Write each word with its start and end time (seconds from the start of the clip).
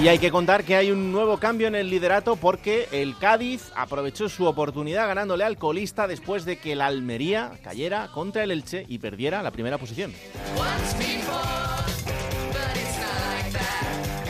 Y 0.00 0.08
hay 0.08 0.18
que 0.18 0.30
contar 0.30 0.64
que 0.64 0.74
hay 0.74 0.90
un 0.90 1.12
nuevo 1.12 1.38
cambio 1.38 1.68
en 1.68 1.74
el 1.74 1.90
liderato 1.90 2.36
porque 2.36 2.88
el 2.90 3.16
Cádiz 3.18 3.70
aprovechó 3.76 4.28
su 4.28 4.46
oportunidad 4.46 5.06
ganándole 5.06 5.44
al 5.44 5.58
colista 5.58 6.08
después 6.08 6.44
de 6.44 6.58
que 6.58 6.74
la 6.74 6.86
Almería 6.86 7.52
cayera 7.62 8.08
contra 8.12 8.42
el 8.42 8.50
Elche 8.50 8.84
y 8.88 8.98
perdiera 8.98 9.42
la 9.42 9.50
primera 9.50 9.78
posición. 9.78 10.12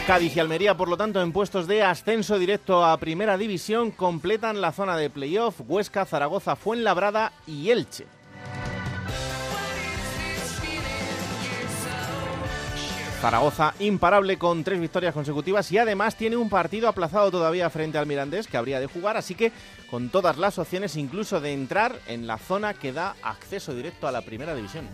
Cádiz 0.06 0.36
y 0.36 0.40
Almería, 0.40 0.76
por 0.76 0.88
lo 0.88 0.96
tanto, 0.96 1.22
en 1.22 1.32
puestos 1.32 1.68
de 1.68 1.84
ascenso 1.84 2.38
directo 2.38 2.84
a 2.84 2.98
Primera 2.98 3.38
División, 3.38 3.92
completan 3.92 4.60
la 4.60 4.72
zona 4.72 4.96
de 4.96 5.10
playoff 5.10 5.60
Huesca, 5.66 6.04
Zaragoza, 6.04 6.56
Fuenlabrada 6.56 7.32
y 7.46 7.70
Elche. 7.70 8.06
Zaragoza 13.22 13.72
imparable 13.78 14.36
con 14.36 14.64
tres 14.64 14.80
victorias 14.80 15.14
consecutivas 15.14 15.70
y 15.70 15.78
además 15.78 16.16
tiene 16.16 16.36
un 16.36 16.48
partido 16.48 16.88
aplazado 16.88 17.30
todavía 17.30 17.70
frente 17.70 17.96
al 17.96 18.04
Mirandés 18.04 18.48
que 18.48 18.56
habría 18.56 18.80
de 18.80 18.88
jugar, 18.88 19.16
así 19.16 19.36
que 19.36 19.52
con 19.88 20.08
todas 20.08 20.38
las 20.38 20.58
opciones 20.58 20.96
incluso 20.96 21.40
de 21.40 21.52
entrar 21.52 22.00
en 22.08 22.26
la 22.26 22.36
zona 22.36 22.74
que 22.74 22.92
da 22.92 23.14
acceso 23.22 23.76
directo 23.76 24.08
a 24.08 24.10
la 24.10 24.22
primera 24.22 24.56
división. 24.56 24.88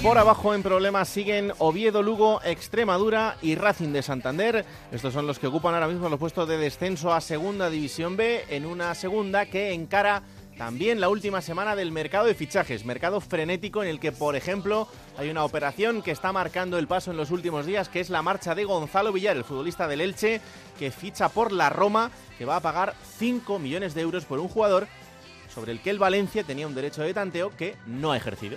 Por 0.00 0.16
abajo 0.16 0.54
en 0.54 0.62
problemas 0.62 1.08
siguen 1.08 1.52
Oviedo, 1.58 2.04
Lugo, 2.04 2.40
Extremadura 2.44 3.36
y 3.42 3.56
Racing 3.56 3.92
de 3.92 4.02
Santander. 4.02 4.64
Estos 4.92 5.12
son 5.12 5.26
los 5.26 5.40
que 5.40 5.48
ocupan 5.48 5.74
ahora 5.74 5.88
mismo 5.88 6.08
los 6.08 6.20
puestos 6.20 6.48
de 6.48 6.56
descenso 6.56 7.12
a 7.12 7.20
Segunda 7.20 7.68
División 7.68 8.16
B 8.16 8.44
en 8.48 8.64
una 8.64 8.94
segunda 8.94 9.46
que 9.46 9.72
encara 9.72 10.22
también 10.62 11.00
la 11.00 11.08
última 11.08 11.42
semana 11.42 11.74
del 11.74 11.90
mercado 11.90 12.26
de 12.26 12.36
fichajes, 12.36 12.84
mercado 12.84 13.20
frenético 13.20 13.82
en 13.82 13.88
el 13.88 13.98
que, 13.98 14.12
por 14.12 14.36
ejemplo, 14.36 14.86
hay 15.18 15.28
una 15.28 15.42
operación 15.44 16.02
que 16.02 16.12
está 16.12 16.30
marcando 16.30 16.78
el 16.78 16.86
paso 16.86 17.10
en 17.10 17.16
los 17.16 17.32
últimos 17.32 17.66
días, 17.66 17.88
que 17.88 17.98
es 17.98 18.10
la 18.10 18.22
marcha 18.22 18.54
de 18.54 18.62
Gonzalo 18.62 19.12
Villar, 19.12 19.36
el 19.36 19.42
futbolista 19.42 19.88
del 19.88 20.00
Elche, 20.00 20.40
que 20.78 20.92
ficha 20.92 21.30
por 21.30 21.50
la 21.50 21.68
Roma, 21.68 22.12
que 22.38 22.44
va 22.44 22.54
a 22.54 22.60
pagar 22.60 22.94
5 23.18 23.58
millones 23.58 23.94
de 23.94 24.02
euros 24.02 24.24
por 24.24 24.38
un 24.38 24.46
jugador 24.46 24.86
sobre 25.52 25.72
el 25.72 25.80
que 25.80 25.90
el 25.90 25.98
Valencia 25.98 26.44
tenía 26.44 26.68
un 26.68 26.76
derecho 26.76 27.02
de 27.02 27.12
tanteo 27.12 27.50
que 27.56 27.74
no 27.84 28.12
ha 28.12 28.16
ejercido. 28.16 28.56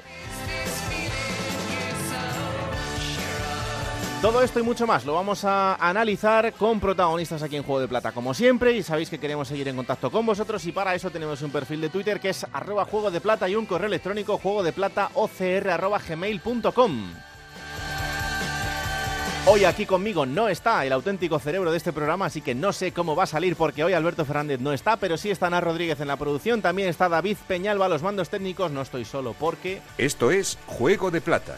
Todo 4.22 4.42
esto 4.42 4.60
y 4.60 4.64
mucho 4.64 4.88
más 4.88 5.06
lo 5.06 5.14
vamos 5.14 5.44
a 5.46 5.76
analizar 5.76 6.54
con 6.54 6.80
protagonistas 6.80 7.44
aquí 7.44 7.58
en 7.58 7.64
Juego 7.64 7.82
de 7.82 7.88
Plata, 7.88 8.12
como 8.12 8.34
siempre, 8.34 8.74
y 8.74 8.82
sabéis 8.82 9.10
que 9.10 9.20
queremos 9.20 9.48
seguir 9.48 9.68
en 9.68 9.76
contacto 9.76 10.10
con 10.10 10.26
vosotros 10.26 10.66
y 10.66 10.72
para 10.72 10.96
eso 10.96 11.12
tenemos 11.12 11.42
un 11.42 11.52
perfil 11.52 11.82
de 11.82 11.90
Twitter 11.90 12.20
que 12.20 12.30
es 12.30 12.46
arroba 12.52 12.86
juego 12.86 13.12
de 13.12 13.22
plata 13.22 13.48
y 13.48 13.56
un 13.56 13.66
correo 13.66 13.88
electrónico 13.88 14.38
juego 14.38 14.64
de 14.64 14.74
plata 14.74 15.12
gmail.com. 16.10 17.14
Hoy 19.48 19.64
aquí 19.64 19.86
conmigo 19.86 20.26
no 20.26 20.50
está 20.50 20.84
el 20.84 20.94
auténtico 20.94 21.38
cerebro 21.38 21.70
de 21.70 21.78
este 21.78 21.94
programa, 21.94 22.26
así 22.26 22.42
que 22.42 22.56
no 22.56 22.74
sé 22.74 22.94
cómo 22.94 23.16
va 23.16 23.26
a 23.26 23.28
salir 23.28 23.56
porque 23.56 23.84
hoy 23.84 23.94
Alberto 23.94 24.26
Fernández 24.26 24.60
no 24.60 24.74
está, 24.74 24.98
pero 24.98 25.18
sí 25.18 25.30
está 25.30 25.48
Ana 25.48 25.62
Rodríguez 25.62 26.00
en 26.00 26.08
la 26.08 26.18
producción, 26.18 26.64
también 26.64 26.90
está 26.90 27.10
David 27.10 27.38
Peñalba 27.48 27.88
los 27.88 28.02
mandos 28.02 28.30
técnicos, 28.30 28.72
no 28.72 28.82
estoy 28.82 29.06
solo 29.06 29.36
porque... 29.40 29.82
Esto 30.00 30.32
es 30.32 30.58
Juego 30.66 31.12
de 31.12 31.22
Plata 31.22 31.58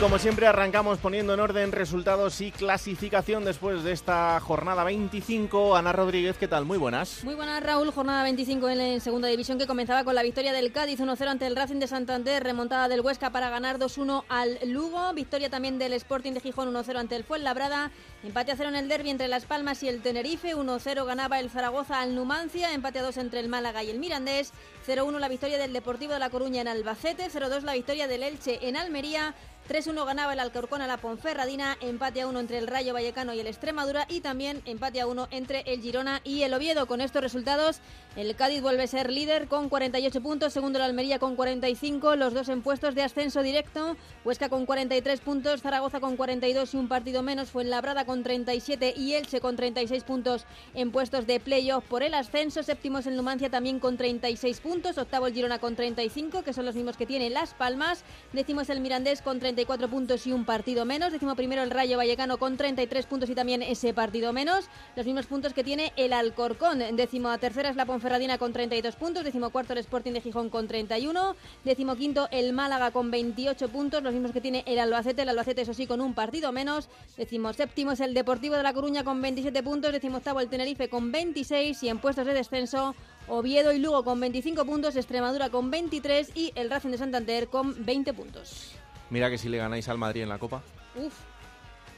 Como 0.00 0.18
siempre 0.18 0.46
arrancamos 0.46 0.98
poniendo 0.98 1.34
en 1.34 1.40
orden 1.40 1.72
resultados 1.72 2.40
y 2.40 2.50
clasificación 2.52 3.44
después 3.44 3.84
de 3.84 3.92
esta 3.92 4.40
jornada 4.40 4.82
25. 4.82 5.76
Ana 5.76 5.92
Rodríguez, 5.92 6.38
¿qué 6.38 6.48
tal? 6.48 6.64
Muy 6.64 6.78
buenas. 6.78 7.22
Muy 7.22 7.34
buenas, 7.34 7.62
Raúl. 7.62 7.90
Jornada 7.90 8.22
25 8.22 8.70
en, 8.70 9.00
segunda 9.02 9.28
división 9.28 9.58
que 9.58 9.66
comenzaba 9.66 10.02
con 10.02 10.14
la 10.14 10.22
victoria 10.22 10.54
del 10.54 10.72
Cádiz 10.72 11.00
1-0 11.00 11.26
ante 11.28 11.46
el 11.46 11.54
Racing 11.54 11.80
de 11.80 11.86
Santander, 11.86 12.42
remontada 12.42 12.88
del 12.88 13.02
Huesca 13.02 13.28
para 13.28 13.50
ganar 13.50 13.78
2-1 13.78 14.24
al 14.30 14.58
Lugo, 14.64 15.12
victoria 15.12 15.50
también 15.50 15.78
del 15.78 15.92
Sporting 15.92 16.32
de 16.32 16.40
Gijón 16.40 16.72
1-0 16.72 16.96
ante 16.96 17.16
el 17.16 17.24
Fuenlabrada, 17.24 17.90
empate 18.24 18.52
a 18.52 18.56
0 18.56 18.70
en 18.70 18.76
el 18.76 18.88
derby 18.88 19.10
entre 19.10 19.28
Las 19.28 19.44
Palmas 19.44 19.82
y 19.82 19.88
el 19.88 20.00
Tenerife, 20.00 20.56
1-0 20.56 21.04
ganaba 21.04 21.40
el 21.40 21.50
Zaragoza 21.50 22.00
al 22.00 22.14
Numancia, 22.14 22.72
empate 22.72 23.00
a 23.00 23.02
2 23.02 23.18
entre 23.18 23.40
el 23.40 23.50
Málaga 23.50 23.82
y 23.82 23.90
el 23.90 23.98
Mirandés, 23.98 24.52
0-1 24.88 25.18
la 25.18 25.28
victoria 25.28 25.58
del 25.58 25.74
Deportivo 25.74 26.14
de 26.14 26.20
La 26.20 26.30
Coruña 26.30 26.62
en 26.62 26.68
Albacete, 26.68 27.28
0-2 27.30 27.62
la 27.62 27.74
victoria 27.74 28.08
del 28.08 28.22
Elche 28.22 28.66
en 28.66 28.78
Almería, 28.78 29.34
3-1 29.70 30.04
ganaba 30.04 30.32
el 30.32 30.40
Alcorcón 30.40 30.82
a 30.82 30.88
la 30.88 30.96
Ponferradina, 30.96 31.76
empate 31.80 32.22
a 32.22 32.26
1 32.26 32.40
entre 32.40 32.58
el 32.58 32.66
Rayo 32.66 32.92
Vallecano 32.92 33.34
y 33.34 33.38
el 33.38 33.46
Extremadura 33.46 34.04
y 34.08 34.18
también 34.18 34.62
empate 34.64 35.00
a 35.00 35.06
1 35.06 35.28
entre 35.30 35.60
el 35.60 35.80
Girona 35.80 36.20
y 36.24 36.42
el 36.42 36.52
Oviedo. 36.54 36.88
Con 36.88 37.00
estos 37.00 37.22
resultados, 37.22 37.78
el 38.16 38.34
Cádiz 38.34 38.62
vuelve 38.62 38.82
a 38.82 38.86
ser 38.88 39.12
líder 39.12 39.46
con 39.46 39.68
48 39.68 40.20
puntos, 40.22 40.52
segundo 40.52 40.80
el 40.80 40.86
Almería 40.86 41.20
con 41.20 41.36
45, 41.36 42.16
los 42.16 42.34
dos 42.34 42.48
en 42.48 42.62
puestos 42.62 42.96
de 42.96 43.04
ascenso 43.04 43.42
directo, 43.42 43.96
Huesca 44.24 44.48
con 44.48 44.66
43 44.66 45.20
puntos, 45.20 45.62
Zaragoza 45.62 46.00
con 46.00 46.16
42 46.16 46.74
y 46.74 46.76
un 46.76 46.88
partido 46.88 47.22
menos, 47.22 47.50
fue 47.50 47.62
Labrada 47.62 48.04
con 48.04 48.24
37 48.24 48.94
y 48.96 49.14
Elche 49.14 49.40
con 49.40 49.54
36 49.54 50.02
puntos 50.02 50.46
en 50.74 50.90
puestos 50.90 51.28
de 51.28 51.38
playoff 51.38 51.84
por 51.84 52.02
el 52.02 52.14
ascenso, 52.14 52.64
séptimo 52.64 52.98
es 52.98 53.06
el 53.06 53.14
Numancia 53.14 53.50
también 53.50 53.78
con 53.78 53.96
36 53.96 54.58
puntos, 54.58 54.98
octavo 54.98 55.28
el 55.28 55.32
Girona 55.32 55.60
con 55.60 55.76
35, 55.76 56.42
que 56.42 56.52
son 56.52 56.66
los 56.66 56.74
mismos 56.74 56.96
que 56.96 57.06
tiene 57.06 57.30
Las 57.30 57.54
Palmas, 57.54 58.02
décimo 58.32 58.62
es 58.62 58.70
el 58.70 58.80
Mirandés 58.80 59.22
con 59.22 59.38
30 59.38 59.59
34 59.60 59.88
puntos 59.90 60.26
y 60.26 60.32
un 60.32 60.46
partido 60.46 60.86
menos. 60.86 61.12
Décimo 61.12 61.36
primero 61.36 61.62
el 61.62 61.70
Rayo 61.70 61.98
Vallecano 61.98 62.38
con 62.38 62.56
33 62.56 63.04
puntos 63.04 63.28
y 63.28 63.34
también 63.34 63.62
ese 63.62 63.92
partido 63.92 64.32
menos. 64.32 64.70
Los 64.96 65.04
mismos 65.04 65.26
puntos 65.26 65.52
que 65.52 65.62
tiene 65.62 65.92
el 65.96 66.14
Alcorcón. 66.14 66.78
Décimo 66.96 67.36
tercera 67.38 67.68
es 67.68 67.76
la 67.76 67.84
Ponferradina 67.84 68.38
con 68.38 68.54
32 68.54 68.96
puntos. 68.96 69.22
Décimo 69.22 69.50
cuarto 69.50 69.74
el 69.74 69.80
Sporting 69.80 70.12
de 70.12 70.22
Gijón 70.22 70.48
con 70.48 70.66
31. 70.66 71.36
Décimo 71.62 71.94
quinto 71.94 72.26
el 72.30 72.54
Málaga 72.54 72.90
con 72.90 73.10
28 73.10 73.68
puntos. 73.68 74.02
Los 74.02 74.14
mismos 74.14 74.32
que 74.32 74.40
tiene 74.40 74.64
el 74.66 74.78
Albacete. 74.78 75.22
El 75.22 75.28
Albacete 75.28 75.60
eso 75.60 75.74
sí 75.74 75.86
con 75.86 76.00
un 76.00 76.14
partido 76.14 76.52
menos. 76.52 76.88
Décimo 77.18 77.52
séptimo 77.52 77.92
es 77.92 78.00
el 78.00 78.14
Deportivo 78.14 78.56
de 78.56 78.62
La 78.62 78.72
Coruña 78.72 79.04
con 79.04 79.20
27 79.20 79.62
puntos. 79.62 79.92
Décimo 79.92 80.18
octavo 80.18 80.40
el 80.40 80.48
Tenerife 80.48 80.88
con 80.88 81.12
26 81.12 81.82
y 81.82 81.88
en 81.90 81.98
puestos 81.98 82.24
de 82.24 82.32
descenso 82.32 82.94
Oviedo 83.28 83.72
y 83.72 83.78
Lugo 83.78 84.02
con 84.04 84.18
25 84.18 84.64
puntos, 84.64 84.96
Extremadura 84.96 85.50
con 85.50 85.70
23 85.70 86.30
y 86.34 86.52
el 86.54 86.70
Racing 86.70 86.90
de 86.90 86.98
Santander 86.98 87.48
con 87.48 87.84
20 87.84 88.14
puntos. 88.14 88.79
Mira 89.10 89.28
que 89.28 89.38
si 89.38 89.48
le 89.48 89.58
ganáis 89.58 89.88
al 89.88 89.98
Madrid 89.98 90.22
en 90.22 90.28
la 90.28 90.38
Copa. 90.38 90.62
Uf. 90.94 91.12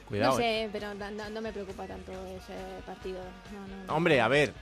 Cuidado. 0.08 0.32
No 0.32 0.38
sé, 0.38 0.64
eh. 0.64 0.68
pero 0.72 0.92
no, 0.94 1.30
no, 1.30 1.40
me 1.40 1.52
preocupa 1.52 1.86
tanto 1.86 2.12
ese 2.12 2.54
partido. 2.84 3.20
No, 3.86 3.94
Hombre, 3.94 4.20
a 4.20 4.28
ver. 4.28 4.52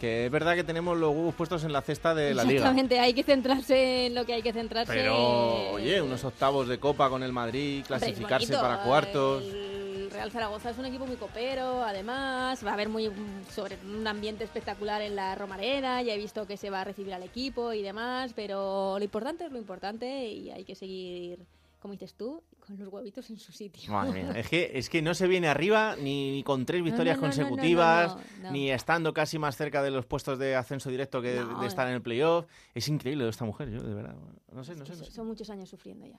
Que 0.00 0.26
es 0.26 0.30
verdad 0.30 0.54
que 0.54 0.64
tenemos 0.64 0.98
los 0.98 1.10
huevos 1.14 1.34
puestos 1.34 1.64
en 1.64 1.72
la 1.72 1.80
cesta 1.80 2.14
de 2.14 2.34
la 2.34 2.42
liga. 2.42 2.56
Exactamente, 2.56 2.98
hay 2.98 3.14
que 3.14 3.22
centrarse 3.22 4.06
en 4.06 4.14
lo 4.14 4.26
que 4.26 4.34
hay 4.34 4.42
que 4.42 4.52
centrarse. 4.52 4.92
Pero, 4.92 5.70
oye, 5.72 6.02
unos 6.02 6.24
octavos 6.24 6.68
de 6.68 6.78
Copa 6.78 7.08
con 7.08 7.22
el 7.22 7.32
Madrid, 7.32 7.84
clasificarse 7.86 8.52
para 8.54 8.82
cuartos. 8.82 9.44
El 9.44 10.10
Real 10.10 10.30
Zaragoza 10.30 10.70
es 10.70 10.78
un 10.78 10.84
equipo 10.84 11.06
muy 11.06 11.16
copero, 11.16 11.82
además 11.82 12.64
va 12.64 12.70
a 12.70 12.74
haber 12.74 12.88
muy 12.88 13.10
sobre 13.52 13.78
un 13.84 14.06
ambiente 14.06 14.44
espectacular 14.44 15.00
en 15.00 15.16
la 15.16 15.34
Romareda, 15.34 16.02
ya 16.02 16.12
he 16.12 16.18
visto 16.18 16.46
que 16.46 16.56
se 16.56 16.70
va 16.70 16.82
a 16.82 16.84
recibir 16.84 17.14
al 17.14 17.22
equipo 17.22 17.72
y 17.72 17.82
demás, 17.82 18.32
pero 18.34 18.96
lo 18.98 19.04
importante 19.04 19.46
es 19.46 19.52
lo 19.52 19.58
importante 19.58 20.26
y 20.26 20.50
hay 20.50 20.64
que 20.64 20.74
seguir 20.74 21.38
como 21.84 21.92
dices 21.92 22.14
tú, 22.14 22.42
con 22.60 22.78
los 22.78 22.88
huevitos 22.88 23.28
en 23.28 23.36
su 23.36 23.52
sitio. 23.52 23.92
Madre 23.92 24.24
mía, 24.24 24.32
es 24.36 24.48
que, 24.48 24.70
es 24.72 24.88
que 24.88 25.02
no 25.02 25.12
se 25.12 25.28
viene 25.28 25.48
arriba 25.48 25.96
ni, 25.96 26.42
con 26.42 26.64
tres 26.64 26.82
victorias 26.82 27.18
no, 27.18 27.20
no, 27.20 27.26
consecutivas, 27.26 28.16
ni 28.50 28.70
estando 28.70 29.12
casi 29.12 29.38
más 29.38 29.54
cerca 29.54 29.82
de 29.82 29.90
los 29.90 30.06
puestos 30.06 30.38
de 30.38 30.56
ascenso 30.56 30.88
directo 30.88 31.20
que 31.20 31.32
de, 31.32 31.44
de, 31.44 31.66
estar 31.66 31.86
en 31.86 31.92
el 31.92 32.00
playoff. 32.00 32.46
Es 32.72 32.88
increíble 32.88 33.28
esta 33.28 33.44
mujer, 33.44 33.68
yo, 33.70 33.82
de 33.82 33.92
verdad. 33.92 34.16
No 34.50 34.64
sé, 34.64 34.76
no 34.76 34.86
sé. 34.86 34.96
No 34.96 35.04
sé. 35.04 35.10
Son 35.10 35.26
muchos 35.26 35.50
años 35.50 35.68
sufriendo 35.68 36.06
ya. 36.06 36.18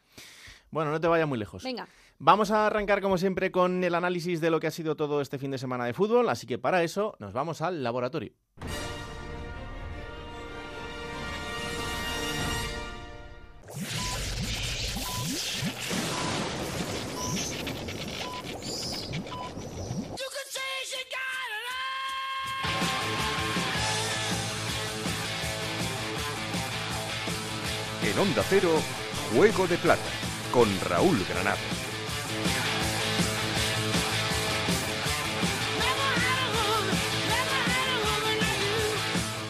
Bueno, 0.69 0.91
no 0.91 1.01
te 1.01 1.07
vayas 1.07 1.27
muy 1.27 1.39
lejos. 1.39 1.63
Venga. 1.63 1.88
Vamos 2.19 2.51
a 2.51 2.68
arrancar, 2.68 3.01
como 3.01 3.18
siempre, 3.18 3.51
con 3.51 3.83
el 3.83 3.95
análisis 3.95 4.41
de 4.41 4.51
lo 4.51 4.59
que 4.59 4.68
ha 4.68 4.71
sido 4.71 4.95
todo 4.95 5.19
este 5.19 5.39
fin 5.39 5.50
de 5.50 5.57
semana 5.57 5.85
de 5.85 5.94
fútbol, 5.94 6.29
así 6.29 6.45
que 6.45 6.59
para 6.59 6.83
eso 6.83 7.15
nos 7.18 7.33
vamos 7.33 7.63
al 7.63 7.81
laboratorio. 7.81 8.33
Juego 29.36 29.68
de 29.68 29.78
Plata, 29.78 30.02
con 30.52 30.69
Raúl 30.81 31.18
Granado. 31.28 31.57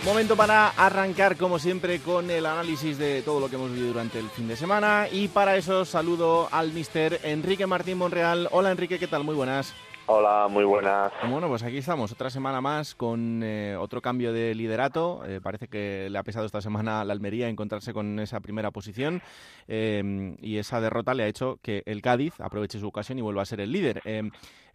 Momento 0.03 0.35
para 0.35 0.69
arrancar, 0.69 1.37
como 1.37 1.59
siempre, 1.59 1.99
con 1.99 2.31
el 2.31 2.47
análisis 2.47 2.97
de 2.97 3.21
todo 3.21 3.39
lo 3.39 3.49
que 3.49 3.55
hemos 3.55 3.71
vivido 3.71 3.89
durante 3.89 4.17
el 4.17 4.29
fin 4.29 4.47
de 4.47 4.55
semana. 4.55 5.07
Y 5.11 5.27
para 5.27 5.55
eso 5.55 5.85
saludo 5.85 6.47
al 6.51 6.71
mister 6.71 7.19
Enrique 7.23 7.67
Martín 7.67 7.99
Monreal. 7.99 8.47
Hola 8.51 8.71
Enrique, 8.71 8.97
¿qué 8.97 9.07
tal? 9.07 9.23
Muy 9.23 9.35
buenas. 9.35 9.73
Hola, 10.07 10.47
muy 10.47 10.63
buenas. 10.63 11.11
Bueno, 11.27 11.47
pues 11.47 11.63
aquí 11.63 11.77
estamos, 11.77 12.11
otra 12.11 12.29
semana 12.29 12.61
más 12.61 12.93
con 12.93 13.41
eh, 13.43 13.75
otro 13.75 14.03
cambio 14.03 14.33
de 14.33 14.53
liderato. 14.53 15.23
Eh, 15.25 15.39
parece 15.41 15.67
que 15.67 16.09
le 16.11 16.17
ha 16.19 16.23
pesado 16.23 16.45
esta 16.45 16.61
semana 16.61 17.01
a 17.01 17.05
la 17.05 17.13
Almería 17.13 17.49
encontrarse 17.49 17.91
con 17.91 18.19
esa 18.19 18.39
primera 18.39 18.69
posición 18.69 19.23
eh, 19.67 20.35
y 20.41 20.57
esa 20.57 20.79
derrota 20.79 21.15
le 21.15 21.23
ha 21.23 21.27
hecho 21.27 21.57
que 21.63 21.81
el 21.87 22.03
Cádiz 22.03 22.39
aproveche 22.39 22.79
su 22.79 22.87
ocasión 22.87 23.17
y 23.17 23.23
vuelva 23.23 23.41
a 23.41 23.45
ser 23.45 23.61
el 23.61 23.71
líder 23.71 24.03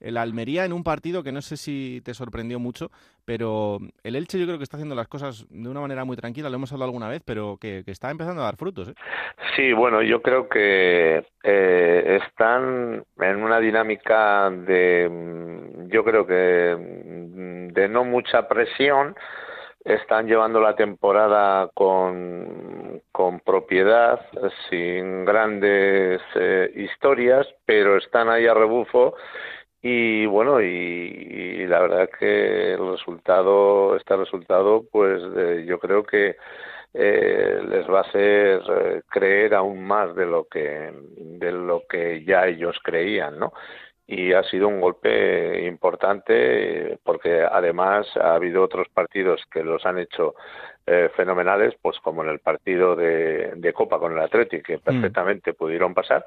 el 0.00 0.16
Almería 0.16 0.64
en 0.64 0.72
un 0.72 0.82
partido 0.82 1.22
que 1.22 1.32
no 1.32 1.42
sé 1.42 1.56
si 1.56 2.00
te 2.04 2.14
sorprendió 2.14 2.58
mucho, 2.58 2.90
pero 3.24 3.78
el 4.02 4.16
Elche 4.16 4.38
yo 4.38 4.46
creo 4.46 4.58
que 4.58 4.64
está 4.64 4.76
haciendo 4.76 4.94
las 4.94 5.08
cosas 5.08 5.46
de 5.50 5.68
una 5.68 5.80
manera 5.80 6.04
muy 6.04 6.16
tranquila, 6.16 6.48
lo 6.48 6.56
hemos 6.56 6.72
hablado 6.72 6.88
alguna 6.88 7.08
vez, 7.08 7.22
pero 7.24 7.58
que, 7.60 7.84
está 7.86 8.10
empezando 8.10 8.42
a 8.42 8.46
dar 8.46 8.56
frutos. 8.56 8.88
¿eh? 8.88 8.94
Sí, 9.56 9.72
bueno, 9.72 10.02
yo 10.02 10.22
creo 10.22 10.48
que 10.48 11.24
eh, 11.42 12.20
están 12.22 13.04
en 13.20 13.36
una 13.42 13.60
dinámica 13.60 14.50
de, 14.50 15.08
mm, 15.08 15.88
yo 15.88 16.04
creo 16.04 16.26
que 16.26 16.76
mm, 16.76 17.72
de 17.72 17.88
no 17.88 18.04
mucha 18.04 18.48
presión, 18.48 19.14
están 19.84 20.26
llevando 20.26 20.60
la 20.60 20.76
temporada 20.76 21.70
con, 21.74 23.00
con 23.12 23.40
propiedad, 23.40 24.20
sin 24.68 25.24
grandes 25.24 26.20
eh, 26.34 26.70
historias, 26.76 27.46
pero 27.64 27.96
están 27.96 28.28
ahí 28.28 28.46
a 28.46 28.54
rebufo 28.54 29.14
y 29.82 30.26
bueno 30.26 30.60
y, 30.60 31.66
la 31.66 31.80
verdad 31.80 32.10
que 32.18 32.74
el 32.74 32.90
resultado 32.90 33.96
este 33.96 34.16
resultado 34.16 34.84
pues 34.90 35.22
yo 35.66 35.78
creo 35.78 36.02
que 36.02 36.36
eh, 36.92 37.60
les 37.68 37.88
va 37.88 37.98
a 37.98 38.02
hacer 38.02 38.62
eh, 38.68 39.02
creer 39.08 39.54
aún 39.54 39.84
más 39.84 40.14
de 40.16 40.26
lo 40.26 40.46
que 40.48 40.92
de 41.16 41.52
lo 41.52 41.84
que 41.88 42.24
ya 42.24 42.46
ellos 42.46 42.76
creían 42.82 43.38
no 43.38 43.52
y 44.06 44.32
ha 44.32 44.42
sido 44.42 44.66
un 44.66 44.80
golpe 44.80 45.64
importante 45.66 46.98
porque 47.04 47.42
además 47.42 48.06
ha 48.16 48.34
habido 48.34 48.64
otros 48.64 48.88
partidos 48.92 49.40
que 49.52 49.62
los 49.62 49.86
han 49.86 49.98
hecho 49.98 50.34
eh, 50.86 51.10
fenomenales, 51.14 51.74
pues 51.80 51.98
como 52.00 52.22
en 52.24 52.30
el 52.30 52.40
partido 52.40 52.96
de, 52.96 53.72
Copa 53.74 53.98
con 53.98 54.12
el 54.12 54.18
Athletic, 54.18 54.66
que 54.66 54.78
mm. 54.78 54.80
perfectamente 54.80 55.52
pudieron 55.54 55.94
pasar. 55.94 56.24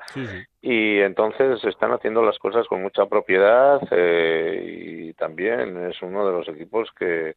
Y 0.61 0.99
entonces 0.99 1.63
están 1.65 1.91
haciendo 1.91 2.23
las 2.23 2.39
cosas 2.39 2.67
con 2.67 2.81
mucha 2.81 3.05
propiedad 3.05 3.81
eh, 3.91 5.07
y 5.09 5.13
también 5.13 5.89
es 5.89 6.01
uno 6.01 6.25
de 6.25 6.31
los 6.31 6.47
equipos 6.47 6.89
que 6.97 7.35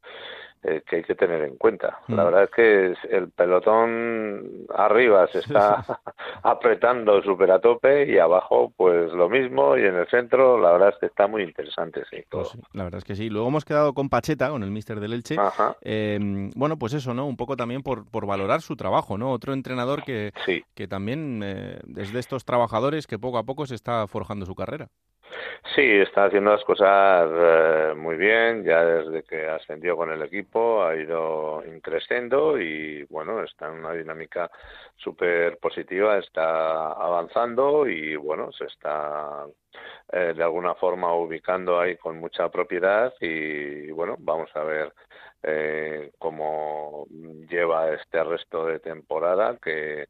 eh, 0.69 0.83
que 0.85 0.97
hay 0.97 1.03
que 1.05 1.15
tener 1.15 1.43
en 1.43 1.57
cuenta. 1.57 2.01
La 2.09 2.23
mm. 2.23 2.27
verdad 2.27 2.43
es 2.43 2.51
que 2.51 3.17
el 3.17 3.31
pelotón 3.31 4.67
arriba 4.75 5.29
se 5.29 5.39
está 5.39 5.85
apretando 6.43 7.23
súper 7.23 7.53
a 7.53 7.61
tope 7.61 8.11
y 8.11 8.19
abajo 8.19 8.73
pues 8.77 9.13
lo 9.13 9.29
mismo 9.29 9.77
y 9.77 9.83
en 9.83 9.95
el 9.95 10.09
centro 10.09 10.59
la 10.59 10.73
verdad 10.73 10.89
es 10.89 10.97
que 10.99 11.07
está 11.07 11.29
muy 11.29 11.43
interesante. 11.43 12.03
Sí, 12.11 12.17
pues 12.29 12.59
la 12.73 12.83
verdad 12.83 12.99
es 12.99 13.05
que 13.05 13.15
sí. 13.15 13.31
Luego 13.31 13.47
hemos 13.47 13.65
quedado 13.65 13.95
con 13.95 14.09
Pacheta, 14.09 14.51
con 14.51 14.65
el 14.65 14.73
mister 14.73 14.99
del 14.99 15.13
Elche. 15.13 15.37
Eh, 15.83 16.19
bueno, 16.57 16.77
pues 16.77 16.95
eso, 16.95 17.15
¿no? 17.15 17.27
Un 17.27 17.37
poco 17.37 17.57
también 17.57 17.83
por, 17.83 18.11
por 18.11 18.27
valorar 18.27 18.61
su 18.61 18.75
trabajo, 18.75 19.17
¿no? 19.17 19.31
Otro 19.31 19.53
entrenador 19.53 20.03
que, 20.03 20.33
que 20.75 20.89
también 20.89 21.43
eh, 21.45 21.79
es 21.97 22.13
de 22.13 22.19
estos 22.19 22.45
trabajadores 22.45 23.07
que 23.07 23.21
poco 23.21 23.39
a 23.39 23.45
poco 23.45 23.67
se 23.67 23.77
está 23.77 24.07
forjando 24.09 24.47
su 24.47 24.57
carrera. 24.57 24.89
Sí, 25.75 25.83
está 25.83 26.27
haciendo 26.27 26.53
las 26.53 26.65
cosas 26.65 27.29
eh, 27.33 27.95
muy 27.97 28.17
bien, 28.17 28.65
ya 28.65 28.85
desde 28.85 29.23
que 29.25 29.47
ascendió 29.47 29.97
con 29.97 30.11
el 30.11 30.23
equipo 30.23 30.85
ha 30.85 30.97
ido 30.97 31.63
increciendo 31.67 32.59
y 32.59 33.05
bueno, 33.11 33.43
está 33.43 33.67
en 33.69 33.75
una 33.81 33.93
dinámica 33.93 34.51
súper 34.97 35.59
positiva, 35.59 36.19
está 36.19 36.93
avanzando 36.93 37.87
y 37.89 38.17
bueno, 38.17 38.53
se 38.53 38.65
está 38.65 39.47
eh, 40.13 40.33
de 40.37 40.43
alguna 40.43 40.75
forma 40.75 41.15
ubicando 41.15 41.79
ahí 41.81 41.97
con 41.97 42.19
mucha 42.19 42.49
propiedad 42.49 43.13
y 43.21 43.91
bueno, 43.91 44.17
vamos 44.19 44.51
a 44.55 44.63
ver 44.63 44.93
eh, 45.43 46.13
cómo 46.19 47.07
lleva 47.49 47.93
este 47.93 48.23
resto 48.25 48.67
de 48.67 48.81
temporada 48.81 49.59
que 49.63 50.07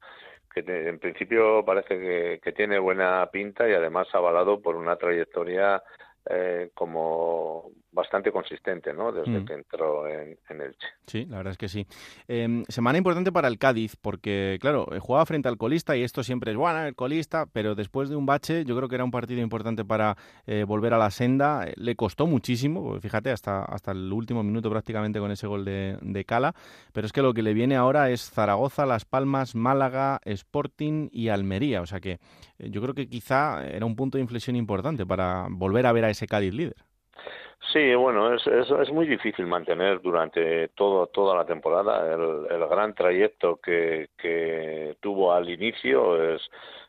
que 0.65 0.89
en 0.89 0.99
principio 0.99 1.65
parece 1.65 2.41
que, 2.43 2.53
tiene 2.53 2.79
buena 2.79 3.29
pinta 3.31 3.69
y 3.69 3.75
además 3.75 4.09
avalado 4.13 4.61
por 4.61 4.77
una 4.77 4.97
trayectoria 4.97 5.83
eh, 6.31 6.71
como 6.75 7.71
bastante 7.97 8.31
consistente, 8.31 8.93
¿no? 8.93 9.11
Desde 9.11 9.41
mm. 9.41 9.45
que 9.45 9.55
entró 9.55 10.07
en, 10.07 10.39
en, 10.49 10.61
Elche. 10.61 10.87
Sí, 11.07 11.25
la 11.25 11.39
verdad 11.39 11.53
es 11.53 11.59
que 11.59 11.69
sí. 11.69 11.87
Em, 12.29 12.65
semana 12.69 12.99
importante 12.99 13.33
para 13.33 13.49
el 13.49 13.59
Cádiz, 13.59 13.97
porque, 13.97 14.59
claro, 14.61 14.87
eh, 14.93 15.01
jugaba 15.01 15.27
frente 15.27 15.49
al 15.49 15.57
colista 15.57 15.97
y 15.97 16.05
esto 16.05 16.23
siempre 16.23 16.53
es 16.53 16.57
bueno, 16.57 16.87
el 16.87 16.95
colista, 16.95 17.47
pero 17.53 17.75
después 17.75 18.09
de 18.11 18.17
un 18.17 18.27
bache, 18.27 18.65
yo 18.65 18.77
creo 18.77 18.89
que 18.89 18.95
era 18.95 19.05
un 19.05 19.11
partido 19.11 19.41
importante 19.41 19.85
para 19.85 20.17
eh, 20.47 20.65
volver 20.65 20.93
a 20.95 20.99
la 20.99 21.11
senda. 21.11 21.67
Le 21.75 21.97
costó 21.97 22.27
muchísimo, 22.27 23.01
fíjate, 23.01 23.31
hasta, 23.31 23.65
hasta 23.65 23.93
el 23.93 24.13
último 24.13 24.43
minuto 24.43 24.71
prácticamente 24.71 25.19
con 25.19 25.31
ese 25.31 25.47
gol 25.47 25.65
de, 25.65 25.99
de 26.03 26.25
Cala, 26.25 26.55
pero 26.93 27.07
es 27.07 27.13
que 27.13 27.23
lo 27.23 27.33
que 27.33 27.43
le 27.43 27.55
viene 27.55 27.77
ahora 27.77 28.11
es 28.11 28.31
Zaragoza, 28.31 28.85
Las 28.85 29.07
Palmas, 29.07 29.55
Málaga, 29.55 30.21
Sporting 30.25 31.09
y 31.11 31.29
Almería. 31.29 31.81
O 31.81 31.87
sea 31.87 32.01
que 32.01 32.21
yo 32.59 32.83
creo 32.83 32.95
que 32.95 33.09
quizá 33.09 33.67
era 33.67 33.87
un 33.87 33.97
punto 33.97 34.19
de 34.19 34.23
inflexión 34.23 34.55
importante 34.55 35.07
para 35.07 35.47
volver 35.49 35.87
a 35.87 35.93
ver 35.93 36.05
a 36.05 36.11
ese 36.11 36.27
Cádiz 36.27 36.53
líder. 36.53 36.77
Sí, 37.73 37.95
bueno, 37.95 38.35
es, 38.35 38.47
es, 38.47 38.93
muy 38.93 39.07
difícil 39.07 39.47
mantener 39.47 40.01
durante 40.01 40.69
todo, 40.69 41.09
toda 41.09 41.35
la 41.37 41.45
temporada 41.45 42.15
el, 42.15 42.47
el 42.51 42.69
gran 42.69 42.95
trayecto 42.95 43.57
que, 43.57 44.11
que 44.17 44.97
tuvo 45.01 45.33
al 45.33 45.49
inicio. 45.51 46.35
Es, 46.35 46.43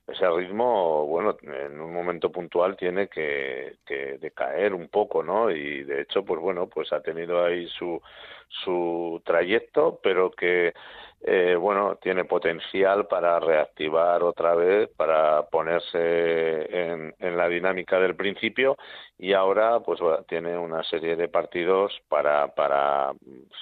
ese 0.07 0.29
ritmo, 0.29 1.05
bueno, 1.05 1.35
en 1.41 1.81
un 1.81 1.93
momento 1.93 2.31
puntual 2.31 2.77
tiene 2.77 3.09
que, 3.09 3.77
que 3.85 4.17
decaer 4.19 4.73
un 4.73 4.87
poco, 4.87 5.21
¿no? 5.21 5.51
Y 5.51 5.83
de 5.83 6.01
hecho, 6.01 6.23
pues 6.23 6.39
bueno, 6.39 6.67
pues 6.67 6.93
ha 6.93 7.01
tenido 7.01 7.43
ahí 7.43 7.67
su, 7.67 8.01
su 8.47 9.21
trayecto, 9.25 9.99
pero 10.01 10.31
que 10.31 10.73
eh, 11.21 11.55
bueno, 11.55 11.97
tiene 12.01 12.25
potencial 12.25 13.07
para 13.07 13.39
reactivar 13.39 14.23
otra 14.23 14.55
vez, 14.55 14.89
para 14.95 15.43
ponerse 15.47 16.67
en, 16.91 17.13
la 17.37 17.49
dinámica 17.49 17.99
del 17.99 18.15
principio 18.15 18.77
y 19.17 19.33
ahora 19.33 19.79
pues 19.79 19.99
tiene 20.27 20.57
una 20.57 20.83
serie 20.83 21.15
de 21.15 21.27
partidos 21.27 21.93
para, 22.07 22.47
para 22.49 23.13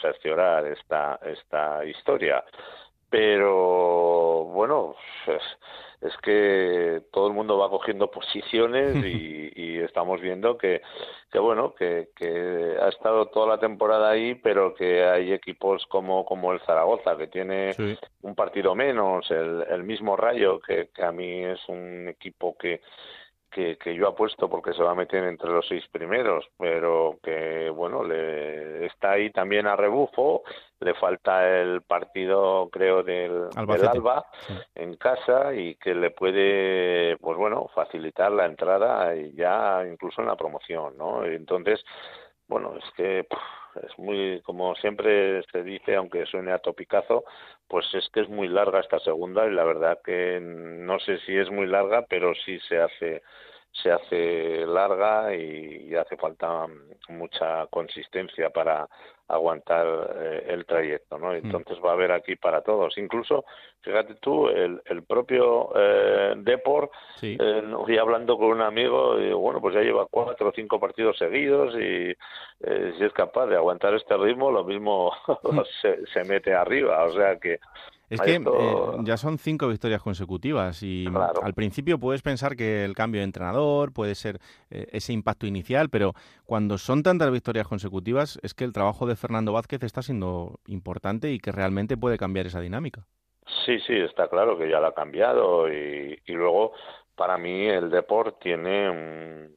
cerciorar 0.01 0.67
esta, 0.67 1.19
esta 1.23 1.83
historia. 1.85 2.43
Pero 3.15 4.43
bueno, 4.51 4.93
es 6.01 6.17
que 6.17 7.01
todo 7.13 7.27
el 7.27 7.33
mundo 7.33 7.57
va 7.57 7.69
cogiendo 7.69 8.11
posiciones 8.11 8.93
y, 9.05 9.77
estamos 9.77 10.19
viendo 10.19 10.57
que, 10.57 10.81
que 11.31 11.39
bueno, 11.39 11.73
que, 11.75 12.09
que, 12.13 12.75
ha 12.81 12.89
estado 12.89 13.27
toda 13.27 13.47
la 13.47 13.59
temporada 13.59 14.09
ahí, 14.09 14.35
pero 14.35 14.73
que 14.73 15.05
hay 15.05 15.31
equipos 15.31 15.85
como, 15.85 16.25
como 16.25 16.51
el 16.51 16.59
Zaragoza, 16.61 17.15
que 17.15 17.27
tiene 17.27 17.73
un 18.21 18.35
partido 18.35 18.75
menos, 18.75 19.29
el, 19.31 19.63
el 19.69 19.83
mismo 19.83 20.17
Rayo, 20.17 20.59
que, 20.59 20.89
que 20.93 21.05
a 21.05 21.13
mí 21.13 21.45
es 21.45 21.59
un 21.69 22.09
equipo 22.09 22.57
que, 22.57 22.81
que, 23.55 23.77
que, 23.77 23.95
yo 23.95 24.09
apuesto 24.09 24.49
porque 24.49 24.73
se 24.73 24.83
va 24.83 24.91
a 24.91 24.95
meter 24.95 25.23
entre 25.23 25.49
los 25.49 25.65
seis 25.65 25.85
primeros, 25.89 26.45
pero 26.57 27.17
que 27.23 27.69
bueno, 27.69 28.03
le 28.03 28.85
está 28.85 29.11
ahí 29.11 29.31
también 29.31 29.65
a 29.65 29.77
rebufo, 29.77 30.43
le 30.81 30.93
falta 30.95 31.61
el 31.61 31.81
partido 31.81 32.67
creo 32.69 33.01
del, 33.01 33.49
del 33.49 33.87
Alba 33.87 34.25
en 34.75 34.97
casa 34.97 35.53
y 35.53 35.75
que 35.75 35.95
le 35.95 36.11
puede 36.11 37.15
pues 37.17 37.37
bueno, 37.37 37.69
facilitar 37.73 38.33
la 38.33 38.45
entrada 38.45 39.15
y 39.15 39.33
ya 39.33 39.85
incluso 39.89 40.21
en 40.21 40.27
la 40.27 40.35
promoción, 40.35 40.97
¿no? 40.97 41.23
Entonces, 41.23 41.81
bueno, 42.47 42.75
es 42.77 42.91
que 42.95 43.19
es 43.19 43.99
muy 43.99 44.41
como 44.41 44.75
siempre 44.75 45.43
se 45.51 45.63
dice, 45.63 45.95
aunque 45.95 46.25
suene 46.25 46.51
a 46.51 46.59
topicazo, 46.59 47.25
pues 47.67 47.85
es 47.93 48.07
que 48.13 48.21
es 48.21 48.29
muy 48.29 48.47
larga 48.47 48.79
esta 48.79 48.99
segunda 48.99 49.47
y 49.47 49.51
la 49.51 49.63
verdad 49.63 49.99
que 50.03 50.39
no 50.41 50.99
sé 50.99 51.19
si 51.19 51.35
es 51.35 51.49
muy 51.51 51.67
larga, 51.67 52.05
pero 52.07 52.33
sí 52.45 52.59
se 52.67 52.79
hace 52.79 53.21
se 53.81 53.91
hace 53.91 54.65
larga 54.65 55.35
y, 55.35 55.93
hace 55.95 56.17
falta 56.17 56.65
mucha 57.09 57.67
consistencia 57.67 58.49
para 58.49 58.87
aguantar 59.27 60.13
eh, 60.19 60.45
el 60.49 60.65
trayecto, 60.65 61.17
¿no? 61.17 61.31
Mm. 61.31 61.35
Entonces 61.35 61.77
va 61.83 61.91
a 61.91 61.93
haber 61.93 62.11
aquí 62.11 62.35
para 62.35 62.61
todos. 62.61 62.97
Incluso, 62.97 63.45
fíjate 63.81 64.15
tú, 64.15 64.47
el, 64.49 64.81
el 64.85 65.03
propio 65.03 65.71
eh, 65.75 66.33
Depor, 66.37 66.91
sí. 67.15 67.37
eh, 67.39 67.99
hablando 67.99 68.37
con 68.37 68.47
un 68.47 68.61
amigo, 68.61 69.19
y 69.19 69.31
bueno, 69.31 69.61
pues 69.61 69.75
ya 69.75 69.81
lleva 69.81 70.05
cuatro 70.05 70.49
o 70.49 70.53
cinco 70.53 70.79
partidos 70.79 71.17
seguidos 71.17 71.73
y 71.75 72.13
eh, 72.61 72.93
si 72.97 73.03
es 73.03 73.13
capaz 73.13 73.47
de 73.47 73.55
aguantar 73.55 73.93
este 73.95 74.17
ritmo, 74.17 74.51
lo 74.51 74.63
mismo 74.63 75.11
se, 75.81 76.05
se 76.07 76.23
mete 76.25 76.53
arriba. 76.53 77.03
O 77.05 77.13
sea 77.13 77.37
que 77.37 77.59
Es 78.09 78.21
que 78.21 78.35
eh, 78.35 78.75
ya 79.03 79.17
son 79.17 79.37
cinco 79.37 79.67
victorias 79.67 80.01
consecutivas 80.01 80.83
y 80.83 81.05
al 81.41 81.53
principio 81.53 81.99
puedes 81.99 82.21
pensar 82.21 82.55
que 82.55 82.85
el 82.85 82.93
cambio 82.93 83.21
de 83.21 83.25
entrenador 83.25 83.93
puede 83.93 84.15
ser 84.15 84.39
eh, 84.69 84.87
ese 84.91 85.13
impacto 85.13 85.47
inicial, 85.47 85.89
pero 85.89 86.13
cuando 86.45 86.77
son 86.77 87.03
tantas 87.03 87.31
victorias 87.31 87.67
consecutivas 87.67 88.39
es 88.43 88.53
que 88.53 88.63
el 88.63 88.73
trabajo 88.73 89.07
de 89.07 89.15
Fernando 89.15 89.53
Vázquez 89.53 89.83
está 89.83 90.01
siendo 90.01 90.59
importante 90.67 91.31
y 91.31 91.39
que 91.39 91.51
realmente 91.51 91.97
puede 91.97 92.17
cambiar 92.17 92.45
esa 92.45 92.61
dinámica. 92.61 93.05
Sí, 93.65 93.79
sí, 93.85 93.93
está 93.93 94.27
claro 94.27 94.57
que 94.57 94.69
ya 94.69 94.79
lo 94.79 94.87
ha 94.87 94.93
cambiado 94.93 95.71
y, 95.71 96.19
y 96.25 96.33
luego 96.33 96.73
para 97.15 97.37
mí 97.37 97.67
el 97.67 97.89
deporte 97.89 98.37
tiene 98.41 98.89
un, 98.89 99.55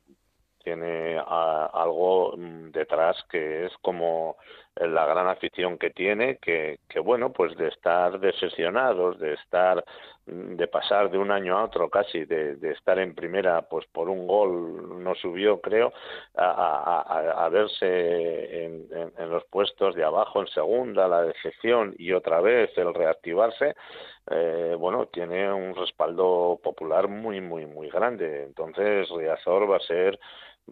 tiene 0.68 1.18
algo 1.18 2.34
mm, 2.36 2.70
detrás 2.70 3.16
que 3.30 3.66
es 3.66 3.72
como 3.80 4.36
la 4.80 5.06
gran 5.06 5.28
afición 5.28 5.78
que 5.78 5.90
tiene, 5.90 6.36
que, 6.36 6.78
que 6.88 7.00
bueno, 7.00 7.32
pues 7.32 7.56
de 7.56 7.68
estar 7.68 8.18
decepcionados, 8.20 9.18
de 9.18 9.34
estar, 9.34 9.84
mm, 10.26 10.56
de 10.56 10.68
pasar 10.68 11.10
de 11.10 11.18
un 11.18 11.30
año 11.30 11.58
a 11.58 11.64
otro 11.64 11.88
casi, 11.88 12.24
de, 12.24 12.56
de 12.56 12.72
estar 12.72 12.98
en 12.98 13.14
primera, 13.14 13.62
pues 13.62 13.86
por 13.86 14.08
un 14.08 14.26
gol 14.26 15.02
no 15.02 15.14
subió, 15.14 15.60
creo, 15.60 15.92
a, 16.36 17.02
a, 17.06 17.44
a 17.44 17.48
verse 17.48 18.64
en, 18.64 18.86
en, 19.16 19.30
los 19.30 19.44
puestos 19.46 19.94
de 19.94 20.04
abajo 20.04 20.40
en 20.40 20.48
segunda, 20.48 21.08
la 21.08 21.22
decepción 21.22 21.94
y 21.98 22.12
otra 22.12 22.40
vez 22.40 22.70
el 22.76 22.94
reactivarse, 22.94 23.74
eh, 24.30 24.76
bueno, 24.78 25.06
tiene 25.06 25.50
un 25.52 25.74
respaldo 25.74 26.60
popular 26.62 27.08
muy, 27.08 27.40
muy, 27.40 27.66
muy 27.66 27.88
grande. 27.88 28.44
Entonces, 28.44 29.08
Riazor 29.08 29.70
va 29.70 29.76
a 29.76 29.80
ser 29.80 30.18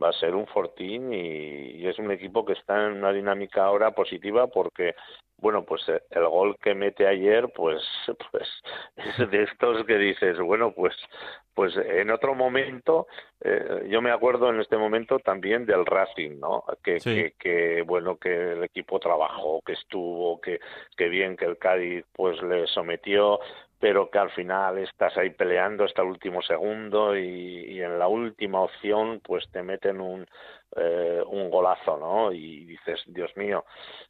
va 0.02 0.10
a 0.10 0.12
ser 0.12 0.34
un 0.34 0.46
fortín 0.46 1.12
y, 1.12 1.86
es 1.86 1.98
un 1.98 2.10
equipo 2.10 2.44
que 2.44 2.54
está 2.54 2.86
en 2.86 2.94
una 2.94 3.12
dinámica 3.12 3.64
ahora 3.64 3.92
positiva 3.92 4.48
porque 4.48 4.94
bueno 5.38 5.64
pues 5.64 5.88
eh, 5.88 6.02
el 6.10 6.26
gol 6.26 6.56
que 6.60 6.74
mete 6.74 7.06
ayer 7.06 7.48
pues 7.54 7.80
pues 8.32 8.48
es 8.96 9.30
de 9.30 9.44
estos 9.44 9.84
que 9.84 9.96
dices 9.96 10.38
bueno 10.38 10.72
pues 10.72 10.96
pues 11.54 11.76
en 11.76 12.10
otro 12.10 12.34
momento 12.34 13.06
eh, 13.40 13.86
yo 13.88 14.02
me 14.02 14.10
acuerdo 14.10 14.50
en 14.50 14.60
este 14.60 14.76
momento 14.76 15.20
también 15.20 15.64
del 15.64 15.86
Racing 15.86 16.40
no 16.40 16.64
que, 16.82 16.98
que, 16.98 17.34
que 17.38 17.82
bueno 17.82 18.16
que 18.16 18.52
el 18.52 18.64
equipo 18.64 18.98
trabajó 18.98 19.62
que 19.64 19.74
estuvo 19.74 20.40
que 20.40 20.58
que 20.96 21.08
bien 21.08 21.36
que 21.36 21.44
el 21.44 21.58
Cádiz 21.58 22.04
pues 22.12 22.42
le 22.42 22.66
sometió 22.66 23.38
pero 23.78 24.11
que 24.11 24.18
al 24.18 24.30
final 24.30 24.78
estás 24.78 25.16
ahí 25.16 25.30
peleando 25.30 25.85
hasta 25.85 26.02
el 26.02 26.09
último 26.09 26.40
segundo 26.42 27.16
y, 27.16 27.80
en 27.80 27.99
la 27.99 28.09
última 28.09 28.62
opción 28.62 29.21
pues 29.23 29.49
te 29.50 29.62
meten 29.62 30.00
un 30.00 30.26
eh, 30.75 31.23
un 31.26 31.50
golazo 31.50 31.99
no 31.99 32.33
y 32.33 32.64
dices 32.64 33.02
dios 33.06 33.30
mío 33.37 33.64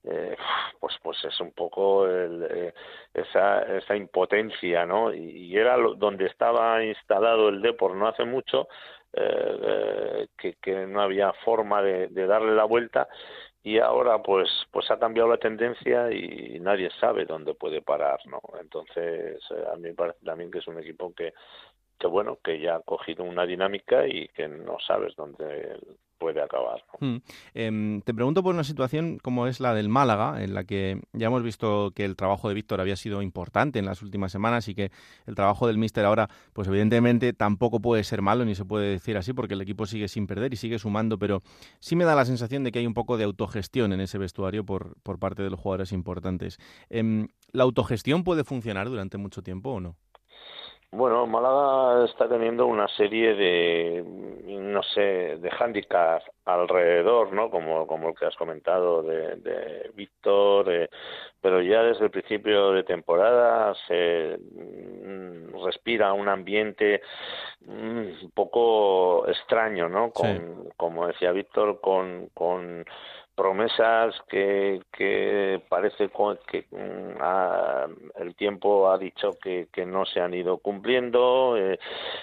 eh, 0.04 0.36
pues 0.78 0.94
pues 1.02 1.24
es 1.24 1.38
un 1.40 1.52
poco 1.52 2.06
el, 2.06 2.46
eh, 2.48 2.74
esa 3.12 3.62
esa 3.76 3.96
impotencia 3.96 4.86
no 4.86 5.12
y, 5.12 5.56
era 5.56 5.76
donde 5.96 6.26
estaba 6.26 6.82
instalado 6.84 7.48
el 7.48 7.60
Depor 7.60 7.94
no 7.96 8.06
hace 8.06 8.24
mucho 8.24 8.68
eh, 9.12 10.28
que, 10.38 10.54
que 10.54 10.86
no 10.86 11.00
había 11.00 11.32
forma 11.44 11.82
de 11.82 12.26
darle 12.26 12.54
la 12.54 12.64
vuelta 12.64 13.08
y 13.66 13.80
ahora 13.80 14.22
pues 14.22 14.48
pues 14.70 14.88
ha 14.92 14.98
cambiado 14.98 15.28
la 15.28 15.38
tendencia 15.38 16.12
y 16.12 16.60
nadie 16.60 16.88
sabe 17.00 17.24
dónde 17.24 17.52
puede 17.52 17.82
parar 17.82 18.20
no 18.26 18.40
entonces 18.60 19.42
eh, 19.50 19.64
a 19.72 19.74
mí 19.74 19.88
me 19.88 19.94
parece 19.94 20.24
también 20.24 20.52
que 20.52 20.58
es 20.58 20.68
un 20.68 20.78
equipo 20.78 21.12
que 21.12 21.34
que 21.98 22.06
bueno 22.06 22.38
que 22.44 22.60
ya 22.60 22.76
ha 22.76 22.82
cogido 22.82 23.24
una 23.24 23.44
dinámica 23.44 24.06
y 24.06 24.28
que 24.28 24.46
no 24.46 24.76
sabes 24.86 25.16
dónde 25.16 25.80
puede 26.18 26.42
acabar. 26.42 26.82
Hmm. 27.00 27.16
Em, 27.54 28.00
te 28.02 28.14
pregunto 28.14 28.42
por 28.42 28.54
una 28.54 28.64
situación 28.64 29.18
como 29.18 29.46
es 29.46 29.60
la 29.60 29.74
del 29.74 29.88
Málaga, 29.88 30.42
en 30.42 30.54
la 30.54 30.64
que 30.64 31.00
ya 31.12 31.26
hemos 31.26 31.42
visto 31.42 31.92
que 31.94 32.04
el 32.04 32.16
trabajo 32.16 32.48
de 32.48 32.54
Víctor 32.54 32.80
había 32.80 32.96
sido 32.96 33.22
importante 33.22 33.78
en 33.78 33.86
las 33.86 34.02
últimas 34.02 34.32
semanas 34.32 34.68
y 34.68 34.74
que 34.74 34.90
el 35.26 35.34
trabajo 35.34 35.66
del 35.66 35.78
míster 35.78 36.04
ahora, 36.04 36.28
pues 36.52 36.68
evidentemente 36.68 37.32
tampoco 37.32 37.80
puede 37.80 38.04
ser 38.04 38.22
malo, 38.22 38.44
ni 38.44 38.54
se 38.54 38.64
puede 38.64 38.90
decir 38.90 39.16
así, 39.16 39.32
porque 39.32 39.54
el 39.54 39.60
equipo 39.60 39.86
sigue 39.86 40.08
sin 40.08 40.26
perder 40.26 40.52
y 40.52 40.56
sigue 40.56 40.78
sumando, 40.78 41.18
pero 41.18 41.42
sí 41.80 41.96
me 41.96 42.04
da 42.04 42.14
la 42.14 42.24
sensación 42.24 42.64
de 42.64 42.72
que 42.72 42.78
hay 42.78 42.86
un 42.86 42.94
poco 42.94 43.16
de 43.16 43.24
autogestión 43.24 43.92
en 43.92 44.00
ese 44.00 44.18
vestuario 44.18 44.64
por, 44.64 44.96
por 45.02 45.18
parte 45.18 45.42
de 45.42 45.50
los 45.50 45.60
jugadores 45.60 45.92
importantes. 45.92 46.58
Em, 46.90 47.28
¿La 47.52 47.62
autogestión 47.62 48.24
puede 48.24 48.44
funcionar 48.44 48.88
durante 48.88 49.18
mucho 49.18 49.42
tiempo 49.42 49.70
o 49.70 49.80
no? 49.80 49.96
Bueno, 50.92 51.26
Málaga 51.26 52.04
está 52.04 52.28
teniendo 52.28 52.66
una 52.66 52.88
serie 52.88 53.34
de, 53.34 54.04
no 54.46 54.82
sé, 54.82 55.36
de 55.36 55.50
hándicaps 55.50 56.24
alrededor, 56.44 57.32
¿no? 57.32 57.50
Como, 57.50 57.86
como 57.86 58.10
el 58.10 58.14
que 58.14 58.26
has 58.26 58.36
comentado 58.36 59.02
de, 59.02 59.36
de 59.36 59.90
Víctor, 59.94 60.72
eh, 60.72 60.88
pero 61.40 61.60
ya 61.60 61.82
desde 61.82 62.04
el 62.04 62.10
principio 62.10 62.70
de 62.70 62.84
temporada 62.84 63.74
se 63.88 64.38
mm, 64.38 65.64
respira 65.64 66.12
un 66.12 66.28
ambiente 66.28 67.02
mm, 67.66 68.24
un 68.24 68.30
poco 68.32 69.26
extraño, 69.28 69.88
¿no? 69.88 70.12
Con, 70.12 70.70
Como 70.76 71.08
decía 71.08 71.32
Víctor, 71.32 71.80
con, 71.80 72.28
con 72.32 72.84
promesas 73.36 74.14
que, 74.28 74.80
parece 75.68 76.10
que 76.46 76.66
mm, 76.70 78.20
el 78.22 78.34
tiempo 78.34 78.90
ha 78.90 78.98
dicho 78.98 79.30
que, 79.40 79.68
que, 79.70 79.84
no 79.84 80.06
se 80.06 80.20
han 80.20 80.34
ido 80.34 80.58
cumpliendo, 80.58 81.56
eh, 81.56 81.78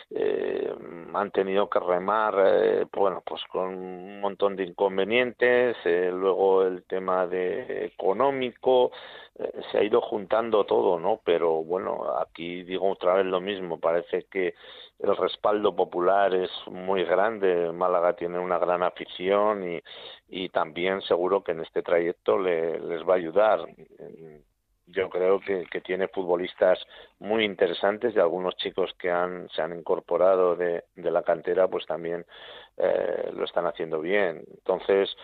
eh, 0.10 0.74
han 1.14 1.32
tenido 1.32 1.70
que 1.70 1.80
remar, 1.80 2.36
eh, 2.46 2.86
bueno, 2.92 3.22
pues 3.26 3.44
con 3.52 3.76
un 3.76 4.20
montón 4.20 4.56
de 4.56 4.64
inconvenientes, 4.64 5.78
eh, 5.86 6.10
luego 6.12 6.64
el 6.64 6.84
tema 6.84 7.28
de 7.28 7.86
económico, 7.86 8.92
eh, 9.36 9.52
se 9.72 9.80
ha 9.80 9.84
ido 9.84 10.00
juntando 10.02 10.64
todo, 10.66 11.00
¿no? 11.00 11.22
Pero 11.24 11.64
bueno, 11.64 12.04
aquí 12.20 12.64
digo 12.64 12.92
otra 12.92 13.16
vez 13.16 13.26
lo 13.26 13.42
mismo, 13.42 13.80
parece 13.80 14.26
que 14.30 14.54
el 15.00 15.18
respaldo 15.18 15.76
popular 15.76 16.34
es 16.36 16.52
muy 16.68 17.04
grande, 17.04 17.72
Málaga 17.72 18.14
tiene 18.14 18.38
una 18.40 18.60
gran 18.60 18.84
afición 18.84 19.68
y, 19.68 19.82
y 20.36 20.50
también 20.50 21.00
seguro 21.04 21.44
que 21.44 21.52
en 21.52 21.60
este 21.60 21.84
trayecto 21.84 22.40
le, 22.40 22.80
les 22.80 23.08
va 23.08 23.14
a 23.14 23.18
ayudar. 23.18 23.60
Yo 24.88 25.08
creo 25.08 25.40
que, 25.40 25.66
que 25.72 25.80
tiene 25.80 26.08
futbolistas 26.08 26.80
muy 27.20 27.46
interesantes 27.46 28.16
y 28.16 28.20
algunos 28.20 28.56
chicos 28.56 28.92
que 28.98 29.12
han, 29.12 29.48
se 29.50 29.62
han 29.62 29.78
incorporado 29.78 30.56
de, 30.56 30.86
de 30.96 31.12
la 31.12 31.22
cantera 31.22 31.68
pues 31.68 31.86
también 31.86 32.26
eh, 32.78 33.30
lo 33.32 33.46
están 33.46 33.68
haciendo 33.68 34.02
bien. 34.02 34.44
Entonces, 34.50 35.16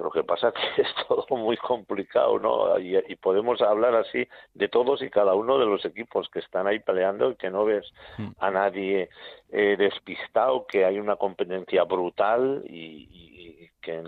lo 0.00 0.10
que 0.10 0.24
pasa 0.24 0.52
que 0.52 0.60
es 0.82 0.88
todo 1.06 1.26
muy 1.36 1.56
complicado, 1.56 2.38
¿no? 2.38 2.78
Y, 2.78 2.98
podemos 3.16 3.60
hablar 3.60 3.94
así 3.94 4.26
de 4.54 4.68
todos 4.68 5.02
y 5.02 5.10
cada 5.10 5.34
uno 5.34 5.58
de 5.58 5.66
los 5.66 5.84
equipos 5.84 6.28
que 6.30 6.38
están 6.38 6.66
ahí 6.66 6.78
peleando 6.78 7.30
y 7.30 7.36
que 7.36 7.50
no 7.50 7.64
ves 7.64 7.84
mm. 8.16 8.28
a 8.38 8.50
nadie 8.50 9.08
eh, 9.50 9.76
despistado, 9.78 10.66
que 10.66 10.84
hay 10.84 10.98
una 10.98 11.16
competencia 11.16 11.84
brutal 11.84 12.62
y, 12.66 13.68
que 13.80 14.02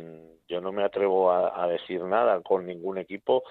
yo 0.49 0.61
no 0.61 0.73
me 0.73 0.85
atrevo 0.85 1.31
a, 1.31 1.67
decir 1.69 2.02
nada 2.02 2.40
con 2.43 2.67
ningún 2.67 2.99
equipo 2.99 3.45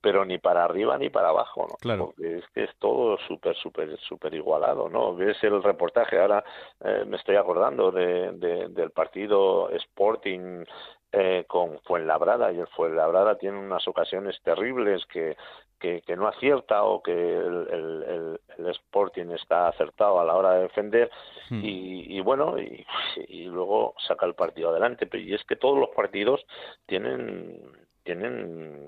pero 0.00 0.24
ni 0.24 0.38
para 0.38 0.64
arriba 0.64 0.98
ni 0.98 1.08
para 1.08 1.30
abajo, 1.30 1.66
¿no? 1.68 1.76
Claro. 1.76 2.06
Porque 2.06 2.38
es 2.38 2.44
que 2.54 2.64
es 2.64 2.76
todo 2.78 3.16
súper, 3.26 3.56
súper, 3.56 3.98
súper 4.00 4.34
igualado, 4.34 4.88
¿no? 4.90 5.14
Ves 5.16 5.42
el 5.42 5.62
reportaje, 5.62 6.20
ahora 6.20 6.44
eh, 6.84 7.04
me 7.06 7.16
estoy 7.16 7.36
acordando 7.36 7.90
de, 7.90 8.32
de, 8.32 8.68
del 8.68 8.90
partido 8.90 9.70
Sporting 9.70 10.64
eh, 11.12 11.44
con 11.46 11.78
Fuenlabrada 11.80 12.52
y 12.52 12.58
el 12.58 12.66
Fuenlabrada 12.68 13.36
tiene 13.38 13.58
unas 13.58 13.86
ocasiones 13.88 14.38
terribles 14.42 15.04
que, 15.06 15.36
que, 15.78 16.02
que 16.02 16.16
no 16.16 16.28
acierta 16.28 16.82
o 16.82 17.02
que 17.02 17.12
el, 17.12 17.68
el, 17.70 18.40
el, 18.58 18.68
Sporting 18.68 19.30
está 19.30 19.68
acertado 19.68 20.20
a 20.20 20.24
la 20.24 20.34
hora 20.34 20.54
de 20.54 20.62
defender 20.62 21.10
hmm. 21.48 21.64
y, 21.64 22.16
y, 22.18 22.20
bueno 22.20 22.58
y, 22.58 22.84
y, 23.28 23.44
luego 23.44 23.94
saca 24.06 24.26
el 24.26 24.34
partido 24.34 24.70
adelante 24.70 25.08
y 25.14 25.32
es 25.32 25.42
que 25.44 25.56
todos 25.56 25.78
los 25.78 25.90
partidos 25.90 26.44
tienen 26.86 27.58
tienen 28.02 28.87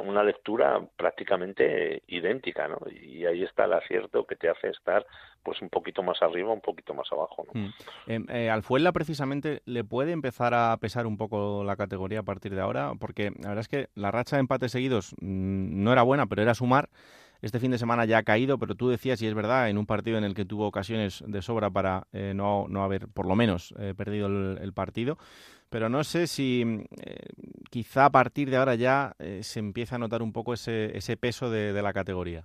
una, 0.00 0.22
lectura 0.22 0.80
prácticamente 0.96 2.02
idéntica, 2.08 2.68
¿no? 2.68 2.78
Y 2.90 3.24
ahí 3.26 3.42
está 3.42 3.64
el 3.64 3.74
acierto 3.74 4.26
que 4.26 4.36
te 4.36 4.48
hace 4.48 4.68
estar 4.68 5.06
pues 5.42 5.62
un 5.62 5.68
poquito 5.68 6.02
más 6.02 6.20
arriba, 6.22 6.52
un 6.52 6.60
poquito 6.60 6.94
más 6.94 7.06
abajo, 7.12 7.46
¿no? 7.52 7.60
Mm. 7.60 8.26
Eh, 8.28 8.50
al 8.50 8.62
Fuenla 8.62 8.92
precisamente 8.92 9.62
le 9.64 9.84
puede 9.84 10.12
empezar 10.12 10.54
a 10.54 10.76
pesar 10.78 11.06
un 11.06 11.16
poco 11.16 11.62
la 11.64 11.76
categoría 11.76 12.20
a 12.20 12.24
partir 12.24 12.54
de 12.54 12.60
ahora, 12.60 12.92
porque 12.98 13.30
la 13.40 13.50
verdad 13.50 13.60
es 13.60 13.68
que 13.68 13.88
la 13.94 14.10
racha 14.10 14.36
de 14.36 14.40
empates 14.40 14.72
seguidos 14.72 15.14
mm, 15.20 15.84
no 15.84 15.92
era 15.92 16.02
buena, 16.02 16.26
pero 16.26 16.42
era 16.42 16.54
sumar. 16.54 16.88
Este 17.42 17.60
fin 17.60 17.70
de 17.70 17.78
semana 17.78 18.04
ya 18.04 18.18
ha 18.18 18.22
caído, 18.22 18.58
pero 18.58 18.74
tú 18.74 18.88
decías, 18.88 19.20
y 19.20 19.26
es 19.26 19.34
verdad, 19.34 19.68
en 19.68 19.78
un 19.78 19.86
partido 19.86 20.18
en 20.18 20.24
el 20.24 20.34
que 20.34 20.44
tuvo 20.44 20.66
ocasiones 20.66 21.22
de 21.26 21.42
sobra 21.42 21.70
para 21.70 22.06
eh, 22.12 22.32
no, 22.34 22.66
no 22.68 22.82
haber, 22.82 23.08
por 23.08 23.26
lo 23.26 23.36
menos, 23.36 23.74
eh, 23.78 23.94
perdido 23.96 24.26
el, 24.26 24.72
partido 24.72 25.18
pero 25.76 25.90
no 25.90 26.04
sé 26.04 26.26
si 26.26 26.62
eh, 27.04 27.16
quizá 27.70 28.06
a 28.06 28.10
partir 28.10 28.48
de 28.48 28.56
ahora 28.56 28.76
ya 28.76 29.12
eh, 29.18 29.42
se 29.42 29.60
empieza 29.60 29.96
a 29.96 29.98
notar 29.98 30.22
un 30.22 30.32
poco 30.32 30.54
ese, 30.54 30.96
ese 30.96 31.18
peso 31.18 31.50
de, 31.50 31.74
de 31.74 31.82
la 31.82 31.92
categoría. 31.92 32.44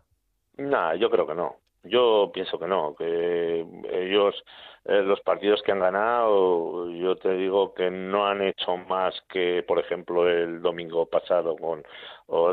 No, 0.58 0.94
yo 0.96 1.10
creo 1.10 1.26
que 1.26 1.34
no. 1.34 1.56
Yo 1.86 2.30
pienso 2.34 2.60
que 2.60 2.68
no, 2.68 2.94
que 2.94 3.66
ellos, 3.90 4.36
eh, 4.84 5.02
los 5.02 5.22
partidos 5.22 5.62
que 5.62 5.72
han 5.72 5.80
ganado, 5.80 6.90
yo 6.90 7.16
te 7.16 7.34
digo 7.36 7.74
que 7.74 7.90
no 7.90 8.28
han 8.28 8.42
hecho 8.42 8.76
más 8.76 9.16
que, 9.30 9.64
por 9.66 9.80
ejemplo, 9.80 10.30
el 10.30 10.62
domingo 10.62 11.06
pasado 11.06 11.56
con 11.56 11.86
o 12.28 12.52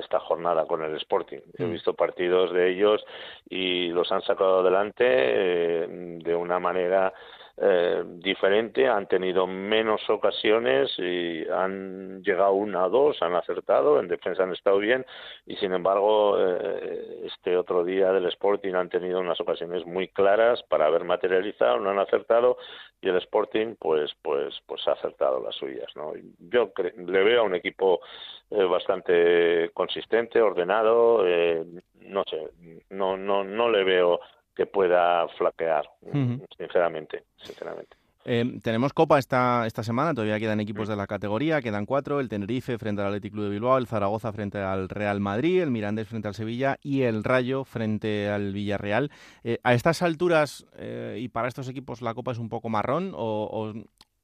esta 0.00 0.20
jornada 0.20 0.64
con 0.64 0.82
el 0.82 0.96
Sporting. 0.96 1.40
He 1.58 1.66
mm. 1.66 1.72
visto 1.72 1.92
partidos 1.92 2.50
de 2.54 2.70
ellos 2.70 3.04
y 3.50 3.88
los 3.88 4.10
han 4.10 4.22
sacado 4.22 4.60
adelante 4.60 5.04
eh, 5.06 5.86
de 6.24 6.34
una 6.34 6.58
manera 6.58 7.12
eh, 7.56 8.02
diferente, 8.04 8.88
han 8.88 9.06
tenido 9.06 9.46
menos 9.46 10.00
ocasiones 10.10 10.92
y 10.98 11.46
han 11.48 12.20
llegado 12.24 12.52
una 12.54 12.86
o 12.86 12.90
dos, 12.90 13.22
han 13.22 13.36
acertado, 13.36 14.00
en 14.00 14.08
defensa 14.08 14.42
han 14.42 14.52
estado 14.52 14.78
bien 14.78 15.06
y 15.46 15.54
sin 15.56 15.72
embargo 15.72 16.36
eh, 16.36 17.20
este 17.26 17.56
otro 17.56 17.84
día 17.84 18.10
del 18.12 18.26
Sporting 18.26 18.74
han 18.74 18.88
tenido 18.88 19.20
unas 19.20 19.40
ocasiones 19.40 19.86
muy 19.86 20.08
claras 20.08 20.64
para 20.64 20.86
haber 20.86 21.04
materializado, 21.04 21.78
no 21.78 21.90
han 21.90 22.00
acertado 22.00 22.56
y 23.00 23.08
el 23.08 23.18
Sporting 23.18 23.76
pues 23.78 24.10
pues 24.20 24.60
pues 24.66 24.86
ha 24.88 24.92
acertado 24.92 25.40
las 25.40 25.54
suyas, 25.54 25.94
¿no? 25.94 26.12
Yo 26.40 26.72
le 27.06 27.22
veo 27.22 27.42
a 27.42 27.44
un 27.44 27.54
equipo 27.54 28.00
eh, 28.50 28.64
bastante 28.64 29.70
consistente, 29.74 30.42
ordenado, 30.42 31.24
no 32.00 32.24
sé, 32.28 32.48
no 32.90 33.16
no 33.16 33.44
no 33.44 33.70
le 33.70 33.84
veo 33.84 34.18
que 34.54 34.66
pueda 34.66 35.26
flaquear, 35.36 35.88
sinceramente, 36.56 37.24
sinceramente. 37.36 37.96
Eh, 38.26 38.58
tenemos 38.62 38.94
Copa 38.94 39.18
esta, 39.18 39.66
esta 39.66 39.82
semana, 39.82 40.14
todavía 40.14 40.40
quedan 40.40 40.58
equipos 40.58 40.88
de 40.88 40.96
la 40.96 41.06
categoría, 41.06 41.60
quedan 41.60 41.84
cuatro, 41.84 42.20
el 42.20 42.30
Tenerife 42.30 42.78
frente 42.78 43.02
al 43.02 43.08
Athletic 43.08 43.32
Club 43.32 43.44
de 43.44 43.50
Bilbao, 43.50 43.76
el 43.76 43.86
Zaragoza 43.86 44.32
frente 44.32 44.58
al 44.58 44.88
Real 44.88 45.20
Madrid, 45.20 45.60
el 45.60 45.70
Mirandés 45.70 46.08
frente 46.08 46.28
al 46.28 46.34
Sevilla 46.34 46.78
y 46.82 47.02
el 47.02 47.22
Rayo 47.22 47.64
frente 47.64 48.30
al 48.30 48.54
Villarreal. 48.54 49.10
Eh, 49.42 49.58
a 49.62 49.74
estas 49.74 50.00
alturas 50.00 50.66
eh, 50.76 51.18
y 51.20 51.28
para 51.28 51.48
estos 51.48 51.68
equipos 51.68 52.00
la 52.00 52.14
Copa 52.14 52.32
es 52.32 52.38
un 52.38 52.48
poco 52.48 52.70
marrón 52.70 53.12
o, 53.14 53.74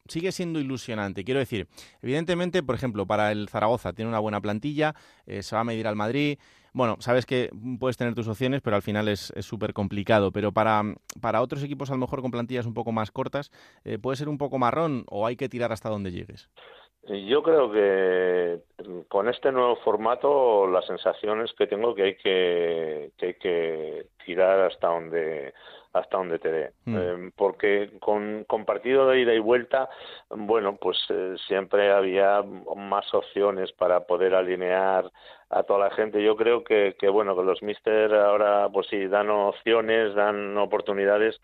sigue 0.08 0.32
siendo 0.32 0.58
ilusionante. 0.58 1.22
Quiero 1.22 1.38
decir, 1.38 1.68
evidentemente, 2.02 2.62
por 2.62 2.75
ejemplo, 2.75 3.06
para 3.06 3.30
el 3.30 3.49
Zaragoza 3.49 3.92
tiene 3.92 4.08
una 4.08 4.18
buena 4.18 4.40
plantilla, 4.40 4.94
se 5.25 5.54
va 5.54 5.60
a 5.60 5.64
medir 5.64 5.87
al 5.87 5.94
Madrid, 5.94 6.37
bueno, 6.72 6.96
sabes 7.00 7.26
que 7.26 7.50
puedes 7.78 7.96
tener 7.96 8.14
tus 8.14 8.28
opciones, 8.28 8.60
pero 8.62 8.76
al 8.76 8.82
final 8.82 9.08
es 9.08 9.32
súper 9.40 9.72
complicado. 9.72 10.32
Pero 10.32 10.52
para, 10.52 10.82
para 11.20 11.42
otros 11.42 11.62
equipos, 11.62 11.90
a 11.90 11.94
lo 11.94 12.00
mejor 12.00 12.22
con 12.22 12.30
plantillas 12.30 12.66
un 12.66 12.74
poco 12.74 12.92
más 12.92 13.10
cortas, 13.10 13.50
eh, 13.84 13.98
¿puede 13.98 14.16
ser 14.16 14.28
un 14.28 14.38
poco 14.38 14.58
marrón 14.58 15.04
o 15.08 15.26
hay 15.26 15.36
que 15.36 15.48
tirar 15.48 15.72
hasta 15.72 15.88
donde 15.88 16.12
llegues? 16.12 16.48
Yo 17.08 17.42
creo 17.42 17.72
que 17.72 18.60
con 19.08 19.28
este 19.28 19.50
nuevo 19.50 19.76
formato 19.76 20.66
la 20.66 20.82
sensación 20.82 21.40
es 21.40 21.52
que 21.54 21.66
tengo 21.66 21.94
que 21.94 22.02
hay 22.02 22.16
que, 22.16 23.10
que, 23.16 23.26
hay 23.26 23.34
que 23.34 24.06
tirar 24.24 24.60
hasta 24.60 24.88
donde 24.88 25.54
hasta 25.92 26.18
donde 26.18 26.38
te 26.38 26.52
dé. 26.52 26.72
Mm. 26.84 26.96
Eh, 26.96 27.32
porque 27.36 27.90
con, 28.00 28.44
con, 28.46 28.64
partido 28.64 29.08
de 29.08 29.20
ida 29.20 29.34
y 29.34 29.40
vuelta, 29.40 29.88
bueno, 30.28 30.76
pues 30.76 30.98
eh, 31.08 31.34
siempre 31.48 31.90
había 31.90 32.42
más 32.76 33.12
opciones 33.12 33.72
para 33.72 34.06
poder 34.06 34.34
alinear 34.34 35.10
a 35.50 35.62
toda 35.64 35.88
la 35.88 35.90
gente. 35.90 36.23
Yo 36.23 36.37
creo 36.37 36.64
que, 36.64 36.97
que 36.99 37.09
bueno, 37.09 37.37
que 37.37 37.42
los 37.42 37.62
Mister 37.62 38.14
ahora, 38.14 38.69
pues 38.73 38.87
sí, 38.88 39.07
dan 39.07 39.30
opciones, 39.30 40.14
dan 40.14 40.57
oportunidades, 40.57 41.40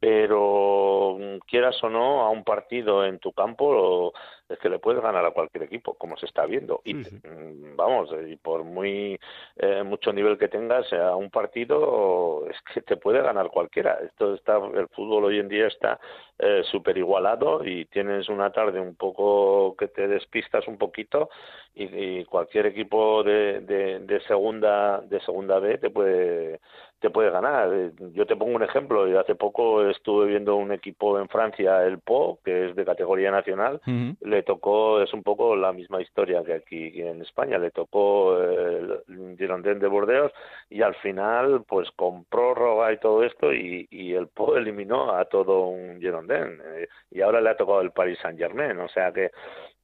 pero 0.00 1.18
quieras 1.46 1.82
o 1.82 1.90
no, 1.90 2.22
a 2.22 2.30
un 2.30 2.44
partido 2.44 3.04
en 3.04 3.18
tu 3.18 3.32
campo 3.32 4.12
es 4.48 4.58
que 4.58 4.68
le 4.68 4.78
puedes 4.78 5.02
ganar 5.02 5.24
a 5.24 5.32
cualquier 5.32 5.64
equipo, 5.64 5.94
como 5.94 6.16
se 6.16 6.26
está 6.26 6.46
viendo. 6.46 6.80
Y 6.84 6.94
mm, 6.94 7.76
vamos, 7.76 8.10
y 8.26 8.36
por 8.36 8.64
muy 8.64 9.18
eh, 9.56 9.82
mucho 9.82 10.12
nivel 10.12 10.38
que 10.38 10.48
tengas, 10.48 10.90
a 10.92 11.16
un 11.16 11.30
partido 11.30 12.46
es 12.48 12.56
que 12.72 12.80
te 12.82 12.96
puede 12.96 13.20
ganar 13.20 13.50
cualquiera. 13.50 13.98
Esto 14.02 14.34
está, 14.34 14.56
el 14.56 14.88
fútbol 14.88 15.24
hoy 15.24 15.38
en 15.38 15.48
día 15.48 15.66
está 15.66 16.00
eh, 16.38 16.62
súper 16.70 16.96
igualado 16.96 17.64
y 17.64 17.84
tienes 17.86 18.28
una 18.28 18.50
tarde 18.50 18.80
un 18.80 18.94
poco 18.94 19.76
que 19.76 19.88
te 19.88 20.08
despistas 20.08 20.66
un 20.66 20.78
poquito 20.78 21.28
y, 21.74 22.24
cualquier 22.24 22.66
equipo 22.66 23.22
de, 23.22 23.47
de, 23.60 23.98
de 24.00 24.20
segunda 24.20 25.00
de 25.00 25.20
segunda 25.20 25.58
B 25.58 25.78
te 25.78 25.90
puede 25.90 26.60
te 27.00 27.10
puede 27.10 27.30
ganar. 27.30 27.70
Yo 28.12 28.26
te 28.26 28.36
pongo 28.36 28.56
un 28.56 28.62
ejemplo. 28.62 29.04
Hace 29.18 29.34
poco 29.34 29.88
estuve 29.88 30.26
viendo 30.26 30.56
un 30.56 30.72
equipo 30.72 31.18
en 31.18 31.28
Francia, 31.28 31.84
el 31.84 32.00
Po, 32.00 32.40
que 32.44 32.68
es 32.68 32.76
de 32.76 32.84
categoría 32.84 33.30
nacional. 33.30 33.80
Le 34.20 34.42
tocó, 34.42 35.00
es 35.00 35.12
un 35.12 35.22
poco 35.22 35.54
la 35.54 35.72
misma 35.72 36.00
historia 36.00 36.42
que 36.42 36.54
aquí 36.54 37.00
en 37.00 37.22
España. 37.22 37.58
Le 37.58 37.70
tocó 37.70 38.36
el 38.42 39.36
Girondin 39.38 39.78
de 39.78 39.86
Bordeaux 39.86 40.32
y 40.70 40.82
al 40.82 40.94
final, 40.96 41.62
pues 41.68 41.88
con 41.92 42.24
prórroga 42.24 42.92
y 42.92 42.98
todo 42.98 43.22
esto, 43.22 43.52
y, 43.52 43.86
y 43.90 44.14
el 44.14 44.28
Po 44.28 44.56
eliminó 44.56 45.12
a 45.12 45.24
todo 45.26 45.68
un 45.68 46.00
Girondin. 46.00 46.60
Eh, 46.74 46.88
y 47.12 47.20
ahora 47.20 47.40
le 47.40 47.50
ha 47.50 47.56
tocado 47.56 47.80
el 47.80 47.92
Paris 47.92 48.18
Saint 48.20 48.38
Germain. 48.38 48.78
O 48.80 48.88
sea 48.88 49.12
que 49.12 49.30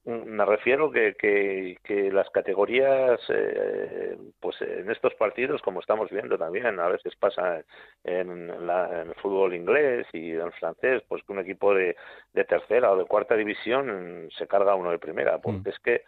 me 0.06 0.44
refiero 0.44 0.90
que, 0.90 1.14
que, 1.16 2.12
las 2.12 2.28
categorías, 2.30 3.18
eh, 3.28 4.16
pues 4.38 4.60
en 4.60 4.90
estos 4.90 5.14
partidos, 5.14 5.62
como 5.62 5.80
estamos 5.80 6.10
viendo 6.10 6.36
también, 6.36 6.78
a 6.78 6.88
veces 6.88 7.16
pasa 7.16 7.62
en, 8.04 8.50
el 8.50 9.14
fútbol 9.22 9.54
inglés 9.54 10.06
y 10.12 10.32
en 10.32 10.42
el 10.42 10.52
francés, 10.52 11.02
pues 11.08 11.22
que 11.24 11.32
un 11.32 11.38
equipo 11.38 11.74
de, 11.74 11.96
de 12.34 12.44
tercera 12.44 12.92
o 12.92 12.98
de 12.98 13.06
cuarta 13.06 13.34
división 13.34 14.28
se 14.36 14.46
carga 14.46 14.74
uno 14.74 14.90
de 14.90 14.98
primera, 14.98 15.38
porque 15.38 15.70
mm. 15.70 15.72
es 15.72 15.78
que 15.78 16.02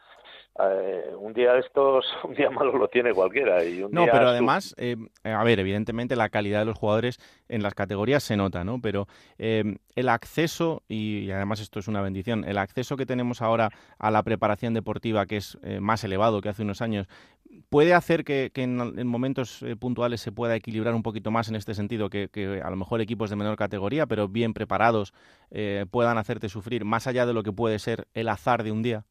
eh, 0.58 1.14
un 1.18 1.34
día 1.34 1.52
de 1.52 1.60
estos, 1.60 2.06
un 2.24 2.34
día 2.34 2.50
malo 2.50 2.76
lo 2.76 2.88
tiene 2.88 3.12
cualquiera. 3.12 3.62
Y 3.64 3.82
un 3.82 3.92
no, 3.92 4.06
pero 4.06 4.28
además, 4.28 4.74
eh, 4.78 4.96
a 5.24 5.44
ver, 5.44 5.60
evidentemente 5.60 6.16
la 6.16 6.28
calidad 6.28 6.60
de 6.60 6.64
los 6.66 6.78
jugadores 6.78 7.18
en 7.48 7.62
las 7.62 7.74
categorías 7.74 8.22
se 8.22 8.36
nota, 8.36 8.64
¿no? 8.64 8.80
Pero 8.80 9.06
eh, 9.38 9.76
el 9.94 10.08
acceso, 10.08 10.82
y, 10.88 11.30
además 11.30 11.60
esto 11.60 11.78
es 11.78 11.88
una 11.88 12.00
bendición, 12.00 12.44
el 12.44 12.58
acceso 12.58 12.96
que 12.96 13.06
tenemos 13.06 13.42
ahora 13.42 13.70
a 13.98 14.10
la 14.10 14.22
preparación 14.22 14.72
deportiva, 14.74 15.26
que 15.26 15.36
es 15.36 15.58
más 15.80 16.04
elevado 16.04 16.40
que 16.40 16.48
hace 16.48 16.62
unos 16.62 16.80
años, 16.80 17.06
puede 17.68 17.94
hacer 17.94 18.24
que, 18.24 18.50
en, 18.54 19.06
momentos 19.06 19.64
puntuales 19.78 20.20
se 20.20 20.32
pueda 20.32 20.56
equilibrar 20.56 20.94
un 20.94 21.02
poquito 21.02 21.30
más 21.30 21.48
en 21.48 21.56
este 21.56 21.74
sentido, 21.74 22.10
que, 22.10 22.28
que, 22.28 22.60
a 22.62 22.70
lo 22.70 22.76
mejor 22.76 23.00
equipos 23.00 23.30
de 23.30 23.36
menor 23.36 23.56
categoría, 23.56 24.06
pero 24.06 24.28
bien 24.28 24.54
preparados, 24.54 25.12
puedan 25.90 26.18
hacerte 26.18 26.48
sufrir, 26.48 26.84
más 26.84 27.06
allá 27.06 27.26
de 27.26 27.32
lo 27.32 27.42
que 27.42 27.52
puede 27.52 27.78
ser 27.78 28.06
el 28.14 28.28
azar 28.28 28.62
de 28.62 28.72
un 28.72 28.82
día. 28.82 29.04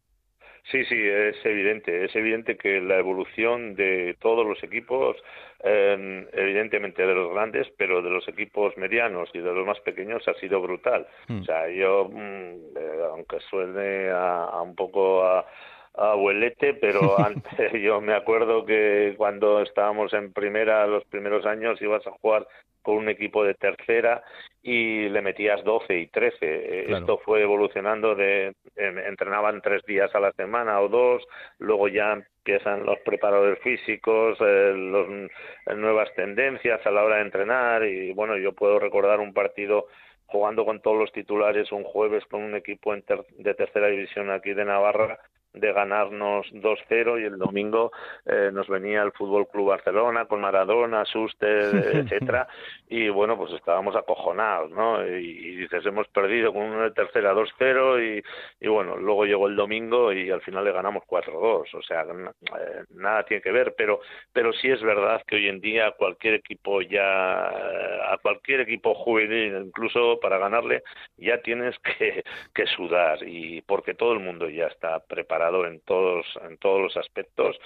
Sí, 0.72 0.84
sí, 0.86 0.96
es 0.98 1.46
evidente. 1.46 2.06
Es 2.06 2.16
evidente 2.16 2.58
que 2.58 2.82
la 2.82 2.98
evolución 2.98 3.76
de 3.76 4.16
todos 4.20 4.46
los 4.46 4.64
equipos, 4.64 5.16
eh, 5.64 6.28
evidentemente 6.34 7.06
de 7.06 7.14
los 7.14 7.32
grandes, 7.34 7.68
pero 7.78 8.02
de 8.02 8.10
los 8.10 8.28
equipos 8.28 8.76
medianos 8.78 9.30
y 9.34 9.40
de 9.40 9.54
los 9.54 9.66
más 9.66 9.80
pequeños 9.82 10.28
ha 10.28 10.34
sido 10.36 10.62
brutal. 10.62 11.08
Hmm. 11.28 11.42
O 11.42 11.44
sea, 11.44 11.70
yo, 11.70 12.10
mm, 12.12 12.78
eh, 12.78 13.00
aunque 13.12 13.40
suene 13.42 14.10
a, 14.10 14.60
un 14.62 14.76
poco 14.76 15.24
a, 15.24 15.46
abuelete, 15.94 16.74
pero 16.74 17.00
antes 17.20 17.72
yo 17.82 18.02
me 18.02 18.16
acuerdo 18.16 18.66
que 18.66 19.14
cuando 19.18 19.62
estábamos 19.62 20.14
en 20.14 20.34
primera, 20.34 20.88
los 20.88 21.06
primeros 21.06 21.46
años, 21.46 21.80
ibas 21.80 22.06
a 22.08 22.12
jugar 22.12 22.48
con 22.86 22.98
un 22.98 23.10
equipo 23.10 23.44
de 23.44 23.56
tercera 23.56 24.24
y 24.62 25.10
le 25.10 25.22
metías 25.22 25.64
12 25.64 25.98
y 25.98 26.08
13. 26.08 26.38
Eh, 26.42 26.86
esto 26.90 27.18
fue 27.18 27.42
evolucionando 27.42 28.16
de 28.16 28.54
entrenaban 28.76 29.62
tres 29.62 29.84
días 29.86 30.14
a 30.14 30.20
la 30.20 30.32
semana 30.34 30.80
o 30.80 30.88
dos, 30.88 31.24
luego 31.60 31.88
ya 31.88 32.14
empiezan 32.14 32.86
los 32.86 33.00
preparadores 33.00 33.60
físicos, 33.60 34.38
eh, 34.40 34.74
los, 34.76 35.08
eh, 35.10 35.76
nuevas 35.76 36.14
tendencias 36.16 36.86
a 36.86 36.92
la 36.92 37.04
hora 37.04 37.18
de 37.18 37.24
entrenar 37.24 37.84
y 37.86 38.14
bueno, 38.14 38.38
yo 38.38 38.54
puedo 38.54 38.80
recordar 38.80 39.20
un 39.20 39.34
partido 39.34 39.88
jugando 40.28 40.66
con 40.66 40.82
todos 40.82 40.98
los 40.98 41.12
titulares 41.12 41.72
un 41.72 41.84
jueves 41.84 42.24
con 42.26 42.42
un 42.42 42.56
equipo 42.56 42.94
de 42.96 43.54
tercera 43.54 43.88
división 43.88 44.30
aquí 44.30 44.54
de 44.54 44.66
Navarra 44.66 45.20
de 45.56 45.74
ganarnos 45.74 46.48
2-0 46.52 47.22
y 47.22 47.26
el 47.26 47.38
domingo 47.38 47.92
eh, 48.26 48.50
nos 48.54 48.68
venía 48.68 49.02
el 49.04 49.12
Fútbol 49.12 49.48
Club 49.48 49.70
Barcelona 49.70 50.26
con 50.26 50.42
Maradona, 50.42 51.06
Suster, 51.06 51.76
etcétera 51.94 52.48
y 52.88 53.10
bueno, 53.10 53.38
pues 53.38 53.52
estábamos 53.54 53.96
acojonados, 53.96 54.72
¿no? 54.72 55.06
Y, 55.06 55.56
dices, 55.56 55.86
hemos 55.86 56.08
perdido 56.10 56.54
con 56.54 56.64
una 56.64 56.94
tercera 56.94 57.34
2-0 57.34 58.22
y, 58.22 58.66
y 58.66 58.68
bueno, 58.68 58.98
luego 58.98 59.26
llegó 59.26 59.48
el 59.48 59.56
domingo 59.56 60.14
y 60.14 60.30
al 60.30 60.42
final 60.42 60.64
le 60.66 60.72
ganamos 60.72 61.04
4-2, 61.04 61.74
o 61.74 61.82
sea, 61.82 62.04
eh, 62.04 62.84
nada 62.92 63.24
tiene 63.24 63.42
que 63.42 63.52
ver, 63.52 63.74
pero 63.78 64.00
pero 64.34 64.54
sí 64.54 64.70
es 64.70 64.82
verdad 64.82 65.22
que 65.26 65.38
hoy 65.38 65.48
en 65.48 65.62
día 65.62 65.92
cualquier 65.98 66.36
equipo 66.36 66.82
ya 66.82 67.48
a 67.48 68.18
cualquier 68.22 68.62
equipo 68.62 68.94
juvenil, 68.94 69.56
incluso 69.66 70.20
para 70.20 70.38
ganarle, 70.38 70.84
ya 71.18 71.42
tienes 71.42 71.78
que, 71.80 72.24
que 72.54 72.66
sudar 72.68 73.20
y 73.28 73.62
porque 73.62 73.94
todo 73.94 74.14
el 74.14 74.20
mundo 74.20 74.50
ya 74.50 74.68
está 74.68 75.00
preparado 75.00 75.45
en 75.66 75.80
todos 75.82 76.26
en 76.48 76.58
todos 76.58 76.82
los 76.82 76.98
aspectos 76.98 77.58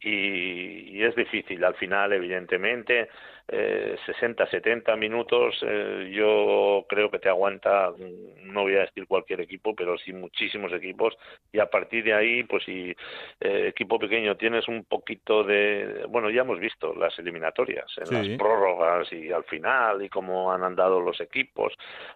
y, 0.00 1.02
es 1.02 1.14
difícil. 1.14 1.64
Al 1.64 1.74
final, 1.74 2.12
evidentemente, 2.12 3.08
eh, 3.48 3.96
60, 4.04 4.44
70 4.48 4.96
minutos, 4.96 5.56
eh, 5.62 6.10
yo 6.12 6.84
creo 6.88 7.10
que 7.10 7.20
te 7.20 7.28
aguanta, 7.28 7.90
mm, 7.90 8.52
no 8.52 8.62
voy 8.62 8.74
a 8.74 8.80
decir 8.80 9.06
cualquier 9.06 9.40
equipo, 9.40 9.74
pero 9.74 9.96
sí 9.98 10.12
muchísimos 10.12 10.72
equipos. 10.72 11.16
Y 11.52 11.60
a 11.60 11.66
partir 11.66 12.02
de 12.04 12.12
ahí, 12.12 12.42
pues 12.42 12.64
si 12.64 12.94
eh, 13.40 13.68
equipo 13.68 13.98
pequeño 14.00 14.36
tienes 14.36 14.66
un 14.66 14.84
poquito 14.84 15.44
de. 15.44 16.06
Bueno, 16.08 16.28
ya 16.30 16.40
hemos 16.40 16.58
visto 16.58 16.92
las 16.94 17.16
eliminatorias, 17.20 17.86
en 17.98 18.14
las 18.14 18.38
prórrogas 18.38 19.12
y 19.12 19.30
al 19.30 19.44
final, 19.44 20.02
y 20.02 20.08
cómo 20.08 20.52
han 20.52 20.64
andado 20.64 21.00
los 21.00 21.20
equipos. 21.20 21.72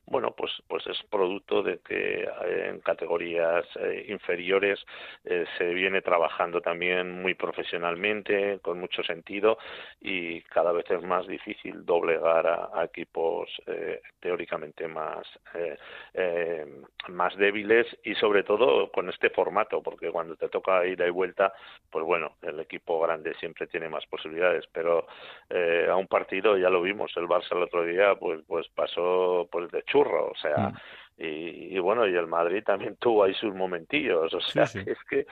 Bueno, 0.07 0.35
pues, 0.37 0.51
pues 0.67 0.85
es 0.89 1.01
producto 1.11 1.63
de 1.63 1.79
que 1.79 2.23
eh, 2.25 2.69
en 2.71 2.81
categorías 2.81 3.67
inferiores 4.09 4.81
se 5.59 5.75
viene 5.75 6.03
trabajando 6.03 6.61
también 6.61 7.23
muy 7.23 7.35
profesionalmente, 7.35 7.70
con 8.63 8.81
mucho 8.81 9.03
sentido, 9.03 9.59
y 10.01 10.41
cada 10.43 10.73
vez 10.73 10.91
es 10.91 11.03
más 11.03 11.27
difícil 11.27 11.85
doblegar 11.85 12.47
a, 12.47 12.85
equipos 12.85 13.49
eh, 13.67 14.01
teóricamente 14.21 14.89
más, 14.89 15.27
eh, 15.55 15.77
eh, 16.15 16.67
más 17.09 17.37
débiles 17.37 17.87
y 18.03 18.15
sobre 18.15 18.43
todo 18.43 18.91
con 18.91 19.09
este 19.09 19.31
formato, 19.31 19.83
porque 19.83 20.11
cuando 20.11 20.37
te 20.37 20.49
toca 20.49 20.85
ida 20.87 21.07
y 21.07 21.11
vuelta, 21.11 21.53
pues 21.91 22.05
bueno, 22.05 22.37
el 22.43 22.59
equipo 22.61 23.01
grande 23.01 23.35
siempre 23.35 23.67
tiene 23.67 23.89
más 23.89 24.07
posibilidades, 24.07 24.67
pero 24.73 25.07
a 25.91 25.97
un 25.97 26.07
partido 26.07 26.57
ya 26.57 26.71
lo 26.71 26.83
vimos, 26.83 27.13
el 27.17 27.27
Barça 27.27 27.57
el 27.57 27.63
otro 27.63 27.85
día 27.85 28.15
pues, 28.15 28.41
pues 28.47 28.69
pasó 28.69 29.49
pues 29.51 29.71
de 29.71 29.83
churro, 29.83 30.31
o 30.31 30.37
sea... 30.37 30.71
Mm. 30.71 30.77
Y, 31.23 31.79
bueno, 31.81 32.09
y 32.09 32.17
el 32.17 32.27
Madrid 32.27 32.65
también 32.65 32.97
tuvo 32.97 33.25
ahí 33.25 33.35
sus 33.35 33.55
momentillos. 33.55 34.33
O 34.33 34.41
sea, 34.41 34.65
que 34.65 34.91
es 34.93 34.99
que 35.09 35.27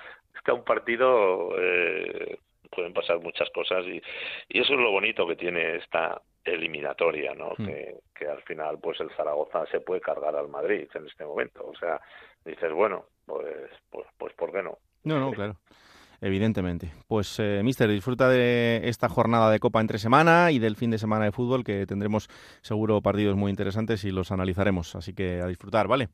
a 0.47 0.55
un 0.55 0.65
partido 0.65 1.51
eh, 1.59 2.39
pueden 2.71 2.93
pasar 2.93 3.21
muchas 3.21 3.49
cosas 3.51 3.85
y, 3.87 4.01
y 4.49 4.61
eso 4.61 4.75
es 4.75 4.81
lo 4.81 4.91
bonito 4.91 5.27
que 5.27 5.37
tiene 5.37 5.77
esta 5.77 6.21
eliminatoria, 6.45 7.35
¿no? 7.35 7.55
Que, 7.57 7.97
que 8.15 8.27
al 8.27 8.41
final, 8.43 8.79
pues 8.81 8.99
el 9.01 9.11
Zaragoza 9.11 9.67
se 9.67 9.81
puede 9.81 10.01
cargar 10.01 10.35
al 10.35 10.49
Madrid 10.49 10.89
en 10.95 11.07
este 11.07 11.25
momento. 11.25 11.67
O 11.67 11.75
sea, 11.77 12.01
dices, 12.45 12.73
bueno, 12.73 13.05
pues, 13.27 13.71
pues, 13.91 14.07
pues 14.17 14.33
¿por 14.35 14.53
qué 14.53 14.63
no? 14.63 14.79
No, 15.05 15.19
no, 15.19 15.31
claro. 15.33 15.57
Evidentemente. 16.21 16.91
Pues, 17.07 17.39
eh, 17.39 17.61
Mister, 17.63 17.89
disfruta 17.89 18.29
de 18.29 18.81
esta 18.89 19.09
jornada 19.09 19.51
de 19.53 19.61
Copa 19.61 19.81
entre 19.81 19.99
semana 19.99 20.51
y 20.51 20.59
del 20.59 20.75
fin 20.75 20.91
de 20.91 20.99
semana 20.99 21.27
de 21.27 21.33
fútbol, 21.33 21.63
que 21.63 21.87
tendremos 21.87 22.29
seguro 22.61 23.01
partidos 23.03 23.37
muy 23.37 23.51
interesantes 23.51 24.05
y 24.05 24.11
los 24.11 24.33
analizaremos. 24.33 24.97
Así 24.97 25.15
que 25.15 25.41
a 25.41 25.47
disfrutar, 25.47 25.87
¿vale? 25.87 26.09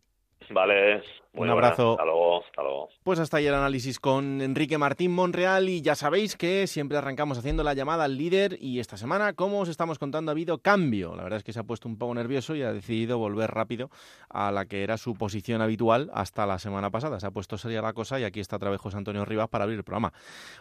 Vale. 0.50 1.02
Un 1.32 1.48
abrazo. 1.48 1.92
Hasta 1.92 2.04
luego, 2.04 2.43
hasta 2.54 2.62
luego. 2.62 2.88
Pues 3.02 3.18
hasta 3.18 3.38
ahí 3.38 3.46
el 3.46 3.54
análisis 3.54 3.98
con 3.98 4.40
Enrique 4.40 4.78
Martín 4.78 5.12
Monreal 5.12 5.68
y 5.68 5.82
ya 5.82 5.96
sabéis 5.96 6.36
que 6.36 6.68
siempre 6.68 6.96
arrancamos 6.96 7.36
haciendo 7.36 7.64
la 7.64 7.74
llamada 7.74 8.04
al 8.04 8.16
líder 8.16 8.56
y 8.60 8.78
esta 8.78 8.96
semana, 8.96 9.32
como 9.32 9.58
os 9.58 9.68
estamos 9.68 9.98
contando, 9.98 10.30
ha 10.30 10.34
habido 10.34 10.58
cambio. 10.58 11.16
La 11.16 11.24
verdad 11.24 11.38
es 11.38 11.44
que 11.44 11.52
se 11.52 11.58
ha 11.58 11.64
puesto 11.64 11.88
un 11.88 11.98
poco 11.98 12.14
nervioso 12.14 12.54
y 12.54 12.62
ha 12.62 12.72
decidido 12.72 13.18
volver 13.18 13.50
rápido 13.50 13.90
a 14.30 14.52
la 14.52 14.66
que 14.66 14.84
era 14.84 14.96
su 14.98 15.14
posición 15.14 15.62
habitual 15.62 16.10
hasta 16.14 16.46
la 16.46 16.60
semana 16.60 16.90
pasada. 16.90 17.18
Se 17.18 17.26
ha 17.26 17.32
puesto 17.32 17.58
seria 17.58 17.82
la 17.82 17.92
cosa 17.92 18.20
y 18.20 18.24
aquí 18.24 18.38
está 18.38 18.56
otra 18.56 18.70
vez 18.70 18.80
José 18.80 18.98
Antonio 18.98 19.24
Rivas 19.24 19.48
para 19.48 19.64
abrir 19.64 19.78
el 19.78 19.84
programa. 19.84 20.12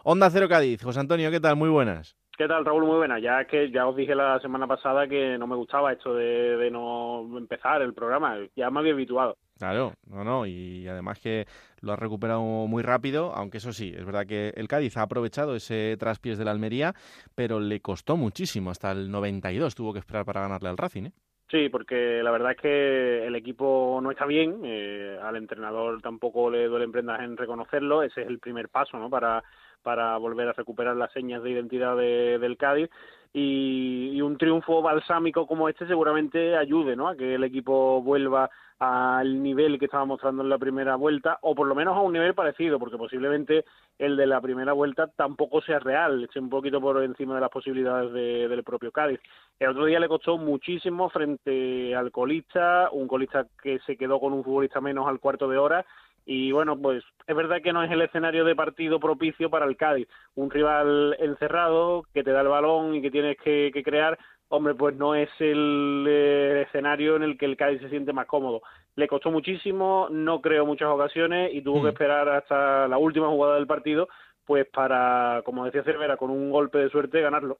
Onda 0.04 0.32
Cero 0.32 0.50
Cádiz. 0.50 0.82
José 0.82 1.00
Antonio, 1.00 1.30
¿qué 1.30 1.40
tal? 1.40 1.56
Muy 1.58 1.70
buenas. 1.70 2.18
¿Qué 2.36 2.48
tal, 2.48 2.66
Raúl? 2.66 2.86
Muy 2.86 2.98
buena. 2.98 3.20
Ya 3.20 3.46
que 3.46 3.70
ya 3.70 3.86
os 3.86 3.96
dije 3.96 4.16
la 4.16 4.40
semana 4.40 4.66
pasada 4.66 5.08
que 5.08 5.38
no 5.38 5.46
me 5.46 5.56
gustaba 5.56 5.94
esto 5.94 6.16
de, 6.16 6.58
de 6.58 6.72
no 6.72 7.38
empezar 7.38 7.84
el 7.84 7.94
programa. 7.94 8.38
Ya 8.56 8.72
me 8.72 8.80
había 8.80 8.94
habituado. 8.94 9.38
Claro, 9.58 9.94
no, 10.08 10.24
no, 10.24 10.46
y 10.46 10.88
además 10.88 11.20
que 11.20 11.46
lo 11.82 11.94
ha 11.94 11.96
recuperado 11.96 12.42
muy 12.42 12.82
rápido, 12.82 13.34
aunque 13.36 13.58
eso 13.58 13.72
sí, 13.72 13.94
es 13.96 14.04
verdad 14.06 14.26
que 14.26 14.52
el 14.56 14.68
Cádiz 14.68 14.98
ha 14.98 15.04
aprovechado 15.04 15.56
ese 15.56 15.96
traspiés 15.98 16.38
de 16.38 16.46
la 16.46 16.52
Almería, 16.52 16.94
pero 17.36 17.60
le 17.60 17.80
costó 17.80 18.18
muchísimo, 18.18 18.72
hasta 18.72 18.92
el 18.92 19.12
92 19.12 19.76
tuvo 19.76 19.94
que 19.94 20.00
esperar 20.00 20.26
para 20.26 20.42
ganarle 20.42 20.70
al 20.70 20.78
Racing, 20.78 21.06
¿eh? 21.06 21.12
Sí, 21.52 21.70
porque 21.70 22.24
la 22.24 22.32
verdad 22.32 22.54
es 22.54 22.58
que 22.58 23.28
el 23.28 23.36
equipo 23.36 24.00
no 24.02 24.10
está 24.10 24.26
bien, 24.26 24.62
eh, 24.63 25.20
al 25.22 25.36
entrenador 25.36 26.02
tampoco 26.02 26.50
le 26.50 26.66
duele 26.66 26.88
prendas 26.89 27.22
en 27.22 27.38
reconocerlo, 27.38 28.02
ese 28.02 28.24
es 28.24 28.28
el 28.28 28.39
primer 28.39 28.70
paso, 28.70 28.98
¿no? 28.98 29.08
Para, 29.08 29.44
para 29.84 30.18
volver 30.18 30.48
a 30.48 30.54
recuperar 30.54 30.96
las 30.96 31.12
señas 31.12 31.44
de 31.44 31.52
identidad 31.52 31.96
del 31.96 32.58
Cádiz 32.58 32.89
y, 33.34 34.22
un 34.22 34.38
triunfo 34.38 34.82
balsámico 34.82 35.46
como 35.46 35.68
este 35.68 35.88
seguramente 35.88 36.56
ayude 36.56 36.96
¿no? 36.96 37.10
a 37.10 37.16
que 37.16 37.36
el 37.36 37.44
equipo 37.44 38.02
vuelva 38.02 38.50
al 38.84 39.41
nivel 39.41 39.80
que 39.80 39.86
estaba 39.86 40.06
mostrando 40.06 40.43
en 40.43 40.50
la 40.50 40.58
primera 40.58 40.96
vuelta, 40.96 41.39
o 41.41 41.56
por 41.56 41.67
lo 41.67 41.76
menos 41.76 41.96
a 41.96 42.02
un 42.02 42.13
nivel 42.13 42.34
parecido, 42.34 42.80
porque 42.80 42.98
posiblemente 42.98 43.65
el 43.98 44.17
de 44.17 44.28
la 44.28 44.41
primera 44.41 44.74
vuelta 44.74 45.08
tampoco 45.08 45.62
sea 45.62 45.80
real, 45.80 46.24
esté 46.24 46.39
un 46.39 46.50
poquito 46.50 46.82
por 46.82 47.02
encima 47.02 47.36
de 47.36 47.41
las 47.41 47.50
posibilidades 47.50 48.12
del 48.12 48.63
propio 48.63 48.91
Cádiz. 48.91 49.19
El 49.60 49.69
otro 49.69 49.86
día 49.86 50.00
le 50.00 50.08
costó 50.08 50.38
muchísimo 50.38 51.10
frente 51.10 51.96
al 51.96 52.12
colista, 52.12 52.89
un 52.91 53.08
colista 53.08 53.46
que 53.62 53.80
se 53.86 53.96
quedó 53.96 54.19
con 54.19 54.34
un 54.34 54.43
futbolista 54.43 54.82
menos 54.82 55.08
al 55.08 55.19
cuarto 55.19 55.48
de 55.48 55.58
hora, 55.58 55.86
y 56.26 56.52
bueno, 56.52 56.78
pues 56.78 57.04
es 57.28 57.36
verdad 57.36 57.62
que 57.62 57.74
no 57.74 57.84
es 57.84 57.91
el 57.91 58.02
escenario 58.02 58.46
de 58.46 58.56
partido 58.56 59.00
propicio 59.00 59.50
para 59.50 59.65
el 59.65 59.76
Cádiz. 59.76 60.08
Un 60.36 60.50
rival 60.50 61.15
encerrado 61.19 62.04
que 62.13 62.24
te 62.24 62.32
da 62.32 62.41
el 62.41 62.48
balón 62.48 62.96
y 62.96 63.02
que 63.02 63.12
tienes 63.12 63.38
que, 63.38 63.72
crear, 63.84 64.17
hombre, 64.54 64.76
pues 64.76 64.96
no 64.96 65.16
es 65.16 65.30
el 65.39 66.06
eh, 66.08 66.66
escenario 66.68 67.16
en 67.16 67.24
el 67.24 67.39
que 67.39 67.46
el 67.46 67.58
Cádiz 67.58 67.82
se 67.82 67.89
siente 67.89 68.13
más 68.13 68.28
cómodo. 68.28 68.62
Le 68.96 69.08
costó 69.08 69.32
muchísimo, 69.32 70.08
no 70.12 70.42
creo 70.42 70.63
muchas 70.68 70.89
ocasiones 70.89 71.52
y 71.54 71.63
tuvo 71.63 71.82
que 71.82 71.88
mm. 71.88 71.94
esperar 71.94 72.30
hasta 72.30 72.88
la 72.88 73.00
última 73.00 73.30
jugada 73.30 73.56
del 73.56 73.66
partido, 73.66 74.08
pues 74.46 74.68
para, 74.68 75.42
como 75.44 75.66
decía 75.66 75.84
Cervera, 75.84 76.18
con 76.18 76.30
un 76.30 76.52
golpe 76.52 76.78
de 76.78 76.89
suerte 76.89 77.20
ganarlo. 77.20 77.58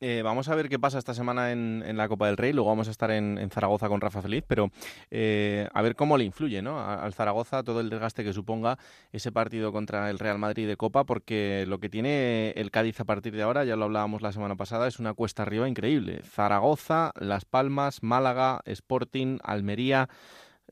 Eh, 0.00 0.22
vamos 0.22 0.48
a 0.48 0.54
ver 0.54 0.68
qué 0.68 0.78
pasa 0.78 0.98
esta 0.98 1.14
semana 1.14 1.52
en, 1.52 1.96
la 1.96 2.08
Copa 2.08 2.26
del 2.26 2.36
Rey. 2.36 2.52
Luego 2.52 2.68
vamos 2.68 2.88
a 2.88 2.90
estar 2.90 3.10
en, 3.10 3.48
Zaragoza 3.50 3.88
con 3.88 4.00
Rafa 4.00 4.22
Feliz, 4.22 4.44
pero 4.46 4.70
eh, 5.10 5.68
a 5.72 5.82
ver 5.82 5.94
cómo 5.94 6.18
le 6.18 6.24
influye 6.24 6.62
¿no? 6.62 6.80
al 6.80 7.14
Zaragoza 7.14 7.62
todo 7.62 7.80
el 7.80 7.90
desgaste 7.90 8.24
que 8.24 8.32
suponga 8.32 8.78
ese 9.12 9.30
partido 9.32 9.72
contra 9.72 10.10
el 10.10 10.18
Real 10.18 10.38
Madrid 10.38 10.66
de 10.66 10.76
Copa, 10.76 11.04
porque 11.04 11.64
lo 11.68 11.78
que 11.78 11.88
tiene 11.88 12.50
el 12.56 12.70
Cádiz 12.70 13.00
a 13.00 13.04
partir 13.04 13.34
de 13.34 13.42
ahora, 13.42 13.64
ya 13.64 13.76
lo 13.76 13.84
hablábamos 13.84 14.22
la 14.22 14.32
semana 14.32 14.56
pasada, 14.56 14.88
es 14.88 14.98
una 14.98 15.14
cuesta 15.14 15.42
arriba 15.42 15.68
increíble. 15.68 16.22
Zaragoza, 16.24 17.12
Las 17.18 17.44
Palmas, 17.44 18.02
Málaga, 18.02 18.60
Sporting, 18.66 19.38
Almería. 19.42 20.08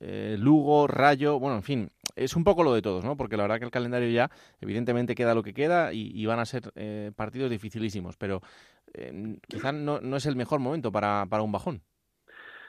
Eh, 0.05 0.37
Lugo, 0.37 0.89
Rayo, 0.89 1.39
bueno, 1.39 1.57
en 1.57 1.63
fin, 1.63 1.91
es 2.17 2.35
un 2.35 2.43
poco 2.43 2.65
lo 2.65 2.75
de 2.75 2.83
todos, 2.83 3.05
¿no? 3.05 3.17
Porque 3.17 3.37
la 3.37 3.45
verdad 3.45 3.61
que 3.61 3.67
el 3.67 3.71
calendario 3.71 4.11
ya, 4.11 4.33
evidentemente, 4.61 5.15
queda 5.15 5.33
lo 5.33 5.45
que 5.45 5.55
queda 5.55 5.93
y, 5.93 6.27
van 6.27 6.41
a 6.41 6.45
ser 6.45 6.73
partidos 7.15 7.51
dificilísimos, 7.51 8.17
pero 8.17 8.43
eh, 8.95 9.37
quizás 9.49 9.75
no, 9.75 10.01
no 10.01 10.17
es 10.17 10.27
el 10.27 10.37
mejor 10.37 10.61
momento 10.61 10.91
para, 10.93 11.27
para 11.27 11.43
un 11.43 11.53
bajón. 11.53 11.83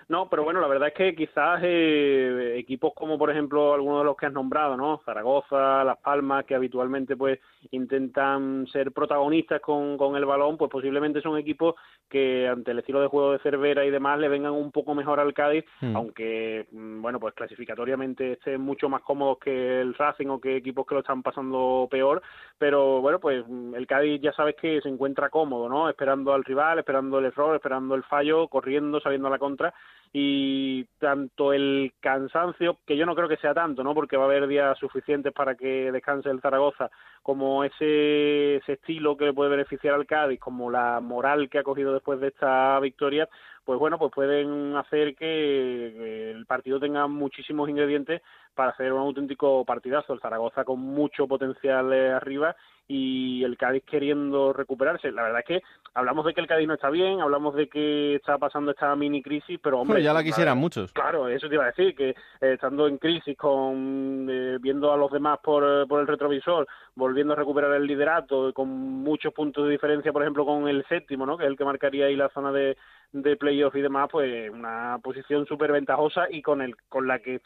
No, 0.09 0.29
pero 0.29 0.43
bueno, 0.43 0.59
la 0.59 0.67
verdad 0.67 0.89
es 0.89 0.93
que 0.93 1.15
quizás 1.15 1.61
eh, 1.63 2.55
equipos 2.57 2.93
como 2.93 3.17
por 3.17 3.31
ejemplo 3.31 3.73
algunos 3.73 4.01
de 4.01 4.05
los 4.05 4.17
que 4.17 4.25
has 4.25 4.33
nombrado, 4.33 4.75
¿no? 4.75 5.01
Zaragoza, 5.05 5.83
Las 5.83 5.97
Palmas, 5.99 6.45
que 6.45 6.55
habitualmente 6.55 7.15
pues 7.15 7.39
intentan 7.71 8.67
ser 8.67 8.91
protagonistas 8.91 9.61
con, 9.61 9.97
con 9.97 10.15
el 10.15 10.25
balón, 10.25 10.57
pues 10.57 10.71
posiblemente 10.71 11.21
son 11.21 11.37
equipos 11.37 11.75
que 12.09 12.47
ante 12.47 12.71
el 12.71 12.79
estilo 12.79 13.01
de 13.01 13.07
juego 13.07 13.31
de 13.31 13.39
Cervera 13.39 13.85
y 13.85 13.89
demás 13.89 14.19
le 14.19 14.29
vengan 14.29 14.53
un 14.53 14.71
poco 14.71 14.93
mejor 14.93 15.19
al 15.19 15.33
Cádiz, 15.33 15.65
hmm. 15.81 15.95
aunque 15.95 16.67
mm, 16.71 17.01
bueno, 17.01 17.19
pues 17.19 17.33
clasificatoriamente 17.33 18.33
estén 18.33 18.61
mucho 18.61 18.89
más 18.89 19.01
cómodos 19.01 19.39
que 19.39 19.81
el 19.81 19.93
Racing 19.93 20.27
o 20.27 20.39
que 20.39 20.55
equipos 20.55 20.85
que 20.85 20.95
lo 20.95 21.01
están 21.01 21.23
pasando 21.23 21.87
peor, 21.89 22.21
pero 22.57 23.01
bueno, 23.01 23.19
pues 23.19 23.43
mm, 23.47 23.75
el 23.75 23.87
Cádiz 23.87 24.21
ya 24.21 24.33
sabes 24.33 24.55
que 24.55 24.81
se 24.81 24.89
encuentra 24.89 25.29
cómodo, 25.29 25.69
¿no? 25.69 25.89
Esperando 25.89 26.33
al 26.33 26.43
rival, 26.43 26.79
esperando 26.79 27.19
el 27.19 27.25
error, 27.25 27.55
esperando 27.55 27.95
el 27.95 28.03
fallo, 28.03 28.47
corriendo, 28.47 28.99
saliendo 28.99 29.27
a 29.27 29.31
la 29.31 29.39
contra 29.39 29.73
y 30.15 30.85
tanto 30.99 31.53
el 31.53 31.93
cansancio, 31.99 32.77
que 32.85 32.95
yo 32.95 33.05
no 33.07 33.15
creo 33.15 33.27
que 33.27 33.37
sea 33.37 33.55
tanto, 33.55 33.83
¿no? 33.83 33.95
Porque 33.95 34.15
va 34.15 34.23
a 34.23 34.27
haber 34.27 34.47
días 34.47 34.77
suficientes 34.77 35.33
para 35.33 35.55
que 35.55 35.91
descanse 35.91 36.29
el 36.29 36.39
Zaragoza, 36.39 36.91
como 37.23 37.63
ese, 37.63 38.57
ese 38.57 38.73
estilo 38.73 39.17
que 39.17 39.25
le 39.25 39.33
puede 39.33 39.49
beneficiar 39.49 39.95
al 39.95 40.05
Cádiz, 40.05 40.39
como 40.39 40.69
la 40.69 40.99
moral 40.99 41.49
que 41.49 41.57
ha 41.57 41.63
cogido 41.63 41.93
después 41.93 42.19
de 42.19 42.27
esta 42.27 42.79
victoria, 42.81 43.27
pues 43.65 43.79
bueno, 43.79 43.97
pues 43.97 44.11
pueden 44.11 44.75
hacer 44.75 45.15
que 45.15 46.31
el 46.31 46.45
partido 46.45 46.79
tenga 46.79 47.07
muchísimos 47.07 47.69
ingredientes 47.69 48.21
para 48.53 48.71
hacer 48.71 48.91
un 48.93 48.99
auténtico 48.99 49.63
partidazo. 49.65 50.13
El 50.13 50.19
Zaragoza 50.19 50.63
con 50.63 50.79
mucho 50.79 51.27
potencial 51.27 51.91
arriba 51.93 52.55
y 52.87 53.43
el 53.43 53.57
Cádiz 53.57 53.83
queriendo 53.85 54.51
recuperarse. 54.51 55.11
La 55.11 55.23
verdad 55.23 55.39
es 55.39 55.45
que 55.45 55.61
hablamos 55.93 56.25
de 56.25 56.33
que 56.33 56.41
el 56.41 56.47
Cádiz 56.47 56.67
no 56.67 56.73
está 56.73 56.89
bien, 56.89 57.21
hablamos 57.21 57.55
de 57.55 57.69
que 57.69 58.15
está 58.15 58.37
pasando 58.37 58.71
esta 58.71 58.95
mini 58.95 59.21
crisis, 59.21 59.59
pero 59.61 59.79
hombre, 59.79 60.03
ya 60.03 60.13
la 60.13 60.23
quisieran 60.23 60.57
muchos. 60.57 60.91
Claro, 60.91 61.27
eso 61.29 61.47
te 61.47 61.55
iba 61.55 61.63
a 61.63 61.67
decir 61.67 61.95
que 61.95 62.09
eh, 62.09 62.15
estando 62.41 62.87
en 62.87 62.97
crisis 62.97 63.37
con 63.37 64.27
eh, 64.29 64.57
viendo 64.59 64.91
a 64.91 64.97
los 64.97 65.11
demás 65.11 65.39
por, 65.41 65.87
por 65.87 66.01
el 66.01 66.07
retrovisor, 66.07 66.67
volviendo 66.95 67.33
a 67.33 67.37
recuperar 67.37 67.73
el 67.73 67.87
liderato 67.87 68.53
con 68.53 68.67
muchos 68.69 69.33
puntos 69.33 69.65
de 69.65 69.71
diferencia, 69.71 70.11
por 70.11 70.21
ejemplo, 70.21 70.45
con 70.45 70.67
el 70.67 70.85
séptimo, 70.87 71.25
¿no? 71.25 71.37
Que 71.37 71.45
es 71.45 71.49
el 71.49 71.57
que 71.57 71.65
marcaría 71.65 72.07
ahí 72.07 72.15
la 72.15 72.29
zona 72.29 72.51
de 72.51 72.77
de 73.13 73.37
playoff 73.37 73.75
y 73.75 73.81
demás, 73.81 74.09
pues 74.11 74.49
una 74.49 74.99
posición 75.01 75.45
súper 75.45 75.71
ventajosa 75.71 76.27
y 76.29 76.41
con 76.41 76.61
el 76.61 76.75
con 76.89 77.07
la 77.07 77.19
que 77.19 77.41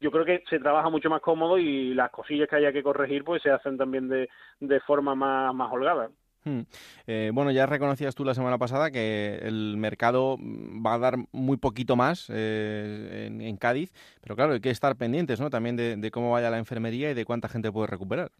yo 0.00 0.10
creo 0.10 0.24
que 0.24 0.42
se 0.50 0.58
trabaja 0.58 0.90
mucho 0.90 1.08
más 1.08 1.22
cómodo 1.22 1.56
y 1.56 1.94
las 1.94 2.10
cosillas 2.10 2.48
que 2.48 2.56
haya 2.56 2.72
que 2.72 2.82
corregir 2.82 3.24
pues 3.24 3.42
se 3.42 3.50
hacen 3.50 3.78
también 3.78 4.08
de, 4.08 4.28
de 4.60 4.80
forma 4.80 5.14
más, 5.14 5.54
más 5.54 5.72
holgada. 5.72 6.10
Hmm. 6.44 6.60
Eh, 7.06 7.30
bueno, 7.32 7.50
ya 7.52 7.64
reconocías 7.64 8.14
tú 8.14 8.22
la 8.22 8.34
semana 8.34 8.58
pasada 8.58 8.90
que 8.90 9.38
el 9.42 9.78
mercado 9.78 10.36
va 10.38 10.94
a 10.94 10.98
dar 10.98 11.14
muy 11.32 11.56
poquito 11.56 11.96
más 11.96 12.30
eh, 12.30 13.30
en, 13.40 13.56
Cádiz, 13.56 13.92
pero 14.20 14.36
claro, 14.36 14.52
hay 14.52 14.60
que 14.60 14.68
estar 14.68 14.96
pendientes 14.96 15.40
¿no? 15.40 15.48
también 15.48 15.76
de, 15.76 16.10
cómo 16.10 16.32
vaya 16.32 16.50
la 16.50 16.58
enfermería 16.58 17.10
y 17.10 17.14
de 17.14 17.24
cuánta 17.24 17.48
gente 17.48 17.72
puede 17.72 17.86
recuperar. 17.86 18.30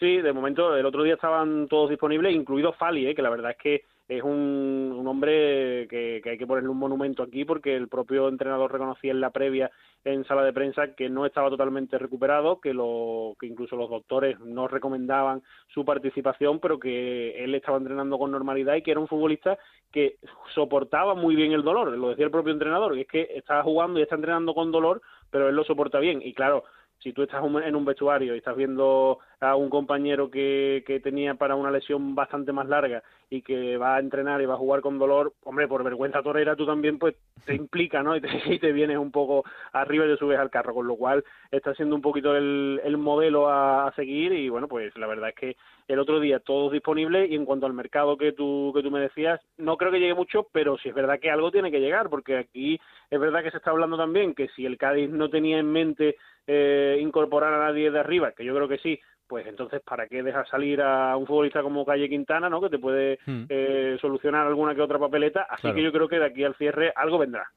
Sí, 0.00 0.16
de 0.16 0.32
momento 0.32 0.74
el 0.76 0.86
otro 0.86 1.02
día 1.02 1.14
estaban 1.14 1.68
todos 1.68 1.90
disponibles, 1.90 2.34
incluido 2.34 2.72
Fali, 2.72 3.06
¿eh? 3.06 3.14
que 3.14 3.22
la 3.22 3.30
verdad 3.30 3.50
es 3.50 3.58
que 3.58 3.84
es 4.08 4.22
un, 4.22 4.94
un 4.96 5.06
hombre 5.06 5.86
que, 5.88 6.20
hay 6.24 6.38
que 6.38 6.46
ponerle 6.46 6.68
un 6.68 6.78
monumento 6.78 7.22
aquí 7.22 7.44
porque 7.44 7.76
el 7.76 7.88
propio 7.88 8.28
entrenador 8.28 8.72
reconocía 8.72 9.12
en 9.12 9.20
la 9.20 9.30
previa 9.30 9.70
en 10.04 10.24
sala 10.24 10.42
de 10.42 10.52
prensa 10.52 10.94
que 10.94 11.08
no 11.08 11.24
estaba 11.24 11.48
totalmente 11.48 11.98
recuperado, 11.98 12.60
que, 12.60 12.74
lo, 12.74 13.36
que 13.38 13.46
incluso 13.46 13.76
los 13.76 13.88
doctores 13.88 14.38
no 14.40 14.66
recomendaban 14.66 15.42
su 15.68 15.84
participación, 15.84 16.58
pero 16.58 16.78
que 16.78 17.44
él 17.44 17.54
estaba 17.54 17.78
entrenando 17.78 18.18
con 18.18 18.32
normalidad 18.32 18.74
y 18.74 18.82
que 18.82 18.90
era 18.90 19.00
un 19.00 19.08
futbolista 19.08 19.58
que 19.92 20.16
soportaba 20.54 21.14
muy 21.14 21.36
bien 21.36 21.52
el 21.52 21.62
dolor, 21.62 21.96
lo 21.96 22.10
decía 22.10 22.24
el 22.24 22.30
propio 22.30 22.52
entrenador, 22.52 22.94
que 22.94 23.00
es 23.02 23.06
que 23.06 23.28
estaba 23.36 23.62
jugando 23.62 24.00
y 24.00 24.02
está 24.02 24.16
entrenando 24.16 24.54
con 24.54 24.72
dolor, 24.72 25.02
pero 25.30 25.48
él 25.48 25.54
lo 25.54 25.64
soporta 25.64 26.00
bien. 26.00 26.20
Y 26.22 26.34
claro, 26.34 26.64
si 27.02 27.12
tú 27.12 27.22
estás 27.22 27.42
en 27.44 27.76
un 27.76 27.84
vestuario 27.84 28.34
y 28.34 28.38
estás 28.38 28.56
viendo 28.56 29.18
a 29.40 29.56
un 29.56 29.68
compañero 29.68 30.30
que, 30.30 30.84
que 30.86 31.00
tenía 31.00 31.34
para 31.34 31.56
una 31.56 31.70
lesión 31.70 32.14
bastante 32.14 32.52
más 32.52 32.68
larga 32.68 33.02
y 33.28 33.42
que 33.42 33.76
va 33.76 33.96
a 33.96 34.00
entrenar 34.00 34.40
y 34.40 34.46
va 34.46 34.54
a 34.54 34.58
jugar 34.58 34.82
con 34.82 34.98
dolor, 34.98 35.32
hombre, 35.44 35.66
por 35.66 35.82
vergüenza 35.82 36.22
torera 36.22 36.54
tú 36.54 36.66
también 36.66 36.98
pues 36.98 37.16
te 37.44 37.54
implica, 37.54 38.02
¿no? 38.02 38.14
Y 38.46 38.58
te, 38.58 38.72
vienes 38.72 38.98
un 38.98 39.10
poco 39.10 39.44
arriba 39.72 40.06
y 40.06 40.10
te 40.10 40.16
subes 40.16 40.38
al 40.38 40.50
carro, 40.50 40.74
con 40.74 40.86
lo 40.86 40.96
cual 40.96 41.24
está 41.50 41.74
siendo 41.74 41.96
un 41.96 42.02
poquito 42.02 42.36
el, 42.36 42.80
el 42.84 42.96
modelo 42.98 43.48
a, 43.48 43.86
a, 43.86 43.94
seguir 43.94 44.32
y 44.32 44.48
bueno, 44.48 44.68
pues 44.68 44.96
la 44.96 45.06
verdad 45.06 45.30
es 45.30 45.34
que 45.34 45.56
el 45.88 45.98
otro 45.98 46.20
día 46.20 46.40
todos 46.40 46.72
disponibles 46.72 47.30
y 47.30 47.34
en 47.34 47.44
cuanto 47.44 47.66
al 47.66 47.72
mercado 47.72 48.16
que 48.16 48.32
tú, 48.32 48.72
que 48.74 48.82
tú 48.82 48.90
me 48.90 49.00
decías, 49.00 49.40
no 49.56 49.76
creo 49.76 49.90
que 49.90 49.98
llegue 49.98 50.14
mucho, 50.14 50.46
pero 50.52 50.78
sí 50.78 50.88
es 50.90 50.94
verdad 50.94 51.18
que 51.18 51.30
algo 51.30 51.50
tiene 51.50 51.70
que 51.70 51.80
llegar, 51.80 52.08
porque 52.10 52.36
aquí 52.36 52.78
es 53.10 53.20
verdad 53.20 53.42
que 53.42 53.50
se 53.50 53.56
está 53.56 53.70
hablando 53.70 53.96
también 53.96 54.34
que 54.34 54.48
si 54.48 54.64
el 54.66 54.78
Cádiz 54.78 55.10
no 55.10 55.28
tenía 55.28 55.58
en 55.58 55.70
mente 55.70 56.16
eh, 56.46 56.98
incorporar 57.00 57.54
a 57.54 57.66
nadie 57.66 57.90
de 57.90 57.98
arriba, 57.98 58.32
que 58.32 58.44
yo 58.44 58.54
creo 58.54 58.68
que 58.68 58.78
sí, 58.78 59.00
pues 59.26 59.46
entonces 59.46 59.80
¿para 59.80 60.06
qué 60.08 60.22
dejas 60.22 60.48
salir 60.48 60.82
a 60.82 61.16
un 61.16 61.26
futbolista 61.26 61.62
como 61.62 61.86
Calle 61.86 62.08
Quintana, 62.08 62.50
¿no? 62.50 62.60
Que 62.60 62.68
te 62.68 62.78
puede 62.78 63.18
hmm. 63.24 63.44
eh, 63.48 63.96
solucionar 64.00 64.46
alguna 64.46 64.74
que 64.74 64.82
otra 64.82 64.98
papeleta. 64.98 65.46
Así 65.48 65.72
que 65.72 65.82
yo 65.82 65.90
creo 65.90 66.08
que 66.08 66.18
de 66.18 66.26
aquí 66.26 66.44
al 66.44 66.54
cierre 66.56 66.92
algo 66.94 67.18
vendrá. 67.18 67.50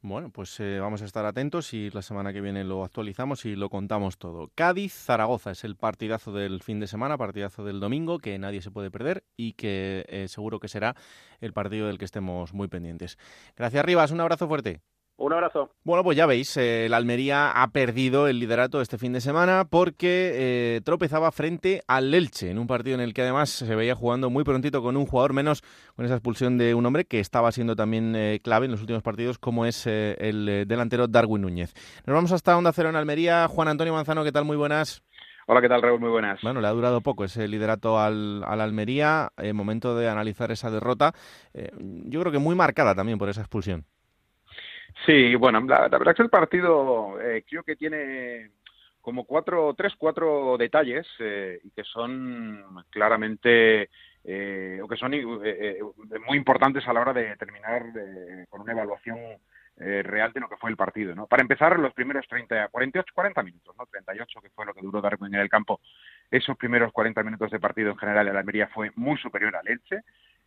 Bueno, 0.00 0.28
pues 0.28 0.60
eh, 0.60 0.78
vamos 0.80 1.00
a 1.00 1.06
estar 1.06 1.24
atentos 1.24 1.72
y 1.72 1.90
la 1.90 2.02
semana 2.02 2.30
que 2.34 2.42
viene 2.42 2.62
lo 2.62 2.84
actualizamos 2.84 3.46
y 3.46 3.56
lo 3.56 3.70
contamos 3.70 4.18
todo. 4.18 4.50
Cádiz-Zaragoza 4.54 5.52
es 5.52 5.64
el 5.64 5.76
partidazo 5.76 6.30
del 6.30 6.62
fin 6.62 6.78
de 6.78 6.86
semana, 6.86 7.16
partidazo 7.16 7.64
del 7.64 7.80
domingo, 7.80 8.18
que 8.18 8.38
nadie 8.38 8.60
se 8.60 8.70
puede 8.70 8.90
perder 8.90 9.24
y 9.38 9.54
que 9.54 10.04
eh, 10.08 10.28
seguro 10.28 10.60
que 10.60 10.68
será 10.68 10.94
el 11.40 11.54
partido 11.54 11.86
del 11.86 11.96
que 11.96 12.04
estemos 12.04 12.52
muy 12.52 12.68
pendientes. 12.68 13.16
Gracias, 13.56 13.82
Rivas. 13.82 14.10
Un 14.10 14.20
abrazo 14.20 14.46
fuerte. 14.46 14.82
Un 15.16 15.32
abrazo. 15.32 15.70
Bueno, 15.84 16.02
pues 16.02 16.16
ya 16.16 16.26
veis, 16.26 16.56
eh, 16.56 16.88
la 16.90 16.96
Almería 16.96 17.52
ha 17.52 17.68
perdido 17.68 18.26
el 18.26 18.40
liderato 18.40 18.80
este 18.80 18.98
fin 18.98 19.12
de 19.12 19.20
semana 19.20 19.64
porque 19.64 20.32
eh, 20.34 20.80
tropezaba 20.84 21.30
frente 21.30 21.82
al 21.86 22.12
Elche, 22.12 22.50
en 22.50 22.58
un 22.58 22.66
partido 22.66 22.96
en 22.96 23.00
el 23.00 23.14
que 23.14 23.22
además 23.22 23.48
se 23.50 23.76
veía 23.76 23.94
jugando 23.94 24.28
muy 24.28 24.42
prontito 24.42 24.82
con 24.82 24.96
un 24.96 25.06
jugador 25.06 25.32
menos, 25.32 25.62
con 25.94 26.04
esa 26.04 26.14
expulsión 26.14 26.58
de 26.58 26.74
un 26.74 26.84
hombre 26.84 27.04
que 27.04 27.20
estaba 27.20 27.52
siendo 27.52 27.76
también 27.76 28.16
eh, 28.16 28.40
clave 28.42 28.64
en 28.66 28.72
los 28.72 28.80
últimos 28.80 29.04
partidos, 29.04 29.38
como 29.38 29.66
es 29.66 29.86
el 29.86 30.64
delantero 30.66 31.06
Darwin 31.06 31.42
Núñez. 31.42 31.74
Nos 32.06 32.14
vamos 32.14 32.32
hasta 32.32 32.56
Onda 32.56 32.72
Cero 32.72 32.88
en 32.88 32.96
Almería. 32.96 33.46
Juan 33.46 33.68
Antonio 33.68 33.92
Manzano, 33.94 34.24
¿qué 34.24 34.32
tal? 34.32 34.44
Muy 34.44 34.56
buenas. 34.56 35.04
Hola, 35.46 35.60
¿qué 35.60 35.68
tal, 35.68 35.80
Raúl? 35.80 36.00
Muy 36.00 36.10
buenas. 36.10 36.40
Bueno, 36.42 36.60
le 36.60 36.66
ha 36.66 36.70
durado 36.72 37.02
poco 37.02 37.22
ese 37.24 37.46
liderato 37.46 38.00
al, 38.00 38.42
al 38.44 38.60
Almería. 38.60 39.30
momento 39.52 39.94
de 39.94 40.08
analizar 40.08 40.50
esa 40.50 40.72
derrota. 40.72 41.12
yo 41.52 42.20
creo 42.20 42.32
que 42.32 42.38
muy 42.38 42.56
marcada 42.56 42.96
también 42.96 43.18
por 43.18 43.28
esa 43.28 43.42
expulsión. 43.42 43.86
Sí, 45.06 45.34
bueno, 45.34 45.60
la, 45.60 45.88
verdad 45.88 46.10
es 46.10 46.16
que 46.16 46.22
el 46.22 46.30
partido 46.30 47.20
eh, 47.20 47.44
creo 47.48 47.62
que 47.62 47.76
tiene 47.76 48.50
como 49.00 49.24
cuatro, 49.24 49.74
tres, 49.76 49.92
cuatro 49.98 50.56
detalles 50.56 51.06
eh, 51.18 51.60
y 51.62 51.70
que 51.72 51.84
son 51.84 52.84
claramente 52.88 53.90
eh, 54.24 54.80
o 54.82 54.88
que 54.88 54.96
son 54.96 55.10
muy 55.10 56.38
importantes 56.38 56.86
a 56.88 56.92
la 56.92 57.00
hora 57.00 57.12
de 57.12 57.36
terminar 57.36 57.82
con 58.48 58.62
una 58.62 58.72
evaluación 58.72 59.18
real 59.76 60.32
de 60.32 60.38
lo 60.38 60.48
que 60.48 60.56
fue 60.56 60.70
el 60.70 60.76
partido, 60.76 61.16
¿no? 61.16 61.26
Para 61.26 61.42
empezar, 61.42 61.76
los 61.80 61.92
primeros 61.92 62.24
30, 62.28 62.68
48, 62.68 63.12
40 63.12 63.42
minutos, 63.42 63.74
¿no? 63.76 63.84
38, 63.86 64.40
que 64.40 64.50
fue 64.50 64.64
lo 64.64 64.72
que 64.72 64.80
duró 64.80 65.00
Darwin 65.00 65.34
en 65.34 65.40
el 65.40 65.48
campo, 65.48 65.80
esos 66.30 66.56
primeros 66.56 66.92
40 66.92 67.24
minutos 67.24 67.50
de 67.50 67.58
partido 67.58 67.90
en 67.90 67.98
general, 67.98 68.28
el 68.28 68.36
Almería 68.36 68.68
fue 68.68 68.92
muy 68.94 69.18
superior 69.18 69.56
al 69.56 69.66
Elche, 69.66 70.02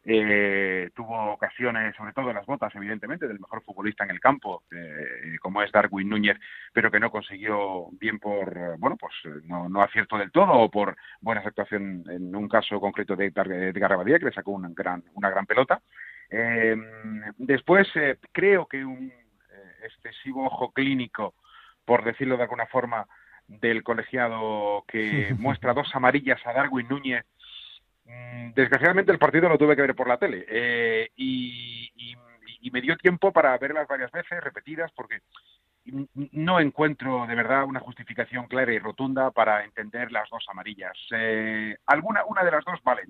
eh, 0.09 0.89
tuvo 0.95 1.33
ocasiones, 1.33 1.93
sobre 1.97 2.13
todo 2.13 2.29
en 2.29 2.37
las 2.37 2.45
botas, 2.45 2.73
evidentemente, 2.75 3.27
del 3.27 3.41
mejor 3.41 3.61
futbolista 3.61 4.05
en 4.05 4.11
el 4.11 4.21
campo, 4.21 4.63
eh, 4.71 5.37
como 5.41 5.61
es 5.61 5.69
Darwin 5.69 6.07
Núñez, 6.07 6.37
pero 6.71 6.89
que 6.89 6.99
no 6.99 7.11
consiguió 7.11 7.89
bien 7.99 8.17
por, 8.17 8.77
bueno, 8.77 8.95
pues 8.95 9.13
no, 9.43 9.67
no 9.67 9.81
acierto 9.81 10.17
del 10.17 10.31
todo 10.31 10.53
o 10.53 10.71
por 10.71 10.95
buena 11.19 11.41
actuación 11.41 12.05
en 12.09 12.33
un 12.33 12.47
caso 12.47 12.79
concreto 12.79 13.17
de, 13.17 13.31
Garrabadía, 13.31 14.17
que 14.17 14.25
le 14.25 14.31
sacó 14.31 14.51
una 14.51 14.69
gran, 14.71 15.03
una 15.13 15.29
gran 15.29 15.45
pelota. 15.45 15.81
Eh, 16.29 16.77
después, 17.37 17.89
eh, 17.95 18.17
creo 18.31 18.65
que 18.65 18.85
un 18.85 19.11
excesivo 19.83 20.45
ojo 20.45 20.71
clínico, 20.71 21.35
por 21.83 22.05
decirlo 22.05 22.37
de 22.37 22.43
alguna 22.43 22.67
forma, 22.67 23.05
del 23.47 23.83
colegiado 23.83 24.85
que 24.87 25.35
muestra 25.37 25.73
dos 25.73 25.93
amarillas 25.93 26.39
a 26.45 26.53
Darwin 26.53 26.87
Núñez 26.87 27.25
desgraciadamente 28.53 29.11
el 29.11 29.19
partido 29.19 29.49
lo 29.49 29.57
tuve 29.57 29.75
que 29.75 29.81
ver 29.81 29.95
por 29.95 30.07
la 30.07 30.17
tele 30.17 30.45
eh, 30.47 31.09
y, 31.15 31.91
me 32.69 32.81
dio 32.81 32.97
tiempo 32.97 33.31
para 33.31 33.57
verlas 33.57 33.87
varias 33.87 34.11
veces, 34.11 34.43
repetidas, 34.43 34.91
porque 34.91 35.21
no 35.85 36.59
encuentro 36.59 37.25
de 37.25 37.33
verdad 37.33 37.63
una 37.63 37.79
justificación 37.79 38.45
clara 38.47 38.73
y 38.73 38.77
rotunda 38.77 39.31
para 39.31 39.63
entender 39.63 40.11
las 40.11 40.29
dos 40.29 40.45
amarillas. 40.49 40.97
Eh, 41.11 41.77
alguna, 41.85 42.25
una 42.25 42.43
de 42.43 42.51
las 42.51 42.65
dos 42.65 42.83
vale, 42.83 43.03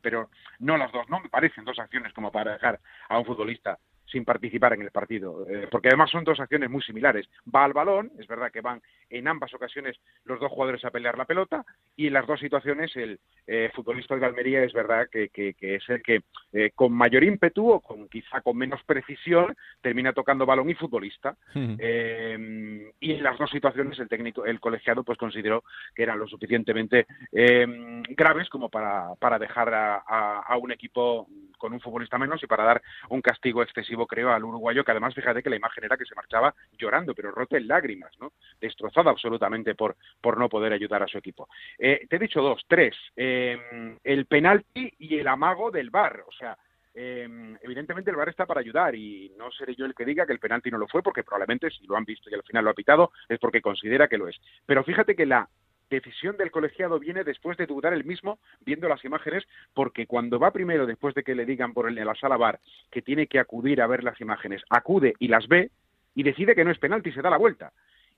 pero 0.00 0.30
no 0.60 0.78
las 0.78 0.90
dos. 0.92 1.06
No 1.10 1.20
me 1.20 1.28
parecen 1.28 1.66
dos 1.66 1.78
acciones 1.78 2.14
como 2.14 2.32
para 2.32 2.54
dejar 2.54 2.80
a 3.10 3.18
un 3.18 3.26
futbolista 3.26 3.78
sin 4.12 4.24
participar 4.24 4.74
en 4.74 4.82
el 4.82 4.90
partido, 4.90 5.46
eh, 5.48 5.66
porque 5.70 5.88
además 5.88 6.10
son 6.10 6.22
dos 6.22 6.38
acciones 6.38 6.70
muy 6.70 6.82
similares. 6.82 7.28
Va 7.52 7.64
al 7.64 7.72
balón, 7.72 8.12
es 8.18 8.26
verdad 8.26 8.52
que 8.52 8.60
van 8.60 8.80
en 9.08 9.26
ambas 9.26 9.52
ocasiones 9.54 9.98
los 10.24 10.38
dos 10.38 10.52
jugadores 10.52 10.84
a 10.84 10.90
pelear 10.90 11.16
la 11.16 11.24
pelota, 11.24 11.64
y 11.96 12.06
en 12.06 12.12
las 12.12 12.26
dos 12.26 12.38
situaciones 12.38 12.94
el 12.96 13.18
eh, 13.46 13.70
futbolista 13.74 14.16
de 14.16 14.26
Almería 14.26 14.62
es 14.62 14.72
verdad 14.72 15.08
que, 15.10 15.30
es 15.34 15.88
el 15.88 16.02
que 16.02 16.20
eh, 16.52 16.70
con 16.74 16.92
mayor 16.92 17.24
ímpetu 17.24 17.70
o 17.70 17.80
con 17.80 18.08
quizá 18.08 18.42
con 18.42 18.56
menos 18.56 18.82
precisión 18.84 19.56
termina 19.80 20.12
tocando 20.12 20.46
balón 20.46 20.68
y 20.68 20.74
futbolista. 20.74 21.36
y 21.54 23.12
en 23.12 23.22
las 23.22 23.38
dos 23.38 23.50
situaciones 23.50 23.98
el 23.98 24.08
técnico, 24.08 24.44
el 24.44 24.60
colegiado, 24.60 25.02
pues 25.02 25.18
consideró 25.18 25.64
que 25.94 26.02
eran 26.02 26.18
lo 26.18 26.28
suficientemente 26.28 27.06
graves 27.30 28.48
como 28.50 28.68
para, 28.68 29.14
para 29.18 29.38
dejar 29.38 29.72
a, 29.72 30.40
a 30.40 30.56
un 30.58 30.72
equipo 30.72 31.26
con 31.62 31.72
un 31.72 31.80
futbolista 31.80 32.18
menos 32.18 32.42
y 32.42 32.48
para 32.48 32.64
dar 32.64 32.82
un 33.08 33.22
castigo 33.22 33.62
excesivo, 33.62 34.04
creo, 34.04 34.32
al 34.32 34.42
uruguayo, 34.42 34.84
que 34.84 34.90
además, 34.90 35.14
fíjate 35.14 35.44
que 35.44 35.48
la 35.48 35.54
imagen 35.54 35.84
era 35.84 35.96
que 35.96 36.04
se 36.04 36.16
marchaba 36.16 36.52
llorando, 36.76 37.14
pero 37.14 37.30
roto 37.30 37.56
en 37.56 37.68
lágrimas, 37.68 38.10
¿no? 38.18 38.32
Destrozado 38.60 39.10
absolutamente 39.10 39.76
por, 39.76 39.94
por 40.20 40.38
no 40.38 40.48
poder 40.48 40.72
ayudar 40.72 41.04
a 41.04 41.06
su 41.06 41.18
equipo. 41.18 41.48
Eh, 41.78 42.04
te 42.10 42.16
he 42.16 42.18
dicho 42.18 42.42
dos, 42.42 42.64
tres. 42.66 42.96
Eh, 43.14 43.96
el 44.02 44.26
penalti 44.26 44.92
y 44.98 45.18
el 45.18 45.28
amago 45.28 45.70
del 45.70 45.90
bar, 45.90 46.24
o 46.26 46.32
sea, 46.32 46.58
eh, 46.94 47.56
evidentemente 47.62 48.10
el 48.10 48.16
VAR 48.16 48.28
está 48.28 48.44
para 48.44 48.60
ayudar 48.60 48.94
y 48.94 49.32
no 49.38 49.50
seré 49.52 49.74
yo 49.74 49.86
el 49.86 49.94
que 49.94 50.04
diga 50.04 50.26
que 50.26 50.32
el 50.32 50.40
penalti 50.40 50.70
no 50.70 50.78
lo 50.78 50.88
fue 50.88 51.02
porque 51.02 51.22
probablemente 51.22 51.70
si 51.70 51.86
lo 51.86 51.96
han 51.96 52.04
visto 52.04 52.28
y 52.28 52.34
al 52.34 52.42
final 52.42 52.64
lo 52.64 52.70
ha 52.70 52.74
pitado 52.74 53.12
es 53.28 53.38
porque 53.38 53.62
considera 53.62 54.08
que 54.08 54.18
lo 54.18 54.28
es. 54.28 54.36
Pero 54.66 54.84
fíjate 54.84 55.14
que 55.14 55.24
la 55.24 55.48
decisión 55.96 56.36
del 56.36 56.50
colegiado 56.50 56.98
viene 56.98 57.24
después 57.24 57.56
de 57.56 57.66
dudar 57.66 57.92
el 57.92 58.04
mismo 58.04 58.38
viendo 58.60 58.88
las 58.88 59.04
imágenes, 59.04 59.44
porque 59.74 60.06
cuando 60.06 60.38
va 60.38 60.50
primero, 60.50 60.86
después 60.86 61.14
de 61.14 61.22
que 61.22 61.34
le 61.34 61.46
digan 61.46 61.72
por 61.72 61.88
el, 61.88 61.98
en 61.98 62.06
la 62.06 62.14
sala 62.14 62.36
bar 62.36 62.60
que 62.90 63.02
tiene 63.02 63.26
que 63.26 63.38
acudir 63.38 63.80
a 63.80 63.86
ver 63.86 64.02
las 64.02 64.20
imágenes, 64.20 64.62
acude 64.70 65.14
y 65.18 65.28
las 65.28 65.46
ve 65.48 65.70
y 66.14 66.22
decide 66.22 66.54
que 66.54 66.64
no 66.64 66.70
es 66.70 66.78
penalti 66.78 67.10
y 67.10 67.12
se 67.12 67.22
da 67.22 67.30
la 67.30 67.38
vuelta 67.38 67.72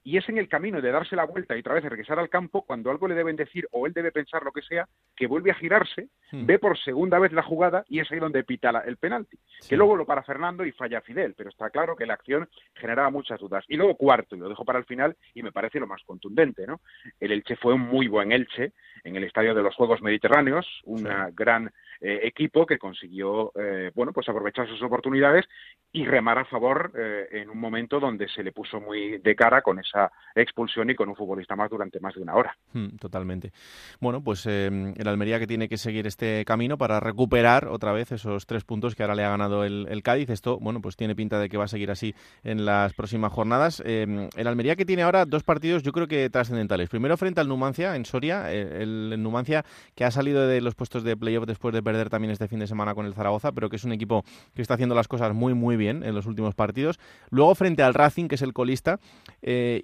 y 0.05 0.19
es 0.19 0.29
en 0.29 0.37
el 0.37 0.49
camino 0.49 0.83
de 0.83 0.93
darse 0.93 1.17
la 1.17 1.25
vuelta 1.25 1.57
y 1.57 1.61
otra 1.61 1.75
vez 1.75 1.85
regresar 1.85 2.19
al 2.19 2.29
campo 2.29 2.63
cuando 2.63 2.91
algo 2.91 3.09
le 3.09 3.15
deben 3.15 3.37
decir 3.37 3.67
o 3.73 3.87
él 3.87 3.95
debe 3.95 4.13
pensar 4.13 4.43
lo 4.43 4.53
que 4.53 4.61
sea, 4.61 4.87
que 5.17 5.27
vuelve 5.27 5.51
a 5.51 5.55
girarse, 5.55 6.09
hmm. 6.31 6.45
ve 6.45 6.59
por 6.59 6.79
segunda 6.79 7.19
vez 7.19 7.33
la 7.33 7.43
jugada 7.43 7.85
y 7.89 8.01
es 8.01 8.13
ahí 8.13 8.19
donde 8.19 8.45
pita 8.45 8.71
el 8.87 8.99
penalti. 8.99 9.39
Que 9.67 9.77
luego 9.77 9.97
lo 9.97 10.05
para 10.05 10.23
Fernando 10.23 10.65
y 10.65 10.73
falla 10.73 11.01
Fidel, 11.01 11.35
pero 11.37 11.49
está 11.49 11.71
claro 11.71 11.97
que 11.97 12.05
la 12.05 12.15
acción 12.15 12.49
generaba 12.75 13.09
muchas 13.11 13.41
dudas. 13.41 13.65
Y 13.67 13.77
luego 13.77 13.97
cuarto, 13.97 14.37
y 14.37 14.39
lo 14.39 14.49
dejo 14.49 14.65
para 14.65 14.79
el 14.79 14.85
final 14.85 15.17
y 15.33 15.43
me 15.43 15.53
parece 15.53 15.81
lo 15.81 15.87
más 15.87 16.03
contundente, 16.05 16.67
¿no? 16.67 16.81
El 17.19 17.33
Elche 17.33 17.57
fue 17.57 17.73
un 17.73 17.81
muy 17.81 18.07
buen 18.07 18.31
Elche 18.31 18.73
en 19.05 19.17
el 19.17 19.25
estadio 19.25 19.55
de 19.55 19.63
los 19.63 19.75
Juegos 19.75 20.03
Mediterráneos, 20.03 20.67
un 20.85 21.09
gran 21.33 21.71
eh, 22.01 22.21
equipo 22.25 22.67
que 22.67 22.79
consiguió, 22.79 23.53
eh, 23.55 23.91
bueno, 23.95 24.13
pues 24.13 24.29
aprovechar 24.29 24.69
sus 24.69 24.83
oportunidades 24.83 25.47
y 25.93 26.05
remar 26.05 26.39
a 26.39 26.45
favor 26.45 26.93
eh, 26.97 27.29
en 27.31 27.51
un 27.51 27.59
momento 27.59 28.01
donde 28.01 28.29
se 28.29 28.43
le 28.43 28.53
puso 28.53 28.81
muy 28.81 29.19
de 29.19 29.37
cara 29.37 29.63
con 29.63 29.79
esa 29.79 29.94
expulsión 30.35 30.91
y 30.91 30.95
con 30.95 31.09
un 31.09 31.17
futbolista 31.17 31.55
más 31.55 31.71
durante 31.71 32.01
más 32.01 32.15
de 32.15 32.23
una 32.23 32.35
hora. 32.35 32.57
Hmm, 32.73 32.97
totalmente. 32.97 33.53
Bueno, 34.01 34.23
pues 34.23 34.47
eh, 34.47 34.95
el 34.97 35.09
Almería 35.09 35.39
que 35.39 35.47
tiene 35.47 35.69
que 35.69 35.77
seguir 35.77 36.07
este 36.07 36.45
camino 36.45 36.77
para 36.77 37.01
recuperar 37.01 37.69
otra 37.69 37.93
vez 37.93 38.13
esos 38.13 38.47
tres 38.47 38.65
puntos 38.65 38.95
que 38.95 39.03
ahora 39.03 39.15
le 39.15 39.25
ha 39.25 39.31
ganado 39.31 39.65
el, 39.65 40.03
Cádiz. 40.03 40.29
Esto, 40.31 40.59
bueno, 40.59 40.83
pues 40.83 40.97
tiene 40.97 41.15
pinta 41.15 41.39
de 41.39 41.49
que 41.49 41.57
va 41.57 41.65
a 41.65 41.69
seguir 41.69 41.91
así 41.91 42.15
en 42.43 42.67
las 42.67 42.93
próximas 42.95 43.33
jornadas. 43.33 43.83
Eh, 43.87 44.29
el 44.37 44.47
Almería 44.47 44.77
que 44.77 44.85
tiene 44.85 45.03
ahora 45.03 45.25
dos 45.25 45.45
partidos, 45.45 45.83
yo 45.83 45.93
creo 45.93 46.09
que 46.09 46.29
trascendentales. 46.29 46.89
Primero 46.91 47.17
frente 47.17 47.41
al 47.41 47.49
Numancia 47.49 47.97
en 47.97 48.05
Soria, 48.05 48.53
eh, 48.53 48.83
el, 48.83 49.23
Numancia 49.23 49.65
que 49.95 50.05
ha 50.05 50.11
salido 50.11 50.47
de 50.47 50.61
los 50.61 50.75
puestos 50.75 51.05
de 51.05 51.17
playoff 51.17 51.47
después 51.47 51.73
de 51.73 51.83
perder 51.83 52.11
también 52.11 52.33
este 52.33 52.49
fin 52.49 52.59
de 52.59 52.67
semana 52.67 52.95
con 52.95 53.07
el 53.07 53.15
Zaragoza, 53.15 53.53
pero 53.53 53.71
que 53.71 53.77
es 53.77 53.85
un 53.85 53.93
equipo 53.93 54.25
que 54.55 54.63
está 54.63 54.75
haciendo 54.75 54.95
las 54.95 55.09
cosas 55.09 55.33
muy, 55.33 55.55
muy 55.55 55.77
bien 55.77 56.03
en 56.03 56.15
los 56.15 56.27
últimos 56.27 56.55
partidos. 56.55 56.99
Luego 57.31 57.55
frente 57.55 57.83
al 57.83 57.95
Racing, 57.95 58.29
que 58.29 58.35
es 58.35 58.43
el 58.43 58.53
colista, 58.53 58.99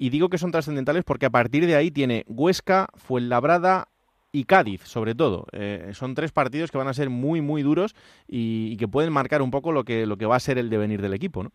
y 0.01 0.09
digo 0.09 0.31
que 0.31 0.39
son 0.39 0.51
trascendentales 0.51 1.05
porque 1.05 1.27
a 1.27 1.31
partir 1.31 1.67
de 1.67 1.77
ahí 1.77 1.91
tiene 1.91 2.25
Huesca, 2.27 2.89
Fuenlabrada 2.95 3.89
y 4.33 4.45
Cádiz, 4.45 4.81
sobre 4.81 5.15
todo. 5.15 5.47
Eh, 5.53 5.91
son 5.93 6.15
tres 6.15 6.33
partidos 6.33 6.71
que 6.71 6.79
van 6.79 6.89
a 6.89 6.95
ser 6.95 7.11
muy, 7.11 7.43
muy 7.43 7.63
duros 7.63 7.95
y, 8.27 8.79
que 8.79 8.89
pueden 8.89 9.13
marcar 9.13 9.43
un 9.43 9.51
poco 9.51 9.73
lo 9.73 9.85
que, 9.85 10.07
lo 10.07 10.17
que 10.17 10.25
va 10.25 10.37
a 10.37 10.41
ser 10.41 10.57
el 10.57 10.71
devenir 10.71 11.03
del 11.03 11.13
equipo, 11.13 11.43
¿no? 11.45 11.53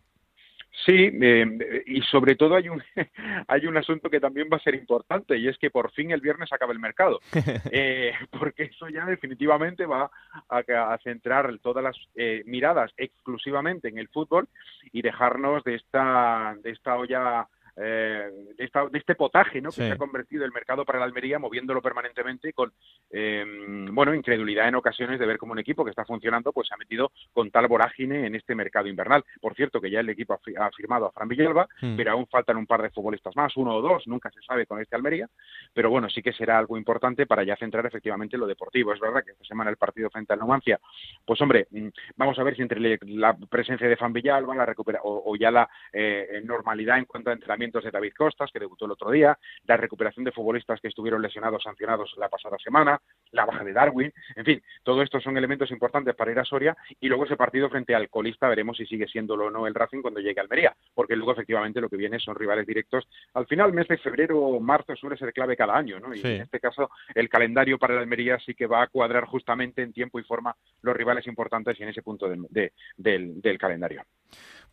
Sí, 0.86 1.10
eh, 1.20 1.84
y 1.88 2.02
sobre 2.02 2.36
todo 2.36 2.56
hay 2.56 2.70
un, 2.70 2.84
hay 3.48 3.66
un 3.66 3.78
asunto 3.78 4.12
que 4.12 4.20
también 4.20 4.48
va 4.54 4.58
a 4.58 4.64
ser 4.64 4.76
importante 4.76 5.36
y 5.38 5.48
es 5.48 5.58
que 5.58 5.72
por 5.72 5.90
fin 5.92 6.12
el 6.12 6.22
viernes 6.22 6.54
acaba 6.54 6.72
el 6.72 6.80
mercado, 6.80 7.22
eh, 7.72 8.12
porque 8.38 8.66
eso 8.66 8.90
ya 8.90 9.06
definitivamente 9.06 9.88
va 9.88 10.12
a, 10.50 10.98
centrar 11.02 11.58
todas 11.64 11.84
las 11.84 11.98
miradas 12.46 12.92
exclusivamente 12.98 13.88
en 13.88 13.98
el 13.98 14.10
fútbol 14.10 14.48
y 14.92 15.02
dejarnos 15.02 15.64
de 15.64 15.76
esta, 15.76 16.56
de 16.62 16.72
esta 16.72 16.98
olla 16.98 17.48
eh, 17.78 18.30
de, 18.58 18.98
este 18.98 19.16
potaje 19.16 19.62
¿no? 19.62 19.70
que 19.70 19.76
se 19.76 19.92
ha 19.92 19.98
convertido 19.98 20.46
el 20.46 20.52
mercado 20.52 20.86
para 20.86 21.00
la 21.00 21.06
Almería, 21.06 21.40
moviéndolo 21.40 21.82
permanentemente 21.82 22.54
con, 22.54 22.72
em, 23.10 23.94
bueno, 23.94 24.14
incredulidad 24.14 24.68
en 24.68 24.76
ocasiones 24.76 25.20
de 25.20 25.26
ver 25.26 25.38
cómo 25.38 25.52
un 25.52 25.60
equipo 25.60 25.84
que 25.84 25.90
está 25.90 26.06
funcionando 26.06 26.54
pues 26.54 26.68
se 26.68 26.74
ha 26.74 26.78
metido 26.78 27.12
con 27.34 27.52
tal 27.52 27.68
vorágine 27.68 28.28
en 28.28 28.36
este 28.36 28.56
mercado 28.56 28.88
invernal. 28.88 29.24
Por 29.42 29.56
cierto, 29.56 29.82
que 29.82 29.92
ya 29.92 30.00
el 30.00 30.10
equipo 30.10 30.34
ha, 30.34 30.72
firmado 30.72 31.08
a 31.08 31.12
Fran 31.12 31.28
Villalba, 31.28 31.68
hmm. 31.82 31.98
pero 31.98 32.12
aún 32.12 32.28
faltan 32.28 32.58
un 32.58 32.66
par 32.66 32.82
de 32.82 32.92
futbolistas 32.92 33.36
más, 33.36 33.56
uno 33.58 33.76
o 33.76 33.82
dos, 33.82 34.08
nunca 34.08 34.32
se 34.32 34.42
sabe 34.42 34.66
con 34.66 34.80
este 34.80 34.96
Almería, 34.96 35.28
pero 35.74 35.90
bueno, 35.90 36.10
sí 36.10 36.22
que 36.22 36.32
será 36.32 36.58
algo 36.58 36.78
importante 36.78 37.26
para 37.26 37.44
ya 37.44 37.58
centrar 37.58 37.86
efectivamente 37.86 38.38
lo 38.38 38.48
deportivo. 38.48 38.94
Es 38.94 39.00
verdad 39.00 39.24
que 39.24 39.32
esta 39.32 39.44
semana 39.44 39.70
el 39.70 39.78
partido 39.78 40.10
frente 40.10 40.34
al 40.34 40.40
Numancia, 40.40 40.80
pues 41.26 41.42
hombre, 41.42 41.68
mm, 41.72 41.88
vamos 42.16 42.40
a 42.40 42.44
ver 42.44 42.56
si 42.56 42.62
entre 42.62 42.98
la 43.02 43.36
presencia 43.50 43.88
de 43.88 43.98
Fran 43.98 44.14
Villalba 44.14 44.56
la 44.56 44.66
recupera, 44.66 45.00
o, 45.04 45.36
ya 45.36 45.52
la 45.52 45.70
eh, 45.92 46.42
normalidad 46.46 46.98
en 46.98 47.06
cuanto 47.06 47.30
a 47.30 47.34
entrenamiento 47.34 47.65
de 47.72 47.92
David 47.92 48.14
Costas, 48.18 48.52
que 48.52 48.60
debutó 48.60 48.86
el 48.86 48.92
otro 48.92 49.12
día, 49.12 49.38
la 49.66 49.78
recuperación 49.78 50.24
de 50.24 50.32
futbolistas 50.32 50.80
que 50.80 50.88
estuvieron 50.88 51.22
lesionados, 51.22 51.64
sancionados 51.64 52.14
la 52.18 52.30
pasada 52.30 52.58
semana, 52.64 53.00
la 53.32 53.46
baja 53.46 53.64
de 53.64 53.74
Darwin, 53.74 54.12
en 54.36 54.46
fin, 54.46 54.62
todo 54.84 55.02
esto 55.02 55.20
son 55.20 55.38
elementos 55.38 55.72
importantes 55.72 56.16
para 56.16 56.32
ir 56.32 56.40
a 56.40 56.46
Soria 56.46 56.76
y 57.00 57.08
luego 57.08 57.26
ese 57.26 57.36
partido 57.36 57.70
frente 57.70 57.96
al 57.96 58.10
colista 58.10 58.48
veremos 58.48 58.78
si 58.78 58.86
sigue 58.86 59.08
siéndolo 59.08 59.46
o 59.46 59.52
no 59.52 59.68
el 59.68 59.74
Racing 59.74 60.02
cuando 60.02 60.20
llegue 60.20 60.40
a 60.40 60.44
Almería, 60.44 60.76
porque 60.94 61.16
luego 61.16 61.32
efectivamente 61.32 61.82
lo 61.82 61.90
que 61.90 61.98
viene 61.98 62.20
son 62.20 62.36
rivales 62.36 62.66
directos. 62.66 63.08
Al 63.34 63.48
final, 63.48 63.74
mes 63.74 63.88
de 63.88 63.98
febrero 63.98 64.40
o 64.40 64.60
marzo 64.60 64.96
suele 64.96 65.18
ser 65.18 65.34
clave 65.34 65.58
cada 65.58 65.76
año, 65.76 66.00
¿no? 66.00 66.14
Y 66.14 66.22
en 66.22 66.42
este 66.42 66.60
caso, 66.60 66.90
el 67.14 67.30
calendario 67.30 67.78
para 67.78 67.94
el 67.94 68.00
Almería 68.00 68.40
sí 68.40 68.54
que 68.54 68.68
va 68.68 68.84
a 68.84 68.88
cuadrar 68.88 69.26
justamente 69.26 69.82
en 69.82 69.94
tiempo 69.94 70.20
y 70.20 70.24
forma 70.24 70.56
los 70.82 70.96
rivales 70.96 71.28
importantes 71.28 71.80
y 71.80 71.84
en 71.84 71.90
ese 71.90 72.02
punto 72.02 72.28
del 72.28 73.58
calendario. 73.60 74.04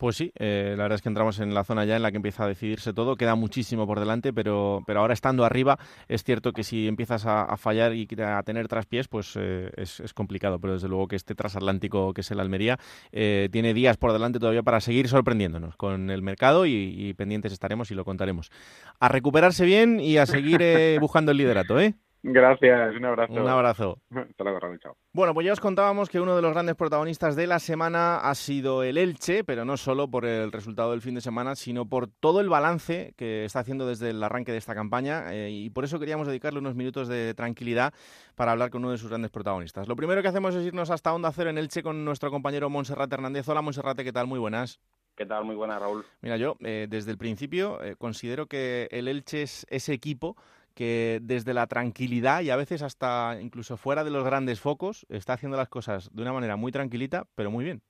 Pues 0.02 0.16
sí, 0.16 0.32
eh, 0.36 0.74
la 0.76 0.82
verdad 0.82 0.96
es 0.96 1.02
que 1.02 1.10
entramos 1.10 1.38
en 1.38 1.54
la 1.54 1.62
zona 1.62 1.84
ya 1.84 1.94
en 1.94 2.02
la 2.02 2.10
que 2.10 2.16
empieza 2.16 2.42
a 2.42 2.48
decidirse 2.48 2.92
todo. 2.92 3.14
Queda 3.14 3.36
muchísimo 3.36 3.86
por 3.86 4.00
delante, 4.00 4.32
pero, 4.32 4.82
pero 4.84 4.98
ahora 4.98 5.14
estando 5.14 5.44
arriba, 5.44 5.78
es 6.08 6.24
cierto 6.24 6.52
que 6.52 6.64
si 6.64 6.88
empiezas 6.88 7.24
a, 7.24 7.56
fallar 7.56 7.94
y 7.94 8.08
a 8.20 8.42
tener 8.42 8.66
traspiés, 8.66 9.06
pues 9.06 9.34
eh, 9.36 9.70
es, 9.76 10.02
complicado. 10.12 10.58
Pero 10.58 10.72
desde 10.72 10.88
luego 10.88 11.06
que 11.06 11.14
este 11.14 11.36
transatlántico 11.36 12.12
que 12.14 12.22
es 12.22 12.30
el 12.32 12.40
Almería 12.40 12.80
eh, 13.12 13.48
tiene 13.52 13.74
días 13.74 13.96
por 13.96 14.12
delante 14.12 14.40
todavía 14.40 14.64
para 14.64 14.80
seguir 14.80 15.06
sorprendiéndonos 15.06 15.76
con 15.76 16.10
el 16.10 16.20
mercado 16.20 16.66
y, 16.66 16.72
y 16.72 17.14
pendientes 17.14 17.52
estaremos 17.52 17.92
y 17.92 17.94
lo 17.94 18.04
contaremos. 18.04 18.50
A 18.98 19.06
recuperarse 19.06 19.64
bien 19.64 20.00
y 20.00 20.16
a 20.16 20.26
seguir 20.26 20.98
buscando 20.98 21.30
el 21.30 21.36
liderato, 21.36 21.78
¿eh? 21.78 21.94
Gracias, 22.24 22.94
un 22.94 23.04
abrazo. 23.04 23.32
Un 23.32 23.48
abrazo. 23.48 23.98
Hasta 24.14 24.44
luego, 24.44 24.76
chao. 24.78 24.96
Bueno, 25.12 25.34
pues 25.34 25.44
ya 25.44 25.52
os 25.52 25.60
contábamos 25.60 26.08
que 26.08 26.20
uno 26.20 26.36
de 26.36 26.42
los 26.42 26.52
grandes 26.52 26.76
protagonistas 26.76 27.34
de 27.34 27.48
la 27.48 27.58
semana 27.58 28.18
ha 28.18 28.34
sido 28.36 28.84
el 28.84 28.96
Elche, 28.96 29.42
pero 29.42 29.64
no 29.64 29.76
solo 29.76 30.08
por 30.08 30.24
el 30.24 30.52
resultado 30.52 30.92
del 30.92 31.00
fin 31.00 31.16
de 31.16 31.20
semana, 31.20 31.56
sino 31.56 31.84
por 31.86 32.06
todo 32.06 32.40
el 32.40 32.48
balance 32.48 33.12
que 33.16 33.44
está 33.44 33.58
haciendo 33.58 33.88
desde 33.88 34.10
el 34.10 34.22
arranque 34.22 34.52
de 34.52 34.58
esta 34.58 34.74
campaña 34.74 35.34
eh, 35.34 35.50
y 35.50 35.70
por 35.70 35.82
eso 35.82 35.98
queríamos 35.98 36.28
dedicarle 36.28 36.60
unos 36.60 36.76
minutos 36.76 37.08
de 37.08 37.34
tranquilidad 37.34 37.92
para 38.36 38.52
hablar 38.52 38.70
con 38.70 38.82
uno 38.82 38.92
de 38.92 38.98
sus 38.98 39.08
grandes 39.08 39.32
protagonistas. 39.32 39.88
Lo 39.88 39.96
primero 39.96 40.22
que 40.22 40.28
hacemos 40.28 40.54
es 40.54 40.64
irnos 40.64 40.90
hasta 40.90 41.12
Onda 41.12 41.32
Cero 41.32 41.50
en 41.50 41.58
Elche 41.58 41.82
con 41.82 42.04
nuestro 42.04 42.30
compañero 42.30 42.70
Monserrate 42.70 43.16
Hernández. 43.16 43.48
Hola 43.48 43.62
Monserrate, 43.62 44.04
¿qué 44.04 44.12
tal? 44.12 44.28
Muy 44.28 44.38
buenas. 44.38 44.80
¿Qué 45.16 45.26
tal? 45.26 45.44
Muy 45.44 45.54
buenas, 45.54 45.78
Raúl. 45.78 46.04
Mira, 46.22 46.36
yo 46.36 46.56
eh, 46.60 46.86
desde 46.88 47.10
el 47.10 47.18
principio 47.18 47.82
eh, 47.82 47.96
considero 47.96 48.46
que 48.46 48.88
el 48.90 49.08
Elche 49.08 49.42
es 49.42 49.66
ese 49.68 49.92
equipo 49.92 50.36
que 50.74 51.20
desde 51.22 51.54
la 51.54 51.66
tranquilidad 51.66 52.42
y 52.42 52.50
a 52.50 52.56
veces 52.56 52.82
hasta 52.82 53.38
incluso 53.40 53.76
fuera 53.76 54.04
de 54.04 54.10
los 54.10 54.24
grandes 54.24 54.60
focos 54.60 55.06
está 55.08 55.34
haciendo 55.34 55.56
las 55.56 55.68
cosas 55.68 56.10
de 56.14 56.22
una 56.22 56.32
manera 56.32 56.56
muy 56.56 56.72
tranquilita, 56.72 57.26
pero 57.34 57.50
muy 57.50 57.64
bien. 57.64 57.82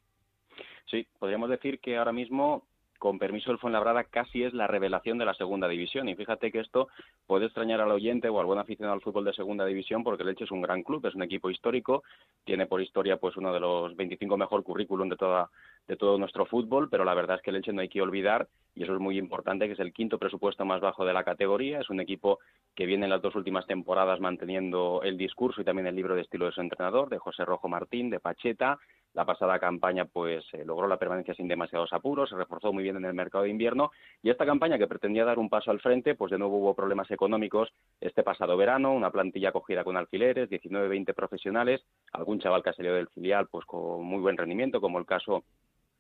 Sí, 0.91 1.07
podríamos 1.19 1.49
decir 1.49 1.81
que 1.81 1.97
ahora 1.97 2.13
mismo 2.13 2.67
con 3.03 3.19
permiso 3.19 3.51
del 3.51 3.59
Fuenlabrada, 3.59 4.05
casi 4.05 4.45
es 4.45 4.55
la 4.55 4.69
revelación 4.69 5.19
de 5.19 5.25
la 5.25 5.35
segunda 5.35 5.67
división. 5.67 6.09
Y 6.09 6.15
fíjate 6.15 6.53
que 6.53 6.61
esto 6.61 6.87
puede 7.27 7.47
extrañar 7.47 7.81
al 7.81 7.91
oyente 7.91 8.29
o 8.29 8.39
al 8.39 8.47
buen 8.47 8.61
aficionado 8.61 8.95
al 8.95 9.01
fútbol 9.01 9.25
de 9.25 9.33
segunda 9.33 9.67
división, 9.67 10.05
porque 10.05 10.23
el 10.23 10.29
Elche 10.29 10.45
es 10.45 10.53
un 10.53 10.63
gran 10.63 10.85
club, 10.85 11.05
es 11.05 11.17
un 11.17 11.25
equipo 11.25 11.51
histórico, 11.51 12.05
tiene 12.45 12.67
por 12.67 12.81
historia 12.81 13.17
pues 13.17 13.37
uno 13.37 13.53
de 13.53 13.59
los 13.59 13.97
25 13.97 14.37
mejor 14.37 14.63
currículum 14.63 15.09
de 15.09 15.17
toda 15.17 15.51
de 15.89 15.97
todo 15.97 16.19
nuestro 16.19 16.47
fútbol, 16.47 16.89
pero 16.89 17.05
la 17.05 17.15
verdad 17.15 17.37
es 17.37 17.43
que 17.43 17.51
el 17.51 17.57
Elche 17.57 17.73
no 17.73 17.81
hay 17.81 17.89
que 17.89 18.03
olvidar, 18.03 18.49
y 18.75 18.85
eso 18.85 18.95
es 18.95 19.01
muy 19.01 19.19
importante, 19.19 19.67
que 19.67 19.75
es 19.75 19.81
el 19.81 19.93
quinto 19.93 20.19
presupuesto 20.19 20.65
más 20.65 20.81
bajo 20.81 21.05
de 21.05 21.13
la 21.13 21.25
categoría, 21.25 21.81
es 21.81 21.91
un 21.91 22.01
equipo 22.01 22.39
que 22.75 22.87
viene 22.87 23.05
en 23.05 23.11
las 23.11 23.23
dos 23.23 23.35
últimas 23.35 23.67
temporadas 23.67 24.21
manteniendo 24.21 25.01
el 25.03 25.19
discurso 25.19 25.61
y 25.61 25.65
también 25.65 25.87
el 25.87 25.97
libro 25.97 26.15
de 26.15 26.23
estilo 26.23 26.47
de 26.47 26.53
su 26.53 26.61
entrenador, 26.61 27.09
de 27.11 27.19
José 27.19 27.45
Rojo 27.45 27.69
Martín, 27.69 28.11
de 28.11 28.21
Pacheta, 28.21 28.79
la 29.15 29.27
pasada 29.27 29.59
campaña 29.59 30.07
pues 30.07 30.45
eh, 30.53 30.65
logró 30.65 30.87
la 30.87 30.97
permanencia 30.97 31.35
sin 31.35 31.49
demasiados 31.49 31.93
apuros, 31.93 32.31
se 32.31 32.37
reforzó 32.37 32.73
muy 32.73 32.83
bien 32.83 32.97
en 32.97 33.05
el 33.05 33.15
mercado 33.15 33.45
de 33.45 33.51
invierno 33.51 33.91
y 34.23 34.31
esta 34.31 34.47
campaña 34.47 34.79
que 34.79 34.87
pretendía 34.87 35.25
dar 35.25 35.39
un 35.39 35.51
paso 35.51 35.71
al 35.71 35.81
frente, 35.81 36.15
pues 36.15 36.31
de 36.31 36.39
nuevo 36.39 36.57
hubo 36.59 36.75
problemas 36.75 37.11
económicos 37.11 37.73
este 38.01 38.23
pasado 38.23 38.57
verano, 38.57 38.93
una 38.95 39.11
plantilla 39.11 39.53
cogida 39.53 39.85
con 39.85 39.97
alfileres, 39.97 40.49
19-20 40.49 41.15
profesionales, 41.15 41.85
algún 42.13 42.41
chaval 42.41 42.63
que 42.63 42.71
ha 42.71 42.75
salido 42.75 42.95
del 42.95 43.09
filial 43.09 43.49
pues 43.51 43.67
con 43.67 44.03
muy 44.03 44.21
buen 44.21 44.37
rendimiento, 44.37 44.81
como 44.81 44.99
el 44.99 45.07
caso 45.07 45.45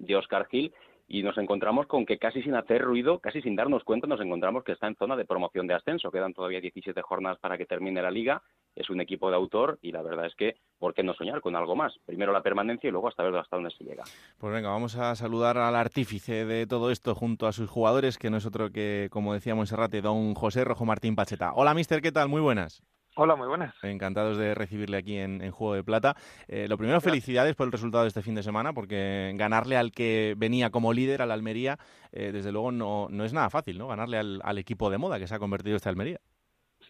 de 0.02 0.16
Oscar 0.16 0.46
Gil, 0.48 0.74
y 1.08 1.22
nos 1.22 1.36
encontramos 1.36 1.86
con 1.86 2.06
que 2.06 2.18
casi 2.18 2.42
sin 2.42 2.54
hacer 2.54 2.80
ruido, 2.80 3.18
casi 3.18 3.42
sin 3.42 3.54
darnos 3.54 3.84
cuenta, 3.84 4.06
nos 4.06 4.20
encontramos 4.20 4.64
que 4.64 4.72
está 4.72 4.86
en 4.86 4.96
zona 4.96 5.14
de 5.14 5.26
promoción 5.26 5.66
de 5.66 5.74
ascenso. 5.74 6.10
Quedan 6.10 6.32
todavía 6.32 6.60
17 6.60 7.02
jornadas 7.02 7.38
para 7.38 7.58
que 7.58 7.66
termine 7.66 8.00
la 8.00 8.10
liga. 8.10 8.42
Es 8.74 8.88
un 8.88 9.00
equipo 9.00 9.28
de 9.28 9.36
autor 9.36 9.78
y 9.82 9.92
la 9.92 10.00
verdad 10.00 10.24
es 10.24 10.34
que, 10.36 10.56
¿por 10.78 10.94
qué 10.94 11.02
no 11.02 11.12
soñar 11.12 11.42
con 11.42 11.54
algo 11.54 11.76
más? 11.76 11.92
Primero 12.06 12.32
la 12.32 12.42
permanencia 12.42 12.88
y 12.88 12.92
luego 12.92 13.08
hasta 13.08 13.22
ver 13.24 13.36
hasta 13.36 13.56
dónde 13.56 13.70
se 13.72 13.84
llega. 13.84 14.04
Pues 14.38 14.54
venga, 14.54 14.70
vamos 14.70 14.96
a 14.96 15.14
saludar 15.14 15.58
al 15.58 15.76
artífice 15.76 16.46
de 16.46 16.66
todo 16.66 16.90
esto 16.90 17.14
junto 17.14 17.46
a 17.46 17.52
sus 17.52 17.68
jugadores, 17.68 18.16
que 18.16 18.30
no 18.30 18.38
es 18.38 18.46
otro 18.46 18.70
que, 18.70 19.08
como 19.10 19.34
decíamos 19.34 19.68
Serrate, 19.68 20.00
don 20.00 20.34
José 20.34 20.64
Rojo 20.64 20.86
Martín 20.86 21.14
Pacheta. 21.14 21.52
Hola, 21.54 21.74
mister, 21.74 22.00
¿qué 22.00 22.12
tal? 22.12 22.28
Muy 22.28 22.40
buenas. 22.40 22.82
Hola, 23.14 23.36
muy 23.36 23.46
buenas. 23.46 23.74
Encantados 23.82 24.38
de 24.38 24.54
recibirle 24.54 24.96
aquí 24.96 25.18
en, 25.18 25.50
Juego 25.50 25.74
de 25.74 25.84
Plata. 25.84 26.16
Eh, 26.48 26.66
lo 26.66 26.78
primero, 26.78 26.98
felicidades 27.02 27.54
por 27.54 27.66
el 27.66 27.72
resultado 27.72 28.04
de 28.04 28.08
este 28.08 28.22
fin 28.22 28.34
de 28.34 28.42
semana, 28.42 28.72
porque 28.72 29.32
ganarle 29.34 29.76
al 29.76 29.92
que 29.92 30.34
venía 30.38 30.70
como 30.70 30.94
líder, 30.94 31.20
al 31.20 31.30
Almería, 31.30 31.78
eh, 32.12 32.32
desde 32.32 32.52
luego 32.52 32.72
no, 32.72 33.08
no 33.10 33.26
es 33.26 33.34
nada 33.34 33.50
fácil, 33.50 33.76
¿no? 33.76 33.88
Ganarle 33.88 34.16
al, 34.16 34.40
al 34.42 34.56
equipo 34.56 34.88
de 34.88 34.96
moda 34.96 35.18
que 35.18 35.26
se 35.26 35.34
ha 35.34 35.38
convertido 35.38 35.76
este 35.76 35.90
Almería 35.90 36.20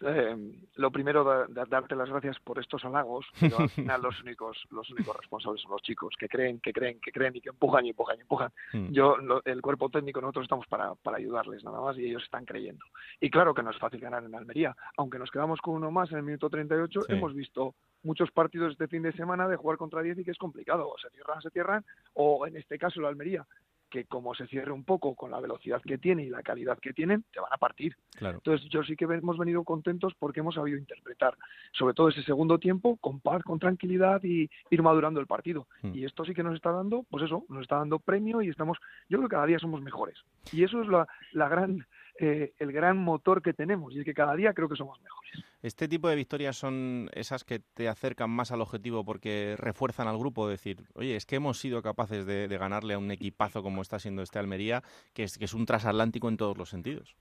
eh, 0.05 0.35
lo 0.75 0.91
primero, 0.91 1.47
darte 1.49 1.95
las 1.95 2.09
gracias 2.09 2.39
por 2.39 2.59
estos 2.59 2.83
halagos, 2.85 3.25
pero 3.39 3.59
al 3.59 3.69
final 3.69 4.01
los 4.01 4.19
únicos, 4.23 4.57
los 4.71 4.89
únicos 4.91 5.15
responsables 5.17 5.61
son 5.61 5.71
los 5.71 5.81
chicos, 5.81 6.15
que 6.17 6.27
creen, 6.27 6.59
que 6.59 6.73
creen, 6.73 6.99
que 6.99 7.11
creen 7.11 7.35
y 7.35 7.41
que 7.41 7.49
empujan 7.49 7.85
y 7.85 7.89
empujan 7.89 8.17
y 8.17 8.21
empujan. 8.21 8.51
Hmm. 8.71 8.91
Yo, 8.91 9.17
el 9.45 9.61
cuerpo 9.61 9.89
técnico, 9.89 10.21
nosotros 10.21 10.43
estamos 10.43 10.67
para, 10.67 10.95
para 10.95 11.17
ayudarles 11.17 11.63
nada 11.63 11.81
más 11.81 11.97
y 11.97 12.05
ellos 12.05 12.23
están 12.23 12.45
creyendo. 12.45 12.85
Y 13.19 13.29
claro 13.29 13.53
que 13.53 13.63
no 13.63 13.71
es 13.71 13.77
fácil 13.77 13.99
ganar 13.99 14.23
en 14.23 14.35
Almería, 14.35 14.75
aunque 14.97 15.19
nos 15.19 15.31
quedamos 15.31 15.59
con 15.61 15.75
uno 15.75 15.91
más 15.91 16.11
en 16.11 16.17
el 16.17 16.23
minuto 16.23 16.49
38, 16.49 17.01
hemos 17.09 17.33
visto 17.33 17.75
muchos 18.03 18.31
partidos 18.31 18.73
este 18.73 18.87
fin 18.87 19.03
de 19.03 19.13
semana 19.13 19.47
de 19.47 19.55
jugar 19.55 19.77
contra 19.77 20.01
10 20.01 20.19
y 20.19 20.23
que 20.23 20.31
es 20.31 20.37
complicado, 20.37 20.89
o 20.89 20.97
se 20.97 21.09
cierran, 21.09 21.41
se 21.41 21.49
cierran, 21.49 21.85
o 22.13 22.45
en 22.45 22.57
este 22.57 22.77
caso 22.77 23.01
la 23.01 23.09
Almería 23.09 23.45
que 23.93 24.05
como 24.05 24.33
se 24.33 24.47
cierre 24.47 24.71
un 24.71 24.83
poco 24.83 25.13
con 25.13 25.29
la 25.29 25.39
velocidad 25.39 25.79
que 25.83 25.99
tiene 25.99 26.23
y 26.23 26.29
la 26.29 26.41
calidad 26.41 26.79
que 26.79 26.93
tienen, 26.93 27.23
te 27.31 27.39
van 27.39 27.53
a 27.53 27.57
partir. 27.57 27.95
Entonces 28.19 28.67
yo 28.67 28.81
sí 28.83 28.95
que 28.95 29.05
hemos 29.05 29.37
venido 29.37 29.63
contentos 29.63 30.15
porque 30.17 30.39
hemos 30.39 30.55
sabido 30.55 30.79
interpretar, 30.79 31.37
sobre 31.73 31.93
todo 31.93 32.09
ese 32.09 32.23
segundo 32.23 32.57
tiempo, 32.57 32.97
con 32.97 33.19
paz, 33.19 33.43
con 33.43 33.59
tranquilidad 33.59 34.23
y 34.23 34.49
ir 34.71 34.81
madurando 34.81 35.19
el 35.19 35.27
partido. 35.27 35.67
Hmm. 35.83 35.93
Y 35.93 36.05
esto 36.05 36.25
sí 36.25 36.33
que 36.33 36.41
nos 36.41 36.55
está 36.55 36.71
dando, 36.71 37.05
pues 37.07 37.23
eso, 37.23 37.45
nos 37.49 37.61
está 37.61 37.75
dando 37.75 37.99
premio 37.99 38.41
y 38.41 38.49
estamos, 38.49 38.79
yo 39.09 39.19
creo 39.19 39.29
que 39.29 39.35
cada 39.35 39.45
día 39.45 39.59
somos 39.59 39.79
mejores. 39.83 40.17
Y 40.51 40.63
eso 40.63 40.81
es 40.81 40.87
la, 40.87 41.07
la 41.33 41.47
gran 41.47 41.85
eh, 42.19 42.53
el 42.57 42.71
gran 42.71 42.97
motor 42.97 43.43
que 43.43 43.53
tenemos 43.53 43.93
y 43.93 43.99
es 43.99 44.05
que 44.05 44.13
cada 44.15 44.35
día 44.35 44.53
creo 44.53 44.69
que 44.69 44.75
somos 44.75 44.99
mejores. 45.01 45.45
¿Este 45.63 45.87
tipo 45.87 46.09
de 46.09 46.17
victorias 46.17 46.57
son 46.57 47.09
esas 47.13 47.45
que 47.45 47.59
te 47.59 47.87
acercan 47.87 48.29
más 48.29 48.51
al 48.51 48.59
objetivo 48.59 49.05
porque 49.05 49.55
refuerzan 49.57 50.09
al 50.09 50.17
grupo? 50.17 50.49
Decir, 50.49 50.83
oye, 50.93 51.15
es 51.15 51.25
que 51.25 51.37
hemos 51.37 51.57
sido 51.57 51.81
capaces 51.81 52.25
de, 52.25 52.49
ganarle 52.49 52.95
a 52.95 52.97
un 52.97 53.09
equipazo 53.11 53.63
como 53.63 53.81
está 53.81 53.97
siendo 53.97 54.23
este 54.23 54.39
Almería, 54.39 54.83
que 55.13 55.23
es, 55.23 55.37
que 55.37 55.45
es 55.45 55.53
un 55.53 55.65
transatlántico 55.65 56.27
en 56.27 56.35
todos 56.35 56.57
los 56.57 56.69
sentidos. 56.69 57.15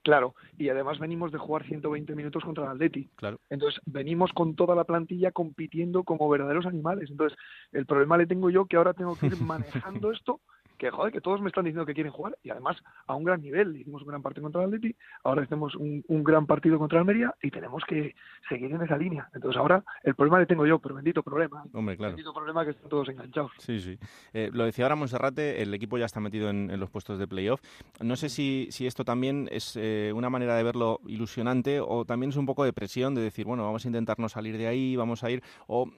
Claro, 0.00 0.34
y 0.56 0.70
además 0.70 0.98
venimos 0.98 1.32
de 1.32 1.38
jugar 1.38 1.64
120 1.66 2.14
minutos 2.14 2.42
contra 2.42 2.64
el 2.64 2.70
Atleti. 2.70 3.10
Claro. 3.14 3.38
Entonces, 3.50 3.78
venimos 3.84 4.32
con 4.32 4.56
toda 4.56 4.74
la 4.74 4.84
plantilla 4.84 5.30
compitiendo 5.30 6.02
como 6.02 6.30
verdaderos 6.30 6.64
animales. 6.64 7.10
Entonces, 7.10 7.38
el 7.72 7.84
problema 7.84 8.16
le 8.16 8.26
tengo 8.26 8.48
yo 8.48 8.64
que 8.64 8.78
ahora 8.78 8.94
tengo 8.94 9.16
que 9.16 9.26
ir 9.26 9.36
manejando 9.42 10.12
esto 10.12 10.40
que 10.82 10.90
joder, 10.90 11.12
que 11.12 11.20
todos 11.20 11.40
me 11.40 11.46
están 11.46 11.64
diciendo 11.64 11.86
que 11.86 11.94
quieren 11.94 12.12
jugar 12.12 12.36
y 12.42 12.50
además 12.50 12.76
a 13.06 13.14
un 13.14 13.22
gran 13.22 13.40
nivel. 13.40 13.76
Hicimos 13.76 14.02
un 14.02 14.08
gran 14.08 14.20
partido 14.20 14.42
contra 14.42 14.62
el 14.62 14.66
Atleti, 14.66 14.96
ahora 15.22 15.42
hacemos 15.42 15.76
un, 15.76 16.02
gran 16.24 16.46
partido 16.46 16.76
contra 16.76 16.98
Almería 16.98 17.32
y 17.40 17.50
tenemos 17.52 17.84
que 17.86 18.16
seguir 18.48 18.72
en 18.72 18.82
esa 18.82 18.96
línea. 18.96 19.28
Entonces 19.32 19.58
ahora 19.60 19.84
el 20.02 20.16
problema 20.16 20.40
le 20.40 20.46
tengo 20.46 20.66
yo, 20.66 20.80
pero 20.80 20.96
bendito 20.96 21.22
problema. 21.22 21.64
Hombre, 21.72 21.96
claro. 21.96 22.14
Bendito 22.14 22.34
problema 22.34 22.64
que 22.64 22.72
están 22.72 22.88
todos 22.88 23.08
enganchados. 23.08 23.52
Sí, 23.58 23.80
sí. 23.80 23.96
Eh, 24.32 24.50
lo 24.52 24.64
decía 24.64 24.84
ahora 24.84 24.96
Monserrate, 24.96 25.62
el 25.62 25.72
equipo 25.72 25.98
ya 25.98 26.06
está 26.06 26.18
metido 26.18 26.50
en, 26.50 26.80
los 26.80 26.90
puestos 26.90 27.18
de 27.18 27.28
playoff. 27.28 27.60
No 28.00 28.16
sé 28.16 28.28
si, 28.28 28.66
si 28.70 28.88
esto 28.88 29.04
también 29.04 29.48
es 29.52 29.76
eh, 29.76 30.12
una 30.12 30.30
manera 30.30 30.56
de 30.56 30.64
verlo 30.64 30.98
ilusionante 31.06 31.78
o 31.80 32.04
también 32.04 32.30
es 32.30 32.36
un 32.36 32.46
poco 32.46 32.64
de 32.64 32.72
presión 32.72 33.14
de 33.14 33.20
decir, 33.20 33.46
bueno, 33.46 33.62
vamos 33.62 33.84
a 33.84 33.88
intentar 33.88 34.18
no 34.18 34.28
salir 34.28 34.58
de 34.58 34.66
ahí, 34.66 34.96
vamos 34.96 35.22
a 35.22 35.30
ir, 35.30 35.42
o 35.68 35.88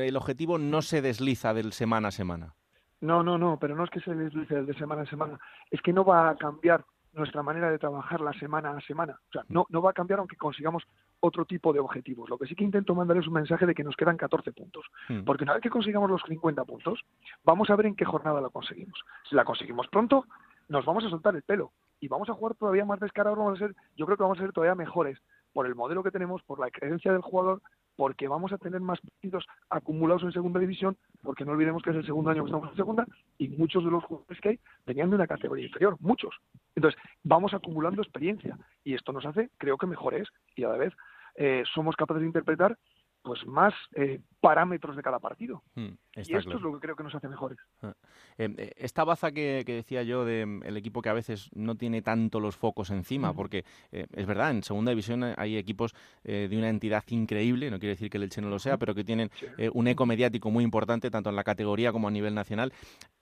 el 0.00 0.16
objetivo 0.16 0.58
no 0.58 0.82
se 0.82 1.00
desliza 1.00 1.54
del 1.54 1.72
semana 1.72 2.08
a 2.08 2.10
semana. 2.10 2.54
No, 3.02 3.22
no, 3.22 3.36
no, 3.36 3.58
pero 3.58 3.74
no 3.74 3.84
es 3.84 3.90
que 3.90 4.00
se 4.00 4.14
deslice 4.14 4.62
de 4.62 4.74
semana 4.74 5.02
a 5.02 5.06
semana, 5.06 5.38
es 5.70 5.82
que 5.82 5.92
no 5.92 6.04
va 6.04 6.30
a 6.30 6.36
cambiar 6.36 6.84
nuestra 7.12 7.42
manera 7.42 7.68
de 7.70 7.78
trabajar 7.78 8.20
la 8.20 8.32
semana 8.32 8.70
a 8.70 8.80
semana. 8.80 9.18
O 9.28 9.32
sea, 9.32 9.44
no, 9.48 9.66
no 9.68 9.82
va 9.82 9.90
a 9.90 9.92
cambiar 9.92 10.20
aunque 10.20 10.36
consigamos 10.36 10.84
otro 11.20 11.44
tipo 11.44 11.72
de 11.72 11.80
objetivos. 11.80 12.30
Lo 12.30 12.38
que 12.38 12.46
sí 12.46 12.54
que 12.54 12.64
intento 12.64 12.94
mandar 12.94 13.16
es 13.16 13.26
un 13.26 13.34
mensaje 13.34 13.66
de 13.66 13.74
que 13.74 13.84
nos 13.84 13.96
quedan 13.96 14.16
14 14.16 14.52
puntos. 14.52 14.86
Hmm. 15.08 15.24
Porque 15.24 15.42
una 15.44 15.54
vez 15.54 15.62
que 15.62 15.68
consigamos 15.68 16.08
los 16.08 16.22
50 16.26 16.64
puntos, 16.64 17.00
vamos 17.44 17.68
a 17.70 17.76
ver 17.76 17.86
en 17.86 17.96
qué 17.96 18.04
jornada 18.04 18.40
lo 18.40 18.50
conseguimos. 18.50 18.98
Si 19.28 19.34
la 19.34 19.44
conseguimos 19.44 19.88
pronto, 19.88 20.26
nos 20.68 20.84
vamos 20.84 21.04
a 21.04 21.10
soltar 21.10 21.34
el 21.34 21.42
pelo 21.42 21.72
y 22.00 22.06
vamos 22.08 22.30
a 22.30 22.34
jugar 22.34 22.54
todavía 22.54 22.84
más 22.84 23.00
descarados. 23.00 23.36
Vamos 23.36 23.60
a 23.60 23.66
ser, 23.66 23.74
yo 23.96 24.06
creo 24.06 24.16
que 24.16 24.22
vamos 24.22 24.38
a 24.38 24.42
ser 24.42 24.52
todavía 24.52 24.76
mejores 24.76 25.18
por 25.52 25.66
el 25.66 25.74
modelo 25.74 26.04
que 26.04 26.12
tenemos, 26.12 26.42
por 26.44 26.60
la 26.60 26.70
creencia 26.70 27.12
del 27.12 27.20
jugador 27.20 27.60
porque 27.96 28.28
vamos 28.28 28.52
a 28.52 28.58
tener 28.58 28.80
más 28.80 29.00
partidos 29.00 29.46
acumulados 29.70 30.22
en 30.22 30.32
segunda 30.32 30.60
división, 30.60 30.96
porque 31.22 31.44
no 31.44 31.52
olvidemos 31.52 31.82
que 31.82 31.90
es 31.90 31.96
el 31.96 32.06
segundo 32.06 32.30
año 32.30 32.44
que 32.44 32.48
estamos 32.48 32.70
en 32.70 32.76
segunda, 32.76 33.06
y 33.38 33.48
muchos 33.48 33.84
de 33.84 33.90
los 33.90 34.04
jugadores 34.04 34.40
que 34.40 34.48
hay 34.50 34.60
venían 34.86 35.10
de 35.10 35.16
una 35.16 35.26
categoría 35.26 35.66
inferior, 35.66 35.96
muchos. 36.00 36.34
Entonces, 36.74 37.00
vamos 37.22 37.54
acumulando 37.54 38.02
experiencia, 38.02 38.58
y 38.84 38.94
esto 38.94 39.12
nos 39.12 39.26
hace, 39.26 39.50
creo 39.58 39.76
que 39.76 39.86
mejores, 39.86 40.28
y 40.56 40.64
a 40.64 40.68
la 40.68 40.76
vez 40.76 40.92
eh, 41.36 41.62
somos 41.74 41.96
capaces 41.96 42.20
de 42.20 42.26
interpretar 42.26 42.76
pues 43.22 43.46
más 43.46 43.72
eh, 43.94 44.20
parámetros 44.40 44.96
de 44.96 45.02
cada 45.02 45.18
partido. 45.18 45.62
Hmm, 45.74 45.90
y 46.16 46.20
esto 46.20 46.38
es 46.38 46.60
lo 46.60 46.72
que 46.74 46.80
creo 46.80 46.96
que 46.96 47.04
nos 47.04 47.14
hace 47.14 47.28
mejores. 47.28 47.58
Ah. 47.82 47.94
Em, 48.36 48.54
eh, 48.58 48.72
esta 48.76 49.04
baza 49.04 49.30
que, 49.32 49.62
decía 49.64 50.02
yo 50.02 50.24
del 50.24 50.46
mm, 50.46 50.62
el 50.64 50.76
equipo 50.76 51.02
que 51.02 51.08
a 51.08 51.12
veces 51.12 51.48
no 51.54 51.76
tiene 51.76 52.02
tanto 52.02 52.40
los 52.40 52.56
focos 52.56 52.90
encima, 52.90 53.32
porque 53.32 53.64
eh, 53.92 54.06
es 54.12 54.26
verdad, 54.26 54.50
en 54.50 54.62
segunda 54.62 54.90
división 54.90 55.22
hay 55.36 55.56
equipos 55.56 55.94
de 56.24 56.56
una 56.56 56.68
entidad 56.68 57.04
increíble, 57.08 57.70
no 57.70 57.78
quiere 57.78 57.94
decir 57.94 58.10
que 58.10 58.16
el 58.16 58.24
Elche 58.24 58.40
no 58.40 58.48
lo 58.48 58.58
sea, 58.58 58.78
pero 58.78 58.94
que 58.94 59.04
tienen 59.04 59.30
un 59.72 59.86
eco 59.88 60.06
mediático 60.06 60.50
muy 60.50 60.64
importante, 60.64 61.10
tanto 61.10 61.30
en 61.30 61.36
la 61.36 61.44
categoría 61.44 61.92
como 61.92 62.08
a 62.08 62.10
nivel 62.10 62.34
nacional. 62.34 62.72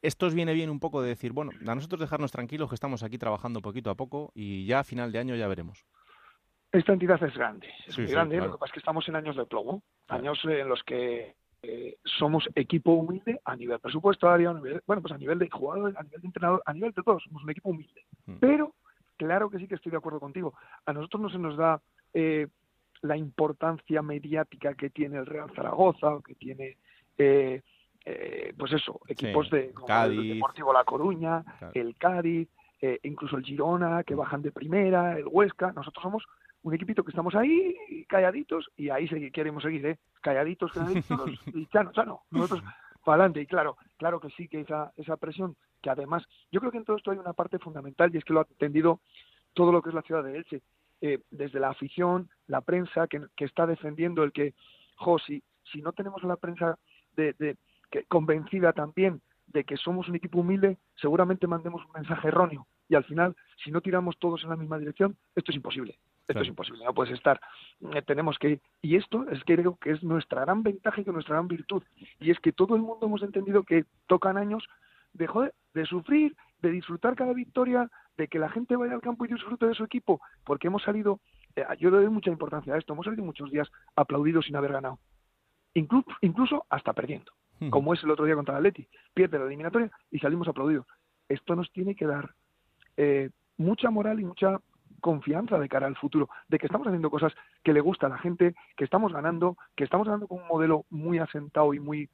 Esto 0.02 0.26
os 0.26 0.34
viene 0.34 0.54
bien 0.54 0.70
un 0.70 0.80
poco 0.80 1.02
de 1.02 1.08
decir, 1.08 1.32
bueno, 1.32 1.52
a 1.66 1.74
nosotros 1.74 2.00
dejarnos 2.00 2.32
tranquilos 2.32 2.68
que 2.68 2.74
estamos 2.74 3.02
aquí 3.02 3.18
trabajando 3.18 3.60
poquito 3.60 3.90
a 3.90 3.94
poco 3.94 4.32
y 4.34 4.64
ya 4.66 4.80
a 4.80 4.84
final 4.84 5.12
de 5.12 5.18
año 5.18 5.36
ya 5.36 5.48
veremos. 5.48 5.84
Esta 6.72 6.92
entidad 6.92 7.20
es 7.24 7.34
grande, 7.34 7.68
es 7.86 7.98
muy 7.98 8.06
grande, 8.06 8.36
lo 8.36 8.52
que 8.52 8.58
pasa 8.58 8.66
es 8.66 8.72
que 8.72 8.78
estamos 8.78 9.08
en 9.08 9.16
años 9.16 9.36
de 9.36 9.44
plomo, 9.44 9.82
años 10.06 10.38
en 10.44 10.68
los 10.68 10.84
que 10.84 11.34
eh, 11.62 11.98
somos 12.04 12.48
equipo 12.54 12.92
humilde 12.92 13.40
a 13.44 13.56
nivel 13.56 13.80
presupuestario, 13.80 14.50
a 14.50 14.54
nivel, 14.54 14.80
bueno, 14.86 15.02
pues 15.02 15.12
a 15.12 15.18
nivel 15.18 15.40
de 15.40 15.50
jugador, 15.50 15.92
a 15.96 16.02
nivel 16.04 16.20
de 16.20 16.26
entrenador, 16.28 16.62
a 16.64 16.72
nivel 16.72 16.92
de 16.92 17.02
todos, 17.02 17.24
somos 17.24 17.42
un 17.42 17.50
equipo 17.50 17.70
humilde. 17.70 18.04
Mm. 18.26 18.36
Pero, 18.40 18.74
claro 19.16 19.50
que 19.50 19.58
sí 19.58 19.66
que 19.66 19.74
estoy 19.74 19.90
de 19.90 19.98
acuerdo 19.98 20.20
contigo, 20.20 20.54
a 20.86 20.92
nosotros 20.92 21.22
no 21.22 21.28
se 21.28 21.38
nos 21.38 21.56
da 21.56 21.82
eh, 22.14 22.46
la 23.02 23.16
importancia 23.16 24.00
mediática 24.00 24.74
que 24.74 24.90
tiene 24.90 25.18
el 25.18 25.26
Real 25.26 25.50
Zaragoza 25.54 26.14
o 26.14 26.22
que 26.22 26.34
tiene... 26.34 26.76
Eh, 27.18 27.62
pues 28.56 28.72
eso, 28.72 28.98
equipos 29.06 29.50
de 29.50 29.72
el 29.88 30.34
Deportivo 30.34 30.72
La 30.72 30.84
Coruña, 30.84 31.44
el 31.74 31.94
Cádiz, 31.96 32.48
incluso 33.02 33.36
el 33.36 33.44
Girona, 33.44 34.02
que 34.02 34.14
bajan 34.14 34.40
de 34.40 34.50
primera, 34.50 35.16
el 35.18 35.26
Huesca. 35.28 35.70
Nosotros 35.72 36.02
somos 36.02 36.26
un 36.62 36.74
equipito 36.74 37.02
que 37.02 37.10
estamos 37.10 37.34
ahí 37.34 37.74
calladitos 38.08 38.70
y 38.76 38.90
ahí 38.90 39.08
queremos 39.30 39.62
seguir, 39.62 39.86
¿eh? 39.86 39.98
Calladitos, 40.20 40.72
calladitos 40.72 41.30
y 41.54 41.66
chano, 41.66 41.92
chano. 41.92 42.22
Nosotros 42.30 42.62
para 43.04 43.22
adelante. 43.22 43.40
Y 43.40 43.46
claro, 43.46 43.76
claro 43.96 44.20
que 44.20 44.30
sí 44.30 44.48
que 44.48 44.60
esa, 44.60 44.92
esa 44.96 45.16
presión, 45.16 45.56
que 45.82 45.90
además, 45.90 46.24
yo 46.50 46.60
creo 46.60 46.72
que 46.72 46.78
en 46.78 46.84
todo 46.84 46.96
esto 46.96 47.10
hay 47.10 47.18
una 47.18 47.32
parte 47.32 47.58
fundamental 47.58 48.14
y 48.14 48.18
es 48.18 48.24
que 48.24 48.32
lo 48.32 48.40
ha 48.40 48.42
atendido 48.42 49.00
todo 49.54 49.72
lo 49.72 49.82
que 49.82 49.90
es 49.90 49.94
la 49.94 50.02
ciudad 50.02 50.24
de 50.24 50.36
Elche. 50.36 50.62
Eh, 51.02 51.20
desde 51.30 51.60
la 51.60 51.70
afición, 51.70 52.28
la 52.46 52.60
prensa 52.60 53.06
que, 53.06 53.22
que, 53.34 53.46
está 53.46 53.66
defendiendo 53.66 54.22
el 54.22 54.32
que, 54.32 54.52
jo, 54.96 55.18
si, 55.18 55.42
si 55.72 55.80
no 55.80 55.92
tenemos 55.92 56.22
a 56.22 56.26
la 56.26 56.36
prensa 56.36 56.78
de, 57.16 57.32
de, 57.38 57.56
que, 57.90 58.04
convencida 58.04 58.74
también 58.74 59.22
de 59.46 59.64
que 59.64 59.78
somos 59.78 60.08
un 60.08 60.16
equipo 60.16 60.40
humilde, 60.40 60.76
seguramente 60.96 61.46
mandemos 61.46 61.82
un 61.86 61.92
mensaje 61.92 62.28
erróneo. 62.28 62.66
Y 62.86 62.96
al 62.96 63.04
final, 63.04 63.34
si 63.64 63.70
no 63.70 63.80
tiramos 63.80 64.18
todos 64.18 64.42
en 64.44 64.50
la 64.50 64.56
misma 64.56 64.78
dirección, 64.78 65.16
esto 65.34 65.52
es 65.52 65.56
imposible. 65.56 65.98
Esto 66.30 66.42
es 66.42 66.48
imposible, 66.48 66.84
no 66.84 66.94
puedes 66.94 67.12
estar. 67.12 67.40
Eh, 67.92 68.02
tenemos 68.02 68.38
que 68.38 68.60
y 68.82 68.96
esto 68.96 69.28
es 69.30 69.42
que 69.44 69.56
creo 69.56 69.76
que 69.76 69.90
es 69.90 70.02
nuestra 70.02 70.42
gran 70.42 70.62
ventaja 70.62 71.00
y 71.00 71.04
que 71.04 71.12
nuestra 71.12 71.34
gran 71.34 71.48
virtud. 71.48 71.82
Y 72.20 72.30
es 72.30 72.38
que 72.40 72.52
todo 72.52 72.76
el 72.76 72.82
mundo 72.82 73.06
hemos 73.06 73.22
entendido 73.22 73.64
que 73.64 73.84
tocan 74.06 74.36
años 74.36 74.66
de 75.12 75.26
joder, 75.26 75.54
de 75.74 75.84
sufrir, 75.86 76.36
de 76.62 76.70
disfrutar 76.70 77.16
cada 77.16 77.32
victoria, 77.32 77.90
de 78.16 78.28
que 78.28 78.38
la 78.38 78.48
gente 78.48 78.76
vaya 78.76 78.94
al 78.94 79.00
campo 79.00 79.24
y 79.24 79.28
disfrute 79.28 79.66
de 79.66 79.74
su 79.74 79.84
equipo, 79.84 80.20
porque 80.44 80.68
hemos 80.68 80.82
salido, 80.82 81.20
eh, 81.56 81.64
yo 81.78 81.90
le 81.90 81.98
doy 81.98 82.08
mucha 82.08 82.30
importancia 82.30 82.74
a 82.74 82.78
esto, 82.78 82.92
hemos 82.92 83.04
salido 83.04 83.24
muchos 83.24 83.50
días 83.50 83.68
aplaudidos 83.96 84.46
sin 84.46 84.56
haber 84.56 84.72
ganado, 84.72 84.98
incluso, 85.74 86.10
incluso 86.20 86.64
hasta 86.68 86.92
perdiendo, 86.92 87.32
como 87.70 87.92
es 87.92 88.02
el 88.04 88.10
otro 88.10 88.24
día 88.24 88.36
contra 88.36 88.54
el 88.54 88.58
Atleti, 88.58 88.88
pierde 89.12 89.38
la 89.38 89.46
eliminatoria 89.46 89.90
y 90.10 90.18
salimos 90.18 90.48
aplaudidos. 90.48 90.86
Esto 91.28 91.54
nos 91.54 91.70
tiene 91.72 91.94
que 91.94 92.06
dar 92.06 92.34
eh, 92.96 93.30
mucha 93.56 93.90
moral 93.90 94.20
y 94.20 94.24
mucha 94.24 94.60
confianza 95.00 95.58
de 95.58 95.68
cara 95.68 95.86
al 95.86 95.96
futuro, 95.96 96.28
de 96.48 96.58
que 96.58 96.66
estamos 96.66 96.86
haciendo 96.86 97.10
cosas 97.10 97.32
que 97.62 97.72
le 97.72 97.80
gusta 97.80 98.06
a 98.06 98.10
la 98.10 98.18
gente, 98.18 98.54
que 98.76 98.84
estamos 98.84 99.12
ganando, 99.12 99.56
que 99.76 99.84
estamos 99.84 100.06
ganando 100.06 100.28
con 100.28 100.42
un 100.42 100.48
modelo 100.48 100.84
muy 100.90 101.18
asentado 101.18 101.74
y 101.74 101.80
muy 101.80 102.08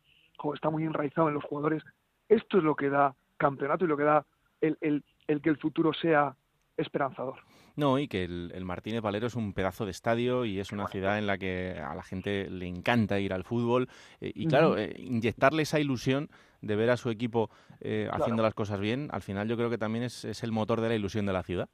está 0.55 0.71
muy 0.71 0.85
enraizado 0.85 1.29
en 1.29 1.35
los 1.35 1.45
jugadores. 1.45 1.83
Esto 2.29 2.59
es 2.59 2.65
lo 2.65 2.75
que 2.75 2.91
da 2.91 3.15
campeonato 3.37 3.85
y 3.85 3.89
lo 3.89 3.97
que 3.97 4.05
da 4.05 4.27
el, 4.61 4.77
el, 4.81 5.05
el 5.27 5.41
que 5.41 5.51
el 5.51 5.57
futuro 5.57 5.93
sea 5.93 6.37
esperanzador. 6.77 7.37
No, 7.77 7.99
y 7.99 8.09
que 8.09 8.25
el, 8.25 8.65
Martínez 8.65 9.03
Valero 9.03 9.27
es 9.27 9.35
un 9.35 9.53
pedazo 9.53 9.85
de 9.85 9.91
estadio 9.91 10.45
y 10.45 10.59
es 10.61 10.73
una 10.73 10.89
ciudad 10.89 11.19
en 11.19 11.27
la 11.27 11.37
que 11.37 11.79
a 11.79 11.95
la 11.95 12.03
gente 12.03 12.49
le 12.51 12.67
encanta 12.67 13.21
ir 13.21 13.33
al 13.33 13.45
fútbol. 13.45 13.89
Eh, 14.21 14.33
y 14.35 14.47
claro, 14.47 14.79
eh, 14.79 14.95
inyectarle 14.99 15.63
esa 15.63 15.79
ilusión 15.79 16.31
de 16.63 16.77
ver 16.77 16.91
a 16.91 16.97
su 16.97 17.11
equipo 17.11 17.51
eh, 17.81 18.09
haciendo 18.11 18.43
las 18.43 18.55
cosas 18.55 18.81
bien, 18.81 19.09
al 19.13 19.23
final 19.23 19.47
yo 19.47 19.57
creo 19.57 19.69
que 19.69 19.79
también 19.79 20.05
es, 20.05 20.25
es 20.25 20.43
el 20.43 20.53
motor 20.53 20.81
de 20.81 20.89
la 20.89 20.95
ilusión 20.95 21.27
de 21.27 21.33
la 21.35 21.43
ciudad 21.43 21.69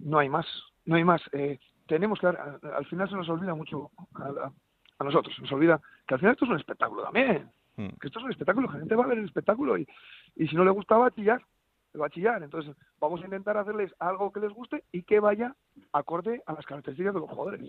no 0.00 0.18
hay 0.18 0.28
más, 0.28 0.46
no 0.84 0.96
hay 0.96 1.04
más. 1.04 1.22
Eh, 1.32 1.58
tenemos 1.86 2.18
que, 2.20 2.26
al 2.26 2.86
final 2.86 3.08
se 3.08 3.16
nos 3.16 3.28
olvida 3.28 3.54
mucho 3.54 3.90
a, 4.14 5.04
nosotros, 5.04 5.34
se 5.34 5.42
nos 5.42 5.52
olvida 5.52 5.80
que 6.06 6.14
al 6.14 6.20
final 6.20 6.34
esto 6.34 6.44
es 6.44 6.50
un 6.50 6.58
espectáculo 6.58 7.02
también, 7.02 7.50
hmm. 7.76 7.88
que 8.00 8.06
esto 8.06 8.18
es 8.18 8.24
un 8.24 8.30
espectáculo, 8.30 8.70
la 8.70 8.78
gente 8.78 8.94
va 8.94 9.04
a 9.04 9.08
ver 9.08 9.18
el 9.18 9.24
espectáculo 9.24 9.78
y, 9.78 9.86
y 10.36 10.46
si 10.46 10.56
no 10.56 10.64
le 10.64 10.70
gusta 10.70 10.96
va 10.96 11.06
a 11.06 11.10
chillar, 11.10 11.42
va 11.98 12.06
a 12.06 12.10
chillar. 12.10 12.42
Entonces 12.42 12.74
vamos 13.00 13.20
a 13.22 13.24
intentar 13.24 13.56
hacerles 13.56 13.92
algo 13.98 14.32
que 14.32 14.40
les 14.40 14.52
guste 14.52 14.84
y 14.92 15.02
que 15.02 15.20
vaya 15.20 15.54
acorde 15.92 16.42
a 16.46 16.52
las 16.52 16.66
características 16.66 17.14
de 17.14 17.20
los 17.20 17.30
jugadores. 17.30 17.62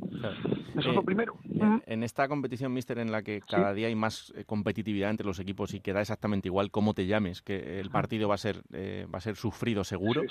Eso 0.75 0.89
es 0.89 0.95
lo 0.95 1.01
eh, 1.01 1.05
primero. 1.05 1.37
En, 1.85 2.03
esta 2.03 2.27
competición, 2.27 2.73
Mister, 2.73 2.99
en 2.99 3.11
la 3.11 3.23
que 3.23 3.41
cada 3.41 3.73
día 3.73 3.87
hay 3.87 3.95
más 3.95 4.33
eh, 4.35 4.45
competitividad 4.45 5.09
entre 5.09 5.25
los 5.25 5.39
equipos 5.39 5.73
y 5.73 5.79
que 5.79 5.93
da 5.93 6.01
exactamente 6.01 6.47
igual 6.47 6.71
cómo 6.71 6.93
te 6.93 7.07
llames, 7.07 7.41
que 7.41 7.79
el 7.79 7.89
partido 7.89 8.27
va 8.27 8.35
a 8.35 8.37
ser, 8.37 8.61
va 8.73 9.17
a 9.17 9.21
ser 9.21 9.35
sufrido 9.35 9.83
seguro 9.83 10.23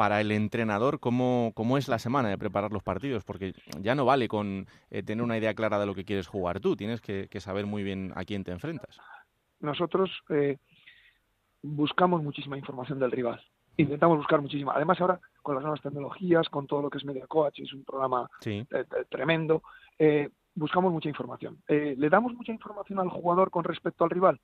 para 0.00 0.22
el 0.22 0.32
entrenador 0.32 0.98
cómo, 0.98 1.52
cómo 1.54 1.76
es 1.76 1.86
la 1.86 1.98
semana 1.98 2.30
de 2.30 2.38
preparar 2.38 2.72
los 2.72 2.82
partidos, 2.82 3.22
porque 3.22 3.52
ya 3.80 3.94
no 3.94 4.06
vale 4.06 4.28
con 4.28 4.66
eh, 4.90 5.02
tener 5.02 5.22
una 5.22 5.36
idea 5.36 5.52
clara 5.52 5.78
de 5.78 5.84
lo 5.84 5.94
que 5.94 6.06
quieres 6.06 6.26
jugar 6.26 6.58
tú, 6.58 6.74
tienes 6.74 7.02
que, 7.02 7.28
saber 7.38 7.66
muy 7.66 7.82
bien 7.82 8.10
a 8.16 8.24
quién 8.24 8.42
te 8.42 8.50
enfrentas. 8.50 8.98
Nosotros 9.60 10.10
eh, 10.30 10.56
buscamos 11.62 12.22
muchísima 12.22 12.56
información 12.56 12.98
del 12.98 13.10
rival, 13.10 13.40
intentamos 13.76 14.18
buscar 14.18 14.40
muchísima. 14.40 14.72
Además 14.74 15.00
ahora 15.00 15.20
con 15.42 15.54
las 15.54 15.62
nuevas 15.62 15.80
tecnologías, 15.80 16.48
con 16.48 16.66
todo 16.66 16.82
lo 16.82 16.90
que 16.90 16.98
es 16.98 17.04
Media 17.04 17.26
Coach, 17.26 17.60
es 17.60 17.72
un 17.72 17.84
programa 17.84 18.28
eh, 18.44 18.64
tremendo, 19.08 19.62
buscamos 20.54 20.92
mucha 20.92 21.08
información. 21.08 21.62
¿Le 21.68 22.08
damos 22.08 22.34
mucha 22.34 22.52
información 22.52 22.98
al 22.98 23.08
jugador 23.08 23.50
con 23.50 23.64
respecto 23.64 24.04
al 24.04 24.10
rival? 24.10 24.40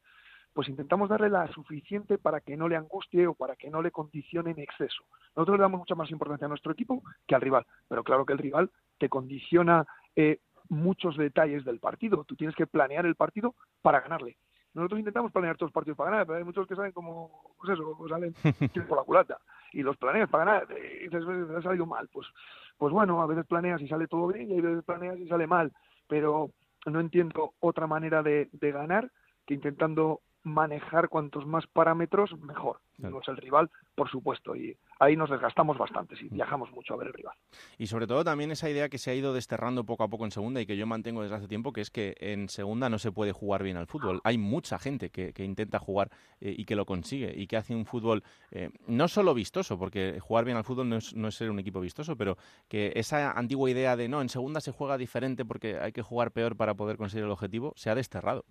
pues 0.57 0.71
intentamos 0.71 1.11
darle 1.11 1.29
la 1.29 1.47
suficiente 1.53 2.17
para 2.17 2.41
que 2.41 2.57
no 2.57 2.67
le 2.67 2.77
angustie 2.77 3.27
o 3.27 3.35
para 3.35 3.57
que 3.57 3.69
no 3.69 3.83
le 3.83 3.91
condicione 3.91 4.53
en 4.53 4.59
exceso. 4.59 5.05
Nosotros 5.37 5.59
le 5.59 5.63
damos 5.63 5.81
mucha 5.81 5.95
más 5.95 6.11
importancia 6.11 6.47
a 6.47 6.49
nuestro 6.49 6.73
equipo 6.73 7.03
que 7.27 7.35
al 7.35 7.43
rival, 7.43 7.67
pero 7.87 8.03
claro 8.03 8.25
que 8.25 8.33
el 8.33 8.39
rival 8.39 8.71
te 8.97 9.11
condiciona 9.11 9.87
eh, 10.17 10.41
muchos 10.71 11.19
detalles 11.19 11.63
del 11.67 11.79
partido. 11.79 12.25
Tú 12.25 12.37
tienes 12.37 12.57
que 12.57 12.67
planear 12.67 13.05
el 13.05 13.17
partido 13.17 13.55
para 13.83 14.01
ganarle. 14.01 14.39
Nosotros 14.77 14.99
intentamos 14.99 15.33
planear 15.33 15.57
todos 15.57 15.69
los 15.69 15.73
partidos 15.73 15.97
para 15.97 16.11
ganar, 16.11 16.27
pero 16.27 16.37
hay 16.37 16.45
muchos 16.45 16.69
que 16.69 16.77
salen 16.77 16.93
como, 16.93 17.55
pues 17.59 17.73
eso, 17.73 17.95
pues 17.97 18.11
salen 18.11 18.35
por 18.87 18.99
la 18.99 19.05
culata. 19.05 19.39
Y 19.73 19.83
los 19.83 19.97
planeas 19.97 20.29
para 20.29 20.45
ganar, 20.45 20.69
y 20.71 21.05
dices, 21.05 21.25
ha 21.57 21.63
salido 21.63 21.87
mal. 21.87 22.09
Pues, 22.13 22.27
pues 22.77 22.93
bueno, 22.93 23.23
a 23.23 23.27
veces 23.27 23.47
planeas 23.47 23.81
y 23.81 23.89
sale 23.89 24.07
todo 24.07 24.27
bien, 24.27 24.51
y 24.51 24.59
a 24.59 24.63
veces 24.63 24.85
planeas 24.85 25.19
y 25.19 25.27
sale 25.29 25.47
mal. 25.47 25.73
Pero 26.07 26.51
no 26.85 27.01
entiendo 27.01 27.55
otra 27.59 27.87
manera 27.87 28.23
de, 28.23 28.51
de 28.53 28.71
ganar 28.71 29.11
que 29.47 29.55
intentando 29.55 30.21
manejar 30.47 31.09
cuantos 31.09 31.45
más 31.45 31.67
parámetros, 31.67 32.39
mejor. 32.39 32.81
No 32.99 33.21
es 33.21 33.29
el 33.29 33.37
rival, 33.37 33.69
por 33.97 34.09
supuesto, 34.09 34.55
y 34.55 34.77
ahí 35.01 35.17
nos 35.17 35.29
desgastamos 35.29 35.77
bastante, 35.77 36.15
y 36.21 36.29
viajamos 36.29 36.71
mucho 36.71 36.95
a 36.95 36.97
ver 36.97 37.09
el 37.09 37.13
rival. 37.13 37.35
Y 37.79 37.89
sobre 37.89 38.07
todo 38.07 38.23
también 38.23 38.53
esa 38.53 38.71
idea 38.71 38.89
que 38.89 38.97
se 38.97 39.11
ha 39.11 39.15
ido 39.15 39.35
desterrando 39.35 39.85
poco 39.85 40.05
a 40.05 40.09
poco 40.09 40.25
en 40.25 40.31
segunda 40.31 40.61
y 40.61 40.67
que 40.67 40.77
yo 40.77 40.87
mantengo 40.87 41.23
desde 41.23 41.35
hace 41.35 41.49
tiempo, 41.49 41.73
que 41.73 41.81
es 41.81 41.91
que 41.91 42.15
en 42.21 42.49
segunda 42.49 42.89
no 42.89 42.99
se 42.99 43.11
puede 43.11 43.33
jugar 43.33 43.65
bien 43.65 43.77
al 43.77 43.89
fútbol. 43.89 44.21
Hay 44.23 44.39
mucha 44.39 44.79
gente 44.79 45.11
que, 45.11 45.33
intenta 45.45 45.81
jugar 45.81 46.11
eh, 46.41 46.55
y 46.57 46.65
que 46.65 46.77
lo 46.77 46.87
consigue 46.87 47.35
y 47.37 47.49
que 47.49 47.57
hace 47.57 47.75
un 47.75 47.85
fútbol 47.85 48.23
eh, 48.53 48.71
no 48.87 49.09
solo 49.09 49.35
vistoso, 49.35 49.79
porque 49.79 50.21
jugar 50.21 50.45
bien 50.45 50.57
al 50.57 50.65
fútbol 50.65 50.89
no 50.89 50.97
es, 50.97 51.15
no 51.15 51.29
es 51.29 51.35
ser 51.35 51.51
un 51.51 51.59
equipo 51.59 51.81
vistoso, 51.81 52.17
pero 52.17 52.39
que 52.69 52.93
esa 52.95 53.33
antigua 53.33 53.69
idea 53.69 53.97
de 53.97 54.09
no, 54.09 54.23
en 54.23 54.29
segunda 54.29 54.61
se 54.61 54.71
juega 54.71 54.97
diferente 54.97 55.45
porque 55.45 55.81
hay 55.81 55.91
que 55.91 56.03
jugar 56.03 56.31
peor 56.31 56.57
para 56.57 56.75
poder 56.75 56.97
conseguir 56.97 57.25
el 57.25 57.33
objetivo, 57.33 57.73
se 57.75 57.91
ha 57.91 57.97
desterrado. 57.97 58.45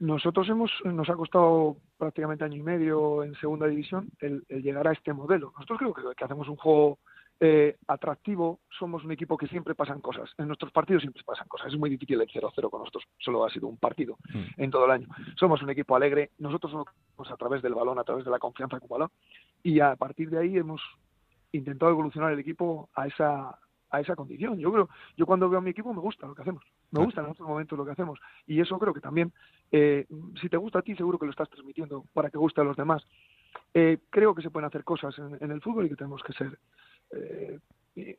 Nosotros 0.00 0.48
hemos, 0.48 0.70
nos 0.84 1.08
ha 1.08 1.14
costado 1.14 1.76
prácticamente 1.96 2.44
año 2.44 2.56
y 2.56 2.62
medio 2.62 3.22
en 3.22 3.34
segunda 3.36 3.66
división 3.66 4.10
el, 4.20 4.44
llegar 4.48 4.88
a 4.88 4.92
este 4.92 5.12
modelo. 5.12 5.52
Nosotros 5.54 5.92
creo 5.94 6.14
que, 6.14 6.24
hacemos 6.24 6.48
un 6.48 6.56
juego 6.56 6.98
eh, 7.38 7.76
atractivo, 7.88 8.60
somos 8.78 9.04
un 9.04 9.12
equipo 9.12 9.36
que 9.36 9.46
siempre 9.46 9.74
pasan 9.74 10.00
cosas. 10.00 10.30
En 10.38 10.46
nuestros 10.46 10.72
partidos 10.72 11.02
siempre 11.02 11.22
pasan 11.24 11.46
cosas. 11.48 11.68
Es 11.72 11.78
muy 11.78 11.90
difícil 11.90 12.20
el 12.20 12.28
0-0 12.28 12.70
con 12.70 12.80
nosotros, 12.80 13.04
solo 13.18 13.44
ha 13.44 13.50
sido 13.50 13.68
un 13.68 13.76
partido 13.76 14.16
mm. 14.32 14.62
en 14.62 14.70
todo 14.70 14.86
el 14.86 14.92
año. 14.92 15.08
Somos 15.38 15.62
un 15.62 15.70
equipo 15.70 15.94
alegre, 15.94 16.30
nosotros 16.38 16.72
somos 16.72 17.30
a 17.30 17.36
través 17.36 17.62
del 17.62 17.74
balón, 17.74 17.98
a 17.98 18.04
través 18.04 18.24
de 18.24 18.30
la 18.30 18.38
confianza 18.38 18.80
con 18.80 18.88
balón, 18.88 19.10
y 19.62 19.80
a 19.80 19.94
partir 19.96 20.30
de 20.30 20.38
ahí 20.38 20.56
hemos 20.56 20.80
intentado 21.52 21.92
evolucionar 21.92 22.32
el 22.32 22.38
equipo 22.38 22.88
a 22.94 23.06
esa, 23.06 23.58
a 23.92 24.00
esa 24.00 24.16
condición. 24.16 24.58
Yo 24.58 24.72
creo, 24.72 24.88
yo 25.16 25.26
cuando 25.26 25.48
veo 25.48 25.58
a 25.58 25.62
mi 25.62 25.70
equipo 25.70 25.92
me 25.92 26.00
gusta 26.00 26.26
lo 26.26 26.34
que 26.34 26.42
hacemos, 26.42 26.64
me 26.90 27.04
gusta 27.04 27.20
en 27.20 27.30
estos 27.30 27.46
momentos 27.46 27.78
lo 27.78 27.84
que 27.84 27.92
hacemos 27.92 28.18
y 28.46 28.58
eso 28.60 28.78
creo 28.78 28.94
que 28.94 29.00
también, 29.00 29.32
eh, 29.70 30.06
si 30.40 30.48
te 30.48 30.56
gusta 30.56 30.80
a 30.80 30.82
ti 30.82 30.96
seguro 30.96 31.18
que 31.18 31.26
lo 31.26 31.30
estás 31.30 31.50
transmitiendo 31.50 32.04
para 32.12 32.30
que 32.30 32.38
guste 32.38 32.62
a 32.62 32.64
los 32.64 32.76
demás. 32.76 33.06
Eh, 33.74 33.98
creo 34.08 34.34
que 34.34 34.42
se 34.42 34.50
pueden 34.50 34.66
hacer 34.66 34.82
cosas 34.82 35.14
en, 35.18 35.50
el 35.50 35.60
fútbol 35.60 35.86
y 35.86 35.90
que 35.90 35.96
tenemos 35.96 36.22
que 36.22 36.32
ser, 36.32 36.58
eh, 37.10 37.58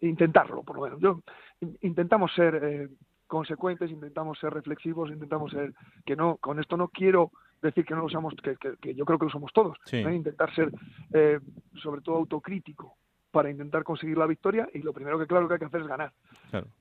intentarlo 0.02 0.62
por 0.62 0.76
lo 0.76 0.84
menos. 0.84 1.00
Yo 1.02 1.22
intentamos 1.82 2.32
ser 2.34 2.90
consecuentes, 3.26 3.90
intentamos 3.90 4.38
ser 4.38 4.54
reflexivos, 4.54 5.10
intentamos 5.10 5.52
ser 5.52 5.74
que 6.06 6.16
no, 6.16 6.38
con 6.38 6.60
esto 6.60 6.78
no 6.78 6.90
quiero 6.90 7.32
decir 7.64 7.84
que 7.84 7.96
no 7.96 8.02
lo 8.02 8.10
somos, 8.10 8.36
que, 8.36 8.56
que, 8.58 8.94
yo 8.94 9.06
creo 9.06 9.18
que 9.18 9.26
lo 9.26 9.32
somos 9.32 9.52
todos, 9.54 9.78
intentar 9.92 10.54
ser 10.54 10.72
sobre 11.82 12.02
todo 12.02 12.18
autocrítico 12.18 12.96
para 13.34 13.50
intentar 13.50 13.84
conseguir 13.84 14.16
la 14.16 14.28
victoria 14.28 14.70
y 14.76 14.84
lo 14.84 14.94
primero 14.94 15.18
que 15.18 15.26
claro 15.26 15.48
que 15.48 15.56
hay 15.56 15.60
que 15.60 15.66
hacer 15.66 15.82
es 15.82 15.88
ganar. 15.88 16.14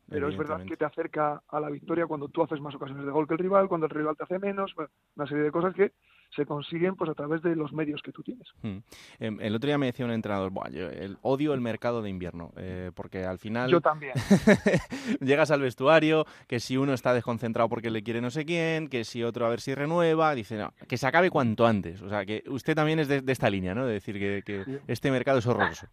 Pero 0.06 0.28
es 0.28 0.36
verdad 0.36 0.62
que 0.66 0.76
te 0.76 0.84
acerca 0.84 1.42
a 1.48 1.58
la 1.58 1.70
victoria 1.70 2.06
cuando 2.06 2.28
tú 2.28 2.42
haces 2.42 2.60
más 2.60 2.74
ocasiones 2.74 3.06
de 3.06 3.10
gol 3.10 3.26
que 3.26 3.32
el 3.32 3.38
rival, 3.38 3.68
cuando 3.68 3.86
el 3.86 3.90
rival 3.90 4.18
te 4.18 4.24
hace 4.24 4.38
menos, 4.38 4.74
una 5.16 5.26
serie 5.26 5.44
de 5.44 5.50
cosas 5.50 5.74
que 5.74 5.92
se 6.34 6.46
consiguen 6.46 6.96
pues 6.96 7.10
a 7.10 7.14
través 7.14 7.42
de 7.42 7.54
los 7.54 7.72
medios 7.72 8.02
que 8.02 8.12
tú 8.12 8.22
tienes. 8.22 8.48
Hmm. 8.62 8.78
Em, 9.18 9.40
el 9.40 9.54
otro 9.54 9.66
día 9.66 9.78
me 9.78 9.86
decía 9.86 10.04
un 10.04 10.12
entrenador, 10.12 10.52
yo 10.70 10.88
el, 10.88 11.18
odio 11.22 11.54
el 11.54 11.60
mercado 11.60 12.02
de 12.02 12.10
invierno, 12.10 12.52
eh, 12.56 12.90
porque 12.94 13.24
al 13.24 13.38
final... 13.38 13.70
Yo 13.70 13.80
también. 13.80 14.14
llegas 15.20 15.50
al 15.50 15.60
vestuario, 15.60 16.24
que 16.46 16.60
si 16.60 16.76
uno 16.76 16.94
está 16.94 17.12
desconcentrado 17.12 17.68
porque 17.68 17.90
le 17.90 18.02
quiere 18.02 18.20
no 18.20 18.30
sé 18.30 18.44
quién, 18.44 18.88
que 18.88 19.04
si 19.04 19.22
otro 19.22 19.46
a 19.46 19.50
ver 19.50 19.60
si 19.60 19.74
renueva, 19.74 20.34
dice, 20.34 20.56
no, 20.56 20.72
que 20.88 20.96
se 20.96 21.06
acabe 21.06 21.30
cuanto 21.30 21.66
antes. 21.66 22.00
O 22.02 22.08
sea, 22.08 22.24
que 22.24 22.42
usted 22.48 22.74
también 22.74 22.98
es 22.98 23.08
de, 23.08 23.22
esta 23.26 23.50
línea, 23.50 23.74
¿no? 23.74 23.86
De 23.86 23.94
decir 23.94 24.18
que, 24.44 24.80
este 24.86 25.10
mercado 25.10 25.38
es 25.38 25.46
horroroso. 25.46 25.86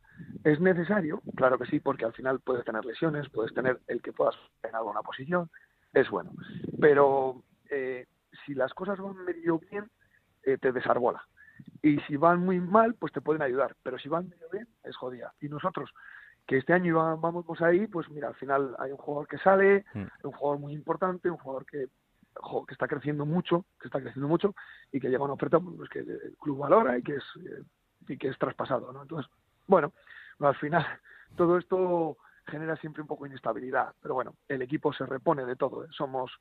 Es 0.43 0.59
necesario, 0.59 1.21
claro 1.35 1.57
que 1.57 1.65
sí, 1.65 1.79
porque 1.79 2.05
al 2.05 2.13
final 2.13 2.39
puedes 2.39 2.65
tener 2.65 2.83
lesiones, 2.85 3.29
puedes 3.29 3.53
tener 3.53 3.79
el 3.87 4.01
que 4.01 4.13
puedas 4.13 4.35
en 4.63 4.75
alguna 4.75 5.01
posición, 5.01 5.49
es 5.93 6.09
bueno. 6.09 6.31
Pero 6.79 7.43
eh, 7.69 8.05
si 8.45 8.53
las 8.53 8.73
cosas 8.73 8.99
van 8.99 9.23
medio 9.25 9.59
bien, 9.59 9.89
eh, 10.43 10.57
te 10.57 10.71
desarbola. 10.71 11.23
Y 11.81 11.99
si 12.01 12.17
van 12.17 12.39
muy 12.39 12.59
mal, 12.59 12.95
pues 12.95 13.13
te 13.13 13.21
pueden 13.21 13.41
ayudar. 13.41 13.75
Pero 13.83 13.97
si 13.99 14.09
van 14.09 14.29
medio 14.29 14.49
bien, 14.51 14.67
es 14.83 14.95
jodida. 14.95 15.33
Y 15.39 15.49
nosotros, 15.49 15.93
que 16.45 16.57
este 16.57 16.73
año 16.73 16.95
vamos 17.17 17.61
ahí, 17.61 17.87
pues 17.87 18.09
mira, 18.09 18.29
al 18.29 18.35
final 18.35 18.75
hay 18.79 18.91
un 18.91 18.97
jugador 18.97 19.27
que 19.27 19.37
sale, 19.37 19.85
mm. 19.93 20.05
un 20.23 20.31
jugador 20.31 20.59
muy 20.59 20.73
importante, 20.73 21.29
un 21.29 21.37
jugador 21.37 21.65
que, 21.65 21.87
que 22.67 22.73
está 22.73 22.87
creciendo 22.87 23.25
mucho, 23.25 23.65
que 23.79 23.87
está 23.87 24.01
creciendo 24.01 24.27
mucho 24.27 24.55
y 24.91 24.99
que 24.99 25.09
llega 25.09 25.23
una 25.23 25.33
oferta 25.33 25.59
pues, 25.59 25.89
que 25.89 25.99
el 25.99 26.35
club 26.39 26.59
valora 26.59 26.97
y 26.97 27.03
que 27.03 27.15
es, 27.15 27.23
eh, 27.45 27.63
y 28.07 28.17
que 28.17 28.29
es 28.29 28.37
traspasado. 28.37 28.91
¿no? 28.91 29.01
Entonces, 29.01 29.31
bueno, 29.67 29.93
al 30.39 30.55
final 30.55 30.85
todo 31.35 31.57
esto 31.57 32.17
genera 32.47 32.75
siempre 32.77 33.01
un 33.01 33.07
poco 33.07 33.25
de 33.25 33.31
inestabilidad. 33.31 33.93
Pero 34.01 34.15
bueno, 34.15 34.35
el 34.47 34.61
equipo 34.61 34.91
se 34.91 35.05
repone 35.05 35.45
de 35.45 35.55
todo. 35.55 35.85
¿eh? 35.85 35.87
Somos, 35.91 36.31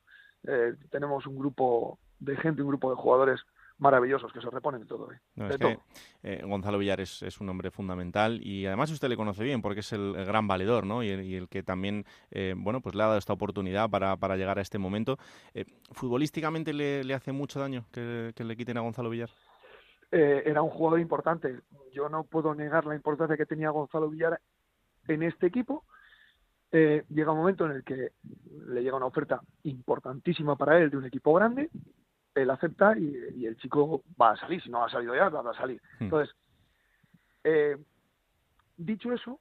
tenemos 0.90 1.26
un 1.26 1.36
grupo 1.36 1.99
de 2.20 2.36
gente, 2.36 2.62
un 2.62 2.68
grupo 2.68 2.90
de 2.90 2.96
jugadores 2.96 3.44
maravillosos 3.78 4.32
que 4.32 4.40
se 4.40 4.50
reponen 4.50 4.80
de 4.80 4.86
todo. 4.86 5.10
¿eh? 5.12 5.78
Eh, 6.22 6.42
Gonzalo 6.44 6.78
Villar 6.78 7.00
es, 7.00 7.40
un 7.40 7.48
hombre 7.48 7.70
fundamental 7.70 8.40
y 8.42 8.66
además 8.66 8.90
usted 8.90 9.08
le 9.08 9.16
conoce 9.16 9.44
bien 9.44 9.62
porque 9.62 9.80
es 9.80 9.92
el, 9.92 10.12
gran 10.12 10.46
valedor 10.48 10.84
¿no? 10.84 11.02
y, 11.02 11.10
el, 11.10 11.48
que 11.48 11.62
también 11.62 12.04
eh, 12.30 12.54
bueno, 12.56 12.80
pues 12.80 12.94
le 12.94 13.02
ha 13.02 13.06
dado 13.06 13.18
esta 13.18 13.32
oportunidad 13.32 13.88
para, 13.88 14.16
para 14.16 14.36
llegar 14.36 14.58
a 14.58 14.62
este 14.62 14.78
momento. 14.78 15.16
¿Futbolísticamente 15.92 16.72
le, 16.72 17.14
hace 17.14 17.32
mucho 17.32 17.60
daño 17.60 17.84
que, 17.92 18.32
le 18.36 18.56
quiten 18.56 18.78
a 18.78 18.80
Gonzalo 18.80 19.10
Villar? 19.10 19.30
era 20.10 20.62
un 20.62 20.70
jugador 20.70 21.00
importante. 21.00 21.60
Yo 21.92 22.08
no 22.08 22.24
puedo 22.24 22.54
negar 22.54 22.86
la 22.86 22.94
importancia 22.94 23.36
que 23.36 23.44
tenía 23.44 23.70
Gonzalo 23.70 24.08
Villar 24.08 24.40
en 25.06 25.22
este 25.22 25.46
equipo. 25.46 25.84
llega 26.72 27.32
un 27.32 27.38
momento 27.38 27.66
en 27.66 27.72
el 27.72 27.84
que 27.84 28.12
le 28.68 28.82
llega 28.82 28.96
una 28.96 29.06
oferta 29.06 29.40
importantísima 29.64 30.56
para 30.56 30.78
él 30.78 30.90
de 30.90 30.96
un 30.96 31.04
equipo 31.04 31.34
grande 31.34 31.70
él 32.43 32.51
acepta 32.51 32.97
y, 32.99 33.47
el 33.47 33.57
chico 33.57 34.03
va 34.20 34.32
a 34.32 34.36
salir, 34.36 34.62
si 34.62 34.70
no 34.70 34.84
ha 34.84 34.91
salido 34.91 35.14
ya, 35.14 35.28
va 35.28 35.51
a 35.51 35.55
salir. 35.55 35.80
Hmm. 35.99 36.05
Entonces, 36.05 36.34
eh, 37.45 37.76
dicho 38.76 39.12
eso, 39.12 39.41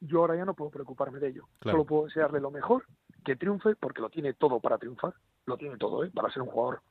yo 0.00 0.20
ahora 0.20 0.36
ya 0.36 0.44
no 0.44 0.54
puedo 0.54 0.70
preocuparme 0.70 1.18
de 1.20 1.28
ello. 1.28 1.48
Solo 1.62 1.84
puedo 1.84 2.06
desearle 2.06 2.40
lo 2.40 2.50
mejor, 2.50 2.84
que 3.24 3.36
triunfe, 3.36 3.76
porque 3.76 4.00
lo 4.00 4.10
tiene 4.10 4.34
todo 4.34 4.60
para 4.60 4.78
triunfar, 4.78 5.14
lo 5.46 5.56
tiene 5.56 5.76
todo, 5.76 6.04
¿eh? 6.04 6.10
para 6.12 6.30
ser 6.30 6.42
un 6.42 6.48
jugador 6.48 6.82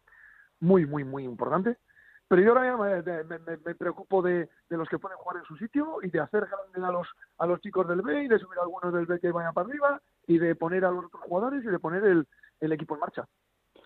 muy, 0.59 0.85
muy, 0.85 1.03
muy 1.03 1.23
importante. 1.23 1.77
Pero 2.27 2.41
yo 2.43 2.51
ahora 2.51 3.03
ya 3.03 3.23
me, 3.25 3.75
preocupo 3.75 4.21
de, 4.21 4.47
los 4.69 4.87
que 4.87 4.97
pueden 4.97 5.17
jugar 5.17 5.37
en 5.37 5.43
su 5.43 5.57
sitio 5.57 5.97
y 6.01 6.09
de 6.09 6.21
hacer 6.21 6.47
grande 6.47 6.87
a 6.87 6.91
los, 6.91 7.07
a 7.37 7.45
los 7.45 7.59
chicos 7.59 7.85
del 7.89 8.01
B 8.01 8.23
y 8.23 8.27
de 8.29 8.39
subir 8.39 8.57
a 8.57 8.61
algunos 8.61 8.93
del 8.93 9.05
B 9.05 9.19
que 9.19 9.33
vayan 9.33 9.53
para 9.53 9.67
arriba 9.67 10.01
y 10.27 10.37
de 10.37 10.55
poner 10.55 10.85
a 10.85 10.91
los 10.91 11.05
otros 11.05 11.23
jugadores 11.23 11.65
y 11.65 11.67
de 11.67 11.79
poner 11.79 12.05
el 12.05 12.71
equipo 12.71 12.93
en 12.93 13.01
marcha 13.01 13.27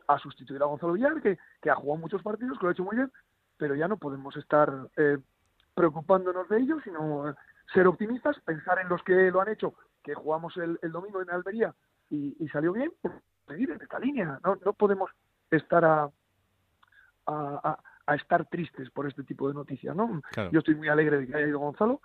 a 0.07 0.19
sustituir 0.19 0.61
a 0.61 0.65
Gonzalo 0.65 0.93
Villar, 0.93 1.21
que, 1.21 1.37
que 1.61 1.69
ha 1.69 1.75
jugado 1.75 2.01
muchos 2.01 2.21
partidos, 2.21 2.57
que 2.57 2.63
lo 2.63 2.69
ha 2.69 2.73
hecho 2.73 2.83
muy 2.83 2.95
bien, 2.95 3.11
pero 3.57 3.75
ya 3.75 3.87
no 3.87 3.97
podemos 3.97 4.35
estar 4.37 4.71
eh, 4.97 5.17
preocupándonos 5.73 6.47
de 6.49 6.59
ellos, 6.59 6.81
sino 6.83 7.35
ser 7.73 7.87
optimistas, 7.87 8.39
pensar 8.41 8.79
en 8.79 8.89
los 8.89 9.01
que 9.03 9.31
lo 9.31 9.41
han 9.41 9.49
hecho, 9.49 9.73
que 10.03 10.13
jugamos 10.13 10.55
el, 10.57 10.79
domingo 10.91 11.21
en 11.21 11.29
Almería 11.29 11.73
y, 12.09 12.47
salió 12.49 12.73
bien, 12.73 12.91
pues 13.01 13.13
seguir 13.47 13.71
en 13.71 13.81
esta 13.81 13.99
línea. 13.99 14.39
No, 14.43 14.57
no 14.63 14.73
podemos 14.73 15.09
estar 15.49 15.83
a, 15.83 16.09
a, 17.25 18.15
estar 18.15 18.45
tristes 18.45 18.89
por 18.91 19.07
este 19.07 19.23
tipo 19.23 19.47
de 19.47 19.55
noticias. 19.55 19.95
¿no? 19.95 20.21
Yo 20.51 20.59
estoy 20.59 20.75
muy 20.75 20.89
alegre 20.89 21.19
de 21.19 21.27
que 21.27 21.35
haya 21.35 21.47
ido 21.47 21.59
Gonzalo. 21.59 22.01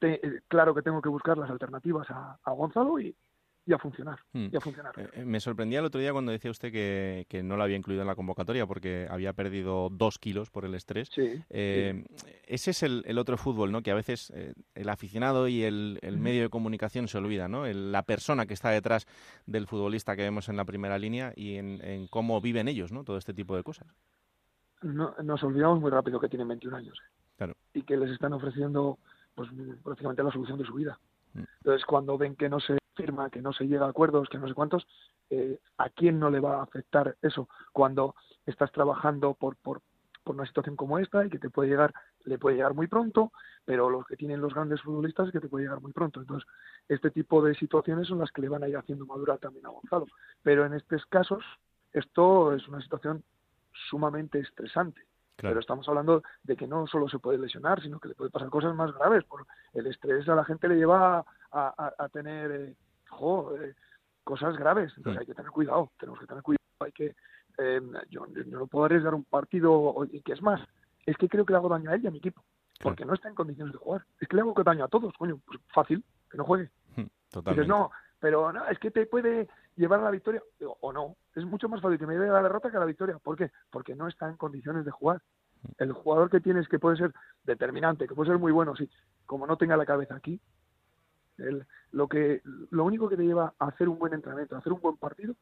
Eh, 0.00 0.40
claro 0.48 0.74
que 0.74 0.82
tengo 0.82 1.02
que 1.02 1.10
buscar 1.10 1.36
las 1.36 1.50
alternativas 1.50 2.10
a, 2.10 2.38
a 2.42 2.52
Gonzalo 2.52 2.98
y, 2.98 3.14
y 3.64 3.72
a 3.72 3.78
funcionar. 3.78 4.18
Hmm. 4.32 4.48
Y 4.52 4.56
a 4.56 4.60
funcionar. 4.60 4.92
Eh, 4.98 5.08
eh, 5.12 5.24
me 5.24 5.38
sorprendía 5.38 5.78
el 5.78 5.84
otro 5.84 6.00
día 6.00 6.12
cuando 6.12 6.32
decía 6.32 6.50
usted 6.50 6.72
que, 6.72 7.26
que, 7.28 7.42
no 7.42 7.56
lo 7.56 7.62
había 7.62 7.76
incluido 7.76 8.02
en 8.02 8.08
la 8.08 8.16
convocatoria 8.16 8.66
porque 8.66 9.06
había 9.08 9.32
perdido 9.32 9.88
dos 9.90 10.18
kilos 10.18 10.50
por 10.50 10.64
el 10.64 10.74
estrés. 10.74 11.10
Eh, 11.16 12.04
ese 12.46 12.72
es 12.72 12.82
el, 12.82 13.04
el, 13.06 13.18
otro 13.18 13.36
fútbol, 13.36 13.70
¿no? 13.70 13.82
Que 13.82 13.92
a 13.92 13.94
veces 13.94 14.32
el 14.74 14.88
aficionado 14.88 15.46
y 15.46 15.62
el, 15.62 15.98
el, 16.02 16.18
medio 16.18 16.42
de 16.42 16.48
comunicación 16.48 17.08
se 17.08 17.18
olvida, 17.18 17.48
¿no? 17.48 17.66
la 17.66 18.02
persona 18.02 18.46
que 18.46 18.54
está 18.54 18.70
detrás 18.70 19.06
del 19.46 19.66
futbolista 19.66 20.16
que 20.16 20.22
vemos 20.22 20.48
en 20.48 20.56
la 20.56 20.64
primera 20.64 20.98
línea 20.98 21.32
y 21.36 21.56
en, 21.56 22.06
cómo 22.08 22.40
viven 22.40 22.68
ellos, 22.68 22.92
¿no? 22.92 23.04
Todo 23.04 23.16
este 23.16 23.32
tipo 23.32 23.56
de 23.56 23.62
cosas. 23.62 23.86
No, 24.82 25.14
nos 25.22 25.42
olvidamos 25.44 25.80
muy 25.80 25.90
rápido 25.90 26.18
que 26.18 26.28
tienen 26.28 26.48
21 26.48 26.76
años. 26.76 26.98
Claro. 27.36 27.54
Y 27.72 27.82
que 27.82 27.96
les 27.96 28.10
están 28.10 28.32
ofreciendo 28.32 28.98
pues 29.34 29.48
prácticamente 29.82 30.22
la 30.22 30.32
solución 30.32 30.58
de 30.58 30.64
su 30.64 30.74
vida. 30.74 30.98
Mm. 31.34 31.42
Entonces, 31.58 31.84
cuando 31.86 32.18
ven 32.18 32.34
que 32.34 32.48
no 32.48 32.60
se 32.60 32.81
firma, 32.94 33.30
que 33.30 33.42
no 33.42 33.52
se 33.52 33.66
llega 33.66 33.86
a 33.86 33.90
acuerdos, 33.90 34.28
que 34.28 34.38
no 34.38 34.48
sé 34.48 34.54
cuántos, 34.54 34.86
eh, 35.30 35.58
¿a 35.78 35.88
quién 35.90 36.18
no 36.18 36.30
le 36.30 36.40
va 36.40 36.58
a 36.58 36.62
afectar 36.62 37.16
eso 37.22 37.48
cuando 37.72 38.14
estás 38.46 38.70
trabajando 38.72 39.34
por, 39.34 39.56
por, 39.56 39.82
por 40.22 40.36
una 40.36 40.46
situación 40.46 40.76
como 40.76 40.98
esta 40.98 41.24
y 41.24 41.30
que 41.30 41.38
te 41.38 41.50
puede 41.50 41.70
llegar, 41.70 41.92
le 42.24 42.38
puede 42.38 42.56
llegar 42.56 42.74
muy 42.74 42.86
pronto, 42.86 43.32
pero 43.64 43.90
los 43.90 44.06
que 44.06 44.16
tienen 44.16 44.40
los 44.40 44.54
grandes 44.54 44.80
futbolistas 44.82 45.26
es 45.26 45.32
que 45.32 45.40
te 45.40 45.48
puede 45.48 45.64
llegar 45.64 45.80
muy 45.80 45.92
pronto. 45.92 46.20
Entonces, 46.20 46.48
este 46.88 47.10
tipo 47.10 47.42
de 47.42 47.54
situaciones 47.54 48.08
son 48.08 48.18
las 48.18 48.30
que 48.30 48.42
le 48.42 48.48
van 48.48 48.62
a 48.62 48.68
ir 48.68 48.76
haciendo 48.76 49.06
madurar 49.06 49.38
también 49.38 49.66
a 49.66 49.70
Gonzalo. 49.70 50.06
Pero 50.42 50.66
en 50.66 50.74
estos 50.74 51.04
casos, 51.06 51.44
esto 51.92 52.54
es 52.54 52.66
una 52.68 52.80
situación 52.80 53.22
sumamente 53.88 54.38
estresante. 54.40 55.02
Pero 55.36 55.58
estamos 55.58 55.88
hablando 55.88 56.22
de 56.44 56.56
que 56.56 56.68
no 56.68 56.86
solo 56.86 57.08
se 57.08 57.18
puede 57.18 57.38
lesionar, 57.38 57.82
sino 57.82 57.98
que 57.98 58.08
le 58.08 58.14
puede 58.14 58.30
pasar 58.30 58.48
cosas 58.48 58.74
más 58.74 58.92
graves. 58.94 59.24
Por 59.24 59.46
el 59.72 59.86
estrés 59.86 60.28
a 60.28 60.36
la 60.36 60.44
gente 60.44 60.68
le 60.68 60.76
lleva 60.76 61.24
a, 61.52 62.08
tener 62.12 62.50
eh, 62.50 62.74
eh, 62.74 63.74
cosas 64.24 64.56
graves. 64.56 64.92
Entonces 64.96 65.20
hay 65.20 65.26
que 65.26 65.34
tener 65.34 65.50
cuidado, 65.50 65.90
tenemos 65.98 66.18
que 66.18 66.26
tener 66.26 66.42
cuidado. 66.42 66.62
Hay 66.80 66.92
que, 66.92 67.14
eh, 67.58 67.80
yo, 68.10 68.26
no 68.46 68.66
puedo 68.66 68.86
arriesgar 68.86 69.14
un 69.14 69.24
partido, 69.24 69.94
y 70.10 70.20
que 70.22 70.32
es 70.32 70.42
más, 70.42 70.60
es 71.06 71.16
que 71.16 71.28
creo 71.28 71.44
que 71.44 71.52
le 71.52 71.58
hago 71.58 71.68
daño 71.68 71.90
a 71.90 71.94
él 71.94 72.02
y 72.02 72.06
a 72.06 72.10
mi 72.10 72.18
equipo, 72.18 72.42
porque 72.80 73.04
no 73.04 73.14
está 73.14 73.28
en 73.28 73.34
condiciones 73.34 73.72
de 73.72 73.78
jugar. 73.78 74.04
Es 74.20 74.28
que 74.28 74.36
le 74.36 74.42
hago 74.42 74.54
daño 74.62 74.84
a 74.84 74.88
todos, 74.88 75.12
coño, 75.16 75.38
pues 75.46 75.60
fácil, 75.72 76.04
que 76.30 76.38
no 76.38 76.44
juegue. 76.44 76.70
No, 77.66 77.90
pero 78.20 78.52
no, 78.52 78.66
es 78.68 78.78
que 78.78 78.90
te 78.90 79.06
puede 79.06 79.48
llevar 79.74 80.00
a 80.00 80.04
la 80.04 80.10
victoria, 80.10 80.42
o 80.80 80.92
no, 80.92 81.16
es 81.34 81.44
mucho 81.44 81.68
más 81.68 81.80
fácil 81.80 81.98
que 81.98 82.06
me 82.06 82.12
lleve 82.12 82.28
a 82.28 82.34
la 82.34 82.42
derrota 82.42 82.70
que 82.70 82.76
a 82.76 82.80
la 82.80 82.86
victoria. 82.86 83.18
¿Por 83.18 83.36
qué? 83.36 83.50
Porque 83.70 83.96
no 83.96 84.06
está 84.06 84.28
en 84.28 84.36
condiciones 84.36 84.84
de 84.84 84.90
jugar. 84.90 85.22
El 85.78 85.92
jugador 85.92 86.30
que 86.30 86.40
tienes 86.40 86.68
que 86.68 86.78
puede 86.78 86.98
ser 86.98 87.12
determinante, 87.44 88.06
que 88.06 88.14
puede 88.14 88.30
ser 88.30 88.38
muy 88.38 88.52
bueno, 88.52 88.76
sí, 88.76 88.88
como 89.26 89.46
no 89.46 89.56
tenga 89.56 89.76
la 89.76 89.86
cabeza 89.86 90.14
aquí, 90.14 90.40
lo, 91.92 92.08
que, 92.08 92.42
lo 92.70 92.84
único 92.84 93.08
que 93.08 93.16
te 93.16 93.24
lleva 93.24 93.54
a 93.58 93.66
hacer 93.66 93.88
un 93.88 93.98
buen 93.98 94.14
entrenamiento, 94.14 94.54
a 94.54 94.58
hacer 94.58 94.72
un 94.72 94.80
buen 94.80 94.96
partido, 94.96 95.34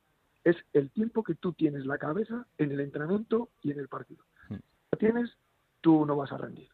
es 0.44 0.56
el 0.72 0.90
tiempo 0.90 1.22
que 1.22 1.34
tú 1.34 1.52
tienes 1.52 1.84
la 1.86 1.98
cabeza 1.98 2.46
en 2.58 2.72
el 2.72 2.80
entrenamiento 2.80 3.50
y 3.62 3.72
en 3.72 3.80
el 3.80 3.88
partido. 3.88 4.24
Si 4.48 4.54
lo 4.54 4.98
tienes, 4.98 5.36
tú 5.80 6.06
no 6.06 6.16
vas 6.16 6.32
a 6.32 6.38
rendir. 6.38 6.68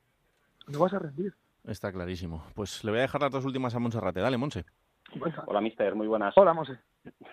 No 0.69 0.79
vas 0.81 0.95
a 0.95 0.99
rendir. 0.99 1.35
Está 1.65 1.93
clarísimo. 1.93 2.45
Pues 2.55 2.85
le 2.85 2.93
voy 2.93 2.99
a 2.99 3.03
dejar 3.03 3.21
las 3.21 3.33
dos 3.33 3.45
últimas 3.45 3.75
a 3.75 3.79
Monserrate. 3.79 4.21
Dale, 4.21 4.37
Monse. 4.37 4.65
Hola, 5.47 5.61
mister. 5.61 5.95
Muy 5.95 6.07
buenas. 6.07 6.33
Hola, 6.37 6.55
Monse. 6.55 6.79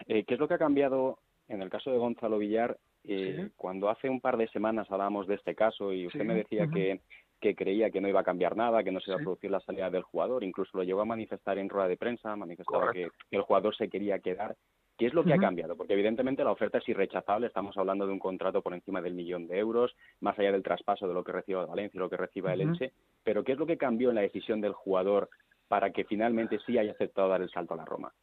Eh, 0.07 0.23
¿Qué 0.25 0.33
es 0.35 0.39
lo 0.39 0.47
que 0.47 0.55
ha 0.55 0.59
cambiado 0.59 1.19
en 1.47 1.61
el 1.61 1.69
caso 1.69 1.91
de 1.91 1.97
Gonzalo 1.97 2.37
Villar? 2.37 2.77
Eh, 3.03 3.49
Cuando 3.55 3.89
hace 3.89 4.09
un 4.09 4.21
par 4.21 4.37
de 4.37 4.47
semanas 4.49 4.87
hablábamos 4.89 5.27
de 5.27 5.35
este 5.35 5.55
caso 5.55 5.91
y 5.91 6.07
usted 6.07 6.23
me 6.23 6.35
decía 6.35 6.67
que, 6.67 7.01
que 7.43 7.55
creía 7.55 7.91
que 7.91 7.99
no 7.99 8.07
iba 8.07 8.21
a 8.21 8.23
cambiar 8.23 8.55
nada, 8.55 8.85
que 8.85 8.91
no 8.91 9.01
se 9.01 9.11
iba 9.11 9.19
a 9.19 9.21
producir 9.21 9.51
la 9.51 9.59
salida 9.59 9.89
del 9.89 10.03
jugador, 10.03 10.45
incluso 10.45 10.77
lo 10.77 10.83
llegó 10.83 11.01
a 11.01 11.05
manifestar 11.05 11.57
en 11.57 11.67
rueda 11.67 11.89
de 11.89 11.97
prensa, 11.97 12.37
manifestaba 12.37 12.93
que, 12.93 13.09
el 13.31 13.41
jugador 13.41 13.75
se 13.75 13.89
quería 13.89 14.19
quedar. 14.19 14.55
¿Qué 14.97 15.07
es 15.07 15.13
lo 15.13 15.25
que 15.25 15.33
ha 15.33 15.37
cambiado? 15.37 15.75
Porque 15.75 15.91
evidentemente 15.91 16.43
la 16.45 16.51
oferta 16.51 16.77
es 16.77 16.87
irrechazable, 16.87 17.47
estamos 17.47 17.75
hablando 17.77 18.07
de 18.07 18.13
un 18.13 18.19
contrato 18.19 18.61
por 18.61 18.73
encima 18.73 19.01
del 19.01 19.13
millón 19.13 19.47
de 19.47 19.59
euros, 19.59 19.93
más 20.21 20.39
allá 20.39 20.53
del 20.53 20.63
traspaso 20.63 21.05
de 21.05 21.13
lo 21.13 21.23
que 21.25 21.33
reciba 21.33 21.65
Valencia 21.65 21.97
y 21.97 21.99
lo 21.99 22.09
que 22.09 22.15
reciba 22.15 22.53
el 22.53 22.61
Elche, 22.61 22.93
pero 23.25 23.43
¿qué 23.43 23.51
es 23.53 23.57
lo 23.57 23.65
que 23.65 23.77
cambió 23.77 24.09
en 24.09 24.15
la 24.15 24.21
decisión 24.21 24.61
del 24.61 24.71
jugador 24.71 25.29
para 25.67 25.91
que 25.91 26.05
finalmente 26.05 26.59
sí 26.65 26.77
haya 26.77 26.93
aceptado 26.93 27.27
dar 27.27 27.41
el 27.41 27.49
salto 27.49 27.73
a 27.73 27.77
la 27.77 27.85
Roma? 27.85 28.13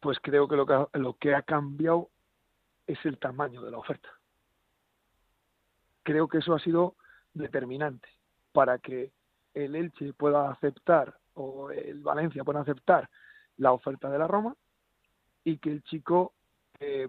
Pues 0.00 0.18
creo 0.20 0.48
que 0.48 0.56
lo 0.56 0.66
que, 0.66 0.98
lo 0.98 1.14
que 1.14 1.34
ha 1.34 1.42
cambiado 1.42 2.08
es 2.88 2.98
el 3.04 3.18
tamaño 3.18 3.62
de 3.62 3.70
la 3.70 3.78
oferta. 3.78 4.08
Creo 6.02 6.26
que 6.26 6.38
eso 6.38 6.54
ha 6.54 6.58
sido 6.58 6.96
determinante 7.34 8.08
para 8.52 8.78
que 8.78 9.12
el 9.54 9.74
Elche 9.74 10.12
pueda 10.12 10.50
aceptar 10.50 11.16
o 11.34 11.70
el 11.70 12.00
Valencia 12.00 12.44
pueda 12.44 12.60
aceptar 12.60 13.08
la 13.56 13.72
oferta 13.72 14.08
de 14.10 14.18
la 14.18 14.26
Roma 14.26 14.54
y 15.44 15.58
que 15.58 15.70
el 15.70 15.82
chico 15.82 16.32
eh, 16.78 17.08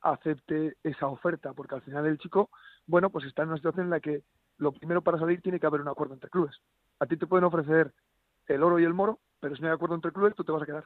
acepte 0.00 0.76
esa 0.82 1.06
oferta, 1.06 1.52
porque 1.52 1.74
al 1.74 1.82
final 1.82 2.06
el 2.06 2.18
chico, 2.18 2.50
bueno, 2.86 3.10
pues 3.10 3.24
está 3.26 3.42
en 3.42 3.48
una 3.48 3.56
situación 3.56 3.86
en 3.86 3.90
la 3.90 4.00
que 4.00 4.22
lo 4.58 4.72
primero 4.72 5.02
para 5.02 5.18
salir 5.18 5.40
tiene 5.40 5.60
que 5.60 5.66
haber 5.66 5.80
un 5.80 5.88
acuerdo 5.88 6.14
entre 6.14 6.30
clubes. 6.30 6.56
A 6.98 7.06
ti 7.06 7.16
te 7.16 7.26
pueden 7.26 7.44
ofrecer 7.44 7.92
el 8.46 8.62
oro 8.62 8.78
y 8.78 8.84
el 8.84 8.94
moro, 8.94 9.20
pero 9.40 9.54
si 9.54 9.62
no 9.62 9.68
hay 9.68 9.74
acuerdo 9.74 9.94
entre 9.94 10.12
clubes, 10.12 10.34
tú 10.34 10.44
te 10.44 10.52
vas 10.52 10.62
a 10.62 10.66
quedar. 10.66 10.84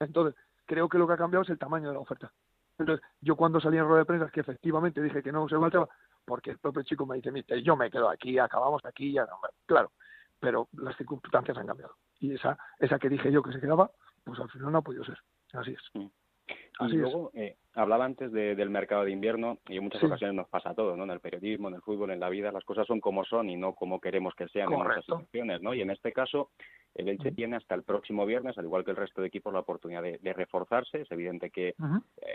Entonces, 0.00 0.34
creo 0.64 0.88
que 0.88 0.98
lo 0.98 1.06
que 1.06 1.14
ha 1.14 1.18
cambiado 1.18 1.42
es 1.42 1.50
el 1.50 1.58
tamaño 1.58 1.88
de 1.88 1.94
la 1.94 2.00
oferta. 2.00 2.32
Entonces, 2.78 3.04
yo 3.20 3.36
cuando 3.36 3.60
salí 3.60 3.78
en 3.78 3.84
rueda 3.84 4.00
de 4.00 4.04
prensa, 4.04 4.30
que 4.30 4.40
efectivamente 4.40 5.02
dije 5.02 5.22
que 5.22 5.32
no 5.32 5.48
se 5.48 5.56
marchaba, 5.56 5.88
porque 6.26 6.50
el 6.50 6.58
propio 6.58 6.82
chico 6.82 7.06
me 7.06 7.16
dice, 7.16 7.62
yo 7.62 7.76
me 7.76 7.90
quedo 7.90 8.10
aquí, 8.10 8.38
acabamos 8.38 8.84
aquí, 8.84 9.12
ya 9.12 9.24
no, 9.24 9.38
claro, 9.64 9.92
pero 10.38 10.68
las 10.72 10.96
circunstancias 10.96 11.56
han 11.56 11.66
cambiado. 11.66 11.94
Y 12.18 12.34
esa, 12.34 12.58
esa 12.78 12.98
que 12.98 13.08
dije 13.08 13.30
yo 13.30 13.42
que 13.42 13.52
se 13.52 13.60
quedaba, 13.60 13.90
pues 14.24 14.38
al 14.40 14.50
final 14.50 14.72
no 14.72 14.78
ha 14.78 14.82
podido 14.82 15.04
ser. 15.04 15.18
Así 15.52 15.72
es. 15.72 15.82
Mm. 15.94 16.88
y 16.88 16.92
luego, 16.96 17.30
eh, 17.34 17.56
hablaba 17.74 18.04
antes 18.04 18.32
del 18.32 18.70
mercado 18.70 19.04
de 19.04 19.12
invierno 19.12 19.58
y 19.68 19.76
en 19.76 19.84
muchas 19.84 20.02
ocasiones 20.02 20.34
nos 20.36 20.48
pasa 20.48 20.74
todo, 20.74 20.96
¿no? 20.96 21.04
En 21.04 21.10
el 21.10 21.20
periodismo, 21.20 21.68
en 21.68 21.74
el 21.74 21.82
fútbol, 21.82 22.10
en 22.10 22.20
la 22.20 22.28
vida, 22.28 22.52
las 22.52 22.64
cosas 22.64 22.86
son 22.86 23.00
como 23.00 23.24
son 23.24 23.48
y 23.48 23.56
no 23.56 23.74
como 23.74 24.00
queremos 24.00 24.34
que 24.34 24.48
sean 24.48 24.72
en 24.72 24.78
muchas 24.78 25.04
situaciones, 25.04 25.62
¿no? 25.62 25.74
Y 25.74 25.82
en 25.82 25.90
este 25.90 26.12
caso, 26.12 26.50
el 26.96 27.08
Elche 27.08 27.32
tiene 27.32 27.56
hasta 27.56 27.74
el 27.74 27.82
próximo 27.82 28.24
viernes, 28.24 28.56
al 28.56 28.64
igual 28.64 28.84
que 28.84 28.90
el 28.90 28.96
resto 28.96 29.20
de 29.20 29.28
equipos, 29.28 29.52
la 29.52 29.60
oportunidad 29.60 30.02
de, 30.02 30.32
reforzarse. 30.32 31.02
Es 31.02 31.10
evidente 31.12 31.50
que 31.50 31.68
eh, 31.68 31.74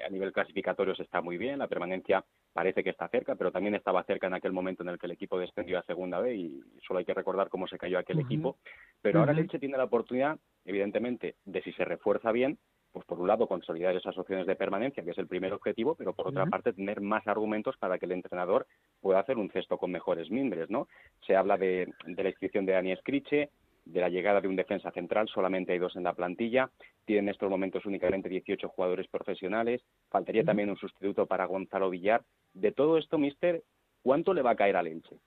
a 0.06 0.10
nivel 0.10 0.32
clasificatorio 0.32 0.96
se 0.96 1.04
está 1.04 1.22
muy 1.22 1.38
bien, 1.38 1.60
la 1.60 1.68
permanencia 1.68 2.24
parece 2.54 2.84
que 2.84 2.92
está 2.92 3.08
cerca, 3.10 3.36
pero 3.36 3.52
también 3.52 3.76
estaba 3.76 4.04
cerca 4.04 4.28
en 4.28 4.34
aquel 4.34 4.52
momento 4.52 4.84
en 4.84 4.90
el 4.90 5.00
que 5.00 5.08
el 5.08 5.14
equipo 5.14 5.40
descendió 5.40 5.80
a 5.80 5.84
segunda 5.84 6.20
vez 6.20 6.38
y 6.38 6.62
solo 6.86 7.00
hay 7.00 7.06
que 7.06 7.14
recordar 7.14 7.50
cómo 7.50 7.68
se 7.68 7.78
cayó 7.78 7.98
aquel 7.98 8.20
equipo. 8.20 8.58
Pero 9.02 9.20
ahora 9.20 9.32
el 9.32 9.40
Elche 9.40 9.60
tiene 9.60 9.78
la 9.78 9.86
oportunidad, 9.86 10.38
evidentemente, 10.66 11.36
de 11.46 11.62
si 11.64 11.72
se 11.74 11.86
refuerza 11.86 12.32
bien, 12.32 12.60
pues 12.92 13.06
por 13.06 13.20
un 13.20 13.28
lado 13.28 13.48
consolidar 13.48 13.96
esas 13.96 14.18
opciones 14.18 14.46
de 14.46 14.56
permanencia, 14.56 15.04
que 15.04 15.12
es 15.12 15.18
el 15.18 15.28
primer 15.28 15.54
objetivo, 15.54 15.96
pero 15.96 16.14
por 16.14 16.28
otra 16.28 16.46
parte 16.46 16.74
tener 16.74 17.02
más 17.02 17.26
argumentos 17.28 17.78
para 17.78 17.98
que 17.98 18.06
el 18.06 18.12
entrenador 18.12 18.68
pueda 19.00 19.20
hacer 19.20 19.38
un 19.38 19.50
cesto 19.50 19.78
con 19.78 19.92
mejores 19.92 20.30
mimbres, 20.30 20.70
¿no? 20.70 20.88
Se 21.26 21.36
habla 21.36 21.58
de, 21.58 21.92
la 22.06 22.30
inscripción 22.30 22.66
de 22.66 22.74
Dani 22.74 22.96
Scriche, 22.98 23.50
de 23.86 24.00
la 24.00 24.10
llegada 24.10 24.42
de 24.42 24.48
un 24.48 24.56
defensa 24.56 24.92
central, 24.92 25.28
solamente 25.28 25.74
hay 25.74 25.80
dos 25.80 25.96
en 25.96 26.04
la 26.04 26.14
plantilla, 26.14 26.70
tienen 27.06 27.26
en 27.26 27.30
estos 27.30 27.50
momentos 27.50 27.86
únicamente 27.86 28.30
18 28.30 28.70
jugadores 28.70 29.08
profesionales, 29.08 29.82
faltaría 30.10 30.44
también 30.44 30.70
un 30.70 30.78
sustituto 30.78 31.26
para 31.26 31.46
Gonzalo 31.46 31.90
Villar. 31.90 32.24
De 32.54 32.72
todo 32.72 32.98
esto, 32.98 33.18
mister, 33.18 33.64
¿cuánto 34.04 34.34
le 34.34 34.42
va 34.42 34.52
a 34.52 34.56
caer 34.56 34.76
al 34.76 34.88
Elche? 34.88 35.18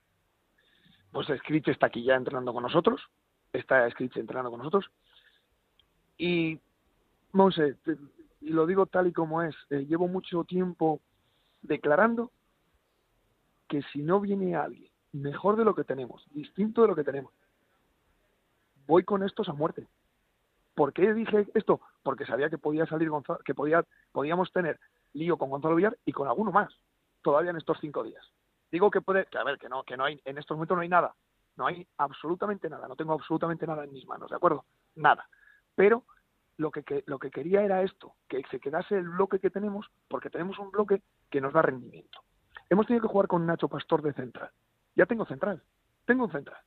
Pues 1.12 1.28
Scriche 1.38 1.72
está 1.72 1.86
aquí 1.86 2.04
ya 2.04 2.14
entrenando 2.14 2.52
con 2.52 2.62
nosotros, 2.62 3.02
está 3.52 3.88
Scriche 3.90 4.20
entrenando 4.20 4.50
con 4.50 4.58
nosotros, 4.58 4.90
y 6.16 6.58
Monse, 7.32 7.76
y 8.40 8.50
lo 8.50 8.66
digo 8.66 8.86
tal 8.86 9.08
y 9.08 9.12
como 9.12 9.42
es, 9.42 9.54
eh, 9.70 9.84
llevo 9.86 10.06
mucho 10.06 10.44
tiempo 10.44 11.00
declarando 11.62 12.30
que 13.68 13.82
si 13.92 14.02
no 14.02 14.20
viene 14.20 14.54
alguien 14.54 14.90
mejor 15.12 15.56
de 15.56 15.64
lo 15.64 15.74
que 15.74 15.84
tenemos, 15.84 16.24
distinto 16.32 16.82
de 16.82 16.88
lo 16.88 16.96
que 16.96 17.04
tenemos, 17.04 17.32
voy 18.86 19.04
con 19.04 19.22
estos 19.22 19.48
a 19.48 19.52
muerte. 19.52 19.86
¿Por 20.74 20.92
qué 20.92 21.14
dije 21.14 21.46
esto? 21.54 21.80
Porque 22.02 22.26
sabía 22.26 22.50
que 22.50 22.58
podía 22.58 22.86
salir 22.86 23.10
Gonzalo, 23.10 23.38
que 23.44 23.54
podía, 23.54 23.84
podíamos 24.12 24.52
tener 24.52 24.80
lío 25.12 25.36
con 25.36 25.50
Gonzalo 25.50 25.76
Villar 25.76 25.96
y 26.04 26.12
con 26.12 26.28
alguno 26.28 26.50
más 26.50 26.74
todavía 27.22 27.50
en 27.50 27.56
estos 27.56 27.78
cinco 27.80 28.04
días. 28.04 28.24
Digo 28.70 28.90
que 28.90 29.00
puede, 29.00 29.26
que 29.26 29.38
a 29.38 29.44
ver, 29.44 29.58
que 29.58 29.68
no, 29.68 29.82
que 29.84 29.96
no 29.96 30.04
hay, 30.04 30.20
en 30.24 30.38
estos 30.38 30.56
momentos 30.56 30.76
no 30.76 30.82
hay 30.82 30.88
nada, 30.88 31.14
no 31.56 31.66
hay 31.66 31.86
absolutamente 31.96 32.68
nada, 32.68 32.86
no 32.86 32.96
tengo 32.96 33.12
absolutamente 33.14 33.66
nada 33.66 33.84
en 33.84 33.92
mis 33.92 34.06
manos, 34.06 34.30
¿de 34.30 34.36
acuerdo? 34.36 34.64
Nada. 34.96 35.28
Pero 35.74 36.04
lo 36.56 36.70
que, 36.70 37.02
lo 37.06 37.18
que 37.18 37.30
quería 37.30 37.62
era 37.62 37.82
esto, 37.82 38.14
que 38.28 38.42
se 38.50 38.60
quedase 38.60 38.96
el 38.96 39.08
bloque 39.08 39.40
que 39.40 39.50
tenemos, 39.50 39.90
porque 40.08 40.30
tenemos 40.30 40.58
un 40.58 40.70
bloque 40.70 41.02
que 41.30 41.40
nos 41.40 41.52
da 41.52 41.62
rendimiento. 41.62 42.20
Hemos 42.68 42.86
tenido 42.86 43.02
que 43.02 43.12
jugar 43.12 43.28
con 43.28 43.46
Nacho 43.46 43.68
Pastor 43.68 44.02
de 44.02 44.12
central. 44.12 44.50
Ya 44.94 45.06
tengo 45.06 45.24
central, 45.24 45.62
tengo 46.04 46.24
un 46.24 46.32
central. 46.32 46.58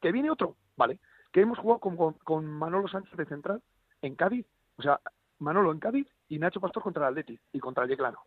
Que 0.00 0.12
viene 0.12 0.30
otro, 0.30 0.56
¿vale? 0.76 0.98
Que 1.34 1.40
hemos 1.40 1.58
jugado 1.58 1.80
con, 1.80 2.12
con, 2.12 2.46
Manolo 2.46 2.86
Sánchez 2.86 3.16
de 3.16 3.26
central 3.26 3.60
en 4.02 4.14
Cádiz, 4.14 4.46
o 4.76 4.82
sea, 4.82 5.00
Manolo 5.40 5.72
en 5.72 5.80
Cádiz 5.80 6.06
y 6.28 6.38
Nacho 6.38 6.60
Pastor 6.60 6.84
contra 6.84 7.08
el 7.08 7.10
Atleti 7.10 7.36
y 7.52 7.58
contra 7.58 7.82
el 7.82 7.90
Yeclano. 7.90 8.20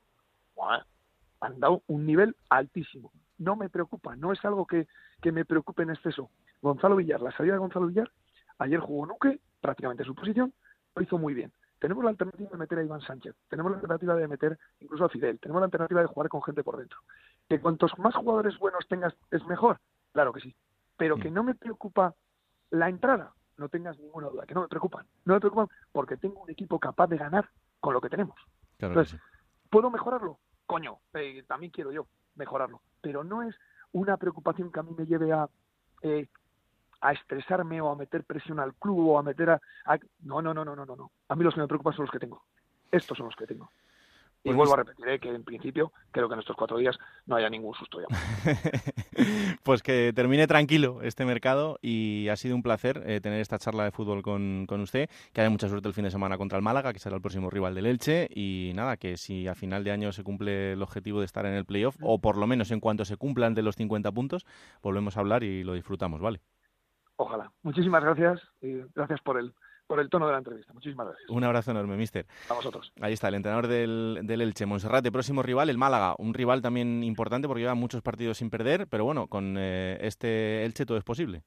Han 1.40 1.58
dado 1.62 1.84
un 1.88 2.06
nivel 2.06 2.36
altísimo. 2.50 3.14
No 3.38 3.56
me 3.56 3.70
preocupa, 3.70 4.18
no 4.18 4.34
es 4.34 4.44
algo 4.44 4.68
que, 4.68 4.90
que 5.22 5.32
me 5.32 5.46
preocupe 5.46 5.84
en 5.84 5.92
exceso. 5.92 6.32
Gonzalo 6.62 6.98
Villar, 6.98 7.22
la 7.22 7.32
salida 7.32 7.54
de 7.54 7.60
Gonzalo 7.60 7.88
Villar, 7.88 8.12
ayer 8.58 8.82
jugó 8.82 9.06
Nuque, 9.06 9.40
prácticamente 9.62 10.04
su 10.04 10.14
posición, 10.14 10.54
lo 10.94 11.02
hizo 11.02 11.18
muy 11.18 11.34
bien. 11.34 11.54
Tenemos 11.80 12.04
la 12.04 12.10
alternativa 12.10 12.50
de 12.50 12.58
meter 12.58 12.80
a 12.80 12.84
Iván 12.84 13.00
Sánchez, 13.00 13.36
tenemos 13.48 13.72
la 13.72 13.78
alternativa 13.78 14.16
de 14.16 14.28
meter 14.28 14.60
incluso 14.82 15.06
a 15.06 15.10
Fidel, 15.10 15.40
tenemos 15.40 15.62
la 15.62 15.68
alternativa 15.68 16.02
de 16.02 16.08
jugar 16.08 16.28
con 16.28 16.44
gente 16.44 16.62
por 16.62 16.76
dentro. 16.76 16.98
Que 17.48 17.62
cuantos 17.62 17.98
más 18.00 18.16
jugadores 18.16 18.60
buenos 18.60 18.86
tengas 18.90 19.14
es 19.32 19.46
mejor, 19.46 19.80
claro 20.12 20.34
que 20.34 20.42
sí, 20.42 20.54
pero 20.98 21.16
que 21.16 21.32
no 21.32 21.44
me 21.44 21.56
preocupa 21.56 22.14
la 22.72 22.90
entrada, 22.90 23.34
no 23.58 23.70
tengas 23.70 23.98
ninguna 24.00 24.28
duda, 24.28 24.46
que 24.46 24.54
no 24.54 24.62
me 24.62 24.68
preocupan, 24.68 25.06
no 25.26 25.34
me 25.34 25.40
preocupan 25.40 25.68
porque 25.92 26.18
tengo 26.18 26.42
un 26.42 26.50
equipo 26.50 26.80
capaz 26.80 27.08
de 27.08 27.18
ganar 27.18 27.50
con 27.80 27.94
lo 27.94 28.02
que 28.02 28.10
tenemos. 28.10 28.40
Entonces, 28.80 29.20
¿puedo 29.70 29.90
mejorarlo? 29.90 30.40
Coño, 30.66 31.00
eh, 31.14 31.44
también 31.48 31.72
quiero 31.72 31.92
yo 31.92 32.08
mejorarlo, 32.36 32.82
pero 33.02 33.24
no 33.24 33.44
es 33.44 33.56
una 33.94 34.18
preocupación 34.18 34.72
que 34.72 34.80
a 34.80 34.84
mí 34.84 34.94
me 34.96 35.06
lleve 35.06 35.32
a 35.32 35.50
eh, 36.02 36.28
a 37.02 37.12
estresarme 37.14 37.80
o 37.82 37.90
a 37.90 37.96
meter 37.96 38.24
presión 38.24 38.60
al 38.60 38.74
club 38.76 39.10
o 39.10 39.20
a 39.20 39.24
meter 39.24 39.50
a, 39.52 39.62
No, 40.22 40.42
no, 40.42 40.54
no, 40.54 40.66
no, 40.66 40.76
no, 40.76 40.86
no. 40.86 41.12
A 41.28 41.36
mí 41.36 41.44
los 41.44 41.54
que 41.54 41.62
me 41.62 41.68
preocupan 41.68 41.94
son 41.94 42.06
los 42.06 42.12
que 42.12 42.20
tengo. 42.20 42.44
Estos 42.92 43.18
son 43.18 43.28
los 43.28 43.36
que 43.36 43.46
tengo. 43.46 43.72
Y 44.44 44.54
vuelvo 44.54 44.74
a 44.74 44.78
repetir 44.78 45.20
que 45.20 45.30
en 45.30 45.44
principio 45.44 45.92
creo 46.12 46.28
que 46.28 46.36
en 46.36 46.40
estos 46.40 46.56
cuatro 46.56 46.78
días 46.78 46.98
no 47.26 47.36
haya 47.36 47.50
ningún 47.50 47.74
susto 47.74 48.00
ya. 48.00 48.08
pues 49.64 49.82
que 49.82 50.14
termine 50.16 50.48
tranquilo 50.48 51.02
este 51.02 51.26
mercado 51.26 51.80
y 51.82 52.30
ha 52.30 52.36
sido 52.36 52.56
un 52.56 52.64
placer 52.64 53.04
eh, 53.06 53.20
tener 53.20 53.42
esta 53.42 53.58
charla 53.58 53.84
de 53.84 53.92
fútbol 53.92 54.22
con, 54.22 54.66
con, 54.68 54.82
usted. 54.82 55.10
Que 55.34 55.42
haya 55.42 55.50
mucha 55.50 55.68
suerte 55.68 55.88
el 55.88 55.94
fin 55.94 56.06
de 56.06 56.12
semana 56.12 56.38
contra 56.38 56.58
el 56.58 56.64
Málaga, 56.64 56.94
que 56.94 57.00
será 57.00 57.16
el 57.16 57.22
próximo 57.22 57.50
rival 57.50 57.76
del 57.76 57.88
Elche. 57.88 58.30
Y 58.34 58.72
nada, 58.76 58.98
que 58.98 59.18
si 59.18 59.48
a 59.48 59.56
final 59.56 59.84
de 59.84 59.92
año 59.92 60.12
se 60.12 60.24
cumple 60.24 60.74
el 60.74 60.82
objetivo 60.82 61.20
de 61.20 61.26
estar 61.26 61.46
en 61.46 61.54
el 61.54 61.66
playoff, 61.66 61.98
o 62.02 62.20
por 62.20 62.38
lo 62.38 62.48
menos 62.48 62.72
en 62.72 62.80
cuanto 62.80 63.06
se 63.06 63.18
cumplan 63.18 63.54
de 63.54 63.64
los 63.64 63.76
50 63.76 64.12
puntos, 64.12 64.46
volvemos 64.82 65.18
a 65.18 65.20
hablar 65.20 65.44
y 65.44 65.64
lo 65.64 65.74
disfrutamos, 65.74 66.22
¿vale? 66.22 66.42
Ojalá. 67.18 67.52
Muchísimas 67.64 68.04
gracias 68.04 68.42
y 68.62 68.82
gracias 68.96 69.20
por 69.22 69.40
el 69.40 69.54
por 69.88 70.00
el 70.00 70.10
tono 70.10 70.28
de 70.28 70.34
la 70.34 70.38
entrevista. 70.40 70.74
Muchísimas 70.74 71.08
gracias. 71.08 71.30
Un 71.30 71.44
abrazo 71.44 71.72
enorme, 71.72 71.98
mister. 71.98 72.26
A 72.50 72.54
vosotros. 72.54 72.92
Ahí 73.02 73.14
está, 73.14 73.30
el 73.30 73.36
entrenador 73.36 73.68
del, 73.68 74.20
del 74.24 74.42
Elche, 74.42 74.66
Monserrate. 74.66 75.12
Próximo 75.12 75.42
rival, 75.42 75.70
el 75.70 75.78
Málaga. 75.78 76.16
Un 76.20 76.34
rival 76.34 76.62
también 76.62 77.04
importante 77.04 77.48
porque 77.48 77.62
lleva 77.62 77.76
muchos 77.76 78.02
partidos 78.02 78.38
sin 78.38 78.50
perder, 78.50 78.88
pero 78.88 79.06
bueno, 79.06 79.28
con 79.28 79.56
eh, 79.58 79.98
este 80.02 80.66
Elche 80.66 80.86
todo 80.86 80.98
es 80.98 81.04
posible. 81.04 81.44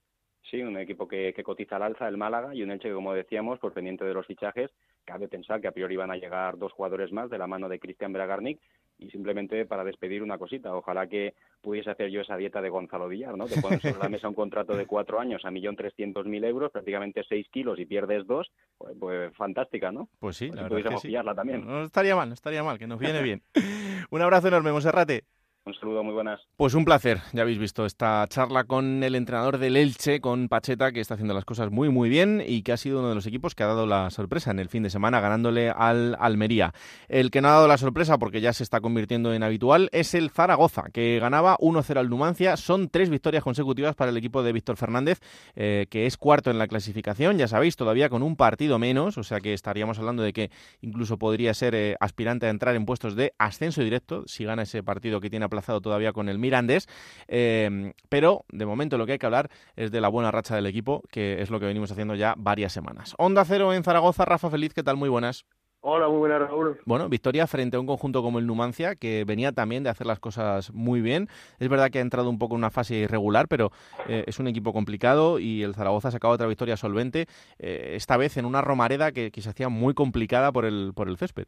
Sí, 0.50 0.60
un 0.62 0.76
equipo 0.78 1.06
que, 1.06 1.32
que, 1.32 1.44
cotiza 1.44 1.76
al 1.76 1.84
alza, 1.84 2.08
el 2.08 2.16
Málaga, 2.16 2.52
y 2.54 2.62
un 2.64 2.72
Elche 2.72 2.88
que, 2.88 2.94
como 2.94 3.14
decíamos, 3.14 3.60
por 3.60 3.72
pendiente 3.72 4.04
de 4.04 4.14
los 4.14 4.26
fichajes, 4.26 4.70
cabe 5.04 5.28
pensar 5.28 5.60
que 5.60 5.68
a 5.68 5.72
priori 5.72 5.94
van 5.94 6.10
a 6.10 6.16
llegar 6.16 6.58
dos 6.58 6.72
jugadores 6.72 7.12
más 7.12 7.30
de 7.30 7.38
la 7.38 7.46
mano 7.46 7.68
de 7.68 7.78
Cristian 7.78 8.12
Bragarnik, 8.12 8.60
y 9.00 9.10
simplemente 9.10 9.64
para 9.64 9.82
despedir 9.82 10.22
una 10.22 10.38
cosita, 10.38 10.74
ojalá 10.74 11.06
que 11.06 11.34
pudiese 11.60 11.90
hacer 11.90 12.10
yo 12.10 12.20
esa 12.20 12.36
dieta 12.36 12.60
de 12.60 12.68
Gonzalo 12.68 13.08
Villar, 13.08 13.36
¿no? 13.36 13.46
Te 13.46 13.60
pones 13.60 13.80
sobre 13.80 13.98
la 13.98 14.08
mesa 14.08 14.28
un 14.28 14.34
contrato 14.34 14.76
de 14.76 14.86
cuatro 14.86 15.18
años 15.18 15.44
a 15.44 15.50
millón 15.50 15.74
trescientos 15.74 16.26
mil 16.26 16.44
euros, 16.44 16.70
prácticamente 16.70 17.24
seis 17.28 17.48
kilos 17.50 17.78
y 17.78 17.86
pierdes 17.86 18.26
dos, 18.26 18.52
pues, 18.76 18.94
pues 18.98 19.36
fantástica, 19.36 19.90
¿no? 19.90 20.08
Pues 20.18 20.36
sí, 20.36 20.48
pues 20.48 20.60
la 20.60 20.68
verdad 20.68 20.90
que 20.90 20.98
sí. 20.98 21.14
también. 21.34 21.66
No, 21.66 21.80
no 21.80 21.84
estaría 21.84 22.14
mal, 22.14 22.28
no 22.28 22.34
estaría 22.34 22.62
mal, 22.62 22.78
que 22.78 22.86
nos 22.86 22.98
viene 22.98 23.22
bien. 23.22 23.42
un 24.10 24.22
abrazo 24.22 24.48
enorme, 24.48 24.72
Monserrate. 24.72 25.24
Un 25.66 25.74
saludo, 25.74 26.02
muy 26.02 26.14
buenas. 26.14 26.40
Pues 26.56 26.72
un 26.72 26.86
placer, 26.86 27.20
ya 27.34 27.42
habéis 27.42 27.58
visto 27.58 27.84
esta 27.84 28.26
charla 28.28 28.64
con 28.64 29.04
el 29.04 29.14
entrenador 29.14 29.58
del 29.58 29.76
Elche, 29.76 30.18
con 30.22 30.48
Pacheta, 30.48 30.90
que 30.90 31.00
está 31.00 31.14
haciendo 31.14 31.34
las 31.34 31.44
cosas 31.44 31.70
muy 31.70 31.90
muy 31.90 32.08
bien 32.08 32.42
y 32.44 32.62
que 32.62 32.72
ha 32.72 32.78
sido 32.78 33.00
uno 33.00 33.10
de 33.10 33.14
los 33.14 33.26
equipos 33.26 33.54
que 33.54 33.62
ha 33.62 33.66
dado 33.66 33.86
la 33.86 34.08
sorpresa 34.08 34.50
en 34.50 34.58
el 34.58 34.70
fin 34.70 34.82
de 34.82 34.88
semana 34.88 35.20
ganándole 35.20 35.68
al 35.68 36.16
Almería. 36.18 36.72
El 37.08 37.30
que 37.30 37.42
no 37.42 37.48
ha 37.48 37.52
dado 37.52 37.68
la 37.68 37.76
sorpresa, 37.76 38.16
porque 38.16 38.40
ya 38.40 38.54
se 38.54 38.62
está 38.62 38.80
convirtiendo 38.80 39.34
en 39.34 39.42
habitual, 39.42 39.90
es 39.92 40.14
el 40.14 40.30
Zaragoza, 40.30 40.84
que 40.94 41.18
ganaba 41.20 41.58
1-0 41.58 41.98
al 41.98 42.08
Numancia. 42.08 42.56
Son 42.56 42.88
tres 42.88 43.10
victorias 43.10 43.44
consecutivas 43.44 43.94
para 43.94 44.10
el 44.12 44.16
equipo 44.16 44.42
de 44.42 44.54
Víctor 44.54 44.78
Fernández, 44.78 45.20
eh, 45.56 45.86
que 45.90 46.06
es 46.06 46.16
cuarto 46.16 46.50
en 46.50 46.58
la 46.58 46.68
clasificación, 46.68 47.36
ya 47.36 47.48
sabéis, 47.48 47.76
todavía 47.76 48.08
con 48.08 48.22
un 48.22 48.34
partido 48.34 48.78
menos, 48.78 49.18
o 49.18 49.22
sea 49.22 49.40
que 49.40 49.52
estaríamos 49.52 49.98
hablando 49.98 50.22
de 50.22 50.32
que 50.32 50.50
incluso 50.80 51.18
podría 51.18 51.52
ser 51.52 51.74
eh, 51.74 51.96
aspirante 52.00 52.46
a 52.46 52.50
entrar 52.50 52.74
en 52.76 52.86
puestos 52.86 53.14
de 53.14 53.34
ascenso 53.36 53.82
directo 53.82 54.24
si 54.26 54.44
gana 54.44 54.62
ese 54.62 54.82
partido 54.82 55.20
que 55.20 55.28
tiene 55.28 55.49
aplazado 55.50 55.80
todavía 55.80 56.12
con 56.12 56.28
el 56.28 56.38
Mirandés, 56.38 56.88
eh, 57.28 57.92
pero 58.08 58.44
de 58.50 58.64
momento 58.64 58.96
lo 58.96 59.06
que 59.06 59.12
hay 59.12 59.18
que 59.18 59.26
hablar 59.26 59.50
es 59.76 59.90
de 59.90 60.00
la 60.00 60.08
buena 60.08 60.30
racha 60.30 60.54
del 60.54 60.66
equipo, 60.66 61.02
que 61.10 61.42
es 61.42 61.50
lo 61.50 61.58
que 61.60 61.66
venimos 61.66 61.90
haciendo 61.90 62.14
ya 62.14 62.34
varias 62.38 62.72
semanas. 62.72 63.14
Onda 63.18 63.44
Cero 63.44 63.74
en 63.74 63.84
Zaragoza, 63.84 64.24
Rafa 64.24 64.50
Feliz, 64.50 64.72
¿qué 64.72 64.82
tal? 64.82 64.96
Muy 64.96 65.08
buenas. 65.08 65.44
Hola, 65.82 66.08
muy 66.08 66.18
buenas, 66.18 66.40
Raúl. 66.40 66.78
Bueno, 66.84 67.08
victoria 67.08 67.46
frente 67.46 67.78
a 67.78 67.80
un 67.80 67.86
conjunto 67.86 68.22
como 68.22 68.38
el 68.38 68.46
Numancia, 68.46 68.96
que 68.96 69.24
venía 69.24 69.52
también 69.52 69.82
de 69.82 69.88
hacer 69.88 70.06
las 70.06 70.18
cosas 70.18 70.74
muy 70.74 71.00
bien. 71.00 71.28
Es 71.58 71.70
verdad 71.70 71.90
que 71.90 71.98
ha 71.98 72.02
entrado 72.02 72.28
un 72.28 72.38
poco 72.38 72.54
en 72.54 72.58
una 72.58 72.70
fase 72.70 72.96
irregular, 72.96 73.48
pero 73.48 73.72
eh, 74.06 74.24
es 74.26 74.38
un 74.38 74.46
equipo 74.46 74.74
complicado 74.74 75.38
y 75.38 75.62
el 75.62 75.74
Zaragoza 75.74 76.08
ha 76.08 76.10
sacado 76.10 76.34
otra 76.34 76.48
victoria 76.48 76.76
solvente, 76.76 77.26
eh, 77.58 77.92
esta 77.94 78.18
vez 78.18 78.36
en 78.36 78.44
una 78.44 78.60
Romareda 78.60 79.10
que, 79.12 79.30
que 79.30 79.40
se 79.40 79.48
hacía 79.48 79.70
muy 79.70 79.94
complicada 79.94 80.52
por 80.52 80.66
el, 80.66 80.92
por 80.94 81.08
el 81.08 81.16
césped. 81.16 81.46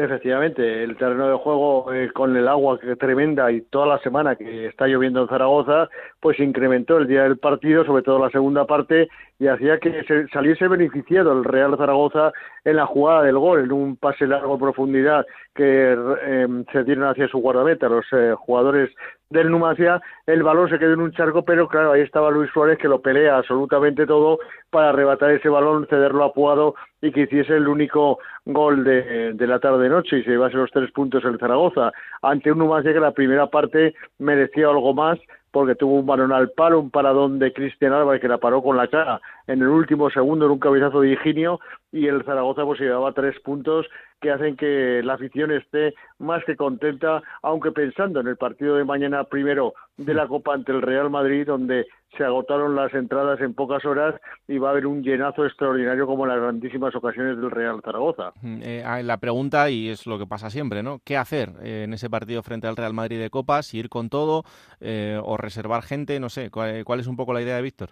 Efectivamente, 0.00 0.84
el 0.84 0.96
terreno 0.96 1.28
de 1.28 1.38
juego 1.38 1.92
eh, 1.92 2.12
con 2.12 2.36
el 2.36 2.46
agua 2.46 2.78
que 2.78 2.94
tremenda 2.94 3.50
y 3.50 3.62
toda 3.62 3.84
la 3.84 3.98
semana 3.98 4.36
que 4.36 4.66
está 4.66 4.86
lloviendo 4.86 5.22
en 5.22 5.28
Zaragoza, 5.28 5.88
pues 6.20 6.38
incrementó 6.38 6.98
el 6.98 7.08
día 7.08 7.24
del 7.24 7.38
partido, 7.38 7.84
sobre 7.84 8.04
todo 8.04 8.20
la 8.20 8.30
segunda 8.30 8.64
parte, 8.64 9.08
y 9.38 9.46
hacía 9.46 9.78
que 9.78 10.02
se 10.04 10.26
saliese 10.28 10.66
beneficiado 10.66 11.32
el 11.32 11.44
Real 11.44 11.76
Zaragoza 11.76 12.32
en 12.64 12.76
la 12.76 12.86
jugada 12.86 13.22
del 13.22 13.38
gol, 13.38 13.64
en 13.64 13.72
un 13.72 13.96
pase 13.96 14.26
largo 14.26 14.54
en 14.54 14.60
profundidad 14.60 15.26
que 15.54 15.96
eh, 16.22 16.64
se 16.72 16.84
dieron 16.84 17.08
hacia 17.08 17.28
su 17.28 17.38
guardameta 17.38 17.88
los 17.88 18.04
eh, 18.12 18.34
jugadores 18.36 18.90
del 19.30 19.50
Numancia, 19.50 20.00
el 20.26 20.42
balón 20.42 20.70
se 20.70 20.78
quedó 20.78 20.94
en 20.94 21.00
un 21.00 21.12
charco, 21.12 21.44
pero 21.44 21.68
claro, 21.68 21.92
ahí 21.92 22.00
estaba 22.00 22.30
Luis 22.30 22.50
Suárez 22.50 22.78
que 22.78 22.88
lo 22.88 23.00
pelea 23.00 23.36
absolutamente 23.36 24.06
todo 24.06 24.38
para 24.70 24.88
arrebatar 24.88 25.30
ese 25.30 25.48
balón, 25.48 25.86
cederlo 25.88 26.24
a 26.24 26.32
Puado 26.32 26.74
y 27.02 27.12
que 27.12 27.22
hiciese 27.22 27.56
el 27.56 27.68
único 27.68 28.18
gol 28.46 28.84
de, 28.84 29.34
de 29.34 29.46
la 29.46 29.60
tarde-noche 29.60 30.18
y 30.18 30.24
se 30.24 30.30
llevase 30.30 30.56
los 30.56 30.70
tres 30.70 30.90
puntos 30.92 31.24
el 31.24 31.38
Zaragoza. 31.38 31.92
Ante 32.22 32.50
un 32.50 32.58
Numancia 32.58 32.92
que 32.92 33.00
la 33.00 33.12
primera 33.12 33.46
parte 33.46 33.94
merecía 34.18 34.68
algo 34.68 34.94
más 34.94 35.18
porque 35.50 35.74
tuvo 35.74 35.94
un 35.94 36.06
balón 36.06 36.32
al 36.32 36.50
palo, 36.50 36.80
un 36.80 36.90
paradón 36.90 37.38
de 37.38 37.52
Cristian 37.52 37.92
Álvarez 37.92 38.20
que 38.20 38.28
la 38.28 38.38
paró 38.38 38.62
con 38.62 38.76
la 38.76 38.88
cara 38.88 39.20
en 39.46 39.62
el 39.62 39.68
último 39.68 40.10
segundo 40.10 40.46
en 40.46 40.52
un 40.52 40.58
cabezazo 40.58 41.00
de 41.00 41.12
Higinio 41.12 41.60
y 41.92 42.06
el 42.06 42.24
Zaragoza 42.24 42.64
pues 42.64 42.80
llevaba 42.80 43.12
tres 43.12 43.38
puntos 43.40 43.86
que 44.20 44.30
hacen 44.30 44.56
que 44.56 45.00
la 45.04 45.14
afición 45.14 45.52
esté 45.52 45.94
más 46.18 46.44
que 46.44 46.56
contenta, 46.56 47.22
aunque 47.42 47.70
pensando 47.70 48.20
en 48.20 48.26
el 48.26 48.36
partido 48.36 48.76
de 48.76 48.84
mañana 48.84 49.24
primero 49.24 49.74
de 49.96 50.12
la 50.12 50.26
Copa 50.26 50.54
ante 50.54 50.72
el 50.72 50.82
Real 50.82 51.08
Madrid, 51.08 51.46
donde 51.46 51.86
se 52.16 52.24
agotaron 52.24 52.74
las 52.74 52.92
entradas 52.94 53.40
en 53.40 53.54
pocas 53.54 53.84
horas 53.84 54.14
y 54.48 54.58
va 54.58 54.68
a 54.68 54.70
haber 54.72 54.86
un 54.86 55.02
llenazo 55.02 55.44
extraordinario 55.44 56.06
como 56.06 56.24
en 56.24 56.30
las 56.30 56.40
grandísimas 56.40 56.94
ocasiones 56.94 57.36
del 57.36 57.50
Real 57.50 57.80
Zaragoza. 57.84 58.32
Eh, 58.42 58.82
la 59.04 59.18
pregunta, 59.18 59.70
y 59.70 59.88
es 59.88 60.06
lo 60.06 60.18
que 60.18 60.26
pasa 60.26 60.50
siempre, 60.50 60.82
¿no? 60.82 61.00
¿Qué 61.04 61.16
hacer 61.16 61.50
eh, 61.62 61.82
en 61.84 61.94
ese 61.94 62.10
partido 62.10 62.42
frente 62.42 62.66
al 62.66 62.76
Real 62.76 62.94
Madrid 62.94 63.20
de 63.20 63.30
Copa? 63.30 63.62
¿Si 63.62 63.78
ir 63.78 63.88
con 63.88 64.08
todo 64.08 64.44
eh, 64.80 65.18
o 65.22 65.36
reservar 65.36 65.82
gente? 65.82 66.18
No 66.18 66.28
sé, 66.28 66.50
¿cuál 66.50 67.00
es 67.00 67.06
un 67.06 67.16
poco 67.16 67.32
la 67.32 67.42
idea 67.42 67.56
de 67.56 67.62
Víctor? 67.62 67.90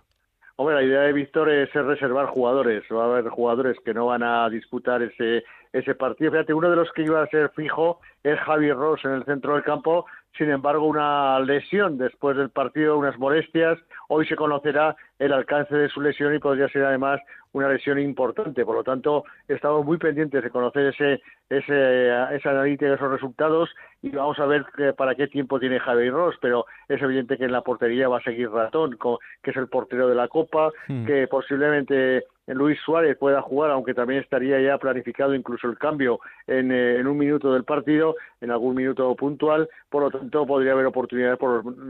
Hombre, 0.59 0.75
la 0.75 0.83
idea 0.83 1.01
de 1.03 1.13
Víctor 1.13 1.51
es 1.51 1.71
reservar 1.75 2.27
jugadores. 2.29 2.83
Va 2.91 3.05
a 3.05 3.07
haber 3.07 3.29
jugadores 3.29 3.77
que 3.85 3.93
no 3.93 4.07
van 4.07 4.23
a 4.23 4.49
disputar 4.49 5.03
ese, 5.03 5.45
ese 5.71 5.95
partido. 5.95 6.31
Fíjate, 6.31 6.55
uno 6.55 6.71
de 6.71 6.77
los 6.77 6.91
que 6.93 7.03
iba 7.03 7.23
a 7.23 7.27
ser 7.29 7.51
fijo 7.51 8.01
es 8.27 8.41
Javi 8.41 8.73
Ross 8.73 9.05
en 9.05 9.13
el 9.13 9.25
centro 9.25 9.55
del 9.55 9.63
campo. 9.63 10.05
Sin 10.37 10.51
embargo, 10.51 10.85
una 10.85 11.39
lesión 11.39 11.97
después 11.97 12.37
del 12.37 12.51
partido, 12.51 12.99
unas 12.99 13.17
molestias. 13.19 13.79
Hoy 14.09 14.27
se 14.27 14.35
conocerá 14.35 14.97
el 15.21 15.33
alcance 15.33 15.75
de 15.75 15.89
su 15.89 16.01
lesión 16.01 16.35
y 16.35 16.41
podría 16.41 16.69
ser 16.69 16.85
además 16.85 17.21
una 17.53 17.69
lesión 17.69 18.01
importante. 18.01 18.65
Por 18.65 18.75
lo 18.75 18.83
tanto, 18.83 19.25
estamos 19.47 19.87
muy 19.87 19.97
pendientes 19.97 20.43
de 20.43 20.51
conocer 20.51 20.87
ese, 20.87 21.23
ese, 21.49 22.09
esa 22.35 22.51
analítica, 22.51 22.93
esos 22.93 23.13
resultados 23.13 23.71
y 24.03 24.11
vamos 24.11 24.39
a 24.41 24.47
ver 24.47 24.67
para 24.97 25.15
qué 25.15 25.29
tiempo 25.29 25.61
tiene 25.61 25.79
Javier 25.79 26.13
Ross. 26.13 26.35
Pero 26.41 26.67
es 26.89 27.01
evidente 27.01 27.39
que 27.39 27.45
en 27.45 27.53
la 27.53 27.63
portería 27.63 28.09
va 28.09 28.19
a 28.19 28.23
seguir 28.23 28.51
Ratón, 28.51 28.99
que 29.41 29.53
es 29.53 29.57
el 29.57 29.69
portero 29.69 30.09
de 30.09 30.17
la 30.17 30.27
Copa, 30.27 30.71
hmm. 30.89 31.07
que 31.07 31.29
posiblemente 31.29 32.25
Luis 32.49 32.79
Suárez 32.85 33.17
pueda 33.17 33.41
jugar, 33.41 33.71
aunque 33.71 33.95
también 33.95 34.21
estaría 34.21 34.61
ya 34.61 34.79
planificado 34.79 35.35
incluso 35.35 35.69
el 35.69 35.79
cambio 35.79 36.21
en, 36.47 36.71
eh, 36.71 36.99
en 36.99 37.07
un 37.07 37.17
minuto 37.17 37.53
del 37.53 37.65
partido, 37.65 38.16
en 38.41 38.51
algún 38.51 38.75
minuto 38.75 39.15
puntual. 39.15 39.69
Por 39.89 40.03
lo 40.03 40.11
tanto, 40.11 40.47
podría 40.47 40.73
haber 40.73 40.87
oportunidades 40.87 41.39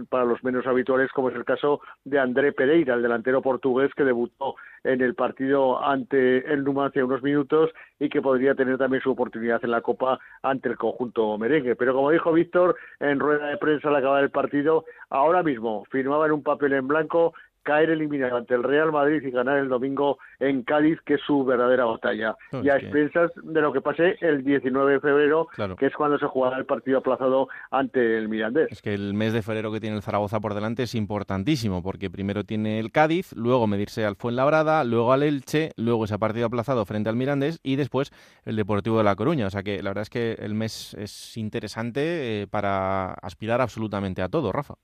para 0.09 0.25
los 0.25 0.43
menos 0.45 0.67
habituales, 0.67 1.11
como 1.13 1.31
es 1.31 1.37
el 1.37 1.45
caso 1.45 1.81
de 2.05 2.19
André 2.19 2.53
Pereira, 2.53 2.95
el 2.95 3.03
delantero 3.03 3.43
portugués 3.43 3.93
que 3.95 4.05
debutó 4.05 4.57
en 4.85 5.01
el 5.01 5.15
partido 5.15 5.83
ante 5.83 6.53
el 6.53 6.63
Numancia 6.63 7.05
unos 7.05 7.23
minutos 7.23 7.71
y 7.99 8.09
que 8.09 8.23
podría 8.23 8.55
tener 8.55 8.79
también 8.79 9.03
su 9.03 9.11
oportunidad 9.11 9.65
en 9.65 9.73
la 9.73 9.81
Copa 9.81 10.19
ante 10.43 10.69
el 10.69 10.77
conjunto 10.77 11.37
merengue. 11.39 11.75
Pero 11.77 11.95
como 11.95 12.11
dijo 12.11 12.33
Víctor 12.33 12.77
en 13.01 13.19
rueda 13.19 13.49
de 13.49 13.57
prensa 13.57 13.89
al 13.89 13.97
acabar 13.97 14.23
el 14.23 14.31
partido, 14.31 14.85
ahora 15.11 15.43
mismo 15.43 15.85
firmaba 15.91 16.27
en 16.27 16.33
un 16.33 16.43
papel 16.43 16.73
en 16.75 16.87
blanco 16.87 17.35
caer 17.67 17.91
eliminado 17.91 18.37
ante 18.37 18.55
el 18.55 18.63
Real 18.63 18.93
Madrid 18.93 19.21
y 19.23 19.31
ganar 19.33 19.59
el 19.59 19.69
domingo 19.69 20.19
en 20.39 20.63
Cádiz, 20.63 21.01
que 21.05 21.15
es 21.15 21.21
su 21.27 21.45
verdadera 21.45 21.85
batalla. 21.85 22.37
y 22.63 22.69
a 22.69 22.77
expensas 22.77 23.33
de 23.43 23.61
lo 23.61 23.73
que 23.73 23.81
pase 23.81 24.17
el 24.21 24.45
19 24.45 24.93
de 24.93 25.01
febrero, 25.01 25.49
que 25.77 25.87
es 25.87 25.95
cuando 25.95 26.17
se 26.17 26.27
jugará 26.27 26.59
el 26.59 26.65
partido 26.65 26.99
aplazado 26.99 27.49
ante 27.73 28.19
el 28.19 28.29
Mirandés. 28.29 28.69
Es 28.71 28.83
que 28.83 28.95
el 28.95 29.15
mes 29.15 29.33
de 29.33 29.43
febrero 29.43 29.73
que 29.73 29.81
tiene 29.81 29.97
el 29.97 30.03
Zaragoza 30.03 30.39
por 30.39 30.55
delante 30.55 30.85
es 30.85 30.95
importantísimo, 30.95 31.83
porque 31.83 32.09
primero 32.09 32.45
tiene 32.45 32.79
el 32.79 32.93
Cádiz, 32.93 33.33
luego 33.35 33.67
medirse 33.67 34.05
al 34.05 34.15
Fuenlabrada, 34.15 34.85
luego 34.85 35.13
al 35.13 35.25
Elche, 35.25 35.73
luego 35.77 36.05
ese 36.05 36.19
partido 36.21 36.47
aplazado 36.47 36.85
frente 36.85 37.11
al 37.11 37.17
Mirandés 37.17 37.59
y 37.65 37.75
después 37.75 38.13
el 38.45 38.55
Deportivo 38.55 38.99
de 38.99 39.05
La 39.05 39.17
Coruña. 39.17 39.49
O 39.49 39.51
sea 39.51 39.65
que 39.65 39.83
la 39.83 39.91
verdad 39.91 40.03
es 40.03 40.11
que 40.11 40.35
el 40.39 40.55
mes 40.55 40.95
es 40.95 41.37
interesante 41.37 42.43
eh, 42.43 42.47
para 42.47 43.13
aspirar 43.15 43.61
absolutamente 43.61 44.23
a 44.23 44.29
todo, 44.29 44.53
Rafa. 44.53 44.75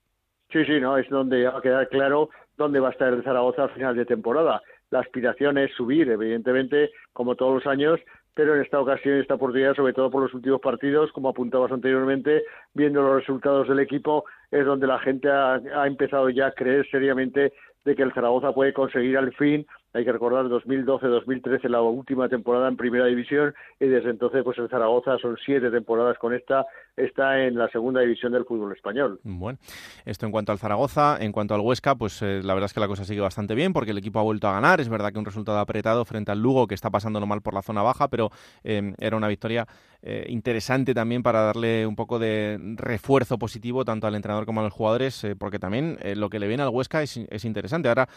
Sí, 0.53 0.63
sí, 0.65 0.79
no, 0.79 0.99
es 0.99 1.09
donde 1.09 1.45
va 1.45 1.57
a 1.57 1.61
quedar 1.61 1.89
claro 1.89 2.29
dónde 2.57 2.79
va 2.79 2.89
a 2.89 2.91
estar 2.91 3.13
el 3.13 3.23
Zaragoza 3.23 3.63
al 3.63 3.71
final 3.71 3.95
de 3.95 4.05
temporada. 4.05 4.61
La 4.89 4.99
aspiración 4.99 5.57
es 5.57 5.73
subir, 5.73 6.09
evidentemente, 6.09 6.91
como 7.13 7.35
todos 7.35 7.55
los 7.55 7.67
años, 7.67 7.99
pero 8.35 8.55
en 8.55 8.61
esta 8.61 8.79
ocasión, 8.79 9.17
esta 9.17 9.35
oportunidad, 9.35 9.75
sobre 9.75 9.93
todo 9.93 10.09
por 10.09 10.23
los 10.23 10.33
últimos 10.33 10.61
partidos, 10.61 11.11
como 11.11 11.29
apuntabas 11.29 11.71
anteriormente, 11.71 12.43
viendo 12.73 13.01
los 13.01 13.15
resultados 13.15 13.67
del 13.67 13.79
equipo, 13.79 14.25
es 14.51 14.65
donde 14.65 14.87
la 14.87 14.99
gente 14.99 15.29
ha, 15.29 15.55
ha 15.55 15.87
empezado 15.87 16.29
ya 16.29 16.47
a 16.47 16.51
creer 16.51 16.87
seriamente 16.89 17.53
de 17.85 17.95
que 17.95 18.03
el 18.03 18.13
Zaragoza 18.13 18.53
puede 18.53 18.73
conseguir 18.73 19.17
al 19.17 19.33
fin 19.33 19.65
hay 19.93 20.03
que 20.03 20.11
recordar 20.11 20.45
2012-2013 20.45 21.69
la 21.69 21.81
última 21.81 22.27
temporada 22.27 22.67
en 22.67 22.75
Primera 22.75 23.05
División 23.05 23.53
y 23.79 23.85
desde 23.85 24.09
entonces 24.09 24.43
pues 24.43 24.57
en 24.57 24.67
Zaragoza 24.67 25.17
son 25.19 25.37
siete 25.45 25.69
temporadas 25.69 26.17
con 26.17 26.33
esta, 26.33 26.65
está 26.97 27.45
en 27.45 27.57
la 27.57 27.69
Segunda 27.69 28.01
División 28.01 28.31
del 28.31 28.45
fútbol 28.45 28.73
español. 28.75 29.19
Bueno, 29.23 29.59
esto 30.05 30.25
en 30.25 30.31
cuanto 30.31 30.51
al 30.51 30.57
Zaragoza, 30.57 31.17
en 31.19 31.31
cuanto 31.31 31.53
al 31.53 31.61
Huesca, 31.61 31.95
pues 31.95 32.21
eh, 32.23 32.41
la 32.43 32.55
verdad 32.55 32.65
es 32.65 32.73
que 32.73 32.79
la 32.79 32.87
cosa 32.87 33.05
sigue 33.05 33.21
bastante 33.21 33.53
bien 33.53 33.71
porque 33.71 33.91
el 33.91 33.97
equipo 33.99 34.19
ha 34.19 34.23
vuelto 34.23 34.47
a 34.47 34.53
ganar, 34.53 34.81
es 34.81 34.89
verdad 34.89 35.11
que 35.11 35.19
un 35.19 35.25
resultado 35.25 35.59
apretado 35.59 36.05
frente 36.05 36.31
al 36.31 36.41
Lugo 36.41 36.65
que 36.65 36.75
está 36.75 36.89
pasándolo 36.89 37.27
mal 37.27 37.41
por 37.41 37.53
la 37.53 37.61
zona 37.61 37.83
baja, 37.83 38.07
pero 38.07 38.31
eh, 38.63 38.93
era 38.97 39.15
una 39.15 39.27
victoria 39.27 39.67
eh, 40.01 40.25
interesante 40.29 40.93
también 40.93 41.21
para 41.21 41.41
darle 41.41 41.85
un 41.85 41.95
poco 41.95 42.17
de 42.17 42.59
refuerzo 42.77 43.37
positivo 43.37 43.85
tanto 43.85 44.07
al 44.07 44.15
entrenador 44.15 44.45
como 44.45 44.61
a 44.61 44.63
los 44.63 44.73
jugadores, 44.73 45.25
porque 45.37 45.59
también 45.59 45.97
lo 46.15 46.29
que 46.29 46.39
le 46.39 46.47
viene 46.47 46.63
al 46.63 46.69
Huesca 46.69 47.03
es, 47.03 47.45
interesante. 47.45 47.87
Ahora 47.87 48.09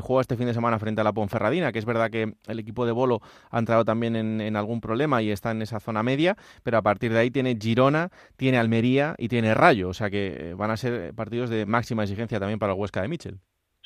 juega 0.00 0.20
este 0.22 0.36
fin 0.36 0.46
de 0.46 0.54
semana 0.54 0.78
frente 0.78 1.00
a 1.00 1.04
la 1.04 1.12
Ponferradina, 1.24 1.72
que 1.72 1.78
es 1.78 1.86
verdad 1.86 2.10
que 2.10 2.34
el 2.46 2.58
equipo 2.58 2.84
de 2.84 2.92
Bolo 2.92 3.20
ha 3.50 3.58
entrado 3.58 3.84
también 3.84 4.14
en, 4.16 4.56
algún 4.56 4.80
problema 4.80 5.22
y 5.22 5.30
está 5.30 5.50
en 5.50 5.62
esa 5.62 5.80
zona 5.80 6.02
media, 6.02 6.36
pero 6.62 6.78
a 6.78 6.82
partir 6.82 7.12
de 7.12 7.18
ahí 7.18 7.30
tiene 7.30 7.56
Girona, 7.60 8.10
tiene 8.36 8.58
Almería 8.58 9.14
y 9.18 9.28
tiene 9.28 9.54
Rayo, 9.54 9.88
o 9.88 9.94
sea 9.94 10.10
que 10.10 10.54
van 10.56 10.70
a 10.70 10.76
ser 10.76 11.14
partidos 11.14 11.50
de 11.50 11.66
máxima 11.66 12.02
exigencia 12.02 12.38
también 12.38 12.58
para 12.58 12.74
el 12.74 12.78
Huesca 12.78 13.02
de 13.02 13.08
Michel. 13.08 13.38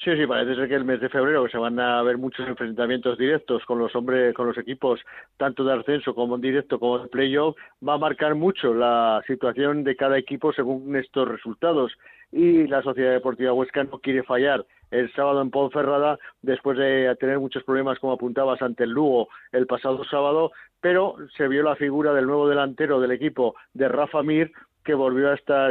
Sí, 0.04 0.16
sí, 0.16 0.26
parece 0.28 0.54
ser 0.54 0.68
que 0.68 0.76
el 0.76 0.84
mes 0.84 1.00
de 1.00 1.08
febrero 1.08 1.48
se 1.48 1.58
van 1.58 1.80
a 1.80 2.00
ver 2.04 2.18
muchos 2.18 2.46
enfrentamientos 2.46 3.18
directos 3.18 3.64
con 3.64 3.80
los 3.80 3.96
hombres, 3.96 4.32
con 4.32 4.46
los 4.46 4.56
equipos, 4.56 5.00
tanto 5.36 5.64
de 5.64 5.74
ascenso 5.74 6.14
como 6.14 6.36
en 6.36 6.40
directo 6.40 6.78
como 6.78 7.00
de 7.00 7.08
playoff, 7.08 7.56
va 7.86 7.94
a 7.94 7.98
marcar 7.98 8.36
mucho 8.36 8.72
la 8.72 9.20
situación 9.26 9.82
de 9.82 9.96
cada 9.96 10.16
equipo 10.16 10.52
según 10.52 10.94
estos 10.94 11.26
resultados. 11.26 11.92
Y 12.30 12.66
la 12.66 12.82
Sociedad 12.82 13.12
Deportiva 13.12 13.52
Huesca 13.52 13.84
no 13.84 13.98
quiere 13.98 14.22
fallar. 14.22 14.66
El 14.90 15.12
sábado 15.12 15.42
en 15.42 15.50
Ponferrada 15.50 16.18
después 16.42 16.78
de 16.78 17.14
tener 17.20 17.38
muchos 17.38 17.62
problemas, 17.64 17.98
como 17.98 18.14
apuntabas, 18.14 18.62
ante 18.62 18.84
el 18.84 18.90
Lugo 18.90 19.28
el 19.52 19.66
pasado 19.66 20.02
sábado, 20.04 20.50
pero 20.80 21.16
se 21.36 21.48
vio 21.48 21.62
la 21.62 21.76
figura 21.76 22.14
del 22.14 22.26
nuevo 22.26 22.48
delantero 22.48 23.00
del 23.00 23.10
equipo 23.10 23.54
de 23.74 23.88
Rafa 23.88 24.22
Mir 24.22 24.52
que 24.88 24.94
volvió 24.94 25.30
a 25.30 25.34
estar 25.34 25.70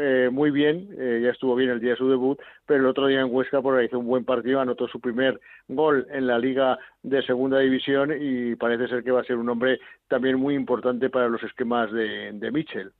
eh, 0.00 0.30
muy 0.32 0.50
bien, 0.50 0.88
eh, 0.98 1.20
ya 1.22 1.30
estuvo 1.30 1.54
bien 1.54 1.70
el 1.70 1.78
día 1.78 1.90
de 1.90 1.96
su 1.96 2.10
debut, 2.10 2.40
pero 2.66 2.80
el 2.80 2.86
otro 2.86 3.06
día 3.06 3.20
en 3.20 3.32
Huesca 3.32 3.62
por 3.62 3.80
hizo 3.84 4.00
un 4.00 4.08
buen 4.08 4.24
partido, 4.24 4.58
anotó 4.58 4.88
su 4.88 4.98
primer 4.98 5.38
gol 5.68 6.08
en 6.10 6.26
la 6.26 6.40
Liga 6.40 6.76
de 7.04 7.22
Segunda 7.22 7.60
División 7.60 8.12
y 8.20 8.56
parece 8.56 8.88
ser 8.88 9.04
que 9.04 9.12
va 9.12 9.20
a 9.20 9.24
ser 9.24 9.36
un 9.36 9.48
hombre 9.48 9.78
también 10.08 10.40
muy 10.40 10.56
importante 10.56 11.08
para 11.08 11.28
los 11.28 11.40
esquemas 11.44 11.92
de, 11.92 12.32
de 12.32 12.50
Mitchell. 12.50 12.90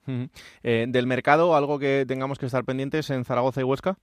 Eh, 0.62 0.86
¿Del 0.88 1.08
mercado 1.08 1.56
algo 1.56 1.80
que 1.80 2.04
tengamos 2.06 2.38
que 2.38 2.46
estar 2.46 2.64
pendientes 2.64 3.10
en 3.10 3.24
Zaragoza 3.24 3.60
y 3.60 3.64
Huesca? 3.64 3.96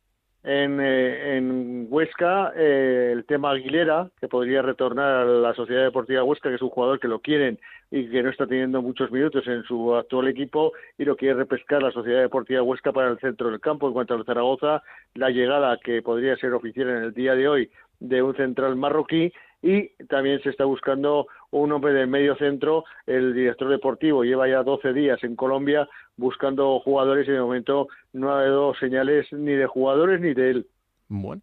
En, 0.48 0.80
en 0.80 1.88
Huesca, 1.90 2.52
el 2.56 3.26
tema 3.26 3.50
Aguilera, 3.50 4.12
que 4.22 4.28
podría 4.28 4.62
retornar 4.62 5.22
a 5.22 5.26
la 5.26 5.56
Sociedad 5.56 5.84
Deportiva 5.84 6.24
Huesca, 6.24 6.50
que 6.50 6.56
es 6.56 6.62
un 6.62 6.70
jugador 6.70 7.00
que 7.00 7.08
lo 7.08 7.20
quieren 7.20 7.58
y 7.90 8.10
que 8.10 8.22
no 8.22 8.30
está 8.30 8.46
teniendo 8.46 8.84
muchos 8.84 9.12
minutos 9.12 9.48
en 9.48 9.64
su 9.64 9.96
actual 9.96 10.28
equipo 10.28 10.74
y 11.00 11.06
lo 11.06 11.16
quiere 11.16 11.34
repescar 11.34 11.82
la 11.82 11.92
Sociedad 11.92 12.22
Deportiva 12.22 12.62
Huesca 12.62 12.92
para 12.92 13.10
el 13.10 13.18
centro 13.18 13.50
del 13.50 13.60
campo. 13.60 13.88
En 13.88 13.94
cuanto 13.94 14.14
al 14.14 14.24
Zaragoza, 14.24 14.84
la 15.16 15.32
llegada 15.32 15.80
que 15.84 16.04
podría 16.04 16.36
ser 16.38 16.54
oficial 16.54 16.90
en 16.90 17.04
el 17.06 17.14
día 17.14 17.34
de 17.34 17.48
hoy 17.48 17.72
de 18.00 18.22
un 18.22 18.36
central 18.36 18.76
marroquí 18.76 19.34
y 19.64 19.88
también 20.10 20.40
se 20.44 20.50
está 20.50 20.66
buscando 20.66 21.26
un 21.62 21.72
hombre 21.72 21.94
de 21.94 22.06
medio 22.06 22.36
centro. 22.36 22.84
El 23.06 23.34
director 23.34 23.70
deportivo 23.70 24.24
lleva 24.24 24.48
ya 24.48 24.64
12 24.64 24.94
días 24.94 25.24
en 25.24 25.36
Colombia 25.36 25.88
buscando 26.18 26.80
jugadores 26.80 27.28
y 27.28 27.32
de 27.32 27.40
momento 27.40 27.88
no 28.14 28.34
ha 28.34 28.42
dado 28.42 28.74
señales 28.76 29.32
ni 29.32 29.54
de 29.54 29.66
jugadores 29.66 30.22
ni 30.22 30.34
de 30.34 30.52
él. 30.52 30.68
Bueno, 31.08 31.42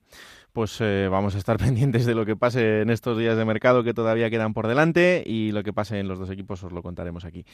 pues 0.53 0.81
eh, 0.81 1.09
vamos 1.11 1.35
a 1.35 1.39
estar 1.39 1.57
pendientes 1.65 2.05
de 2.07 2.15
lo 2.15 2.27
que 2.27 2.37
pase 2.37 2.83
en 2.83 2.91
estos 2.91 3.17
días 3.19 3.37
de 3.37 3.45
mercado 3.45 3.85
que 3.85 3.95
todavía 3.95 4.31
quedan 4.31 4.55
por 4.55 4.67
delante 4.67 5.23
y 5.25 5.53
lo 5.53 5.63
que 5.63 5.73
pase 5.73 5.99
en 5.99 6.09
los 6.09 6.19
dos 6.19 6.31
equipos 6.31 6.63
os 6.63 6.73
lo 6.73 6.83
contaremos 6.83 7.25
aquí. 7.25 7.45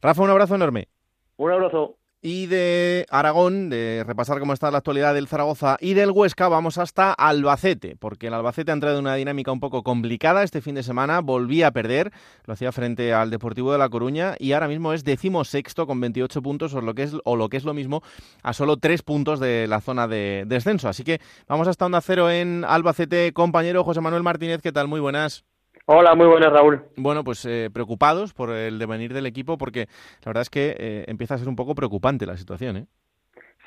Rafa, 0.00 0.22
un 0.22 0.30
abrazo 0.30 0.54
enorme. 0.54 0.88
Un 1.36 1.50
abrazo. 1.50 1.96
Y 2.26 2.46
de 2.46 3.04
Aragón, 3.10 3.68
de 3.68 4.02
repasar 4.06 4.38
cómo 4.38 4.54
está 4.54 4.70
la 4.70 4.78
actualidad 4.78 5.12
del 5.12 5.28
Zaragoza 5.28 5.76
y 5.78 5.92
del 5.92 6.10
Huesca, 6.10 6.48
vamos 6.48 6.78
hasta 6.78 7.12
Albacete, 7.12 7.96
porque 7.96 8.28
el 8.28 8.32
Albacete 8.32 8.70
ha 8.70 8.72
entrado 8.72 8.96
en 8.96 9.04
una 9.04 9.16
dinámica 9.16 9.52
un 9.52 9.60
poco 9.60 9.82
complicada 9.82 10.42
este 10.42 10.62
fin 10.62 10.74
de 10.74 10.82
semana, 10.82 11.20
volvía 11.20 11.66
a 11.66 11.72
perder, 11.72 12.12
lo 12.46 12.54
hacía 12.54 12.72
frente 12.72 13.12
al 13.12 13.28
Deportivo 13.28 13.72
de 13.72 13.78
La 13.78 13.90
Coruña 13.90 14.36
y 14.38 14.52
ahora 14.52 14.68
mismo 14.68 14.94
es 14.94 15.04
decimosexto 15.04 15.86
con 15.86 16.00
28 16.00 16.40
puntos, 16.40 16.72
o 16.72 16.80
lo 16.80 16.94
que 16.94 17.02
es, 17.02 17.12
o 17.24 17.36
lo, 17.36 17.50
que 17.50 17.58
es 17.58 17.64
lo 17.64 17.74
mismo, 17.74 18.02
a 18.42 18.54
solo 18.54 18.78
tres 18.78 19.02
puntos 19.02 19.38
de 19.38 19.66
la 19.66 19.82
zona 19.82 20.08
de 20.08 20.44
descenso. 20.46 20.88
Así 20.88 21.04
que 21.04 21.20
vamos 21.46 21.68
hasta 21.68 21.84
Onda 21.84 22.00
Cero 22.00 22.30
en 22.30 22.64
Albacete, 22.66 23.34
compañero 23.34 23.84
José 23.84 24.00
Manuel 24.00 24.22
Martínez, 24.22 24.62
¿qué 24.62 24.72
tal? 24.72 24.88
Muy 24.88 25.00
buenas. 25.00 25.44
Hola, 25.86 26.14
muy 26.14 26.26
buenas, 26.26 26.50
Raúl. 26.50 26.80
Bueno, 26.96 27.24
pues 27.24 27.44
eh, 27.44 27.68
preocupados 27.72 28.32
por 28.32 28.50
el 28.50 28.78
devenir 28.78 29.12
del 29.12 29.26
equipo 29.26 29.58
porque 29.58 29.80
la 30.24 30.30
verdad 30.30 30.42
es 30.42 30.50
que 30.50 30.74
eh, 30.78 31.04
empieza 31.08 31.34
a 31.34 31.38
ser 31.38 31.48
un 31.48 31.56
poco 31.56 31.74
preocupante 31.74 32.24
la 32.24 32.38
situación, 32.38 32.76
¿eh? 32.78 32.86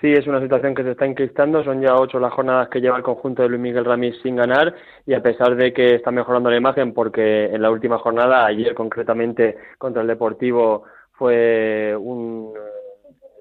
Sí, 0.01 0.11
es 0.11 0.27
una 0.27 0.41
situación 0.41 0.75
que 0.75 0.83
se 0.83 0.91
está 0.91 1.05
enquistando. 1.05 1.63
Son 1.63 1.81
ya 1.81 1.95
ocho 1.95 2.19
las 2.19 2.33
jornadas 2.33 2.69
que 2.69 2.81
lleva 2.81 2.97
el 2.97 3.03
conjunto 3.03 3.41
de 3.41 3.49
Luis 3.49 3.61
Miguel 3.61 3.85
Ramírez 3.85 4.19
sin 4.21 4.35
ganar 4.35 4.75
y 5.05 5.13
a 5.13 5.21
pesar 5.21 5.55
de 5.55 5.73
que 5.73 5.95
está 5.95 6.11
mejorando 6.11 6.49
la 6.49 6.57
imagen 6.57 6.93
porque 6.93 7.45
en 7.45 7.61
la 7.61 7.71
última 7.71 7.97
jornada, 7.97 8.45
ayer 8.45 8.75
concretamente 8.75 9.57
contra 9.77 10.01
el 10.01 10.07
Deportivo, 10.07 10.83
fue 11.13 11.95
un 11.99 12.53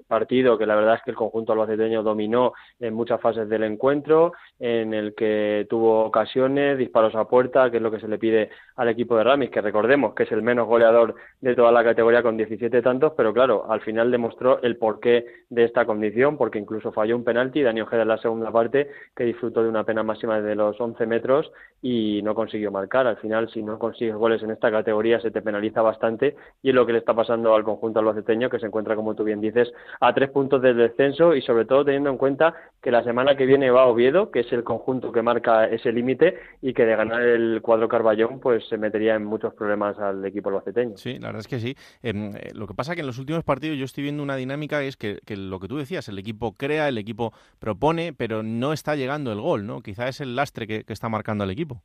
partido 0.07 0.57
que 0.57 0.65
la 0.65 0.75
verdad 0.75 0.95
es 0.95 1.01
que 1.03 1.11
el 1.11 1.17
conjunto 1.17 1.53
albaceteño 1.53 2.03
dominó 2.03 2.53
en 2.79 2.93
muchas 2.93 3.21
fases 3.21 3.47
del 3.49 3.63
encuentro, 3.63 4.33
en 4.59 4.93
el 4.93 5.13
que 5.13 5.67
tuvo 5.69 6.05
ocasiones, 6.05 6.77
disparos 6.77 7.15
a 7.15 7.25
puerta, 7.25 7.69
que 7.69 7.77
es 7.77 7.83
lo 7.83 7.91
que 7.91 7.99
se 7.99 8.07
le 8.07 8.17
pide 8.17 8.49
al 8.75 8.89
equipo 8.89 9.17
de 9.17 9.23
Ramis, 9.23 9.49
que 9.49 9.61
recordemos 9.61 10.13
que 10.13 10.23
es 10.23 10.31
el 10.31 10.41
menos 10.41 10.67
goleador 10.67 11.15
de 11.41 11.55
toda 11.55 11.71
la 11.71 11.83
categoría 11.83 12.23
con 12.23 12.37
17 12.37 12.81
tantos, 12.81 13.13
pero 13.15 13.33
claro, 13.33 13.69
al 13.69 13.81
final 13.81 14.11
demostró 14.11 14.61
el 14.61 14.77
porqué 14.77 15.25
de 15.49 15.63
esta 15.63 15.85
condición, 15.85 16.37
porque 16.37 16.59
incluso 16.59 16.91
falló 16.91 17.15
un 17.15 17.23
penalti, 17.23 17.61
Dani 17.61 17.81
Ojeda 17.81 18.03
en 18.03 18.07
la 18.07 18.17
segunda 18.17 18.51
parte, 18.51 18.89
que 19.15 19.25
disfrutó 19.25 19.63
de 19.63 19.69
una 19.69 19.83
pena 19.83 20.03
máxima 20.03 20.41
de 20.41 20.55
los 20.55 20.79
11 20.79 21.05
metros 21.05 21.51
y 21.81 22.21
no 22.23 22.35
consiguió 22.35 22.71
marcar. 22.71 23.07
Al 23.07 23.17
final, 23.17 23.49
si 23.49 23.61
no 23.63 23.77
consigues 23.77 24.15
goles 24.15 24.41
en 24.43 24.51
esta 24.51 24.71
categoría, 24.71 25.19
se 25.19 25.31
te 25.31 25.41
penaliza 25.41 25.81
bastante 25.81 26.35
y 26.61 26.69
es 26.69 26.75
lo 26.75 26.85
que 26.85 26.93
le 26.93 26.99
está 26.99 27.13
pasando 27.13 27.55
al 27.55 27.63
conjunto 27.63 27.99
albaceteño, 27.99 28.49
que 28.49 28.59
se 28.59 28.65
encuentra, 28.65 28.95
como 28.95 29.15
tú 29.15 29.23
bien 29.23 29.41
dices, 29.41 29.71
a 29.99 30.13
tres 30.13 30.29
puntos 30.29 30.61
del 30.61 30.77
descenso 30.77 31.35
y 31.35 31.41
sobre 31.41 31.65
todo 31.65 31.85
teniendo 31.85 32.09
en 32.09 32.17
cuenta 32.17 32.53
que 32.81 32.91
la 32.91 33.03
semana 33.03 33.35
que 33.35 33.45
viene 33.45 33.69
va 33.71 33.87
Oviedo, 33.87 34.31
que 34.31 34.41
es 34.41 34.53
el 34.53 34.63
conjunto 34.63 35.11
que 35.11 35.21
marca 35.21 35.65
ese 35.65 35.91
límite 35.91 36.37
y 36.61 36.73
que 36.73 36.85
de 36.85 36.95
ganar 36.95 37.21
el 37.21 37.61
cuadro 37.61 37.87
Carballón 37.87 38.39
pues 38.39 38.67
se 38.67 38.77
metería 38.77 39.15
en 39.15 39.25
muchos 39.25 39.53
problemas 39.53 39.97
al 39.99 40.23
equipo 40.25 40.49
albaceteño. 40.49 40.97
Sí, 40.97 41.19
la 41.19 41.27
verdad 41.27 41.41
es 41.41 41.47
que 41.47 41.59
sí. 41.59 41.75
Em, 42.01 42.35
eh, 42.35 42.51
lo 42.53 42.67
que 42.67 42.73
pasa 42.73 42.95
que 42.95 43.01
en 43.01 43.07
los 43.07 43.19
últimos 43.19 43.43
partidos 43.43 43.77
yo 43.77 43.85
estoy 43.85 44.03
viendo 44.03 44.23
una 44.23 44.35
dinámica 44.35 44.83
es 44.83 44.97
que, 44.97 45.19
lo 45.35 45.59
que 45.59 45.67
tú 45.67 45.77
decías, 45.77 46.07
el 46.07 46.19
equipo 46.19 46.53
crea, 46.53 46.87
el 46.87 46.97
equipo 46.97 47.33
propone, 47.59 48.13
pero 48.13 48.43
no 48.43 48.73
está 48.73 48.95
llegando 48.95 49.31
el 49.31 49.41
gol, 49.41 49.65
¿no? 49.65 49.81
Quizá 49.81 50.07
es 50.07 50.21
el 50.21 50.35
lastre 50.35 50.67
que 50.67 50.83
está 50.87 51.09
marcando 51.09 51.43
al 51.43 51.51
equipo 51.51 51.81